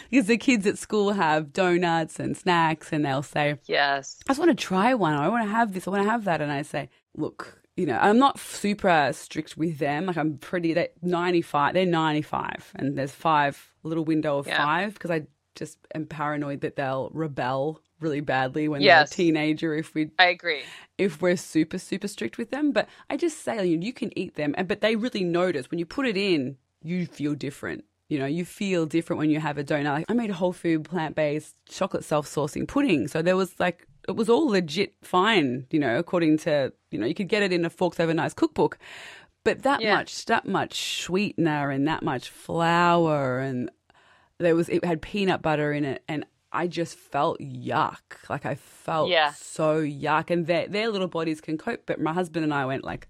because 0.08 0.26
the 0.26 0.38
kids 0.38 0.66
at 0.68 0.78
school 0.78 1.12
have 1.12 1.52
donuts 1.52 2.20
and 2.20 2.36
snacks 2.36 2.92
and 2.92 3.04
they'll 3.04 3.22
say 3.22 3.56
Yes. 3.66 4.18
I 4.26 4.30
just 4.30 4.38
want 4.38 4.50
to 4.56 4.64
try 4.64 4.94
one. 4.94 5.14
I 5.14 5.28
want 5.28 5.44
to 5.44 5.50
have 5.50 5.72
this. 5.72 5.86
I 5.88 5.90
want 5.90 6.04
to 6.04 6.10
have 6.10 6.24
that. 6.24 6.40
And 6.40 6.52
I 6.52 6.62
say, 6.62 6.88
look, 7.16 7.60
you 7.76 7.86
know, 7.86 7.98
I'm 8.00 8.18
not 8.18 8.38
super 8.38 9.10
strict 9.12 9.56
with 9.56 9.78
them. 9.78 10.06
Like 10.06 10.16
I'm 10.16 10.38
pretty, 10.38 10.72
they're 10.74 10.88
95, 11.02 11.74
they're 11.74 11.86
95 11.86 12.72
and 12.76 12.96
there's 12.96 13.12
five, 13.12 13.72
little 13.82 14.04
window 14.04 14.38
of 14.38 14.46
Yeah. 14.46 14.58
five 14.64 14.94
because 14.94 15.10
I 15.10 15.22
just 15.56 15.78
am 15.94 16.06
paranoid 16.06 16.60
that 16.62 16.76
they'll 16.76 17.10
rebel 17.12 17.80
really 18.00 18.20
badly 18.20 18.68
when 18.68 18.80
Yes. 18.82 19.10
they're 19.10 19.14
a 19.14 19.16
teenager 19.24 19.74
if 19.74 19.94
we 19.94 20.10
I 20.18 20.26
agree. 20.26 20.62
if 20.98 21.20
we're 21.22 21.36
super 21.36 21.78
super 21.78 22.08
strict 22.08 22.38
with 22.38 22.50
them 22.50 22.72
but 22.72 22.88
i 23.08 23.16
just 23.16 23.38
say 23.42 23.64
you, 23.66 23.78
you 23.80 23.92
can 23.92 24.16
eat 24.18 24.34
them 24.36 24.54
and 24.58 24.66
but 24.68 24.80
they 24.80 24.96
really 24.96 25.24
notice 25.24 25.70
when 25.70 25.78
you 25.78 25.86
put 25.86 26.06
it 26.06 26.16
in 26.16 26.56
you 26.82 27.06
feel 27.06 27.34
different 27.34 27.84
you 28.08 28.18
know 28.18 28.26
you 28.26 28.44
feel 28.44 28.86
different 28.86 29.18
when 29.18 29.30
you 29.30 29.38
have 29.40 29.58
a 29.58 29.64
donut 29.64 29.92
like 29.92 30.06
i 30.08 30.14
made 30.14 30.30
a 30.30 30.34
whole 30.34 30.52
food 30.52 30.84
plant-based 30.84 31.54
chocolate 31.68 32.04
self-saucing 32.04 32.66
pudding 32.66 33.06
so 33.08 33.22
there 33.22 33.36
was 33.36 33.58
like 33.60 33.86
it 34.08 34.16
was 34.16 34.28
all 34.28 34.48
legit 34.48 34.94
fine 35.02 35.66
you 35.70 35.78
know 35.78 35.98
according 35.98 36.36
to 36.38 36.72
you 36.90 36.98
know 36.98 37.06
you 37.06 37.14
could 37.14 37.28
get 37.28 37.42
it 37.42 37.52
in 37.52 37.64
a 37.64 37.70
forks 37.70 38.00
over 38.00 38.12
knives 38.14 38.34
cookbook 38.34 38.78
but 39.44 39.62
that 39.62 39.80
Yeah. 39.80 39.94
much 39.96 40.24
that 40.26 40.46
much 40.46 41.02
sweetener 41.02 41.70
and 41.70 41.86
that 41.86 42.02
much 42.02 42.28
flour 42.30 43.40
and 43.40 43.70
there 44.38 44.56
was 44.56 44.68
it 44.70 44.84
had 44.84 45.02
peanut 45.02 45.42
butter 45.42 45.72
in 45.72 45.84
it 45.84 46.02
and 46.08 46.24
I 46.52 46.66
just 46.66 46.98
felt 46.98 47.38
yuck. 47.40 48.00
Like 48.28 48.44
I 48.46 48.54
felt 48.56 49.08
Yeah. 49.10 49.32
so 49.32 49.80
yuck. 49.82 50.30
And 50.30 50.46
their 50.46 50.66
their 50.68 50.88
little 50.88 51.08
bodies 51.08 51.40
can 51.40 51.56
cope. 51.58 51.82
But 51.86 52.00
my 52.00 52.12
husband 52.12 52.44
and 52.44 52.52
I 52.54 52.66
went 52.66 52.84
like 52.84 53.08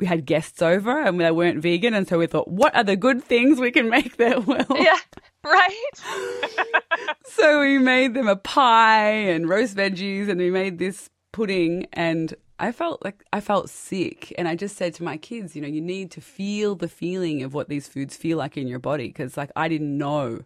we 0.00 0.06
had 0.06 0.26
guests 0.26 0.60
over 0.60 1.00
and 1.02 1.20
they 1.20 1.30
weren't 1.30 1.62
vegan 1.62 1.94
and 1.94 2.08
so 2.08 2.18
we 2.18 2.26
thought, 2.26 2.48
what 2.48 2.74
are 2.74 2.82
the 2.82 2.96
good 2.96 3.22
things 3.22 3.60
we 3.60 3.70
can 3.70 3.88
make 3.88 4.16
that 4.16 4.44
well? 4.46 4.66
Yeah. 4.76 4.98
Right. 5.44 5.92
So 7.26 7.60
we 7.60 7.78
made 7.78 8.14
them 8.14 8.28
a 8.28 8.36
pie 8.36 9.10
and 9.10 9.48
roast 9.48 9.76
veggies 9.76 10.28
and 10.28 10.38
we 10.38 10.50
made 10.50 10.78
this 10.78 11.10
pudding 11.32 11.86
and 11.92 12.32
I 12.60 12.70
felt 12.70 13.04
like 13.04 13.24
I 13.32 13.40
felt 13.40 13.68
sick 13.70 14.32
and 14.38 14.46
I 14.46 14.54
just 14.54 14.76
said 14.76 14.94
to 14.94 15.02
my 15.02 15.16
kids, 15.16 15.56
you 15.56 15.62
know, 15.62 15.66
you 15.68 15.80
need 15.80 16.12
to 16.12 16.20
feel 16.20 16.76
the 16.76 16.88
feeling 16.88 17.42
of 17.42 17.52
what 17.52 17.68
these 17.68 17.88
foods 17.88 18.16
feel 18.16 18.38
like 18.38 18.56
in 18.56 18.68
your 18.68 18.78
body 18.78 19.08
because 19.08 19.36
like 19.36 19.50
I 19.56 19.66
didn't 19.68 19.98
know. 19.98 20.42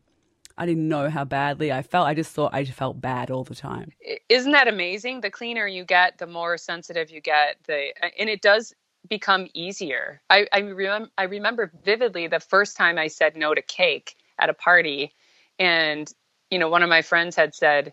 I 0.58 0.66
didn't 0.66 0.88
know 0.88 1.08
how 1.08 1.24
badly 1.24 1.72
I 1.72 1.82
felt. 1.82 2.06
I 2.08 2.14
just 2.14 2.32
thought 2.32 2.52
I 2.52 2.64
just 2.64 2.76
felt 2.76 3.00
bad 3.00 3.30
all 3.30 3.44
the 3.44 3.54
time. 3.54 3.92
isn't 4.28 4.52
that 4.52 4.68
amazing? 4.68 5.20
The 5.20 5.30
cleaner 5.30 5.66
you 5.66 5.84
get 5.84 6.18
the 6.18 6.26
more 6.26 6.58
sensitive 6.58 7.10
you 7.10 7.20
get 7.20 7.56
the 7.66 7.94
and 8.18 8.28
it 8.28 8.42
does 8.42 8.74
become 9.08 9.46
easier. 9.54 10.20
I 10.28 10.46
i, 10.52 10.60
remem- 10.62 11.10
I 11.16 11.24
remember 11.24 11.72
vividly 11.84 12.26
the 12.26 12.40
first 12.40 12.76
time 12.76 12.98
i 12.98 13.06
said 13.06 13.36
no 13.36 13.54
to 13.54 13.62
cake 13.62 14.16
at 14.38 14.50
a 14.50 14.54
party 14.54 15.14
and 15.58 16.12
you 16.50 16.58
know 16.58 16.68
one 16.68 16.82
of 16.82 16.88
my 16.88 17.02
friends 17.02 17.36
had 17.36 17.54
said 17.54 17.92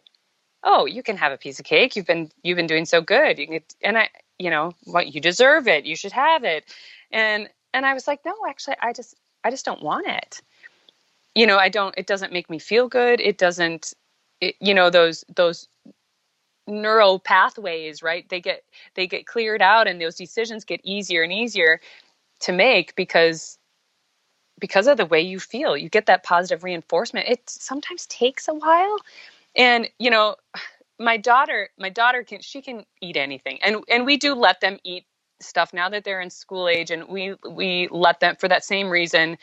oh 0.64 0.86
you 0.86 1.04
can 1.04 1.18
have 1.18 1.32
a 1.32 1.38
piece 1.38 1.60
of 1.60 1.66
cake. 1.66 1.96
You've 1.96 2.08
been 2.08 2.32
you've 2.44 2.58
been 2.58 2.68
doing 2.68 2.86
so 2.86 3.02
good. 3.02 3.38
You 3.38 3.48
can, 3.48 3.60
and 3.84 3.98
i 3.98 4.10
you 4.40 4.50
know 4.50 4.74
what 4.86 5.14
you 5.14 5.22
deserve 5.22 5.68
it. 5.68 5.86
You 5.86 5.96
should 5.96 6.12
have 6.12 6.44
it. 6.44 6.66
And 7.12 7.50
and 7.74 7.86
i 7.86 7.94
was 7.94 8.08
like 8.08 8.22
no 8.26 8.34
actually 8.50 8.78
i 8.82 8.94
just 8.94 9.16
i 9.44 9.52
just 9.52 9.66
don't 9.66 9.84
want 9.84 10.08
it 10.08 10.42
you 11.36 11.48
know 11.48 11.58
i 11.58 11.70
don't 11.70 11.96
it 11.98 12.08
doesn't 12.08 12.34
make 12.34 12.50
me 12.50 12.60
feel 12.60 12.90
good 12.90 13.22
it 13.22 13.38
doesn't 13.38 13.94
it, 14.42 14.56
you 14.62 14.74
know 14.74 14.90
those 14.90 15.26
those 15.36 15.70
neural 16.68 17.20
pathways 17.20 18.04
right 18.04 18.30
they 18.30 18.42
get 18.42 18.64
they 18.96 19.08
get 19.08 19.28
cleared 19.28 19.62
out 19.62 19.88
and 19.88 20.02
those 20.02 20.16
decisions 20.16 20.66
get 20.66 20.82
easier 20.84 21.24
and 21.24 21.34
easier 21.34 21.80
to 22.42 22.52
make 22.54 22.96
because 22.96 23.54
because 24.60 24.88
of 24.88 24.98
the 24.98 25.06
way 25.06 25.22
you 25.22 25.40
feel. 25.40 25.76
You 25.78 25.90
get 25.90 26.06
that 26.08 26.24
positive 26.24 26.64
reinforcement. 26.64 27.28
It 27.28 27.50
sometimes 27.50 28.06
takes 28.08 28.48
a 28.48 28.54
while. 28.54 28.98
And, 29.56 29.90
you 30.00 30.10
know, 30.12 30.36
my 31.00 31.18
daughter, 31.18 31.70
my 31.80 31.90
daughter 31.90 32.24
can 32.24 32.42
she 32.42 32.62
can 32.62 32.86
eat 33.02 33.18
anything. 33.18 33.60
And 33.64 33.78
and 33.90 34.06
we 34.06 34.18
do 34.18 34.36
let 34.36 34.62
them 34.62 34.80
eat 34.84 35.06
stuff 35.42 35.74
now 35.74 35.90
that 35.90 36.04
they're 36.06 36.22
in 36.22 36.30
school 36.30 36.68
age 36.70 36.92
and 36.92 37.08
we 37.10 37.36
we 37.50 37.90
let 37.92 38.20
them 38.22 38.36
for 38.38 38.48
that 38.50 38.66
same 38.66 38.90
reason. 38.90 39.38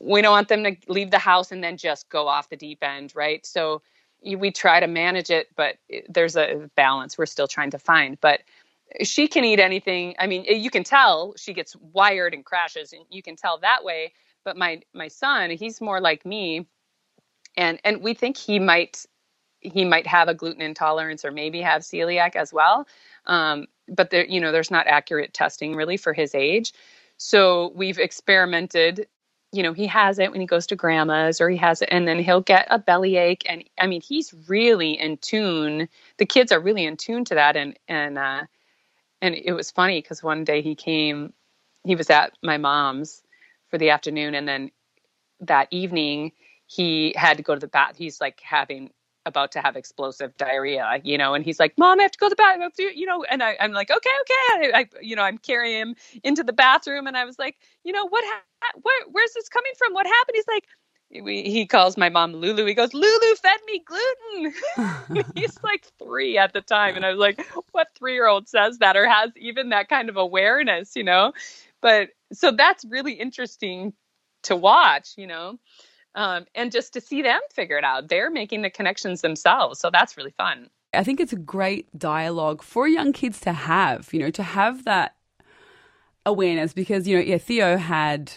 We 0.00 0.22
don't 0.22 0.32
want 0.32 0.48
them 0.48 0.64
to 0.64 0.76
leave 0.88 1.10
the 1.10 1.18
house 1.18 1.52
and 1.52 1.62
then 1.62 1.76
just 1.76 2.08
go 2.08 2.28
off 2.28 2.48
the 2.48 2.56
deep 2.56 2.82
end, 2.82 3.12
right? 3.14 3.44
So 3.46 3.82
we 4.22 4.50
try 4.50 4.80
to 4.80 4.86
manage 4.86 5.30
it, 5.30 5.48
but 5.56 5.76
there's 6.08 6.36
a 6.36 6.70
balance 6.76 7.18
we're 7.18 7.26
still 7.26 7.46
trying 7.48 7.70
to 7.70 7.78
find. 7.78 8.18
But 8.20 8.40
she 9.02 9.28
can 9.28 9.44
eat 9.44 9.60
anything. 9.60 10.14
I 10.18 10.26
mean, 10.26 10.44
you 10.44 10.70
can 10.70 10.84
tell 10.84 11.34
she 11.36 11.52
gets 11.52 11.76
wired 11.76 12.34
and 12.34 12.44
crashes, 12.44 12.92
and 12.92 13.04
you 13.10 13.22
can 13.22 13.36
tell 13.36 13.58
that 13.58 13.84
way. 13.84 14.12
But 14.44 14.56
my 14.56 14.82
my 14.92 15.08
son, 15.08 15.50
he's 15.50 15.80
more 15.80 16.00
like 16.00 16.24
me, 16.24 16.66
and 17.56 17.80
and 17.84 18.02
we 18.02 18.14
think 18.14 18.36
he 18.36 18.58
might 18.58 19.04
he 19.60 19.84
might 19.84 20.06
have 20.06 20.28
a 20.28 20.34
gluten 20.34 20.62
intolerance 20.62 21.24
or 21.24 21.30
maybe 21.30 21.60
have 21.62 21.82
celiac 21.82 22.36
as 22.36 22.52
well. 22.52 22.86
Um, 23.26 23.66
but 23.88 24.10
there, 24.10 24.26
you 24.26 24.40
know, 24.40 24.52
there's 24.52 24.70
not 24.70 24.86
accurate 24.86 25.32
testing 25.32 25.74
really 25.74 25.96
for 25.96 26.12
his 26.12 26.34
age. 26.34 26.72
So 27.16 27.72
we've 27.74 27.98
experimented. 27.98 29.06
You 29.54 29.62
know, 29.62 29.72
he 29.72 29.86
has 29.86 30.18
it 30.18 30.32
when 30.32 30.40
he 30.40 30.48
goes 30.48 30.66
to 30.66 30.76
grandma's, 30.76 31.40
or 31.40 31.48
he 31.48 31.56
has 31.58 31.80
it, 31.80 31.88
and 31.92 32.08
then 32.08 32.18
he'll 32.18 32.40
get 32.40 32.66
a 32.70 32.78
bellyache. 32.78 33.44
And 33.48 33.62
I 33.78 33.86
mean, 33.86 34.00
he's 34.00 34.34
really 34.48 34.98
in 34.98 35.16
tune. 35.18 35.88
The 36.16 36.26
kids 36.26 36.50
are 36.50 36.58
really 36.58 36.84
in 36.84 36.96
tune 36.96 37.24
to 37.26 37.36
that. 37.36 37.56
And 37.56 37.78
and 37.86 38.18
uh, 38.18 38.42
and 39.22 39.36
it 39.36 39.52
was 39.52 39.70
funny 39.70 40.02
because 40.02 40.24
one 40.24 40.42
day 40.42 40.60
he 40.60 40.74
came, 40.74 41.32
he 41.84 41.94
was 41.94 42.10
at 42.10 42.32
my 42.42 42.58
mom's 42.58 43.22
for 43.68 43.78
the 43.78 43.90
afternoon, 43.90 44.34
and 44.34 44.48
then 44.48 44.72
that 45.40 45.68
evening 45.70 46.32
he 46.66 47.14
had 47.16 47.36
to 47.36 47.44
go 47.44 47.54
to 47.54 47.60
the 47.60 47.68
bath. 47.68 47.96
He's 47.96 48.20
like 48.20 48.40
having 48.40 48.90
about 49.26 49.52
to 49.52 49.60
have 49.60 49.76
explosive 49.76 50.36
diarrhea, 50.36 51.00
you 51.02 51.18
know, 51.18 51.34
and 51.34 51.44
he's 51.44 51.58
like, 51.58 51.76
"Mom, 51.78 52.00
I 52.00 52.02
have 52.04 52.12
to 52.12 52.18
go 52.18 52.26
to 52.26 52.30
the 52.30 52.36
bathroom," 52.36 52.70
you 52.94 53.06
know, 53.06 53.24
and 53.24 53.42
I, 53.42 53.52
am 53.60 53.72
like, 53.72 53.90
"Okay, 53.90 54.10
okay," 54.20 54.72
I, 54.74 54.86
you 55.00 55.16
know, 55.16 55.22
I'm 55.22 55.38
carrying 55.38 55.80
him 55.80 55.96
into 56.22 56.42
the 56.44 56.52
bathroom, 56.52 57.06
and 57.06 57.16
I 57.16 57.24
was 57.24 57.38
like, 57.38 57.56
"You 57.84 57.92
know, 57.92 58.06
what? 58.08 58.24
Ha- 58.24 58.78
where, 58.82 59.06
where's 59.10 59.32
this 59.34 59.48
coming 59.48 59.72
from? 59.78 59.94
What 59.94 60.06
happened?" 60.06 60.36
He's 60.36 60.48
like, 60.48 60.64
we, 61.22 61.42
he 61.42 61.66
calls 61.66 61.96
my 61.96 62.08
mom 62.08 62.32
Lulu. 62.32 62.64
He 62.64 62.74
goes, 62.74 62.92
Lulu 62.92 63.34
fed 63.36 63.60
me 63.66 63.84
gluten. 63.84 65.24
He's 65.34 65.58
like 65.62 65.86
three 65.98 66.38
at 66.38 66.52
the 66.52 66.60
time. 66.60 66.96
And 66.96 67.04
I 67.04 67.10
was 67.10 67.18
like, 67.18 67.44
what 67.72 67.88
three 67.96 68.14
year 68.14 68.26
old 68.26 68.48
says 68.48 68.78
that 68.78 68.96
or 68.96 69.06
has 69.08 69.30
even 69.36 69.68
that 69.70 69.88
kind 69.88 70.08
of 70.08 70.16
awareness, 70.16 70.96
you 70.96 71.04
know? 71.04 71.32
But 71.80 72.10
so 72.32 72.50
that's 72.50 72.84
really 72.84 73.12
interesting 73.12 73.92
to 74.44 74.56
watch, 74.56 75.12
you 75.16 75.26
know? 75.26 75.58
Um, 76.16 76.46
and 76.54 76.70
just 76.70 76.92
to 76.92 77.00
see 77.00 77.22
them 77.22 77.40
figure 77.52 77.76
it 77.76 77.84
out. 77.84 78.08
They're 78.08 78.30
making 78.30 78.62
the 78.62 78.70
connections 78.70 79.20
themselves. 79.20 79.80
So 79.80 79.90
that's 79.90 80.16
really 80.16 80.30
fun. 80.30 80.70
I 80.92 81.02
think 81.02 81.18
it's 81.18 81.32
a 81.32 81.36
great 81.36 81.88
dialogue 81.98 82.62
for 82.62 82.86
young 82.86 83.12
kids 83.12 83.40
to 83.40 83.52
have, 83.52 84.12
you 84.12 84.20
know, 84.20 84.30
to 84.30 84.42
have 84.44 84.84
that 84.84 85.16
awareness 86.24 86.72
because, 86.72 87.08
you 87.08 87.16
know, 87.16 87.22
yeah, 87.22 87.38
Theo 87.38 87.76
had, 87.76 88.32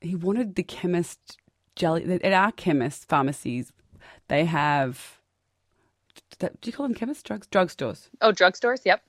he 0.00 0.14
wanted 0.14 0.54
the 0.54 0.62
chemist 0.62 1.38
jelly, 1.74 2.04
at 2.22 2.32
our 2.32 2.52
chemist 2.52 3.08
pharmacies, 3.08 3.72
they 4.28 4.44
have, 4.44 5.18
do 6.38 6.48
you 6.62 6.72
call 6.72 6.86
them 6.86 6.94
chemist 6.94 7.26
Drugs? 7.26 7.48
Drugstores. 7.48 8.08
Oh, 8.20 8.30
drugstores? 8.30 8.82
Yep. 8.84 9.02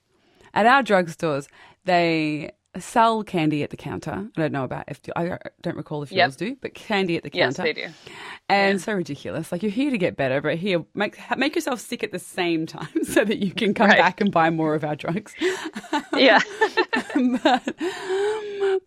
At 0.53 0.65
our 0.65 0.82
drugstores, 0.82 1.47
they 1.86 2.51
sell 2.80 3.24
candy 3.24 3.64
at 3.64 3.70
the 3.70 3.78
counter. 3.78 4.28
I 4.38 4.42
don't 4.42 4.52
know 4.52 4.64
about 4.64 4.86
if 4.88 5.00
I 5.16 5.38
don't 5.62 5.78
recall 5.78 6.04
if 6.04 6.12
yours 6.12 6.34
yep. 6.34 6.38
do, 6.38 6.58
but 6.62 6.74
candy 6.74 7.18
at 7.18 7.24
the 7.24 7.30
counter. 7.30 7.66
Yes, 7.66 7.76
they 7.76 7.82
do. 7.82 7.88
And 8.50 8.80
yeah. 8.80 8.84
so 8.84 8.94
ridiculous. 8.94 9.52
Like 9.52 9.64
you're 9.64 9.72
here 9.72 9.92
to 9.92 9.98
get 9.98 10.16
better, 10.16 10.42
but 10.42 10.58
here 10.58 10.86
make 10.94 11.18
make 11.38 11.56
yourself 11.56 11.80
sick 11.80 12.04
at 12.04 12.12
the 12.12 12.20
same 12.20 12.66
time 12.66 12.88
so 13.04 13.24
that 13.24 13.38
you 13.38 13.52
can 13.52 13.74
come 13.74 13.90
right. 13.90 13.98
back 14.00 14.22
and 14.22 14.32
buy 14.32 14.50
more 14.50 14.76
of 14.76 14.84
our 14.84 14.96
drugs. 14.96 15.34
yeah. 16.14 16.40
but, 17.44 17.76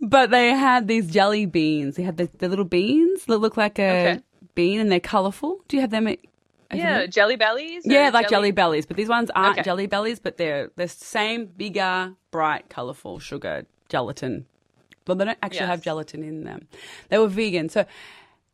but 0.01 0.30
they 0.30 0.51
had 0.51 0.88
these 0.88 1.11
jelly 1.11 1.47
beans. 1.47 1.97
They 1.97 2.03
had 2.03 2.16
the, 2.16 2.28
the 2.38 2.49
little 2.49 2.64
beans 2.64 3.24
that 3.26 3.38
look 3.38 3.57
like 3.57 3.78
a 3.78 4.12
okay. 4.12 4.22
bean 4.55 4.80
and 4.80 4.91
they're 4.91 5.01
colourful. 5.01 5.61
Do 5.68 5.76
you 5.76 5.80
have 5.80 5.91
them 5.91 6.07
at 6.07 6.18
yeah, 6.72 7.07
jelly 7.07 7.36
bellies. 7.36 7.82
Yeah, 7.84 8.11
like 8.11 8.28
jelly? 8.28 8.49
jelly? 8.49 8.51
bellies, 8.53 8.86
but 8.86 8.97
these 8.97 9.09
ones 9.09 9.30
aren't 9.34 9.59
okay. 9.59 9.62
jelly 9.62 9.86
bellies, 9.86 10.20
but 10.20 10.36
they're 10.36 10.70
the 10.76 10.88
same 10.88 11.47
bigger, 11.47 12.14
bright, 12.30 12.68
colourful 12.68 13.18
sugar 13.18 13.66
gelatin. 13.91 14.47
But 15.05 15.18
they 15.18 15.26
don't 15.26 15.38
actually 15.43 15.61
yes. 15.61 15.68
have 15.68 15.82
gelatin 15.82 16.22
in 16.22 16.45
them. 16.45 16.68
They 17.11 17.18
were 17.18 17.28
vegan. 17.28 17.68
So 17.68 17.84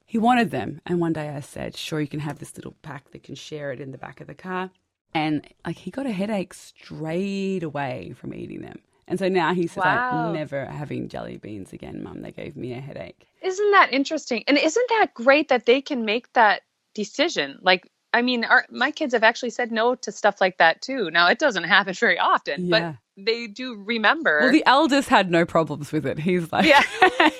he 0.06 0.18
wanted 0.18 0.50
them. 0.50 0.80
And 0.86 1.00
one 1.00 1.12
day 1.12 1.28
I 1.28 1.40
said, 1.40 1.76
sure, 1.76 2.00
you 2.00 2.08
can 2.08 2.20
have 2.20 2.38
this 2.38 2.56
little 2.56 2.74
pack 2.82 3.10
that 3.12 3.22
can 3.22 3.34
share 3.34 3.72
it 3.72 3.80
in 3.80 3.92
the 3.92 3.98
back 3.98 4.20
of 4.20 4.26
the 4.26 4.34
car. 4.34 4.70
And 5.14 5.46
like 5.64 5.76
he 5.76 5.90
got 5.90 6.06
a 6.06 6.12
headache 6.12 6.54
straight 6.54 7.62
away 7.62 8.14
from 8.16 8.34
eating 8.34 8.62
them. 8.62 8.80
And 9.08 9.18
so 9.18 9.28
now 9.28 9.54
he 9.54 9.66
says, 9.66 9.84
wow. 9.84 10.28
I'm 10.28 10.34
never 10.34 10.64
having 10.64 11.08
jelly 11.08 11.36
beans 11.36 11.72
again, 11.72 12.02
mum. 12.02 12.22
They 12.22 12.32
gave 12.32 12.56
me 12.56 12.72
a 12.72 12.80
headache. 12.80 13.26
Isn't 13.40 13.70
that 13.70 13.92
interesting? 13.92 14.42
And 14.48 14.58
isn't 14.58 14.88
that 14.88 15.14
great 15.14 15.48
that 15.48 15.66
they 15.66 15.80
can 15.80 16.04
make 16.04 16.32
that 16.32 16.62
decision? 16.92 17.58
Like, 17.62 17.88
I 18.16 18.22
mean, 18.22 18.44
our, 18.44 18.64
my 18.70 18.90
kids 18.90 19.12
have 19.12 19.22
actually 19.22 19.50
said 19.50 19.70
no 19.70 19.94
to 19.94 20.10
stuff 20.10 20.40
like 20.40 20.56
that 20.56 20.80
too. 20.80 21.10
Now, 21.10 21.28
it 21.28 21.38
doesn't 21.38 21.64
happen 21.64 21.92
very 22.00 22.18
often, 22.18 22.66
yeah. 22.66 22.94
but 23.16 23.22
they 23.22 23.46
do 23.46 23.76
remember. 23.76 24.40
Well, 24.40 24.52
the 24.52 24.64
eldest 24.64 25.10
had 25.10 25.30
no 25.30 25.44
problems 25.44 25.92
with 25.92 26.06
it. 26.06 26.18
He's 26.18 26.50
like, 26.50 26.64
yeah. 26.64 26.82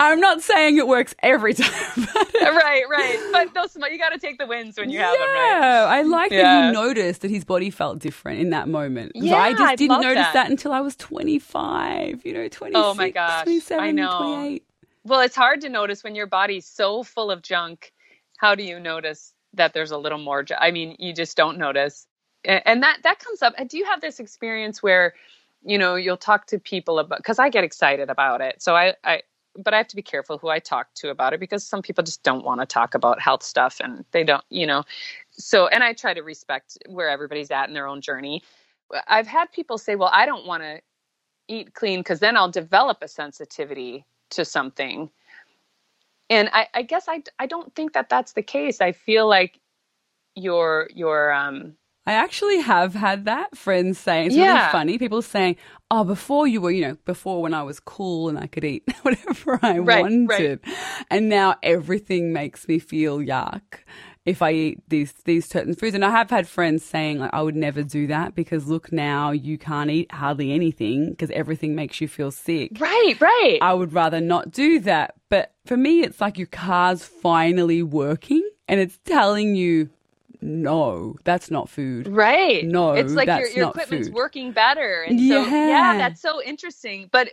I'm 0.00 0.18
not 0.18 0.42
saying 0.42 0.76
it 0.76 0.88
works 0.88 1.14
every 1.22 1.54
time. 1.54 1.70
right, 2.42 2.82
right. 2.90 3.18
But 3.30 3.54
those 3.54 3.76
you 3.76 3.96
got 3.96 4.10
to 4.10 4.18
take 4.18 4.38
the 4.38 4.46
wins 4.46 4.76
when 4.76 4.90
you 4.90 4.98
have 4.98 5.14
yeah, 5.16 5.24
them, 5.24 5.34
right? 5.34 5.58
Yeah, 5.60 5.86
I 5.88 6.02
like 6.02 6.32
yeah. 6.32 6.42
that 6.42 6.66
he 6.66 6.72
noticed 6.72 7.22
that 7.22 7.30
his 7.30 7.44
body 7.44 7.70
felt 7.70 8.00
different 8.00 8.40
in 8.40 8.50
that 8.50 8.68
moment. 8.68 9.12
Yeah, 9.14 9.36
I 9.36 9.52
just 9.52 9.62
I 9.62 9.76
didn't 9.76 10.00
notice 10.00 10.16
that. 10.16 10.32
that. 10.34 10.50
until 10.50 10.72
I 10.72 10.80
was 10.80 10.96
25, 10.96 12.26
you 12.26 12.32
know, 12.32 12.48
26, 12.48 12.72
oh 12.74 12.94
my 12.94 13.10
gosh, 13.10 13.44
27, 13.44 13.84
I 13.84 13.92
know. 13.92 14.18
28. 14.18 14.64
Well, 15.04 15.20
it's 15.20 15.36
hard 15.36 15.60
to 15.60 15.68
notice 15.68 16.02
when 16.02 16.16
your 16.16 16.26
body's 16.26 16.66
so 16.66 17.04
full 17.04 17.30
of 17.30 17.42
junk. 17.42 17.92
How 18.44 18.54
do 18.54 18.62
you 18.62 18.78
notice 18.78 19.32
that 19.54 19.72
there's 19.72 19.90
a 19.90 19.96
little 19.96 20.18
more? 20.18 20.44
I 20.58 20.70
mean, 20.70 20.96
you 20.98 21.14
just 21.14 21.34
don't 21.34 21.56
notice. 21.56 22.06
And 22.44 22.82
that 22.82 22.98
that 23.02 23.18
comes 23.18 23.40
up 23.40 23.54
do 23.68 23.78
you 23.78 23.86
have 23.86 24.02
this 24.02 24.20
experience 24.20 24.82
where 24.82 25.14
you 25.62 25.78
know 25.78 25.94
you'll 25.94 26.18
talk 26.18 26.44
to 26.48 26.58
people 26.58 26.98
about 26.98 27.20
because 27.20 27.38
i 27.38 27.48
get 27.48 27.64
excited 27.64 28.10
about 28.10 28.42
it. 28.42 28.60
So 28.60 28.76
i 28.76 28.96
i 29.02 29.22
but 29.56 29.72
i 29.72 29.78
have 29.78 29.88
to 29.88 29.96
be 29.96 30.02
careful 30.02 30.36
who 30.36 30.50
i 30.50 30.58
talk 30.58 30.92
to 30.96 31.08
about 31.08 31.32
it 31.32 31.40
because 31.40 31.66
some 31.66 31.80
people 31.80 32.04
just 32.04 32.22
don't 32.22 32.44
want 32.44 32.60
to 32.60 32.66
talk 32.66 32.94
about 32.94 33.18
health 33.18 33.42
stuff 33.42 33.80
and 33.82 34.04
they 34.10 34.24
don't 34.24 34.44
you 34.50 34.66
know. 34.66 34.84
So 35.30 35.66
and 35.68 35.82
i 35.82 35.94
try 35.94 36.12
to 36.12 36.20
respect 36.22 36.76
where 36.86 37.08
everybody's 37.08 37.50
at 37.50 37.68
in 37.68 37.74
their 37.74 37.86
own 37.86 38.02
journey. 38.02 38.42
I've 39.08 39.26
had 39.26 39.50
people 39.52 39.78
say 39.78 39.94
well 39.96 40.10
i 40.12 40.26
don't 40.26 40.46
want 40.46 40.62
to 40.64 40.82
eat 41.48 41.72
clean 41.72 42.00
because 42.00 42.20
then 42.20 42.36
i'll 42.36 42.50
develop 42.50 42.98
a 43.00 43.08
sensitivity 43.08 44.04
to 44.28 44.44
something 44.44 45.08
and 46.30 46.48
I, 46.52 46.68
I 46.74 46.82
guess 46.82 47.06
I, 47.08 47.22
I 47.38 47.46
don't 47.46 47.74
think 47.74 47.92
that 47.92 48.08
that's 48.08 48.32
the 48.32 48.42
case 48.42 48.80
i 48.80 48.92
feel 48.92 49.28
like 49.28 49.60
your 50.34 50.88
your 50.94 51.32
um 51.32 51.76
I 52.06 52.12
actually 52.12 52.60
have 52.60 52.94
had 52.94 53.24
that. 53.24 53.56
Friends 53.56 53.98
saying 53.98 54.26
it's 54.26 54.36
yeah. 54.36 54.58
really 54.58 54.72
funny. 54.72 54.98
People 54.98 55.22
saying, 55.22 55.56
"Oh, 55.90 56.04
before 56.04 56.46
you 56.46 56.60
were, 56.60 56.70
you 56.70 56.82
know, 56.82 56.96
before 57.06 57.40
when 57.40 57.54
I 57.54 57.62
was 57.62 57.80
cool 57.80 58.28
and 58.28 58.38
I 58.38 58.46
could 58.46 58.64
eat 58.64 58.84
whatever 59.02 59.58
I 59.62 59.78
right, 59.78 60.02
wanted, 60.02 60.60
right. 60.66 60.76
and 61.10 61.28
now 61.28 61.56
everything 61.62 62.32
makes 62.32 62.68
me 62.68 62.78
feel 62.78 63.18
yuck." 63.18 63.62
If 64.26 64.40
I 64.40 64.52
eat 64.52 64.82
these 64.88 65.12
these 65.24 65.46
certain 65.48 65.74
foods, 65.74 65.94
and 65.94 66.04
I 66.04 66.10
have 66.10 66.30
had 66.30 66.46
friends 66.46 66.84
saying 66.84 67.20
like 67.20 67.32
I 67.32 67.40
would 67.42 67.56
never 67.56 67.82
do 67.82 68.06
that 68.08 68.34
because 68.34 68.66
look 68.66 68.92
now 68.92 69.30
you 69.30 69.56
can't 69.56 69.90
eat 69.90 70.12
hardly 70.12 70.52
anything 70.52 71.10
because 71.10 71.30
everything 71.30 71.74
makes 71.74 72.00
you 72.00 72.08
feel 72.08 72.30
sick. 72.30 72.72
Right, 72.78 73.14
right. 73.20 73.58
I 73.60 73.72
would 73.74 73.92
rather 73.92 74.20
not 74.20 74.50
do 74.50 74.80
that. 74.80 75.14
But 75.34 75.52
for 75.66 75.76
me, 75.76 76.04
it's 76.04 76.20
like 76.20 76.38
your 76.38 76.46
car's 76.46 77.04
finally 77.04 77.82
working 77.82 78.48
and 78.68 78.78
it's 78.78 79.00
telling 79.04 79.56
you 79.56 79.90
no, 80.40 81.16
that's 81.24 81.50
not 81.50 81.68
food. 81.68 82.06
Right. 82.06 82.64
No, 82.64 82.92
it's 82.92 83.14
like 83.14 83.26
your, 83.26 83.48
your 83.48 83.70
equipment's 83.70 84.06
food. 84.06 84.14
working 84.14 84.52
better, 84.52 85.02
and 85.02 85.18
yeah. 85.18 85.34
so 85.34 85.50
yeah, 85.50 85.96
that's 85.98 86.22
so 86.22 86.40
interesting. 86.40 87.08
But 87.10 87.30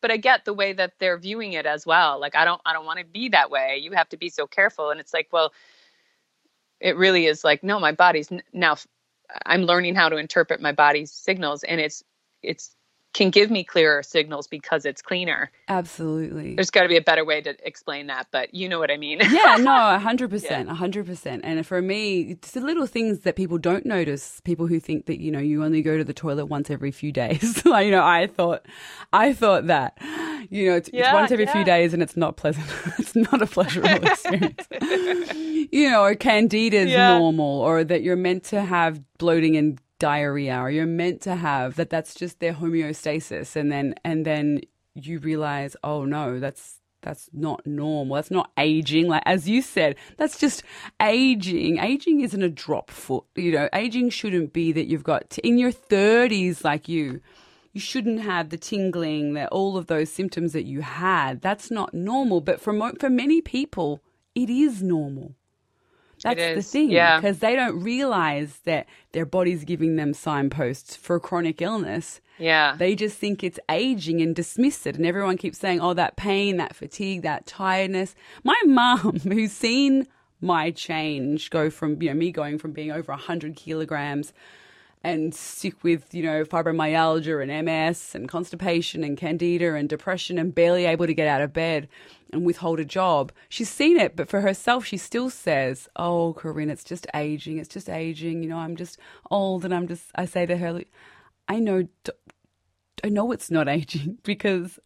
but 0.00 0.10
I 0.10 0.16
get 0.16 0.46
the 0.46 0.54
way 0.54 0.72
that 0.72 0.94
they're 1.00 1.18
viewing 1.18 1.52
it 1.52 1.66
as 1.66 1.84
well. 1.84 2.18
Like 2.18 2.34
I 2.34 2.46
don't 2.46 2.62
I 2.64 2.72
don't 2.72 2.86
want 2.86 2.98
to 2.98 3.04
be 3.04 3.28
that 3.28 3.50
way. 3.50 3.78
You 3.82 3.92
have 3.92 4.08
to 4.08 4.16
be 4.16 4.30
so 4.30 4.46
careful, 4.46 4.88
and 4.88 4.98
it's 4.98 5.12
like 5.12 5.28
well, 5.30 5.52
it 6.80 6.96
really 6.96 7.26
is 7.26 7.44
like 7.44 7.62
no, 7.62 7.78
my 7.78 7.92
body's 7.92 8.30
now. 8.54 8.76
I'm 9.44 9.64
learning 9.64 9.96
how 9.96 10.08
to 10.08 10.16
interpret 10.16 10.62
my 10.62 10.72
body's 10.72 11.12
signals, 11.12 11.62
and 11.62 11.78
it's 11.78 12.02
it's 12.42 12.74
can 13.14 13.30
give 13.30 13.50
me 13.50 13.64
clearer 13.64 14.02
signals 14.02 14.46
because 14.46 14.84
it's 14.84 15.02
cleaner. 15.02 15.50
Absolutely. 15.68 16.54
There's 16.54 16.70
got 16.70 16.82
to 16.82 16.88
be 16.88 16.96
a 16.96 17.02
better 17.02 17.24
way 17.24 17.40
to 17.40 17.56
explain 17.66 18.06
that, 18.08 18.28
but 18.30 18.54
you 18.54 18.68
know 18.68 18.78
what 18.78 18.90
I 18.90 18.96
mean. 18.96 19.18
yeah, 19.20 19.56
no, 19.58 19.70
100%, 20.00 20.42
yeah. 20.42 20.64
100%. 20.64 21.40
And 21.42 21.66
for 21.66 21.80
me, 21.80 22.32
it's 22.32 22.52
the 22.52 22.60
little 22.60 22.86
things 22.86 23.20
that 23.20 23.34
people 23.34 23.58
don't 23.58 23.86
notice, 23.86 24.40
people 24.44 24.66
who 24.66 24.78
think 24.78 25.06
that, 25.06 25.20
you 25.20 25.30
know, 25.32 25.38
you 25.38 25.64
only 25.64 25.82
go 25.82 25.96
to 25.96 26.04
the 26.04 26.12
toilet 26.12 26.46
once 26.46 26.70
every 26.70 26.90
few 26.90 27.10
days. 27.10 27.64
like, 27.66 27.86
you 27.86 27.92
know, 27.92 28.04
I 28.04 28.26
thought 28.26 28.66
I 29.12 29.32
thought 29.32 29.66
that. 29.68 29.98
You 30.50 30.70
know, 30.70 30.76
it's, 30.76 30.88
it's 30.92 31.12
once 31.12 31.30
every 31.30 31.44
yeah. 31.46 31.52
few 31.52 31.64
days 31.64 31.92
and 31.92 32.02
it's 32.02 32.16
not 32.16 32.36
pleasant. 32.36 32.66
it's 32.98 33.16
not 33.16 33.42
a 33.42 33.46
pleasurable 33.46 34.06
experience. 34.06 34.66
you 35.72 35.90
know, 35.90 36.02
or 36.02 36.14
candida's 36.14 36.90
Yeah. 36.90 37.18
normal, 37.18 37.60
or 37.60 37.84
that 37.84 38.02
you're 38.02 38.16
meant 38.16 38.44
to 38.44 38.60
have 38.62 39.00
bloating 39.18 39.56
and 39.56 39.78
diarrhea, 39.98 40.58
or 40.58 40.70
you're 40.70 40.86
meant 40.86 41.20
to 41.22 41.36
have 41.36 41.76
that. 41.76 41.90
That's 41.90 42.14
just 42.14 42.40
their 42.40 42.54
homeostasis, 42.54 43.56
and 43.56 43.70
then 43.70 43.94
and 44.04 44.24
then 44.24 44.60
you 44.94 45.18
realize, 45.18 45.76
oh 45.82 46.04
no, 46.04 46.38
that's 46.38 46.80
that's 47.02 47.30
not 47.32 47.66
normal. 47.66 48.16
That's 48.16 48.30
not 48.30 48.50
aging. 48.58 49.08
Like 49.08 49.22
as 49.26 49.48
you 49.48 49.62
said, 49.62 49.96
that's 50.16 50.38
just 50.38 50.62
aging. 51.00 51.78
Aging 51.78 52.20
isn't 52.20 52.42
a 52.42 52.48
drop 52.48 52.90
foot. 52.90 53.24
You 53.36 53.52
know, 53.52 53.68
aging 53.72 54.10
shouldn't 54.10 54.52
be 54.52 54.72
that 54.72 54.86
you've 54.86 55.04
got 55.04 55.30
t- 55.30 55.42
in 55.44 55.58
your 55.58 55.72
thirties 55.72 56.64
like 56.64 56.88
you. 56.88 57.20
You 57.72 57.80
shouldn't 57.80 58.20
have 58.20 58.48
the 58.48 58.56
tingling, 58.56 59.34
that 59.34 59.50
all 59.50 59.76
of 59.76 59.86
those 59.86 60.10
symptoms 60.10 60.52
that 60.52 60.64
you 60.64 60.80
had. 60.80 61.42
That's 61.42 61.70
not 61.70 61.94
normal. 61.94 62.40
But 62.40 62.60
for 62.60 62.72
mo- 62.72 62.94
for 62.98 63.10
many 63.10 63.40
people, 63.40 64.02
it 64.34 64.50
is 64.50 64.82
normal. 64.82 65.34
That's 66.22 66.54
the 66.54 66.62
thing, 66.62 66.90
yeah. 66.90 67.20
because 67.20 67.38
they 67.38 67.54
don't 67.54 67.82
realize 67.82 68.60
that 68.64 68.86
their 69.12 69.26
body's 69.26 69.64
giving 69.64 69.96
them 69.96 70.14
signposts 70.14 70.96
for 70.96 71.16
a 71.16 71.20
chronic 71.20 71.62
illness. 71.62 72.20
Yeah. 72.38 72.76
They 72.78 72.94
just 72.94 73.18
think 73.18 73.42
it's 73.42 73.58
aging 73.68 74.20
and 74.20 74.34
dismiss 74.34 74.86
it. 74.86 74.96
And 74.96 75.04
everyone 75.04 75.36
keeps 75.36 75.58
saying, 75.58 75.80
oh, 75.80 75.94
that 75.94 76.16
pain, 76.16 76.56
that 76.58 76.76
fatigue, 76.76 77.22
that 77.22 77.46
tiredness. 77.46 78.14
My 78.44 78.60
mum, 78.66 79.20
who's 79.20 79.52
seen 79.52 80.06
my 80.40 80.70
change 80.70 81.50
go 81.50 81.68
from, 81.68 82.00
you 82.00 82.08
know, 82.08 82.14
me 82.14 82.30
going 82.30 82.58
from 82.58 82.72
being 82.72 82.92
over 82.92 83.12
100 83.12 83.56
kilograms 83.56 84.32
and 85.04 85.34
sick 85.34 85.82
with, 85.82 86.12
you 86.12 86.22
know, 86.22 86.44
fibromyalgia 86.44 87.42
and 87.42 87.66
MS 87.66 88.14
and 88.14 88.28
constipation 88.28 89.04
and 89.04 89.16
candida 89.16 89.74
and 89.74 89.88
depression 89.88 90.38
and 90.38 90.54
barely 90.54 90.86
able 90.86 91.06
to 91.06 91.14
get 91.14 91.28
out 91.28 91.40
of 91.40 91.52
bed 91.52 91.88
and 92.32 92.44
withhold 92.44 92.80
a 92.80 92.84
job. 92.84 93.32
She's 93.48 93.70
seen 93.70 93.96
it, 93.98 94.16
but 94.16 94.28
for 94.28 94.40
herself, 94.40 94.84
she 94.84 94.96
still 94.96 95.30
says, 95.30 95.88
Oh, 95.96 96.34
Corinne, 96.34 96.70
it's 96.70 96.84
just 96.84 97.06
aging. 97.14 97.58
It's 97.58 97.68
just 97.68 97.88
aging. 97.88 98.42
You 98.42 98.48
know, 98.48 98.58
I'm 98.58 98.76
just 98.76 98.98
old. 99.30 99.64
And 99.64 99.74
I'm 99.74 99.88
just, 99.88 100.10
I 100.14 100.24
say 100.24 100.46
to 100.46 100.56
her, 100.56 100.82
I 101.48 101.58
know, 101.58 101.88
I 103.04 103.08
know 103.08 103.32
it's 103.32 103.50
not 103.50 103.68
aging 103.68 104.18
because 104.22 104.78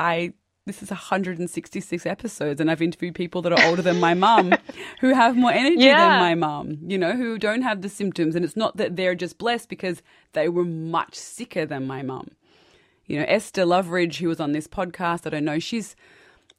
I 0.00 0.32
this 0.68 0.82
is 0.82 0.90
166 0.90 2.06
episodes 2.06 2.60
and 2.60 2.70
I've 2.70 2.80
interviewed 2.82 3.14
people 3.14 3.42
that 3.42 3.52
are 3.52 3.64
older 3.66 3.82
than 3.82 3.98
my 3.98 4.14
mum 4.14 4.52
who 5.00 5.12
have 5.14 5.36
more 5.36 5.50
energy 5.52 5.82
Yeah. 5.84 6.08
than 6.08 6.18
my 6.20 6.34
mum, 6.34 6.78
you 6.86 6.98
know, 6.98 7.12
who 7.12 7.38
don't 7.38 7.62
have 7.62 7.82
the 7.82 7.88
symptoms 7.88 8.36
and 8.36 8.44
it's 8.44 8.56
not 8.56 8.76
that 8.76 8.94
they're 8.96 9.14
just 9.14 9.38
blessed 9.38 9.68
because 9.68 10.02
they 10.34 10.48
were 10.48 10.64
much 10.64 11.14
sicker 11.16 11.66
than 11.66 11.86
my 11.86 12.02
mum. 12.02 12.28
You 13.06 13.18
know, 13.18 13.24
Esther 13.26 13.62
Loveridge 13.64 14.18
who 14.18 14.28
was 14.28 14.38
on 14.40 14.52
this 14.52 14.68
podcast, 14.68 15.26
I 15.26 15.30
don't 15.30 15.44
know, 15.44 15.58
she's 15.58 15.96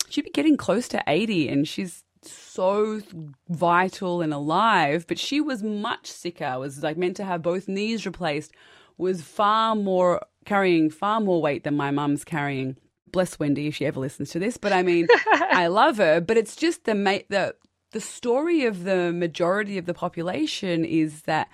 she'd 0.10 0.24
be 0.26 0.32
getting 0.32 0.58
close 0.58 0.88
to 0.90 1.04
80 1.08 1.48
and 1.50 1.68
she's 1.68 2.04
so 2.22 3.02
vital 3.48 4.22
and 4.22 4.34
alive, 4.34 5.06
but 5.08 5.18
she 5.20 5.40
was 5.40 5.64
much 5.64 6.08
sicker, 6.08 6.60
was 6.60 6.84
like 6.84 6.98
meant 6.98 7.16
to 7.18 7.24
have 7.24 7.42
both 7.42 7.68
knees 7.68 8.06
replaced, 8.06 8.52
was 8.98 9.22
far 9.22 9.76
more 9.76 10.22
carrying 10.46 10.90
far 10.90 11.22
more 11.22 11.42
weight 11.42 11.64
than 11.64 11.78
my 11.78 11.92
mum's 11.92 12.24
carrying. 12.24 12.76
Bless 13.12 13.40
Wendy 13.40 13.68
if 13.68 13.76
she 13.76 13.86
ever 13.86 14.00
listens 14.00 14.32
to 14.32 14.40
this, 14.40 14.58
but 14.58 14.74
I 14.74 14.84
mean, 14.84 15.08
I 15.32 15.68
love 15.68 15.98
her, 15.98 16.22
but 16.22 16.38
it's 16.38 16.56
just 16.56 16.86
the 16.86 16.96
ma- 16.96 17.20
the 17.30 17.56
the 17.92 18.02
story 18.02 18.66
of 18.66 18.84
the 18.84 19.12
majority 19.12 19.78
of 19.78 19.86
the 19.86 19.94
population 19.94 20.86
is 20.86 21.24
that 21.24 21.50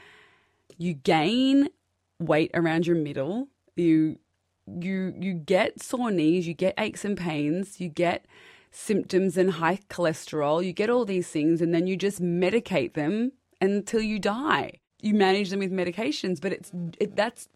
you 0.77 0.93
gain 0.93 1.69
weight 2.19 2.51
around 2.53 2.87
your 2.87 2.95
middle, 2.95 3.47
you 3.75 4.19
you 4.67 5.13
you 5.19 5.33
get 5.33 5.81
sore 5.81 6.11
knees, 6.11 6.47
you 6.47 6.53
get 6.53 6.73
aches 6.77 7.05
and 7.05 7.17
pains, 7.17 7.79
you 7.79 7.89
get 7.89 8.25
symptoms 8.71 9.37
and 9.37 9.51
high 9.51 9.79
cholesterol, 9.89 10.65
you 10.65 10.73
get 10.73 10.89
all 10.89 11.05
these 11.05 11.29
things 11.29 11.61
and 11.61 11.73
then 11.73 11.87
you 11.87 11.95
just 11.95 12.21
medicate 12.21 12.93
them 12.93 13.31
until 13.61 14.01
you 14.01 14.19
die. 14.19 14.73
You 15.01 15.13
manage 15.13 15.49
them 15.49 15.59
with 15.59 15.71
medications, 15.71 16.41
but 16.41 16.51
it's 16.51 16.71
it, 16.99 17.15
that's 17.15 17.47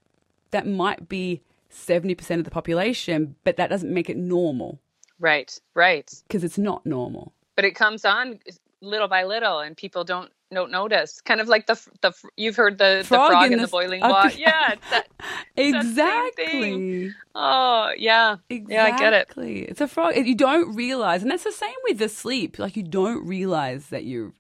that 0.52 0.68
might 0.68 1.10
be 1.10 1.41
70% 1.72 2.38
of 2.39 2.43
the 2.43 2.51
population, 2.51 3.36
but 3.43 3.57
that 3.57 3.70
doesn't 3.70 3.93
make 3.93 4.09
it 4.09 4.17
normal 4.17 4.80
Right. 5.20 5.59
Right. 5.76 6.11
because 6.28 6.43
it's 6.43 6.57
not 6.57 6.86
normal. 6.86 7.34
But 7.55 7.65
it 7.65 7.76
comes 7.76 8.05
on 8.05 8.39
little 8.82 9.07
by 9.09 9.26
little, 9.26 9.59
and 9.59 9.76
people 9.76 10.03
don't 10.03 10.32
don't 10.51 10.72
notice. 10.72 11.22
Kind 11.22 11.41
of 11.41 11.47
like 11.47 11.67
the 11.67 11.80
the 12.01 12.13
you've 12.38 12.55
heard 12.55 12.78
the 12.78 13.03
Frog 13.05 13.32
the 13.32 13.34
frog 13.34 13.45
in 13.47 13.53
in 13.53 13.59
the 13.59 13.65
the 13.65 13.72
boiling 13.72 14.01
oh, 14.01 14.05
okay. 14.05 14.13
water. 14.13 14.36
Yeah. 14.38 14.76
That, 14.91 15.07
Exactly. 15.57 17.13
oh 17.36 17.91
yeah. 17.97 18.38
Exactly. 18.49 18.74
Yeah, 18.76 18.86
I 18.86 18.97
get 18.97 19.13
it. 19.13 19.30
It's 19.38 19.82
a 19.82 19.88
frog. 19.88 20.15
You 20.15 20.36
don't 20.36 20.74
realize, 20.76 21.22
and 21.22 21.30
that's 21.30 21.43
the 21.43 21.51
same 21.51 21.76
with 21.84 21.97
the 21.97 22.09
sleep. 22.09 22.57
Like 22.57 22.78
you 22.78 22.84
don't 22.84 23.26
realize 23.28 23.88
that 23.88 24.05
you're 24.05 24.32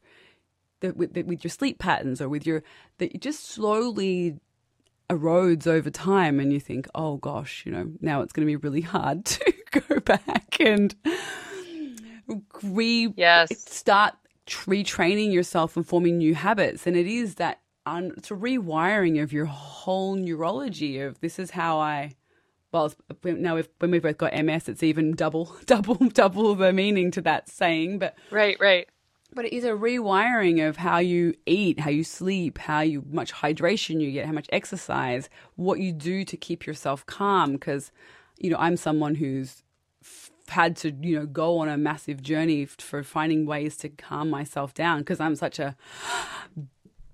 that 0.79 0.95
with, 0.95 1.13
that 1.13 1.27
with 1.27 1.43
your 1.43 1.51
sleep 1.51 1.77
patterns 1.77 2.21
or 2.21 2.29
with 2.29 2.47
your 2.47 2.63
that 2.99 3.13
you 3.13 3.19
just 3.19 3.45
slowly 3.49 4.39
erodes 5.09 5.67
over 5.67 5.89
time, 5.89 6.39
and 6.39 6.53
you 6.53 6.59
think, 6.59 6.87
oh 6.95 7.17
gosh, 7.17 7.63
you 7.65 7.71
know, 7.71 7.91
now 8.01 8.21
it's 8.21 8.31
going 8.33 8.45
to 8.47 8.51
be 8.51 8.55
really 8.55 8.81
hard 8.81 9.25
to 9.25 9.53
go 9.71 9.99
back 9.99 10.57
and 10.59 10.95
re 12.63 13.13
Yes. 13.15 13.49
start 13.71 14.13
retraining 14.47 15.31
yourself 15.31 15.75
and 15.77 15.85
forming 15.85 16.17
new 16.17 16.35
habits. 16.35 16.87
And 16.87 16.95
it 16.95 17.07
is 17.07 17.35
that 17.35 17.59
un- 17.85 18.13
it's 18.17 18.31
a 18.31 18.35
rewiring 18.35 19.21
of 19.21 19.31
your 19.33 19.45
whole 19.45 20.15
neurology 20.15 20.99
of 20.99 21.19
this 21.21 21.39
is 21.39 21.51
how 21.51 21.79
I. 21.79 22.15
Well, 22.71 22.93
now 23.23 23.57
if, 23.57 23.67
when 23.79 23.89
we've 23.89 24.03
both 24.03 24.19
got 24.19 24.35
MS, 24.45 24.69
it's 24.69 24.83
even 24.83 25.13
double, 25.15 25.55
double, 25.65 25.95
double 25.95 26.53
the 26.53 26.71
meaning 26.71 27.09
to 27.11 27.21
that 27.23 27.49
saying. 27.49 27.97
But 27.97 28.15
Right. 28.29 28.57
Right. 28.59 28.87
But 29.33 29.45
it 29.45 29.53
is 29.53 29.63
a 29.63 29.69
rewiring 29.69 30.67
of 30.67 30.77
how 30.77 30.97
you 30.97 31.35
eat, 31.45 31.79
how 31.79 31.89
you 31.89 32.03
sleep, 32.03 32.57
how 32.57 32.81
you 32.81 33.03
much 33.09 33.33
hydration 33.33 34.01
you 34.01 34.11
get, 34.11 34.25
how 34.25 34.31
much 34.31 34.49
exercise, 34.51 35.29
what 35.55 35.79
you 35.79 35.91
do 35.91 36.25
to 36.25 36.35
keep 36.37 36.65
yourself 36.65 37.05
calm. 37.05 37.53
Because, 37.53 37.91
you 38.37 38.49
know, 38.49 38.57
I'm 38.57 38.77
someone 38.77 39.15
who's 39.15 39.63
had 40.47 40.75
to, 40.77 40.91
you 40.91 41.19
know, 41.19 41.25
go 41.25 41.59
on 41.59 41.69
a 41.69 41.77
massive 41.77 42.21
journey 42.21 42.65
for 42.65 43.03
finding 43.03 43.45
ways 43.45 43.77
to 43.77 43.89
calm 43.89 44.29
myself 44.29 44.73
down 44.73 44.99
because 44.99 45.19
I'm 45.19 45.35
such 45.35 45.59
a 45.59 45.75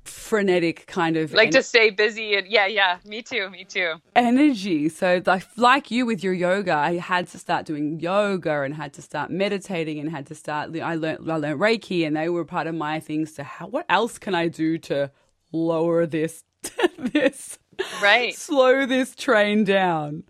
frenetic 0.05 0.85
kind 0.87 1.17
of 1.17 1.33
Like 1.33 1.47
en- 1.47 1.53
to 1.53 1.63
stay 1.63 1.89
busy 1.89 2.35
and 2.35 2.47
yeah, 2.47 2.67
yeah. 2.67 2.97
Me 3.05 3.21
too. 3.21 3.49
Me 3.49 3.63
too. 3.65 3.95
energy. 4.15 4.89
So, 4.89 5.21
like, 5.25 5.45
like 5.57 5.91
you 5.91 6.05
with 6.05 6.23
your 6.23 6.33
yoga, 6.33 6.73
I 6.73 6.97
had 6.97 7.27
to 7.29 7.37
start 7.39 7.65
doing 7.65 7.99
yoga 7.99 8.61
and 8.61 8.73
had 8.75 8.93
to 8.93 9.01
start 9.01 9.29
meditating 9.31 9.99
and 9.99 10.09
had 10.09 10.25
to 10.27 10.35
start. 10.35 10.75
I 10.79 10.95
learned, 10.95 11.29
I 11.29 11.35
learned 11.37 11.59
Reiki, 11.59 12.05
and 12.07 12.15
they 12.15 12.29
were 12.29 12.45
part 12.45 12.67
of 12.67 12.75
my 12.75 12.99
things. 12.99 13.33
To 13.33 13.43
how, 13.43 13.67
what 13.67 13.85
else 13.89 14.17
can 14.17 14.33
I 14.35 14.47
do 14.47 14.77
to 14.79 15.11
lower 15.51 16.05
this, 16.05 16.43
this, 16.97 17.59
Right. 18.01 18.33
slow 18.35 18.85
this 18.85 19.15
train 19.15 19.63
down? 19.63 20.23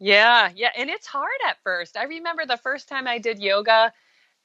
Yeah, 0.00 0.50
yeah, 0.54 0.70
and 0.76 0.88
it's 0.88 1.06
hard 1.08 1.30
at 1.48 1.56
first. 1.64 1.96
I 1.96 2.04
remember 2.04 2.46
the 2.46 2.56
first 2.56 2.88
time 2.88 3.08
I 3.08 3.18
did 3.18 3.40
yoga 3.40 3.92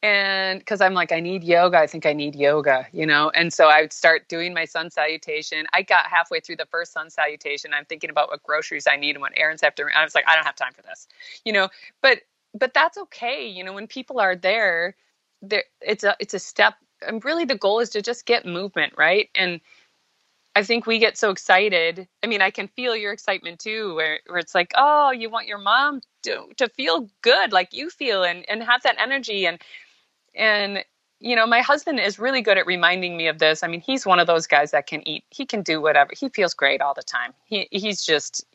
and 0.03 0.59
because 0.59 0.81
I'm 0.81 0.93
like 0.93 1.13
I 1.13 1.21
need 1.21 1.43
yoga, 1.43 1.79
I 1.79 1.87
think 1.87 2.05
I 2.05 2.13
need 2.13 2.35
yoga, 2.35 2.85
you 2.91 3.05
know. 3.07 3.31
And 3.31 3.53
so 3.53 3.69
I 3.69 3.81
would 3.81 3.93
start 3.93 4.27
doing 4.27 4.53
my 4.53 4.65
sun 4.65 4.91
salutation. 4.91 5.65
I 5.73 5.81
got 5.81 6.07
halfway 6.07 6.41
through 6.41 6.57
the 6.57 6.67
first 6.67 6.91
sun 6.93 7.09
salutation. 7.09 7.73
I'm 7.73 7.85
thinking 7.85 8.09
about 8.11 8.29
what 8.29 8.43
groceries 8.43 8.85
I 8.85 8.97
need 8.97 9.15
and 9.15 9.21
what 9.21 9.31
errands 9.37 9.63
I 9.63 9.67
have 9.67 9.75
to. 9.75 9.85
I 9.95 10.03
was 10.03 10.13
like 10.13 10.25
I 10.27 10.35
don't 10.35 10.45
have 10.45 10.55
time 10.57 10.73
for 10.75 10.83
this. 10.83 11.07
You 11.45 11.53
know, 11.53 11.69
but 12.01 12.19
but 12.53 12.73
that's 12.73 12.97
okay, 12.97 13.47
you 13.47 13.63
know, 13.63 13.73
when 13.73 13.87
people 13.87 14.19
are 14.19 14.35
there, 14.35 14.95
there 15.41 15.63
it's 15.81 16.03
a 16.03 16.15
it's 16.19 16.33
a 16.33 16.39
step 16.39 16.75
and 17.07 17.23
really 17.25 17.45
the 17.45 17.57
goal 17.57 17.79
is 17.79 17.89
to 17.91 18.01
just 18.01 18.25
get 18.25 18.45
movement, 18.45 18.93
right? 18.97 19.29
And 19.35 19.61
I 20.55 20.63
think 20.63 20.85
we 20.85 20.99
get 20.99 21.17
so 21.17 21.31
excited. 21.31 22.07
I 22.23 22.27
mean, 22.27 22.41
I 22.41 22.51
can 22.51 22.67
feel 22.67 22.95
your 22.95 23.11
excitement 23.11 23.59
too, 23.59 23.95
where, 23.95 24.19
where 24.27 24.37
it's 24.37 24.53
like, 24.53 24.71
oh, 24.75 25.11
you 25.11 25.29
want 25.29 25.47
your 25.47 25.57
mom 25.57 26.01
to 26.23 26.47
to 26.57 26.69
feel 26.69 27.09
good 27.21 27.51
like 27.53 27.73
you 27.73 27.89
feel 27.89 28.23
and 28.23 28.47
and 28.49 28.63
have 28.63 28.83
that 28.83 28.97
energy 28.99 29.45
and 29.47 29.59
and 30.35 30.83
you 31.19 31.37
know, 31.37 31.47
my 31.47 31.61
husband 31.61 32.01
is 32.01 32.19
really 32.19 32.41
good 32.41 32.57
at 32.57 32.65
reminding 32.65 33.15
me 33.15 33.27
of 33.27 33.39
this. 33.39 33.63
I 33.63 33.67
mean, 33.67 33.79
he's 33.79 34.05
one 34.05 34.19
of 34.19 34.27
those 34.27 34.45
guys 34.45 34.71
that 34.71 34.87
can 34.87 35.07
eat. 35.07 35.23
He 35.29 35.45
can 35.45 35.61
do 35.61 35.79
whatever. 35.81 36.11
He 36.17 36.27
feels 36.27 36.53
great 36.53 36.81
all 36.81 36.93
the 36.93 37.03
time. 37.03 37.33
He 37.45 37.67
he's 37.71 38.05
just 38.05 38.45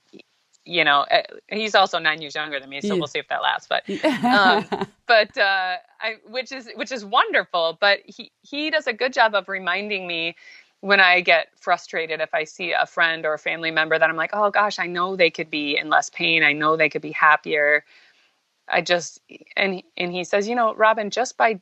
you 0.65 0.85
know, 0.85 1.07
uh, 1.11 1.23
he's 1.49 1.75
also 1.75 1.99
9 1.99 2.21
years 2.21 2.35
younger 2.35 2.61
than 2.61 2.69
me, 2.69 2.83
so 2.83 2.89
Yeah. 2.95 2.99
we'll 2.99 3.07
see 3.07 3.19
if 3.19 3.29
that 3.29 3.43
lasts, 3.43 3.69
but 3.69 3.85
um, 4.31 4.67
but 5.07 5.37
uh, 5.39 5.77
I, 6.01 6.17
which 6.27 6.53
is 6.53 6.69
which 6.75 6.93
is 6.93 7.05
wonderful. 7.05 7.79
But 7.81 8.01
he 8.05 8.31
he 8.43 8.71
does 8.71 8.87
a 8.87 8.93
good 8.93 9.15
job 9.15 9.35
of 9.35 9.49
reminding 9.49 10.07
me 10.07 10.37
when 10.81 11.01
I 11.01 11.23
get 11.23 11.49
frustrated 11.59 12.21
if 12.21 12.35
I 12.35 12.45
see 12.45 12.73
a 12.73 12.87
friend 12.87 13.25
or 13.25 13.35
a 13.35 13.39
family 13.39 13.71
member 13.71 13.99
that 13.99 14.09
I'm 14.09 14.17
like, 14.17 14.31
oh 14.35 14.51
gosh, 14.51 14.79
I 14.79 14.87
know 14.87 15.17
they 15.17 15.31
could 15.31 15.51
be 15.51 15.77
in 15.77 15.89
less 15.89 16.11
pain. 16.11 16.45
I 16.45 16.53
know 16.53 16.77
they 16.77 16.91
could 16.91 17.03
be 17.03 17.13
happier. 17.13 17.85
I 18.69 18.83
just 18.83 19.21
and 19.57 19.83
and 19.97 20.13
he 20.13 20.23
says, 20.25 20.47
you 20.47 20.55
know, 20.55 20.75
Robyn, 20.75 21.11
just 21.11 21.39
by 21.39 21.61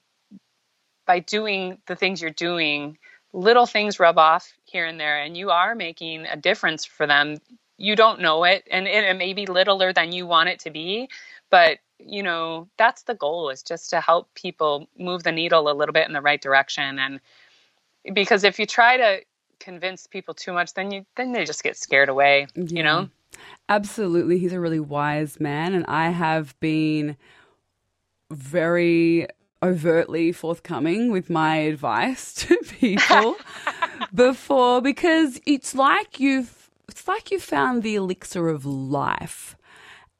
by 1.07 1.21
doing 1.21 1.79
the 1.87 1.97
things 1.97 2.21
you're 2.21 2.31
doing, 2.31 2.99
little 3.33 3.67
things 3.67 4.01
rub 4.01 4.19
off 4.19 4.53
here 4.65 4.87
and 4.87 5.01
there, 5.01 5.19
and 5.21 5.37
you 5.37 5.51
are 5.51 5.75
making 5.75 6.27
a 6.27 6.37
difference 6.37 6.85
for 6.85 7.07
them. 7.07 7.39
You 7.79 7.97
don't 7.97 8.21
know 8.21 8.45
it, 8.45 8.67
and 8.71 8.87
it, 8.87 9.05
it 9.05 9.17
may 9.17 9.33
be 9.33 9.47
littler 9.47 9.93
than 9.93 10.13
you 10.13 10.27
want 10.27 10.49
it 10.49 10.61
to 10.61 10.71
be, 10.71 11.09
but 11.51 11.79
you 11.99 12.23
know, 12.23 12.69
that's 12.77 13.03
the 13.03 13.15
goal 13.15 13.49
is 13.49 13.63
just 13.63 13.91
to 13.91 14.01
help 14.01 14.33
people 14.35 14.89
move 14.99 15.23
the 15.23 15.33
needle 15.33 15.71
a 15.71 15.73
little 15.73 15.93
bit 15.93 16.07
in 16.07 16.13
the 16.13 16.21
right 16.21 16.41
direction. 16.41 16.99
And 16.99 17.21
because 18.13 18.45
if 18.45 18.59
you 18.59 18.67
try 18.67 18.97
to 18.97 19.21
convince 19.61 20.07
people 20.07 20.35
too 20.35 20.53
much, 20.53 20.75
then 20.75 20.91
you 20.91 21.07
then 21.17 21.33
they 21.33 21.45
just 21.45 21.63
get 21.63 21.77
scared 21.77 22.09
away. 22.09 22.47
You 22.55 22.83
know. 22.83 23.09
Absolutely. 23.69 24.39
He's 24.39 24.53
a 24.53 24.61
really 24.61 24.81
wise 24.81 25.41
man. 25.41 25.75
And 25.75 25.85
I 25.87 26.11
have 26.11 26.59
been 26.61 27.17
very 28.31 29.27
overtly 29.63 30.33
forthcoming 30.33 31.11
with 31.11 31.31
my 31.31 31.57
advice 31.57 32.35
to 32.35 32.57
people 32.81 33.37
before 34.15 34.81
because 34.81 35.41
it's 35.47 35.75
like 35.75 36.21
you've 36.21 36.71
it's 36.89 37.09
like 37.09 37.31
you 37.31 37.41
found 37.41 37.83
the 37.83 37.95
elixir 37.95 38.49
of 38.49 38.65
life 38.65 39.57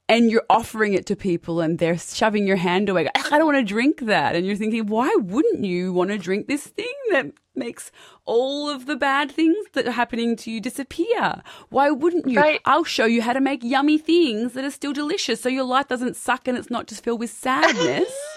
and 0.09 0.31
you're 0.31 0.45
offering 0.49 0.95
it 0.95 1.07
to 1.07 1.17
people 1.17 1.61
and 1.61 1.79
they're 1.79 1.99
shoving 1.99 2.47
your 2.47 2.57
hand 2.57 2.89
away. 2.89 3.09
I 3.15 3.39
don't 3.39 3.47
want 3.47 3.59
to 3.59 3.65
drink 3.65 4.01
that. 4.03 4.37
And 4.37 4.47
you're 4.47 4.57
thinking, 4.57 4.87
why 4.87 5.13
wouldn't 5.19 5.65
you 5.65 5.93
want 5.93 6.11
to 6.11 6.19
drink 6.19 6.47
this 6.47 6.67
thing 6.67 6.93
that 7.11 7.33
makes 7.55 7.91
all 8.25 8.69
of 8.69 8.87
the 8.87 8.97
bad 8.97 9.31
things 9.33 9.57
that 9.73 9.87
are 9.87 9.93
happening 9.93 10.37
to 10.37 10.51
you 10.51 10.61
disappear? 10.61 11.43
Why 11.71 11.91
wouldn't 11.91 12.29
you? 12.29 12.41
Right. 12.41 12.61
I'll 12.65 12.85
show 12.85 13.07
you 13.07 13.23
how 13.23 13.33
to 13.33 13.41
make 13.41 13.65
yummy 13.65 13.99
things 13.99 14.53
that 14.53 14.65
are 14.65 14.71
still 14.71 14.93
delicious 14.93 15.41
so 15.41 15.49
your 15.49 15.65
life 15.65 15.89
doesn't 15.89 16.17
suck 16.17 16.47
and 16.47 16.57
it's 16.57 16.71
not 16.71 16.87
just 16.87 17.03
filled 17.03 17.21
with 17.21 17.31
sadness. 17.31 18.13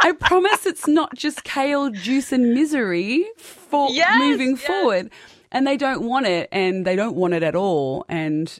I 0.00 0.12
promise 0.12 0.66
it's 0.66 0.86
not 0.86 1.14
just 1.14 1.44
kale 1.44 1.90
juice 1.90 2.32
and 2.32 2.54
misery 2.54 3.26
for 3.36 3.90
Yes, 3.90 4.18
moving 4.18 4.50
yes. 4.50 4.66
forward. 4.66 5.10
And 5.50 5.66
they 5.66 5.76
don't 5.76 6.02
want 6.02 6.26
it 6.26 6.48
and 6.52 6.86
they 6.86 6.94
don't 6.96 7.16
want 7.16 7.34
it 7.34 7.42
at 7.42 7.54
all. 7.54 8.04
And 8.08 8.58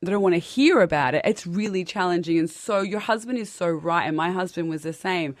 they 0.00 0.10
don't 0.12 0.22
want 0.22 0.34
to 0.36 0.38
hear 0.40 0.80
about 0.80 1.14
it. 1.14 1.22
It's 1.24 1.46
really 1.46 1.84
challenging. 1.84 2.38
And 2.38 2.48
so 2.48 2.80
your 2.80 3.00
husband 3.00 3.38
is 3.38 3.50
so 3.50 3.68
right. 3.68 4.04
And 4.06 4.16
my 4.16 4.30
husband 4.30 4.68
was 4.70 4.82
the 4.82 4.92
same. 4.92 5.34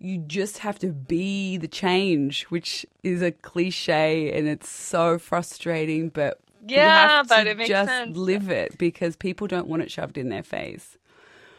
You 0.00 0.18
just 0.18 0.58
have 0.58 0.78
to 0.80 0.88
be 0.88 1.56
the 1.56 1.68
change, 1.68 2.44
which 2.44 2.84
is 3.04 3.22
a 3.22 3.30
cliche 3.30 4.36
and 4.36 4.48
it's 4.48 4.68
so 4.68 5.18
frustrating, 5.18 6.08
but 6.08 6.40
you 6.66 6.76
Yeah, 6.76 7.08
have 7.08 7.28
but 7.28 7.44
to 7.44 7.50
it 7.50 7.56
makes 7.56 7.68
just 7.68 7.88
sense. 7.88 8.16
live 8.16 8.50
it 8.50 8.76
because 8.78 9.14
people 9.14 9.46
don't 9.46 9.68
want 9.68 9.82
it 9.82 9.90
shoved 9.92 10.18
in 10.18 10.28
their 10.28 10.42
face. 10.42 10.98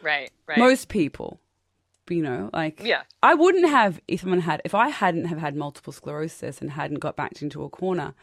Right. 0.02 0.30
Right. 0.46 0.58
Most 0.58 0.88
people, 0.88 1.40
you 2.08 2.22
know, 2.22 2.50
like 2.52 2.80
Yeah. 2.82 3.02
I 3.22 3.34
wouldn't 3.34 3.68
have 3.68 4.00
if 4.08 4.20
someone 4.20 4.40
had 4.40 4.60
if 4.64 4.74
I 4.74 4.88
hadn't 4.88 5.26
have 5.26 5.38
had 5.38 5.56
multiple 5.56 5.92
sclerosis 5.92 6.60
and 6.60 6.70
hadn't 6.72 7.00
got 7.00 7.16
backed 7.16 7.42
into 7.42 7.64
a 7.64 7.68
corner. 7.68 8.14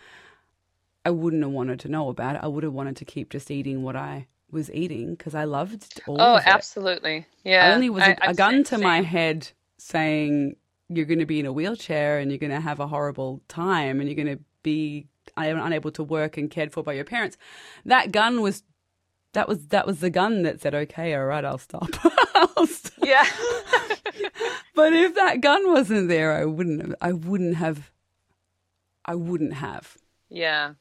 I 1.03 1.09
wouldn't 1.09 1.41
have 1.41 1.51
wanted 1.51 1.79
to 1.81 1.89
know 1.89 2.09
about 2.09 2.35
it. 2.35 2.41
I 2.43 2.47
would 2.47 2.63
have 2.63 2.73
wanted 2.73 2.95
to 2.97 3.05
keep 3.05 3.31
just 3.31 3.49
eating 3.49 3.81
what 3.83 3.95
I 3.95 4.27
was 4.51 4.71
eating 4.71 5.15
because 5.15 5.33
I 5.33 5.45
loved 5.45 5.99
all 6.07 6.21
oh, 6.21 6.39
absolutely. 6.45 7.25
Yeah. 7.43 7.67
I 7.67 7.73
only 7.73 7.89
was 7.89 8.03
a 8.03 8.09
I- 8.23 8.27
a 8.27 8.29
I'm 8.29 8.35
gun 8.35 8.63
to 8.65 8.77
my 8.77 9.01
head 9.01 9.49
saying 9.77 10.55
you're 10.89 11.05
going 11.05 11.19
to 11.19 11.25
be 11.25 11.39
in 11.39 11.45
a 11.45 11.53
wheelchair 11.53 12.19
and 12.19 12.29
you're 12.29 12.37
going 12.37 12.51
to 12.51 12.59
have 12.59 12.79
a 12.79 12.87
horrible 12.87 13.41
time 13.47 13.99
and 13.99 14.09
you're 14.09 14.23
going 14.23 14.37
to 14.37 14.43
be 14.61 15.07
un- 15.37 15.57
unable 15.57 15.89
to 15.91 16.03
work 16.03 16.37
and 16.37 16.51
cared 16.51 16.71
for 16.71 16.83
by 16.83 16.93
your 16.93 17.05
parents. 17.05 17.37
That 17.85 18.11
gun 18.11 18.41
was 18.41 18.61
that 19.33 19.47
was 19.47 19.67
that 19.67 19.85
was 19.87 19.99
the 19.99 20.09
gun 20.09 20.43
that 20.43 20.61
said, 20.61 20.73
"Okay, 20.75 21.13
all 21.15 21.25
right, 21.25 21.43
I'll 21.45 21.57
stop." 21.57 21.89
I'll 22.35 22.67
stop. 22.67 22.93
Yeah. 23.03 23.25
But 24.73 24.93
if 24.93 25.15
that 25.15 25.41
gun 25.41 25.69
wasn't 25.71 26.07
there, 26.07 26.31
I 26.31 26.45
wouldn't 26.45 26.81
have. 26.81 26.95
I 27.01 27.11
wouldn't 27.13 27.55
have. 27.55 27.91
I 29.05 29.15
wouldn't 29.15 29.53
have. 29.53 29.97
yeah. 30.29 30.73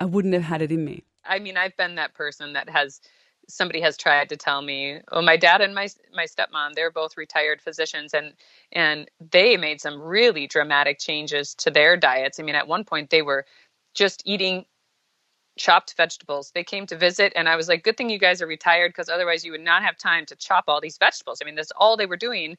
I 0.00 0.04
wouldn't 0.04 0.32
have 0.34 0.44
had 0.44 0.62
it 0.62 0.70
in 0.70 0.84
me. 0.84 1.02
I 1.24 1.40
mean, 1.40 1.56
I've 1.56 1.76
been 1.76 1.96
that 1.96 2.14
person 2.14 2.52
that 2.52 2.68
has 2.68 3.00
somebody 3.48 3.80
has 3.80 3.96
tried 3.96 4.28
to 4.28 4.36
tell 4.36 4.62
me, 4.62 5.00
"Oh, 5.10 5.20
my 5.22 5.36
dad 5.36 5.60
and 5.60 5.74
my 5.74 5.88
my 6.14 6.24
stepmom, 6.24 6.74
they're 6.74 6.92
both 6.92 7.16
retired 7.16 7.60
physicians 7.60 8.14
and 8.14 8.32
and 8.72 9.10
they 9.32 9.56
made 9.56 9.80
some 9.80 10.00
really 10.00 10.46
dramatic 10.46 10.98
changes 11.00 11.54
to 11.56 11.70
their 11.72 11.96
diets. 11.96 12.38
I 12.38 12.44
mean, 12.44 12.54
at 12.54 12.68
one 12.68 12.84
point 12.84 13.10
they 13.10 13.22
were 13.22 13.44
just 13.94 14.22
eating 14.24 14.64
chopped 15.58 15.94
vegetables. 15.96 16.52
They 16.54 16.64
came 16.64 16.86
to 16.88 16.96
visit 16.98 17.32
and 17.36 17.48
I 17.48 17.56
was 17.56 17.68
like, 17.68 17.84
"Good 17.84 17.98
thing 17.98 18.10
you 18.10 18.18
guys 18.20 18.42
are 18.42 18.48
retired 18.48 18.90
because 18.90 19.10
otherwise 19.10 19.44
you 19.44 19.52
would 19.52 19.62
not 19.62 19.82
have 19.84 19.98
time 19.98 20.26
to 20.26 20.36
chop 20.36 20.64
all 20.68 20.80
these 20.80 20.98
vegetables." 20.98 21.40
I 21.42 21.46
mean, 21.46 21.56
that's 21.56 21.72
all 21.76 21.96
they 21.96 22.06
were 22.06 22.16
doing 22.18 22.56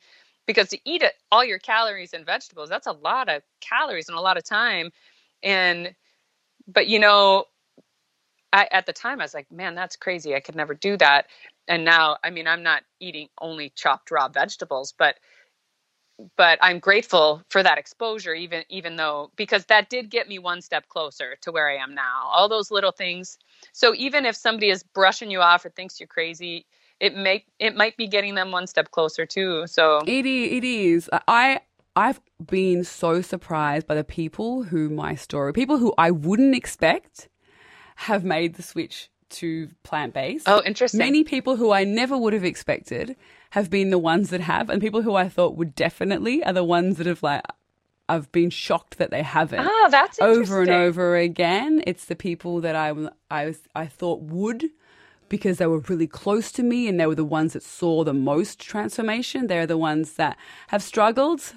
because 0.48 0.70
to 0.70 0.80
eat 0.86 1.04
it, 1.04 1.16
all 1.32 1.46
your 1.46 1.60
calories 1.60 2.14
and 2.14 2.26
vegetables, 2.26 2.70
that's 2.70 2.88
a 2.88 2.94
lot 2.94 3.30
of 3.30 3.44
calories 3.62 4.10
and 4.10 4.18
a 4.18 4.22
lot 4.22 4.38
of 4.38 4.44
time. 4.46 4.92
And 5.44 5.96
but 6.68 6.88
you 6.88 7.00
know, 7.00 7.46
I, 8.52 8.68
at 8.72 8.86
the 8.86 8.94
time 8.94 9.20
I 9.20 9.24
was 9.24 9.34
like, 9.34 9.52
man, 9.52 9.76
that's 9.76 9.96
crazy. 9.96 10.36
I 10.36 10.40
could 10.40 10.56
never 10.56 10.74
do 10.74 10.98
that. 10.98 11.28
And 11.68 11.86
now, 11.86 12.18
I 12.24 12.32
mean, 12.32 12.48
I'm 12.48 12.64
not 12.64 12.84
eating 13.00 13.30
only 13.40 13.72
chopped 13.76 14.12
raw 14.12 14.28
vegetables, 14.28 14.94
but 14.98 15.16
but 16.36 16.60
I'm 16.62 16.80
grateful 16.80 17.44
for 17.50 17.64
that 17.64 17.78
exposure, 17.78 18.34
even 18.34 18.64
even 18.70 18.96
though 18.96 19.32
because 19.36 19.66
that 19.66 19.90
did 19.90 20.10
get 20.10 20.28
me 20.28 20.40
one 20.40 20.62
step 20.62 20.88
closer 20.90 21.36
to 21.42 21.52
where 21.52 21.70
I 21.70 21.78
am 21.78 21.94
now. 21.96 22.24
All 22.26 22.50
those 22.50 22.72
little 22.72 22.92
things. 22.92 23.38
So 23.74 23.94
even 23.96 24.26
if 24.26 24.36
somebody 24.36 24.70
is 24.70 24.84
brushing 24.84 25.32
you 25.32 25.42
off 25.42 25.66
or 25.66 25.70
thinks 25.70 26.00
you're 26.00 26.08
crazy, 26.08 26.66
it 27.00 27.16
may 27.16 27.46
it 27.60 27.76
might 27.76 27.98
be 27.98 28.08
getting 28.08 28.36
them 28.36 28.52
one 28.52 28.68
step 28.68 28.92
closer 28.92 29.26
too. 29.26 29.66
So 29.68 30.00
It 30.06 30.26
i- 30.26 30.56
it 30.58 30.64
is. 30.64 31.10
I 31.28 31.62
I've 31.96 32.22
been 32.46 32.84
so 32.84 33.22
surprised 33.22 33.88
by 33.88 33.96
the 33.96 34.04
people 34.04 34.64
who 34.64 34.90
my 34.90 35.16
story, 35.16 35.54
people 35.54 35.78
who 35.78 35.94
I 35.98 36.12
wouldn't 36.12 36.56
expect, 36.56 37.28
have 37.98 38.24
made 38.24 38.56
the 38.56 38.64
switch 38.64 39.10
to 39.32 39.70
plant 39.84 40.14
based. 40.14 40.48
oh, 40.48 40.62
interesting. 40.66 40.98
Many 40.98 41.24
people 41.24 41.56
who 41.56 41.72
I 41.72 41.84
never 41.84 42.18
would 42.18 42.34
have 42.34 42.44
expected 42.44 43.16
have 43.52 43.70
been 43.70 43.90
the 43.90 43.98
ones 43.98 44.30
that 44.30 44.42
have, 44.42 44.70
and 44.70 44.82
people 44.82 45.02
who 45.02 45.16
I 45.16 45.30
thought 45.30 45.56
would 45.56 45.76
definitely 45.76 46.44
are 46.44 46.54
the 46.54 46.64
ones 46.64 46.98
that 46.98 47.08
have 47.08 47.24
like. 47.24 47.44
I've 48.08 48.32
been 48.32 48.50
shocked 48.50 48.98
that 48.98 49.12
they 49.12 49.22
haven't. 49.22 49.68
Oh, 49.70 49.88
that's 49.92 50.20
over 50.20 50.62
and 50.64 50.72
over 50.72 51.16
again. 51.16 51.84
It's 51.86 52.06
the 52.06 52.16
people 52.16 52.60
that 52.62 52.76
I 52.76 52.92
I 53.30 53.46
was 53.46 53.60
I 53.76 53.86
thought 53.86 54.22
would 54.22 54.72
because 55.30 55.60
they 55.60 55.68
were 55.68 55.80
really 55.82 56.08
close 56.08 56.52
to 56.54 56.64
me 56.64 56.88
and 56.88 57.00
they 57.00 57.06
were 57.06 57.14
the 57.14 57.24
ones 57.24 57.54
that 57.54 57.62
saw 57.62 58.04
the 58.04 58.14
most 58.14 58.60
transformation. 58.60 59.46
They're 59.46 59.68
the 59.68 59.78
ones 59.78 60.14
that 60.14 60.38
have 60.70 60.82
struggled 60.82 61.54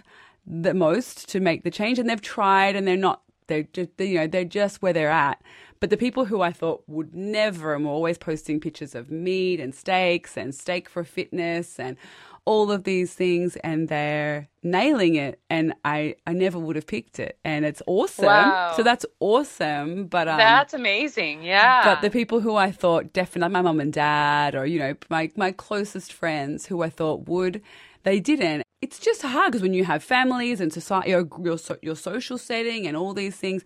the 0.46 0.74
most 0.74 1.28
to 1.30 1.40
make 1.40 1.64
the 1.64 1.70
change 1.70 1.98
and 1.98 2.08
they've 2.08 2.20
tried 2.20 2.76
and 2.76 2.86
they're 2.86 2.96
not 2.96 3.22
they're 3.46 3.62
just 3.62 3.90
you 3.98 4.18
know 4.18 4.26
they're 4.26 4.44
just 4.44 4.82
where 4.82 4.92
they're 4.92 5.10
at. 5.10 5.40
But 5.82 5.90
the 5.90 5.96
people 5.96 6.26
who 6.26 6.42
I 6.42 6.52
thought 6.52 6.84
would 6.86 7.12
never 7.12 7.74
and 7.74 7.84
were 7.84 7.90
always 7.90 8.16
posting 8.16 8.60
pictures 8.60 8.94
of 8.94 9.10
meat 9.10 9.58
and 9.58 9.74
steaks 9.74 10.36
and 10.36 10.54
steak 10.54 10.88
for 10.88 11.02
fitness 11.02 11.80
and 11.80 11.96
all 12.44 12.70
of 12.70 12.84
these 12.84 13.14
things 13.14 13.56
and 13.64 13.88
they're 13.88 14.48
nailing 14.62 15.16
it 15.16 15.40
and 15.50 15.74
I, 15.84 16.14
I 16.24 16.34
never 16.34 16.56
would 16.56 16.76
have 16.76 16.86
picked 16.86 17.18
it 17.18 17.36
and 17.44 17.64
it's 17.64 17.82
awesome. 17.88 18.26
Wow. 18.26 18.74
So 18.76 18.84
that's 18.84 19.04
awesome. 19.18 20.06
But 20.06 20.28
um 20.28 20.38
That's 20.38 20.72
amazing. 20.72 21.42
Yeah. 21.42 21.84
but 21.84 22.00
the 22.00 22.10
people 22.10 22.38
who 22.38 22.54
I 22.54 22.70
thought 22.70 23.12
definitely 23.12 23.52
my 23.52 23.62
mum 23.62 23.80
and 23.80 23.92
dad 23.92 24.54
or 24.54 24.64
you 24.66 24.78
know 24.78 24.94
my 25.10 25.32
my 25.34 25.50
closest 25.50 26.12
friends 26.12 26.66
who 26.66 26.84
I 26.84 26.90
thought 26.90 27.26
would 27.26 27.60
they 28.04 28.20
didn't. 28.20 28.62
It's 28.80 29.00
just 29.00 29.22
hard 29.22 29.50
because 29.50 29.62
when 29.62 29.74
you 29.74 29.84
have 29.84 30.04
families 30.04 30.60
and 30.60 30.72
society 30.72 31.10
your 31.10 31.28
your, 31.42 31.58
your 31.82 31.96
social 31.96 32.38
setting 32.38 32.86
and 32.86 32.96
all 32.96 33.14
these 33.14 33.34
things 33.34 33.64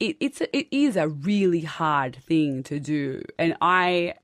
it, 0.00 0.16
it's 0.20 0.40
a, 0.40 0.56
it 0.56 0.68
is 0.70 0.96
a 0.96 1.08
really 1.08 1.60
hard 1.62 2.16
thing 2.16 2.62
to 2.64 2.78
do 2.80 3.22
and 3.38 3.56
I 3.60 4.14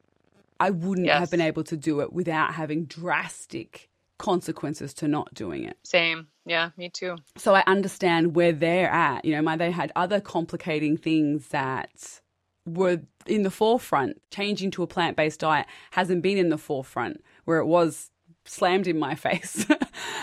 I 0.61 0.71
wouldn't 0.71 1.07
Yes. 1.09 1.19
have 1.19 1.31
been 1.31 1.41
able 1.41 1.65
to 1.65 1.77
do 1.77 2.01
it 2.01 2.13
without 2.13 2.55
having 2.55 2.85
drastic 2.85 3.91
consequences 4.19 4.95
to 4.95 5.09
not 5.09 5.35
doing 5.35 5.65
it. 5.65 5.77
Same. 5.83 6.29
Yeah, 6.47 6.71
me 6.77 6.89
too. 6.91 7.17
So 7.37 7.55
I 7.55 7.65
understand 7.67 8.37
where 8.37 8.53
they're 8.53 8.89
at. 8.91 9.25
You 9.25 9.33
know, 9.35 9.43
my, 9.43 9.57
they 9.57 9.73
had 9.73 9.91
other 9.97 10.21
complicating 10.21 10.97
things 10.97 11.49
that 11.49 12.21
were 12.67 13.01
in 13.27 13.43
the 13.43 13.51
forefront. 13.51 14.23
Changing 14.31 14.71
to 14.73 14.83
a 14.85 14.87
plant 14.87 15.17
based 15.17 15.41
diet 15.41 15.67
hasn't 15.91 16.23
been 16.23 16.39
in 16.39 16.51
the 16.51 16.59
forefront 16.59 17.23
where 17.47 17.59
it 17.59 17.67
was 17.67 18.11
slammed 18.45 18.87
in 18.87 18.99
my 18.99 19.15
face. 19.27 19.67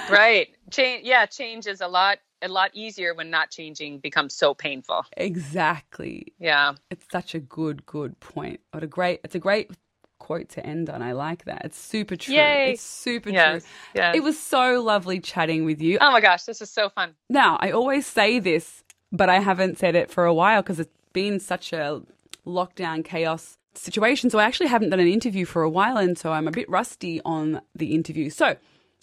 Right. 0.10 0.48
Change. 0.72 1.06
Yeah, 1.06 1.26
change 1.26 1.68
is 1.68 1.82
a 1.82 1.88
lot 1.88 2.20
a 2.42 2.48
lot 2.48 2.72
easier 2.74 3.14
when 3.14 3.30
not 3.30 3.52
changing 3.52 4.00
becomes 4.00 4.34
so 4.34 4.54
painful. 4.54 5.06
exactly. 5.18 6.34
Yeah. 6.40 6.74
It's 6.90 7.06
such 7.12 7.36
a 7.36 7.40
good, 7.40 7.86
good 7.86 8.20
point. 8.20 8.60
What 8.72 8.84
a 8.84 8.88
great, 8.88 9.20
it's 9.24 9.36
a 9.36 9.40
great 9.40 9.72
quote 10.20 10.50
to 10.50 10.66
end 10.66 10.90
on. 10.90 11.02
I 11.02 11.12
like 11.14 11.46
that. 11.46 11.64
It's 11.66 11.80
super 11.80 12.16
true. 12.16 12.36
Yay. 12.36 12.72
It's 12.74 12.82
super 12.82 13.30
Yes. 13.30 13.64
true. 13.64 13.72
Yes. 13.96 14.16
It 14.16 14.24
was 14.24 14.40
so 14.40 14.82
lovely 14.82 15.20
chatting 15.20 15.66
with 15.66 15.82
you. 15.82 15.98
Oh 16.02 16.12
my 16.12 16.22
gosh, 16.22 16.44
this 16.44 16.62
is 16.62 16.70
so 16.70 16.90
fun. 16.90 17.16
Now, 17.30 17.58
I 17.60 17.72
always 17.72 18.06
say 18.08 18.40
this, 18.40 18.84
but 19.12 19.30
I 19.30 19.40
haven't 19.40 19.78
said 19.78 19.96
it 19.96 20.10
for 20.12 20.26
a 20.26 20.34
while 20.34 20.62
because 20.62 20.80
it's 20.80 20.94
been 21.14 21.40
such 21.40 21.74
a 21.74 22.02
lockdown 22.46 23.04
chaos 23.04 23.58
situation. 23.74 24.30
So 24.30 24.40
I 24.40 24.44
actually 24.46 24.68
haven't 24.68 24.90
done 24.90 25.00
an 25.00 25.08
interview 25.08 25.46
for 25.46 25.64
a 25.64 25.70
while, 25.70 25.98
and 25.98 26.18
so 26.18 26.32
I'm 26.34 26.48
a 26.48 26.52
bit 26.52 26.70
rusty 26.70 27.22
on 27.26 27.62
the 27.76 27.94
interview. 27.96 28.30
So, 28.30 28.56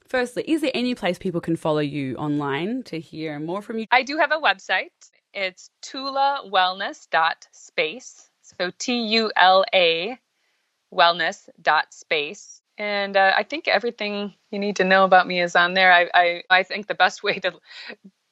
firstly, 0.09 0.45
is 0.47 0.61
there 0.63 0.71
any 0.75 0.95
place 0.95 1.19
people 1.19 1.41
can 1.41 1.57
follow 1.57 1.81
you 1.81 2.15
online 2.17 2.83
to 2.85 3.01
hear 3.01 3.39
more 3.39 3.63
from 3.63 3.79
you? 3.79 3.87
I 3.91 4.03
do 4.03 4.19
have 4.19 4.33
a 4.33 4.41
website. 4.41 4.91
It's 5.35 5.71
tulawellness.space. 5.85 8.31
So 8.43 8.71
T 8.79 9.07
U 9.19 9.31
L 9.37 9.65
A 9.75 10.19
wellness.space. 10.93 12.63
and 12.79 13.17
uh, 13.17 13.33
I 13.37 13.43
think 13.43 13.69
everything 13.69 14.35
you 14.51 14.59
need 14.59 14.77
to 14.77 14.85
know 14.85 15.05
about 15.05 15.27
me 15.27 15.43
is 15.43 15.55
on 15.57 15.75
there. 15.75 15.93
I, 15.93 16.09
I, 16.15 16.43
I 16.49 16.63
think 16.63 16.87
the 16.87 16.95
best 16.95 17.23
way 17.23 17.39
to 17.41 17.53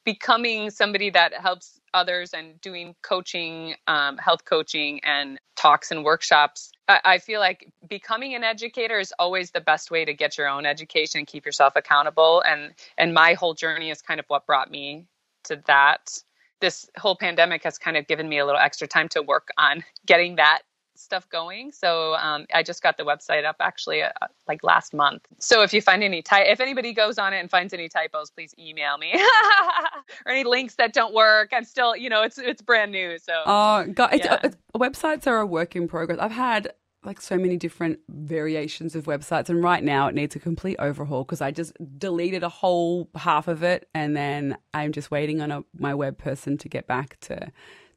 becoming 0.05 0.71
somebody 0.71 1.11
that 1.11 1.35
helps 1.35 1.81
others 1.93 2.33
and 2.33 2.61
doing 2.61 2.95
coaching, 3.03 3.75
um, 3.89 4.17
health 4.19 4.45
coaching, 4.45 5.01
and 5.05 5.39
talks 5.57 5.91
and 5.91 6.05
workshops. 6.05 6.71
I, 6.89 7.19
feel 7.19 7.41
like 7.41 7.69
becoming 7.89 8.35
an 8.35 8.45
educator 8.45 9.01
is 9.01 9.13
always 9.19 9.51
the 9.51 9.61
best 9.61 9.91
way 9.91 10.05
to 10.05 10.15
get 10.15 10.39
your 10.39 10.49
own 10.49 10.65
education 10.67 11.19
and 11.19 11.27
keep 11.27 11.45
yourself 11.45 11.75
accountable. 11.75 12.43
And 12.43 12.75
and 12.97 13.13
my 13.13 13.35
whole 13.35 13.55
journey 13.55 13.91
is 13.91 14.03
kind 14.03 14.21
of 14.21 14.27
what 14.29 14.47
brought 14.47 14.71
me 14.71 15.07
to 15.45 15.61
that. 15.67 16.17
This 16.61 16.89
whole 16.97 17.17
pandemic 17.17 17.65
has 17.65 17.79
kind 17.79 17.97
of 17.97 18.07
given 18.07 18.29
me 18.29 18.39
a 18.39 18.47
little 18.47 18.61
extra 18.61 18.87
time 18.87 19.09
to 19.11 19.23
work 19.23 19.49
on 19.59 19.85
getting 20.07 20.37
that 20.37 20.63
stuff 20.99 21.29
going. 21.29 21.73
So 21.73 22.15
um, 22.15 22.47
I 22.55 22.63
just 22.63 22.83
got 22.83 22.97
the 22.97 23.05
website 23.05 23.45
up 23.45 23.57
actually 23.61 24.03
uh, 24.03 24.11
like 24.49 24.63
last 24.63 24.95
month. 24.95 25.27
So 25.39 25.63
if 25.63 25.73
you 25.73 25.81
find 25.81 26.03
any 26.03 26.23
ty- 26.23 26.45
if 26.45 26.61
anybody 26.61 26.93
goes 26.93 27.19
on 27.19 27.33
it 27.33 27.41
and 27.41 27.51
finds 27.51 27.73
any 27.73 27.89
typos, 27.89 28.31
please 28.31 28.55
email 28.59 28.99
me 28.99 29.15
or 30.27 30.33
any 30.33 30.45
links 30.45 30.75
that 30.77 30.93
don't 30.93 31.15
work. 31.15 31.51
I'm 31.53 31.65
still, 31.65 31.97
you 31.97 32.11
know, 32.11 32.23
it's 32.23 32.39
it's 32.39 32.63
brand 32.63 32.93
new. 32.93 33.19
So 33.19 33.43
oh, 33.47 33.87
God, 33.93 34.11
yeah. 34.15 34.41
it's, 34.43 34.57
websites 34.75 35.27
are 35.27 35.39
a 35.39 35.47
work 35.47 35.77
in 35.77 35.89
progress. 35.89 36.19
I've 36.21 36.33
had 36.33 36.73
like 37.07 37.21
so 37.21 37.39
many 37.39 37.57
different 37.57 38.01
variations 38.09 38.97
of 38.97 39.05
websites 39.05 39.49
and 39.49 39.63
right 39.63 39.85
now 39.85 40.09
it 40.09 40.15
needs 40.15 40.35
a 40.35 40.41
complete 40.41 40.77
overhaul 40.81 41.23
because 41.23 41.41
i 41.41 41.53
just 41.53 41.73
deleted 41.99 42.43
a 42.43 42.49
whole 42.49 43.09
half 43.15 43.47
of 43.47 43.63
it 43.63 43.89
and 43.95 44.17
then 44.17 44.59
i'm 44.75 44.91
just 44.91 45.11
waiting 45.11 45.41
on 45.41 45.53
a, 45.53 45.63
my 45.79 45.95
web 45.95 46.19
person 46.19 46.59
to 46.59 46.69
get 46.69 46.87
back 46.89 47.19
to 47.21 47.51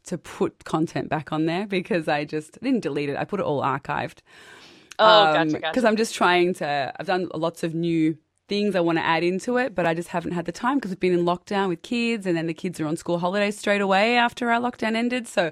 to 0.10 0.18
put 0.18 0.66
content 0.66 1.10
back 1.10 1.32
on 1.32 1.46
there 1.46 1.66
because 1.66 2.08
I 2.08 2.26
just 2.26 2.58
I 2.62 2.66
didn't 2.66 2.82
delete 2.82 3.10
it. 3.10 3.18
I 3.18 3.26
put 3.26 3.40
it 3.40 3.46
all 3.46 3.62
archived. 3.62 4.20
Oh, 4.98 5.06
um, 5.06 5.34
gotcha, 5.34 5.52
gotcha. 5.52 5.72
Because 5.72 5.86
I'm 5.86 5.96
just 5.96 6.14
trying 6.14 6.54
to. 6.56 6.94
I've 7.00 7.08
done 7.08 7.30
lots 7.34 7.64
of 7.64 7.74
new 7.74 8.18
things 8.48 8.76
I 8.76 8.80
want 8.80 8.98
to 8.98 9.06
add 9.06 9.24
into 9.24 9.58
it, 9.58 9.76
but 9.76 9.86
I 9.86 9.94
just 9.94 10.10
haven't 10.10 10.32
had 10.32 10.46
the 10.46 10.52
time 10.52 10.78
because 10.78 10.90
we've 10.90 11.00
been 11.00 11.14
in 11.14 11.24
lockdown 11.24 11.70
with 11.70 11.84
kids, 11.84 12.26
and 12.26 12.36
then 12.36 12.48
the 12.48 12.54
kids 12.54 12.80
are 12.80 12.88
on 12.88 12.98
school 12.98 13.20
holidays 13.20 13.58
straight 13.58 13.82
away 13.82 14.18
after 14.18 14.52
our 14.52 14.60
lockdown 14.60 14.96
ended. 14.96 15.28
So 15.28 15.52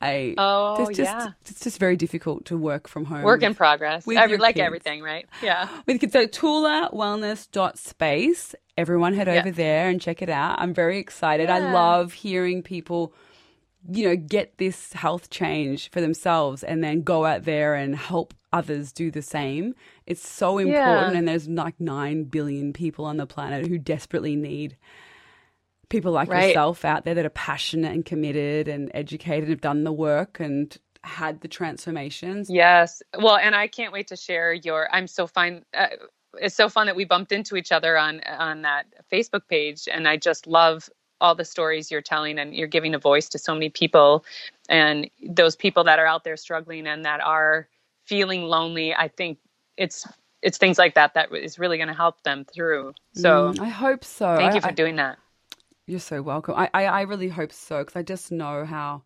I 0.00 0.34
oh 0.38 0.86
it's 0.88 0.96
just, 0.96 1.10
yeah, 1.10 1.32
it's 1.42 1.60
just 1.60 1.78
very 1.78 1.96
difficult 1.96 2.46
to 2.46 2.56
work 2.56 2.88
from 2.88 3.04
home. 3.04 3.22
Work 3.22 3.42
in 3.42 3.54
progress. 3.54 4.06
Every, 4.08 4.38
like 4.38 4.54
kids. 4.54 4.64
everything, 4.64 5.02
right? 5.02 5.26
Yeah. 5.42 5.68
With 5.86 6.00
kids, 6.00 6.12
so 6.12 6.26
Tula 6.26 6.90
Wellness 6.92 7.50
dot 7.50 7.78
space. 7.78 8.54
Everyone 8.78 9.12
head 9.12 9.28
over 9.28 9.50
there 9.50 9.90
and 9.90 10.00
check 10.00 10.22
it 10.22 10.30
out. 10.30 10.58
I'm 10.58 10.72
very 10.72 10.98
excited. 10.98 11.50
Yeah. 11.50 11.56
I 11.56 11.72
love 11.72 12.14
hearing 12.14 12.62
people 12.62 13.12
you 13.88 14.08
know, 14.08 14.16
get 14.16 14.58
this 14.58 14.92
health 14.92 15.30
change 15.30 15.90
for 15.90 16.00
themselves 16.00 16.62
and 16.62 16.84
then 16.84 17.02
go 17.02 17.24
out 17.24 17.44
there 17.44 17.74
and 17.74 17.96
help 17.96 18.34
others 18.52 18.92
do 18.92 19.10
the 19.10 19.22
same. 19.22 19.74
It's 20.06 20.26
so 20.26 20.58
important. 20.58 21.12
Yeah. 21.12 21.18
And 21.18 21.28
there's 21.28 21.48
like 21.48 21.80
9 21.80 22.24
billion 22.24 22.72
people 22.72 23.04
on 23.04 23.16
the 23.16 23.26
planet 23.26 23.66
who 23.66 23.78
desperately 23.78 24.36
need 24.36 24.76
people 25.88 26.12
like 26.12 26.28
right. 26.28 26.48
yourself 26.48 26.84
out 26.84 27.04
there 27.04 27.14
that 27.14 27.26
are 27.26 27.30
passionate 27.30 27.92
and 27.92 28.04
committed 28.04 28.68
and 28.68 28.90
educated, 28.94 29.44
and 29.44 29.50
have 29.50 29.60
done 29.60 29.84
the 29.84 29.92
work 29.92 30.40
and 30.40 30.76
had 31.02 31.40
the 31.40 31.48
transformations. 31.48 32.48
Yes. 32.50 33.02
Well, 33.18 33.36
and 33.36 33.54
I 33.54 33.66
can't 33.66 33.92
wait 33.92 34.08
to 34.08 34.16
share 34.16 34.52
your, 34.52 34.88
I'm 34.94 35.06
so 35.06 35.26
fine. 35.26 35.64
Uh, 35.74 35.88
it's 36.38 36.54
so 36.54 36.68
fun 36.68 36.86
that 36.86 36.96
we 36.96 37.04
bumped 37.04 37.32
into 37.32 37.56
each 37.56 37.72
other 37.72 37.98
on 37.98 38.20
on 38.38 38.62
that 38.62 38.86
Facebook 39.12 39.48
page 39.48 39.88
and 39.92 40.06
I 40.06 40.16
just 40.16 40.46
love 40.46 40.88
all 41.20 41.34
the 41.34 41.44
stories 41.44 41.90
you're 41.90 42.00
telling 42.00 42.38
and 42.38 42.54
you're 42.54 42.68
giving 42.68 42.94
a 42.94 42.98
voice 42.98 43.28
to 43.28 43.38
so 43.38 43.54
many 43.54 43.68
people. 43.68 44.24
And 44.68 45.10
those 45.28 45.56
people 45.56 45.84
that 45.84 45.98
are 45.98 46.06
out 46.06 46.24
there 46.24 46.36
struggling 46.36 46.86
and 46.86 47.04
that 47.04 47.20
are 47.20 47.68
feeling 48.10 48.42
lonely 48.42 48.92
i 48.92 49.06
think 49.06 49.38
it's 49.76 50.04
it's 50.42 50.58
things 50.58 50.78
like 50.78 50.94
that 50.94 51.14
that 51.14 51.32
is 51.32 51.58
really 51.58 51.76
going 51.76 51.88
to 51.88 51.94
help 51.94 52.22
them 52.22 52.44
through. 52.44 52.92
So 53.14 53.52
mm, 53.52 53.60
i 53.60 53.68
hope 53.68 54.04
so. 54.04 54.36
thank 54.36 54.52
I, 54.52 54.54
you 54.56 54.60
for 54.60 54.68
I, 54.68 54.72
doing 54.72 54.96
that. 54.96 55.18
You're 55.86 56.00
so 56.00 56.20
welcome. 56.20 56.54
I 56.56 56.68
i, 56.74 56.84
I 56.86 57.00
really 57.02 57.28
hope 57.28 57.52
so 57.52 57.78
because 57.78 57.96
i 57.96 58.02
just 58.02 58.32
know 58.32 58.64
how 58.64 59.02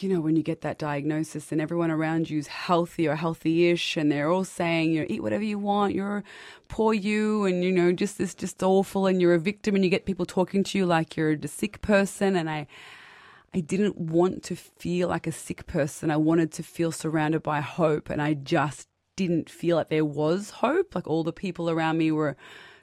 you 0.00 0.08
know, 0.08 0.20
when 0.20 0.36
you 0.36 0.42
get 0.42 0.60
that 0.62 0.78
diagnosis 0.78 1.50
and 1.50 1.60
everyone 1.60 1.90
around 1.90 2.28
you 2.28 2.38
is 2.38 2.46
healthy 2.46 3.08
or 3.08 3.16
healthy-ish, 3.16 3.96
and 3.96 4.12
they're 4.12 4.30
all 4.30 4.44
saying, 4.44 4.92
you 4.92 5.00
know, 5.00 5.06
eat 5.08 5.22
whatever 5.22 5.44
you 5.44 5.58
want, 5.58 5.94
you're 5.94 6.24
poor 6.68 6.92
you, 6.92 7.44
and 7.44 7.64
you 7.64 7.72
know, 7.72 7.92
just 7.92 8.18
this, 8.18 8.34
just 8.34 8.62
awful, 8.62 9.06
and 9.06 9.20
you're 9.20 9.34
a 9.34 9.38
victim, 9.38 9.74
and 9.74 9.84
you 9.84 9.90
get 9.90 10.04
people 10.04 10.26
talking 10.26 10.62
to 10.64 10.78
you 10.78 10.84
like 10.84 11.16
you're 11.16 11.32
a 11.32 11.48
sick 11.48 11.80
person, 11.80 12.36
and 12.36 12.50
I, 12.50 12.66
I 13.54 13.60
didn't 13.60 13.96
want 13.98 14.42
to 14.44 14.56
feel 14.56 15.08
like 15.08 15.26
a 15.26 15.32
sick 15.32 15.66
person. 15.66 16.10
I 16.10 16.18
wanted 16.18 16.52
to 16.52 16.62
feel 16.62 16.92
surrounded 16.92 17.42
by 17.42 17.60
hope, 17.60 18.10
and 18.10 18.20
I 18.20 18.34
just 18.34 18.88
didn't 19.16 19.48
feel 19.48 19.76
like 19.76 19.88
there 19.88 20.04
was 20.04 20.50
hope. 20.50 20.94
Like 20.94 21.06
all 21.06 21.24
the 21.24 21.32
people 21.32 21.70
around 21.70 21.96
me 21.96 22.12
were 22.12 22.36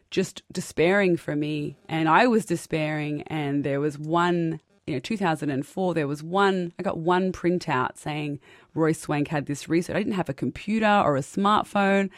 just 0.10 0.42
despairing 0.52 1.18
for 1.18 1.36
me, 1.36 1.78
and 1.88 2.10
I 2.10 2.26
was 2.26 2.46
despairing, 2.46 3.22
and 3.24 3.64
there 3.64 3.80
was 3.80 4.00
one 4.00 4.60
you 4.88 4.94
know, 4.94 5.00
2004, 5.00 5.94
there 5.94 6.08
was 6.08 6.22
one, 6.22 6.74
I 6.78 6.84
got 6.84 6.98
one 6.98 7.32
printout 7.32 7.98
saying 7.98 8.40
Roy 8.74 8.92
Swank 8.92 9.30
had 9.30 9.48
this 9.48 9.68
research. 9.68 9.96
I 9.96 10.00
didn't 10.00 10.14
have 10.14 10.30
a 10.30 10.34
computer 10.34 11.02
or 11.04 11.18
a 11.18 11.22
smartphone. 11.22 12.10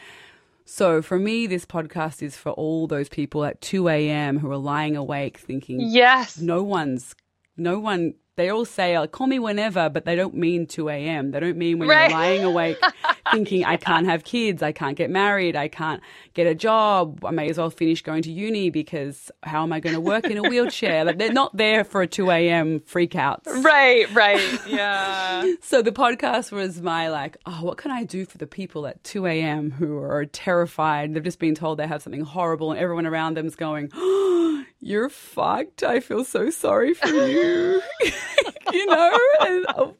So 0.64 1.00
for 1.00 1.18
me, 1.18 1.46
this 1.46 1.64
podcast 1.64 2.22
is 2.22 2.36
for 2.36 2.52
all 2.52 2.86
those 2.86 3.08
people 3.08 3.44
at 3.44 3.60
2 3.62 3.88
a.m. 3.88 4.38
who 4.38 4.50
are 4.50 4.58
lying 4.58 4.96
awake 4.96 5.38
thinking, 5.38 5.80
yes, 5.80 6.38
no 6.38 6.62
one's, 6.62 7.14
no 7.56 7.78
one 7.78 8.14
they 8.38 8.50
all 8.50 8.64
say, 8.64 8.96
oh, 8.96 9.06
call 9.08 9.26
me 9.26 9.40
whenever, 9.40 9.90
but 9.90 10.04
they 10.04 10.14
don't 10.14 10.34
mean 10.34 10.66
2 10.66 10.88
a.m. 10.90 11.32
They 11.32 11.40
don't 11.40 11.56
mean 11.56 11.80
when 11.80 11.88
right. 11.88 12.08
you're 12.08 12.18
lying 12.18 12.44
awake 12.44 12.78
thinking, 13.30 13.60
yeah. 13.60 13.70
I 13.70 13.76
can't 13.76 14.06
have 14.06 14.24
kids, 14.24 14.62
I 14.62 14.72
can't 14.72 14.96
get 14.96 15.10
married, 15.10 15.56
I 15.56 15.68
can't 15.68 16.02
get 16.34 16.46
a 16.46 16.54
job, 16.54 17.24
I 17.24 17.30
may 17.30 17.48
as 17.48 17.58
well 17.58 17.70
finish 17.70 18.02
going 18.02 18.22
to 18.22 18.32
uni 18.32 18.70
because 18.70 19.30
how 19.42 19.62
am 19.62 19.72
I 19.72 19.80
going 19.80 19.94
to 19.94 20.00
work 20.00 20.24
in 20.26 20.38
a 20.38 20.42
wheelchair? 20.42 21.04
like, 21.04 21.18
they're 21.18 21.32
not 21.32 21.56
there 21.56 21.84
for 21.84 22.02
a 22.02 22.06
2 22.06 22.30
a.m. 22.30 22.80
freakouts. 22.80 23.46
Right, 23.46 24.12
right, 24.14 24.66
yeah. 24.66 25.52
so 25.62 25.82
the 25.82 25.92
podcast 25.92 26.52
was 26.52 26.80
my 26.80 27.08
like, 27.08 27.36
oh, 27.46 27.62
what 27.62 27.76
can 27.78 27.90
I 27.90 28.04
do 28.04 28.24
for 28.24 28.38
the 28.38 28.46
people 28.46 28.86
at 28.86 29.02
2 29.04 29.26
a.m. 29.26 29.70
who 29.70 29.98
are 29.98 30.26
terrified? 30.26 31.14
They've 31.14 31.22
just 31.22 31.38
been 31.38 31.54
told 31.54 31.78
they 31.78 31.86
have 31.86 32.02
something 32.02 32.22
horrible 32.22 32.70
and 32.70 32.80
everyone 32.80 33.06
around 33.06 33.36
them 33.36 33.46
is 33.46 33.56
going, 33.56 33.90
oh, 33.94 34.64
you're 34.80 35.08
fucked. 35.08 35.82
I 35.82 36.00
feel 36.00 36.24
so 36.24 36.50
sorry 36.50 36.94
for 36.94 37.08
you. 37.08 37.82
you 38.72 38.86
know? 38.86 39.18
And, 39.40 39.66
oh, 39.68 39.94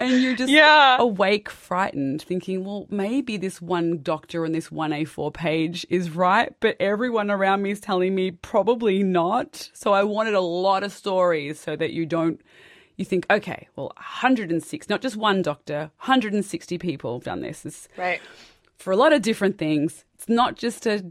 and 0.00 0.22
you're 0.22 0.36
just 0.36 0.50
yeah. 0.50 0.96
awake, 0.98 1.48
frightened, 1.48 2.22
thinking, 2.22 2.64
well, 2.64 2.86
maybe 2.90 3.36
this 3.36 3.60
one 3.60 4.02
doctor 4.02 4.44
on 4.44 4.52
this 4.52 4.68
1A4 4.68 5.32
page 5.32 5.86
is 5.88 6.10
right, 6.10 6.54
but 6.60 6.76
everyone 6.80 7.30
around 7.30 7.62
me 7.62 7.70
is 7.70 7.80
telling 7.80 8.14
me 8.14 8.30
probably 8.30 9.02
not. 9.02 9.70
So 9.72 9.92
I 9.92 10.02
wanted 10.02 10.34
a 10.34 10.40
lot 10.40 10.82
of 10.82 10.92
stories 10.92 11.58
so 11.58 11.76
that 11.76 11.92
you 11.92 12.06
don't, 12.06 12.40
you 12.96 13.04
think, 13.04 13.26
okay, 13.30 13.68
well, 13.76 13.92
106, 13.96 14.88
not 14.88 15.00
just 15.00 15.16
one 15.16 15.42
doctor, 15.42 15.90
160 15.98 16.78
people 16.78 17.14
have 17.14 17.24
done 17.24 17.40
this. 17.40 17.64
It's, 17.64 17.88
right. 17.96 18.20
For 18.76 18.92
a 18.92 18.96
lot 18.96 19.12
of 19.12 19.22
different 19.22 19.56
things. 19.56 20.04
It's 20.14 20.28
not 20.28 20.56
just 20.56 20.86
a, 20.86 21.04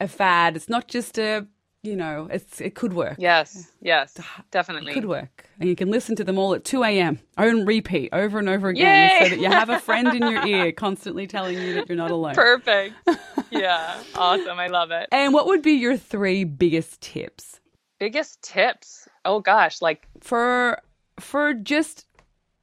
a 0.00 0.08
fad. 0.08 0.56
It's 0.56 0.68
not 0.68 0.88
just 0.88 1.18
a 1.18 1.46
you 1.86 1.96
know, 1.96 2.28
it's 2.30 2.60
it 2.60 2.74
could 2.74 2.92
work. 2.92 3.16
Yes, 3.18 3.70
yes, 3.80 4.18
definitely. 4.50 4.90
It 4.90 4.94
could 4.94 5.06
work. 5.06 5.46
And 5.60 5.68
you 5.68 5.76
can 5.76 5.90
listen 5.90 6.16
to 6.16 6.24
them 6.24 6.38
all 6.38 6.52
at 6.54 6.64
2 6.64 6.82
a.m. 6.82 7.18
on 7.38 7.64
repeat 7.64 8.10
over 8.12 8.38
and 8.38 8.48
over 8.48 8.68
again 8.68 9.10
Yay! 9.10 9.24
so 9.24 9.28
that 9.30 9.40
you 9.40 9.48
have 9.48 9.70
a 9.70 9.78
friend 9.78 10.08
in 10.08 10.30
your 10.30 10.46
ear 10.46 10.72
constantly 10.76 11.26
telling 11.26 11.56
you 11.56 11.74
that 11.74 11.88
you're 11.88 11.96
not 11.96 12.10
alone. 12.10 12.34
Perfect. 12.34 12.94
Yeah, 13.48 14.02
awesome. 14.16 14.58
I 14.58 14.66
love 14.66 14.90
it. 14.90 15.06
And 15.12 15.32
what 15.32 15.46
would 15.46 15.62
be 15.62 15.74
your 15.74 15.96
three 15.96 16.42
biggest 16.42 17.00
tips? 17.00 17.60
Biggest 18.00 18.42
tips? 18.42 19.08
Oh 19.24 19.38
gosh, 19.38 19.80
like 19.80 20.08
for 20.20 20.82
for 21.20 21.54
just 21.54 22.06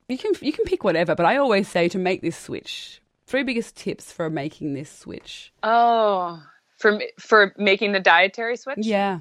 you 0.09 0.17
can 0.17 0.33
you 0.41 0.51
can 0.51 0.65
pick 0.65 0.83
whatever, 0.83 1.15
but 1.15 1.25
I 1.25 1.37
always 1.37 1.69
say 1.69 1.87
to 1.89 1.97
make 1.97 2.21
this 2.21 2.37
switch. 2.37 3.01
Three 3.25 3.43
biggest 3.43 3.77
tips 3.77 4.11
for 4.11 4.29
making 4.29 4.73
this 4.73 4.91
switch. 4.91 5.53
Oh, 5.63 6.43
for 6.83 7.01
for 7.17 7.53
making 7.57 7.93
the 7.93 8.01
dietary 8.01 8.57
switch? 8.57 8.79
Yeah. 8.79 9.19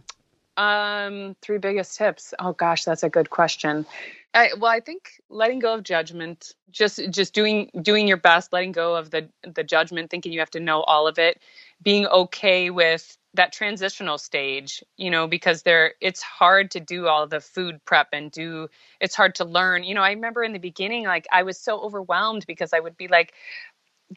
Um 0.56 1.36
three 1.40 1.58
biggest 1.58 1.96
tips. 1.96 2.34
Oh 2.38 2.52
gosh 2.52 2.84
that's 2.84 3.04
a 3.04 3.08
good 3.08 3.30
question. 3.30 3.86
I, 4.34 4.52
well 4.58 4.70
i 4.70 4.80
think 4.80 5.20
letting 5.28 5.58
go 5.58 5.74
of 5.74 5.82
judgment 5.82 6.54
just 6.70 6.98
just 7.10 7.34
doing 7.34 7.70
doing 7.82 8.08
your 8.08 8.16
best 8.16 8.50
letting 8.50 8.72
go 8.72 8.96
of 8.96 9.10
the 9.10 9.28
the 9.42 9.62
judgment 9.62 10.10
thinking 10.10 10.32
you 10.32 10.38
have 10.38 10.50
to 10.52 10.60
know 10.60 10.80
all 10.80 11.06
of 11.06 11.18
it 11.18 11.38
being 11.82 12.06
okay 12.06 12.70
with 12.70 13.18
that 13.34 13.52
transitional 13.52 14.16
stage 14.16 14.82
you 14.96 15.10
know 15.10 15.26
because 15.26 15.64
there 15.64 15.92
it's 16.00 16.22
hard 16.22 16.70
to 16.70 16.80
do 16.80 17.08
all 17.08 17.26
the 17.26 17.40
food 17.40 17.84
prep 17.84 18.08
and 18.14 18.30
do 18.30 18.68
it's 19.00 19.14
hard 19.14 19.34
to 19.34 19.44
learn. 19.44 19.84
You 19.84 19.94
know 19.94 20.02
i 20.02 20.12
remember 20.12 20.42
in 20.42 20.54
the 20.54 20.58
beginning 20.58 21.04
like 21.04 21.26
i 21.30 21.42
was 21.42 21.58
so 21.58 21.78
overwhelmed 21.80 22.46
because 22.46 22.72
i 22.72 22.80
would 22.80 22.96
be 22.96 23.08
like 23.08 23.34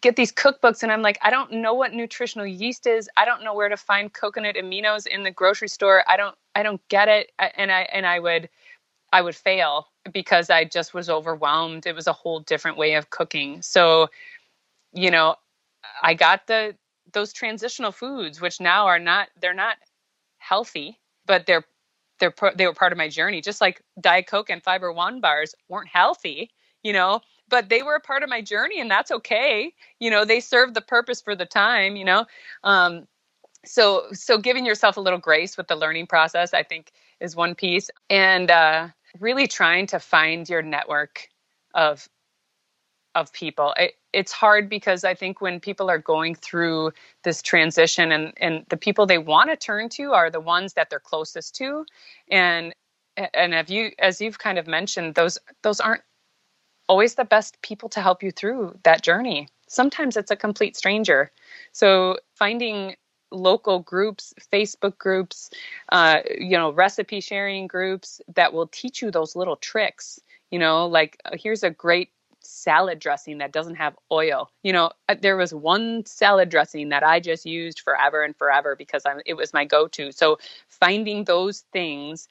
get 0.02 0.16
these 0.16 0.32
cookbooks 0.32 0.84
and 0.84 0.92
I'm 0.92 1.02
like, 1.02 1.18
I 1.22 1.30
don't 1.30 1.52
know 1.52 1.74
what 1.74 1.94
nutritional 1.94 2.48
yeast 2.48 2.88
is. 2.88 3.10
I 3.18 3.26
don't 3.26 3.44
know 3.44 3.54
where 3.54 3.70
to 3.70 3.78
find 3.78 4.12
coconut 4.12 4.56
aminos 4.56 5.08
in 5.08 5.24
the 5.24 5.32
grocery 5.32 5.68
store. 5.68 6.04
I 6.08 6.18
don't 6.18 6.36
I 6.56 6.64
don't 6.64 6.82
get 6.90 7.08
it. 7.08 7.32
And 7.40 7.72
I 7.72 7.82
and 7.92 8.06
I 8.06 8.20
would 8.20 8.50
I 9.14 9.22
would 9.22 9.36
fail 9.36 9.88
because 10.12 10.50
I 10.50 10.66
just 10.66 10.94
was 10.94 11.10
overwhelmed. 11.10 11.86
It 11.86 11.96
was 11.96 12.08
a 12.08 12.14
whole 12.14 12.40
different 12.42 12.78
way 12.78 12.96
of 12.96 13.10
cooking. 13.10 13.62
So, 13.62 14.08
you 14.94 15.12
know, 15.12 15.36
I 16.02 16.14
got 16.14 16.48
the 16.48 16.76
those 17.14 17.34
transitional 17.34 17.92
foods, 17.92 18.42
which 18.42 18.60
now 18.60 18.88
are 18.88 19.00
not 19.00 19.30
they're 19.40 19.54
not 19.54 19.78
healthy, 20.38 21.00
but 21.26 21.46
they're 21.46 21.66
they're 22.20 22.34
they 22.56 22.68
were 22.68 22.74
part 22.74 22.92
of 22.92 22.98
my 22.98 23.10
journey. 23.10 23.42
Just 23.42 23.62
like 23.62 23.82
Diet 24.00 24.28
Coke 24.28 24.50
and 24.50 24.64
Fiber 24.64 24.92
One 24.92 25.22
bars 25.22 25.56
weren't 25.70 25.90
healthy, 25.90 26.52
you 26.84 26.94
know, 26.94 27.22
but 27.50 27.70
they 27.70 27.84
were 27.84 27.96
a 27.96 28.00
part 28.00 28.24
of 28.24 28.30
my 28.30 28.42
journey, 28.42 28.80
and 28.80 28.90
that's 28.90 29.12
okay. 29.12 29.74
You 30.00 30.10
know, 30.10 30.26
they 30.26 30.40
served 30.40 30.74
the 30.74 30.82
purpose 30.82 31.22
for 31.22 31.36
the 31.36 31.46
time. 31.46 31.96
You 31.96 32.06
know, 32.06 32.26
um, 32.64 33.08
so 33.66 34.06
so 34.12 34.38
giving 34.38 34.66
yourself 34.66 34.98
a 34.98 35.02
little 35.02 35.20
grace 35.20 35.58
with 35.58 35.68
the 35.68 35.76
learning 35.76 36.08
process, 36.08 36.54
I 36.54 36.64
think, 36.64 36.92
is 37.20 37.36
one 37.36 37.56
piece, 37.56 37.90
and 38.10 38.52
uh, 38.52 38.88
really 39.20 39.48
trying 39.48 39.88
to 39.88 40.00
find 40.00 40.48
your 40.50 40.62
network 40.62 41.30
of 41.74 42.08
of 43.16 43.32
people. 43.32 43.74
It, 43.78 43.94
it's 44.14 44.32
hard 44.32 44.70
because 44.70 45.04
I 45.04 45.14
think 45.14 45.42
when 45.42 45.60
people 45.60 45.90
are 45.90 45.98
going 45.98 46.36
through 46.36 46.92
this 47.24 47.42
transition 47.42 48.12
and, 48.12 48.34
and 48.38 48.66
the 48.70 48.78
people 48.78 49.06
they 49.06 49.18
want 49.18 49.50
to 49.50 49.56
turn 49.56 49.90
to 49.90 50.14
are 50.14 50.30
the 50.30 50.40
ones 50.40 50.74
that 50.74 50.90
they're 50.90 51.00
closest 51.00 51.56
to. 51.56 51.86
And 52.30 52.74
and 53.34 53.54
have 53.54 53.70
you 53.70 53.92
as 54.00 54.20
you've 54.22 54.40
kind 54.40 54.58
of 54.58 54.68
mentioned, 54.68 55.16
those 55.16 55.38
those 55.64 55.80
aren't 55.80 56.02
always 56.88 57.16
the 57.16 57.26
best 57.26 57.62
people 57.62 57.90
to 57.90 58.02
help 58.02 58.24
you 58.24 58.32
through 58.32 58.78
that 58.84 59.02
journey. 59.02 59.48
Sometimes 59.68 60.18
it's 60.18 60.32
a 60.32 60.36
complete 60.36 60.76
stranger. 60.76 61.32
So 61.72 62.18
finding 62.36 62.96
local 63.32 63.80
groups, 63.80 64.34
Facebook 64.52 64.98
groups, 64.98 65.50
uh, 65.92 66.20
you 66.40 66.58
know, 66.58 66.72
recipe 66.72 67.20
sharing 67.20 67.68
groups 67.68 68.22
that 68.36 68.54
will 68.54 68.68
teach 68.68 69.02
you 69.02 69.12
those 69.12 69.36
little 69.36 69.56
tricks. 69.56 70.20
You 70.52 70.60
know, 70.60 70.86
like 70.88 71.20
uh, 71.26 71.32
here's 71.34 71.64
a 71.64 71.70
great 71.72 72.12
salad 72.40 73.00
dressing 73.00 73.40
that 73.40 73.52
doesn't 73.52 73.76
have 73.76 73.96
oil. 74.12 74.52
You 74.64 74.74
know, 74.74 74.92
uh, 75.10 75.16
there 75.20 75.36
was 75.36 75.54
one 75.54 76.06
salad 76.06 76.50
dressing 76.50 76.90
that 76.90 77.04
I 77.04 77.20
just 77.20 77.46
used 77.46 77.80
forever 77.80 78.24
and 78.24 78.36
forever 78.38 78.76
because 78.76 79.04
I, 79.06 79.16
it 79.26 79.34
was 79.34 79.54
my 79.54 79.66
go-to. 79.66 80.12
So 80.12 80.38
finding 80.70 81.24
those 81.24 81.62
things 81.74 82.28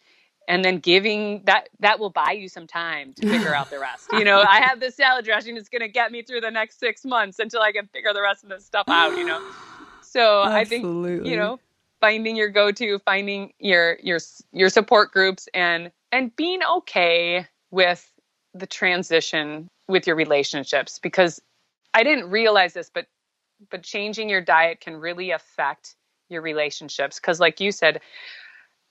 and 0.49 0.65
then 0.65 0.79
giving 0.79 1.43
that 1.45 1.69
that 1.81 1.99
will 1.99 2.11
buy 2.11 2.33
you 2.33 2.49
some 2.49 2.67
time 2.67 3.13
to 3.15 3.29
figure 3.29 3.55
out 3.55 3.71
the 3.71 3.79
rest. 3.79 4.09
You 4.13 4.25
know, 4.25 4.41
I 4.41 4.61
have 4.61 4.81
this 4.81 4.95
salad 4.97 5.25
dressing 5.25 5.55
that's 5.55 5.69
going 5.69 5.83
to 5.83 5.89
get 5.89 6.13
me 6.13 6.23
through 6.23 6.41
the 6.41 6.51
next 6.51 6.79
6 6.81 7.05
months 7.05 7.39
until 7.39 7.61
I 7.63 7.73
can 7.73 7.87
figure 7.89 8.13
the 8.13 8.23
rest 8.23 8.45
of 8.45 8.51
the 8.51 8.61
stuff 8.61 8.89
out, 8.89 9.17
you 9.17 9.25
know. 9.25 9.43
So 10.03 10.43
I 10.43 10.65
think 10.65 10.85
you 10.85 11.37
know, 11.37 11.59
finding 12.01 12.37
your 12.37 12.49
go-to, 12.51 12.99
finding 13.01 13.53
your 13.59 13.99
your 14.03 14.19
your 14.53 14.69
support 14.69 15.13
groups 15.13 15.49
and 15.55 15.91
and 16.13 16.35
being 16.37 16.61
okay 16.63 17.47
with 17.71 18.11
the 18.53 18.67
transition 18.67 19.69
with 19.89 20.07
your 20.07 20.17
relationships 20.17 20.99
because 20.99 21.41
I 21.93 22.05
didn't 22.05 22.31
realize 22.31 22.75
this, 22.75 22.91
but 22.93 23.07
but 23.71 23.83
changing 23.83 24.29
your 24.29 24.41
diet 24.41 24.81
can 24.81 24.97
really 24.97 25.31
affect 25.31 25.97
your 26.29 26.43
relationships 26.43 27.19
because 27.19 27.41
like 27.41 27.61
you 27.61 27.73
said 27.73 28.01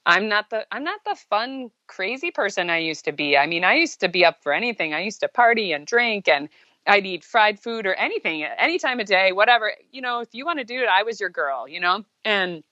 i'm 0.06 0.28
not 0.28 0.50
the 0.50 0.66
i'm 0.72 0.84
not 0.84 1.00
the 1.06 1.16
fun 1.16 1.70
crazy 1.88 2.32
person 2.32 2.70
i 2.70 2.78
used 2.78 3.06
to 3.06 3.12
be. 3.12 3.38
I 3.38 3.48
mean 3.48 3.64
i 3.64 3.76
used 3.76 4.00
to 4.02 4.10
be 4.10 4.26
up 4.26 4.44
for 4.44 4.54
anything. 4.54 4.94
I 4.94 5.02
used 5.02 5.22
to 5.22 5.28
party 5.28 5.72
and 5.74 5.86
drink 5.86 6.28
and 6.28 6.50
i'd 6.88 7.06
eat 7.06 7.24
fried 7.24 7.60
food 7.60 7.86
or 7.86 7.94
anything 7.96 8.44
any 8.44 8.80
time 8.80 9.00
of 9.00 9.08
day 9.08 9.32
whatever. 9.32 9.74
You 9.92 10.02
know 10.02 10.20
if 10.22 10.30
you 10.34 10.46
want 10.46 10.60
to 10.60 10.66
do 10.66 10.82
it 10.82 10.90
i 10.90 11.04
was 11.04 11.20
your 11.20 11.30
girl 11.30 11.68
you 11.68 11.80
know? 11.80 12.04
And 12.26 12.64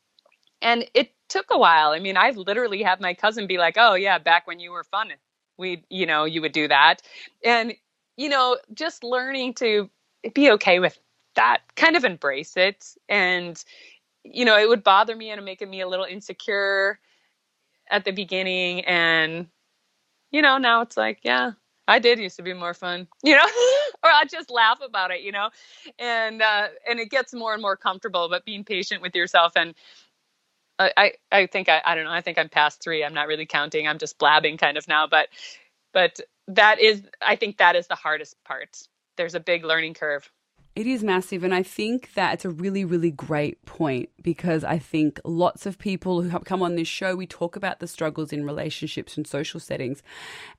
and 0.61 0.85
it 0.93 1.11
took 1.29 1.47
a 1.51 1.57
while. 1.57 1.91
I 1.91 1.99
mean 1.99 2.17
i 2.17 2.31
literally 2.31 2.83
had 2.83 3.01
my 3.01 3.13
cousin 3.13 3.47
be 3.47 3.57
like 3.57 3.75
oh 3.77 3.95
yeah 3.95 4.17
back 4.19 4.47
when 4.47 4.59
you 4.59 4.71
were 4.71 4.83
fun 4.83 5.09
we 5.57 5.83
you 5.89 6.05
know 6.05 6.25
you 6.25 6.41
would 6.41 6.53
do 6.53 6.67
that. 6.67 7.01
And 7.45 7.73
you 8.17 8.29
know, 8.29 8.57
just 8.73 9.03
learning 9.03 9.53
to 9.55 9.89
be 10.33 10.51
okay 10.51 10.79
with 10.79 10.99
that, 11.35 11.59
kind 11.75 11.95
of 11.95 12.03
embrace 12.03 12.57
it. 12.57 12.85
And, 13.09 13.63
you 14.23 14.45
know, 14.45 14.57
it 14.57 14.69
would 14.69 14.83
bother 14.83 15.15
me 15.15 15.31
and 15.31 15.43
making 15.43 15.69
me 15.69 15.81
a 15.81 15.87
little 15.87 16.05
insecure 16.05 16.99
at 17.91 18.05
the 18.05 18.11
beginning. 18.11 18.81
And, 18.85 19.47
you 20.31 20.41
know, 20.41 20.57
now 20.57 20.81
it's 20.81 20.97
like, 20.97 21.19
yeah, 21.23 21.51
I 21.87 21.99
did 21.99 22.19
used 22.19 22.37
to 22.37 22.43
be 22.43 22.53
more 22.53 22.73
fun, 22.73 23.07
you 23.23 23.35
know, 23.35 23.45
or 24.03 24.09
I 24.09 24.25
just 24.25 24.49
laugh 24.49 24.79
about 24.83 25.11
it, 25.11 25.21
you 25.21 25.31
know, 25.31 25.49
and 25.99 26.41
uh, 26.41 26.67
and 26.89 26.99
it 26.99 27.09
gets 27.11 27.33
more 27.33 27.53
and 27.53 27.61
more 27.61 27.77
comfortable. 27.77 28.29
But 28.29 28.45
being 28.45 28.63
patient 28.63 29.01
with 29.01 29.15
yourself 29.15 29.53
and 29.55 29.75
I 30.79 31.13
I 31.31 31.45
think 31.45 31.69
I 31.69 31.81
I 31.85 31.93
don't 31.93 32.05
know 32.05 32.11
I 32.11 32.21
think 32.21 32.39
I'm 32.39 32.49
past 32.49 32.81
three. 32.81 33.03
I'm 33.03 33.13
not 33.13 33.27
really 33.27 33.45
counting. 33.45 33.87
I'm 33.87 33.99
just 33.99 34.17
blabbing 34.17 34.57
kind 34.57 34.77
of 34.77 34.87
now, 34.87 35.05
but 35.05 35.29
but 35.93 36.19
that 36.47 36.79
is 36.79 37.03
i 37.21 37.35
think 37.35 37.57
that 37.57 37.75
is 37.75 37.87
the 37.87 37.95
hardest 37.95 38.35
part 38.43 38.77
there's 39.17 39.35
a 39.35 39.39
big 39.39 39.63
learning 39.63 39.93
curve 39.93 40.29
it 40.75 40.87
is 40.87 41.03
massive 41.03 41.43
and 41.43 41.53
i 41.53 41.63
think 41.63 42.13
that 42.13 42.33
it's 42.33 42.45
a 42.45 42.49
really 42.49 42.85
really 42.85 43.11
great 43.11 43.63
point 43.65 44.09
because 44.21 44.63
i 44.63 44.77
think 44.77 45.19
lots 45.23 45.65
of 45.65 45.77
people 45.77 46.21
who 46.21 46.29
have 46.29 46.43
come 46.43 46.61
on 46.61 46.75
this 46.75 46.87
show 46.87 47.15
we 47.15 47.27
talk 47.27 47.55
about 47.55 47.79
the 47.79 47.87
struggles 47.87 48.31
in 48.31 48.45
relationships 48.45 49.17
and 49.17 49.27
social 49.27 49.59
settings 49.59 50.01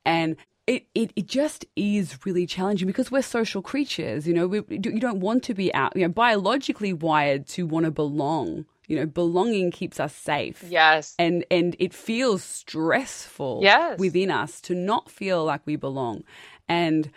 and 0.04 0.36
it, 0.68 0.86
it, 0.94 1.12
it 1.16 1.26
just 1.26 1.66
is 1.74 2.24
really 2.24 2.46
challenging 2.46 2.86
because 2.86 3.10
we're 3.10 3.22
social 3.22 3.62
creatures 3.62 4.26
you 4.26 4.34
know 4.34 4.46
we, 4.46 4.62
you 4.68 5.00
don't 5.00 5.20
want 5.20 5.42
to 5.42 5.54
be 5.54 5.74
out 5.74 5.94
you 5.96 6.02
know 6.02 6.08
biologically 6.08 6.92
wired 6.92 7.46
to 7.48 7.66
want 7.66 7.84
to 7.84 7.90
belong 7.90 8.64
you 8.92 8.98
know 8.98 9.06
belonging 9.06 9.70
keeps 9.70 9.98
us 9.98 10.14
safe. 10.14 10.62
Yes. 10.68 11.14
And 11.18 11.44
and 11.50 11.74
it 11.78 11.94
feels 11.94 12.42
stressful 12.42 13.60
yes. 13.62 13.98
within 13.98 14.30
us 14.30 14.60
to 14.62 14.74
not 14.74 15.10
feel 15.10 15.44
like 15.44 15.62
we 15.66 15.76
belong. 15.76 16.24
And 16.68 17.10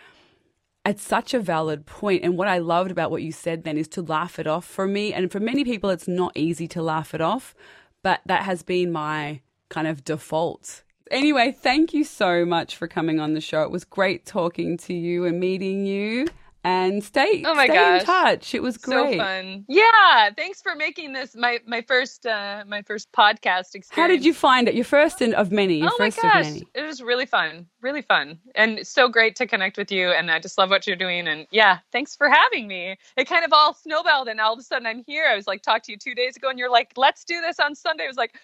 it's 0.85 1.03
such 1.03 1.33
a 1.33 1.39
valid 1.39 1.85
point 1.85 2.23
and 2.23 2.37
what 2.37 2.47
i 2.47 2.57
loved 2.57 2.91
about 2.91 3.11
what 3.11 3.23
you 3.23 3.31
said 3.31 3.63
then 3.63 3.77
is 3.77 3.87
to 3.87 4.01
laugh 4.01 4.37
it 4.39 4.47
off. 4.47 4.65
For 4.65 4.87
me 4.87 5.13
and 5.13 5.31
for 5.31 5.39
many 5.39 5.63
people 5.63 5.89
it's 5.89 6.07
not 6.07 6.31
easy 6.35 6.67
to 6.69 6.81
laugh 6.81 7.13
it 7.13 7.21
off 7.21 7.55
but 8.03 8.21
that 8.25 8.43
has 8.43 8.61
been 8.61 8.91
my 8.91 9.41
kind 9.69 9.87
of 9.87 10.03
default. 10.03 10.83
Anyway 11.09 11.51
thank 11.51 11.93
you 11.93 12.03
so 12.03 12.45
much 12.45 12.75
for 12.75 12.87
coming 12.87 13.19
on 13.19 13.33
the 13.33 13.41
show. 13.41 13.63
It 13.63 13.71
was 13.71 13.83
great 13.83 14.25
talking 14.25 14.77
to 14.77 14.93
you 14.93 15.25
and 15.25 15.39
meeting 15.39 15.85
you 15.85 16.27
and 16.65 17.03
stay 17.03 17.43
oh 17.45 17.53
my 17.53 17.67
stay 17.67 17.75
gosh. 17.75 17.99
in 18.01 18.05
touch. 18.05 18.55
It 18.55 18.63
was 18.63 18.77
great. 18.77 19.13
So 19.13 19.17
fun. 19.17 19.65
Yeah, 19.67 20.31
thanks 20.35 20.61
for 20.61 20.75
making 20.75 21.13
this 21.13 21.35
my 21.35 21.59
my 21.67 21.81
first 21.81 22.25
uh 22.25 22.63
my 22.67 22.81
first 22.81 23.11
podcast 23.11 23.75
experience. 23.75 23.89
How 23.91 24.07
did 24.07 24.25
you 24.25 24.33
find 24.33 24.67
it? 24.67 24.73
Your 24.73 24.83
first 24.83 25.21
in, 25.21 25.33
of 25.35 25.51
many. 25.51 25.75
Your 25.75 25.91
oh 25.93 25.97
first 25.97 26.21
my 26.23 26.41
gosh, 26.41 26.61
it 26.73 26.81
was 26.81 27.01
really 27.01 27.27
fun. 27.27 27.67
Really 27.81 28.01
fun. 28.01 28.39
And 28.55 28.85
so 28.85 29.07
great 29.07 29.35
to 29.35 29.45
connect 29.45 29.77
with 29.77 29.91
you 29.91 30.09
and 30.09 30.31
I 30.31 30.39
just 30.39 30.57
love 30.57 30.71
what 30.71 30.87
you're 30.87 30.95
doing 30.95 31.27
and 31.27 31.45
yeah, 31.51 31.79
thanks 31.91 32.15
for 32.15 32.27
having 32.29 32.67
me. 32.67 32.97
It 33.15 33.25
kind 33.25 33.45
of 33.45 33.53
all 33.53 33.75
snowballed 33.75 34.27
and 34.27 34.41
all 34.41 34.53
of 34.53 34.59
a 34.59 34.63
sudden 34.63 34.87
I'm 34.87 35.03
here. 35.05 35.27
I 35.29 35.35
was 35.35 35.45
like 35.45 35.61
talked 35.61 35.85
to 35.85 35.91
you 35.91 35.97
2 35.99 36.15
days 36.15 36.35
ago 36.35 36.49
and 36.49 36.57
you're 36.57 36.71
like, 36.71 36.93
"Let's 36.97 37.23
do 37.23 37.41
this 37.41 37.59
on 37.59 37.75
Sunday." 37.75 38.05
I 38.05 38.07
was 38.07 38.17
like, 38.17 38.35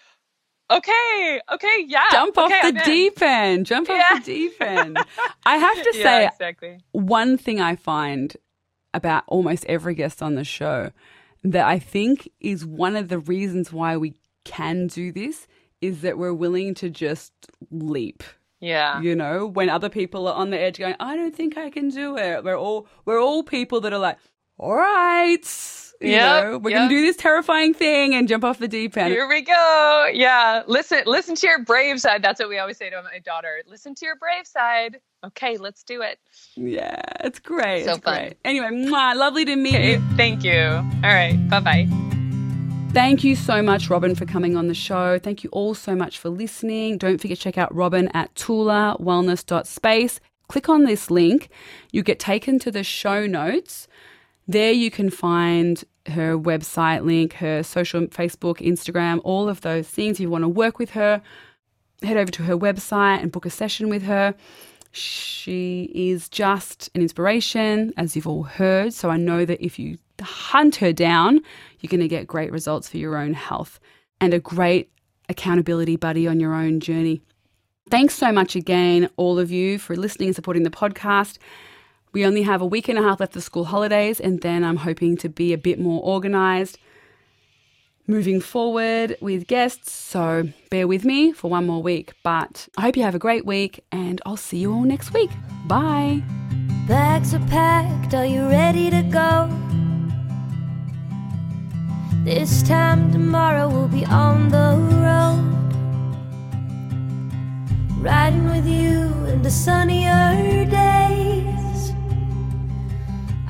okay, 0.78 1.40
okay, 1.52 1.84
yeah. 1.86 2.04
Jump 2.10 2.36
okay, 2.38 2.54
off 2.54 2.74
the 2.74 2.80
deep 2.84 3.20
end. 3.22 3.66
Jump 3.66 3.88
yeah. 3.88 4.08
off 4.12 4.24
the 4.24 4.32
deep 4.32 4.60
end. 4.60 4.98
I 5.44 5.56
have 5.56 5.82
to 5.82 5.92
say, 5.92 6.22
yeah, 6.22 6.28
exactly. 6.28 6.78
one 6.92 7.38
thing 7.38 7.60
I 7.60 7.76
find 7.76 8.36
about 8.94 9.24
almost 9.26 9.64
every 9.66 9.94
guest 9.94 10.22
on 10.22 10.34
the 10.34 10.44
show 10.44 10.90
that 11.44 11.66
I 11.66 11.78
think 11.78 12.30
is 12.40 12.64
one 12.64 12.96
of 12.96 13.08
the 13.08 13.18
reasons 13.18 13.72
why 13.72 13.96
we 13.96 14.14
can 14.44 14.86
do 14.86 15.12
this 15.12 15.46
is 15.80 16.02
that 16.02 16.18
we're 16.18 16.34
willing 16.34 16.74
to 16.74 16.90
just 16.90 17.32
leap. 17.70 18.22
Yeah. 18.60 19.00
You 19.00 19.16
know, 19.16 19.46
when 19.46 19.68
other 19.68 19.88
people 19.88 20.28
are 20.28 20.34
on 20.34 20.50
the 20.50 20.58
edge 20.58 20.78
going, 20.78 20.94
I 21.00 21.16
don't 21.16 21.34
think 21.34 21.56
I 21.58 21.68
can 21.68 21.88
do 21.88 22.16
it. 22.16 22.44
We're 22.44 22.58
all 22.58 22.86
we're 23.04 23.20
all 23.20 23.42
people 23.42 23.80
that 23.80 23.92
are 23.92 23.98
like, 23.98 24.18
all 24.56 24.76
right 24.76 25.44
know, 26.10 26.58
we're 26.58 26.70
yep. 26.70 26.78
gonna 26.78 26.88
do 26.88 27.00
this 27.02 27.16
terrifying 27.16 27.74
thing 27.74 28.14
and 28.14 28.28
jump 28.28 28.44
off 28.44 28.58
the 28.58 28.68
deep 28.68 28.96
end. 28.96 29.12
Here 29.12 29.28
we 29.28 29.42
go. 29.42 30.10
Yeah, 30.12 30.62
listen, 30.66 31.02
listen 31.06 31.34
to 31.36 31.46
your 31.46 31.64
brave 31.64 32.00
side. 32.00 32.22
That's 32.22 32.40
what 32.40 32.48
we 32.48 32.58
always 32.58 32.76
say 32.76 32.90
to 32.90 33.02
my 33.02 33.18
daughter. 33.20 33.62
Listen 33.66 33.94
to 33.96 34.06
your 34.06 34.16
brave 34.16 34.46
side. 34.46 34.98
Okay, 35.24 35.56
let's 35.56 35.84
do 35.84 36.02
it. 36.02 36.18
Yeah, 36.56 37.00
it's 37.20 37.38
great. 37.38 37.84
So 37.84 37.92
it's 37.92 38.04
fun. 38.04 38.18
Great. 38.18 38.38
Anyway, 38.44 38.68
mwah, 38.68 39.14
lovely 39.14 39.44
to 39.44 39.56
meet 39.56 39.74
okay, 39.74 39.92
you. 39.92 40.02
Thank 40.16 40.44
you. 40.44 40.60
All 40.60 41.14
right, 41.14 41.38
bye 41.48 41.60
bye. 41.60 41.88
Thank 42.92 43.24
you 43.24 43.36
so 43.36 43.62
much, 43.62 43.88
Robyn, 43.88 44.14
for 44.14 44.26
coming 44.26 44.54
on 44.54 44.68
the 44.68 44.74
show. 44.74 45.18
Thank 45.18 45.42
you 45.42 45.50
all 45.50 45.74
so 45.74 45.94
much 45.94 46.18
for 46.18 46.28
listening. 46.28 46.98
Don't 46.98 47.18
forget 47.18 47.38
to 47.38 47.42
check 47.42 47.56
out 47.56 47.74
Robyn 47.74 48.10
at 48.12 48.34
tulawellness.space. 48.34 50.20
Click 50.48 50.68
on 50.68 50.84
this 50.84 51.10
link. 51.10 51.48
You 51.90 52.02
get 52.02 52.20
taken 52.20 52.58
to 52.58 52.70
the 52.70 52.84
show 52.84 53.26
notes. 53.26 53.88
There 54.48 54.72
you 54.72 54.90
can 54.90 55.10
find 55.10 55.84
her 56.06 56.36
website 56.36 57.04
link, 57.04 57.34
her 57.34 57.62
social 57.62 58.06
Facebook, 58.08 58.56
Instagram, 58.58 59.20
all 59.24 59.48
of 59.48 59.60
those 59.60 59.86
things. 59.88 60.16
If 60.16 60.20
you 60.20 60.30
want 60.30 60.42
to 60.42 60.48
work 60.48 60.78
with 60.78 60.90
her, 60.90 61.22
head 62.02 62.16
over 62.16 62.30
to 62.32 62.42
her 62.44 62.56
website 62.56 63.22
and 63.22 63.30
book 63.30 63.46
a 63.46 63.50
session 63.50 63.88
with 63.88 64.02
her. 64.02 64.34
She 64.90 65.90
is 65.94 66.28
just 66.28 66.90
an 66.94 67.02
inspiration, 67.02 67.94
as 67.96 68.14
you've 68.14 68.26
all 68.26 68.42
heard. 68.42 68.92
So 68.92 69.10
I 69.10 69.16
know 69.16 69.44
that 69.44 69.64
if 69.64 69.78
you 69.78 69.98
hunt 70.20 70.76
her 70.76 70.92
down, 70.92 71.40
you're 71.80 71.88
going 71.88 72.00
to 72.00 72.08
get 72.08 72.26
great 72.26 72.52
results 72.52 72.88
for 72.88 72.98
your 72.98 73.16
own 73.16 73.32
health 73.34 73.80
and 74.20 74.34
a 74.34 74.38
great 74.38 74.90
accountability 75.28 75.96
buddy 75.96 76.28
on 76.28 76.40
your 76.40 76.54
own 76.54 76.80
journey. 76.80 77.22
Thanks 77.90 78.14
so 78.14 78.32
much 78.32 78.54
again, 78.54 79.08
all 79.16 79.38
of 79.38 79.50
you, 79.50 79.78
for 79.78 79.96
listening 79.96 80.28
and 80.28 80.36
supporting 80.36 80.62
the 80.62 80.70
podcast. 80.70 81.38
We 82.12 82.26
only 82.26 82.42
have 82.42 82.60
a 82.60 82.66
week 82.66 82.88
and 82.88 82.98
a 82.98 83.02
half 83.02 83.20
left 83.20 83.36
of 83.36 83.42
school 83.42 83.64
holidays, 83.64 84.20
and 84.20 84.40
then 84.40 84.64
I'm 84.64 84.76
hoping 84.76 85.16
to 85.18 85.28
be 85.28 85.52
a 85.52 85.58
bit 85.58 85.78
more 85.78 86.02
organized 86.02 86.78
moving 88.06 88.40
forward 88.40 89.16
with 89.20 89.46
guests. 89.46 89.92
So 89.92 90.48
bear 90.70 90.86
with 90.86 91.04
me 91.04 91.32
for 91.32 91.50
one 91.50 91.66
more 91.66 91.82
week. 91.82 92.12
But 92.22 92.68
I 92.76 92.82
hope 92.82 92.96
you 92.96 93.02
have 93.02 93.14
a 93.14 93.18
great 93.18 93.46
week, 93.46 93.84
and 93.90 94.20
I'll 94.26 94.36
see 94.36 94.58
you 94.58 94.72
all 94.72 94.82
next 94.82 95.14
week. 95.14 95.30
Bye. 95.66 96.22
Bags 96.86 97.32
are 97.32 97.46
packed, 97.46 98.12
are 98.12 98.26
you 98.26 98.46
ready 98.48 98.90
to 98.90 99.02
go? 99.02 99.48
This 102.24 102.62
time 102.62 103.10
tomorrow 103.12 103.68
we'll 103.68 103.88
be 103.88 104.04
on 104.04 104.48
the 104.48 104.76
road. 105.06 105.48
Riding 108.02 108.50
with 108.50 108.66
you 108.66 109.12
in 109.26 109.42
the 109.42 109.50
sunnier 109.50 110.66
days. 110.66 111.51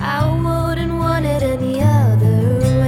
I 0.04 0.26
wouldn't 0.26 0.94
want 0.94 1.24
it 1.26 1.44
any 1.44 1.80
other 1.80 2.58
way. 2.80 2.81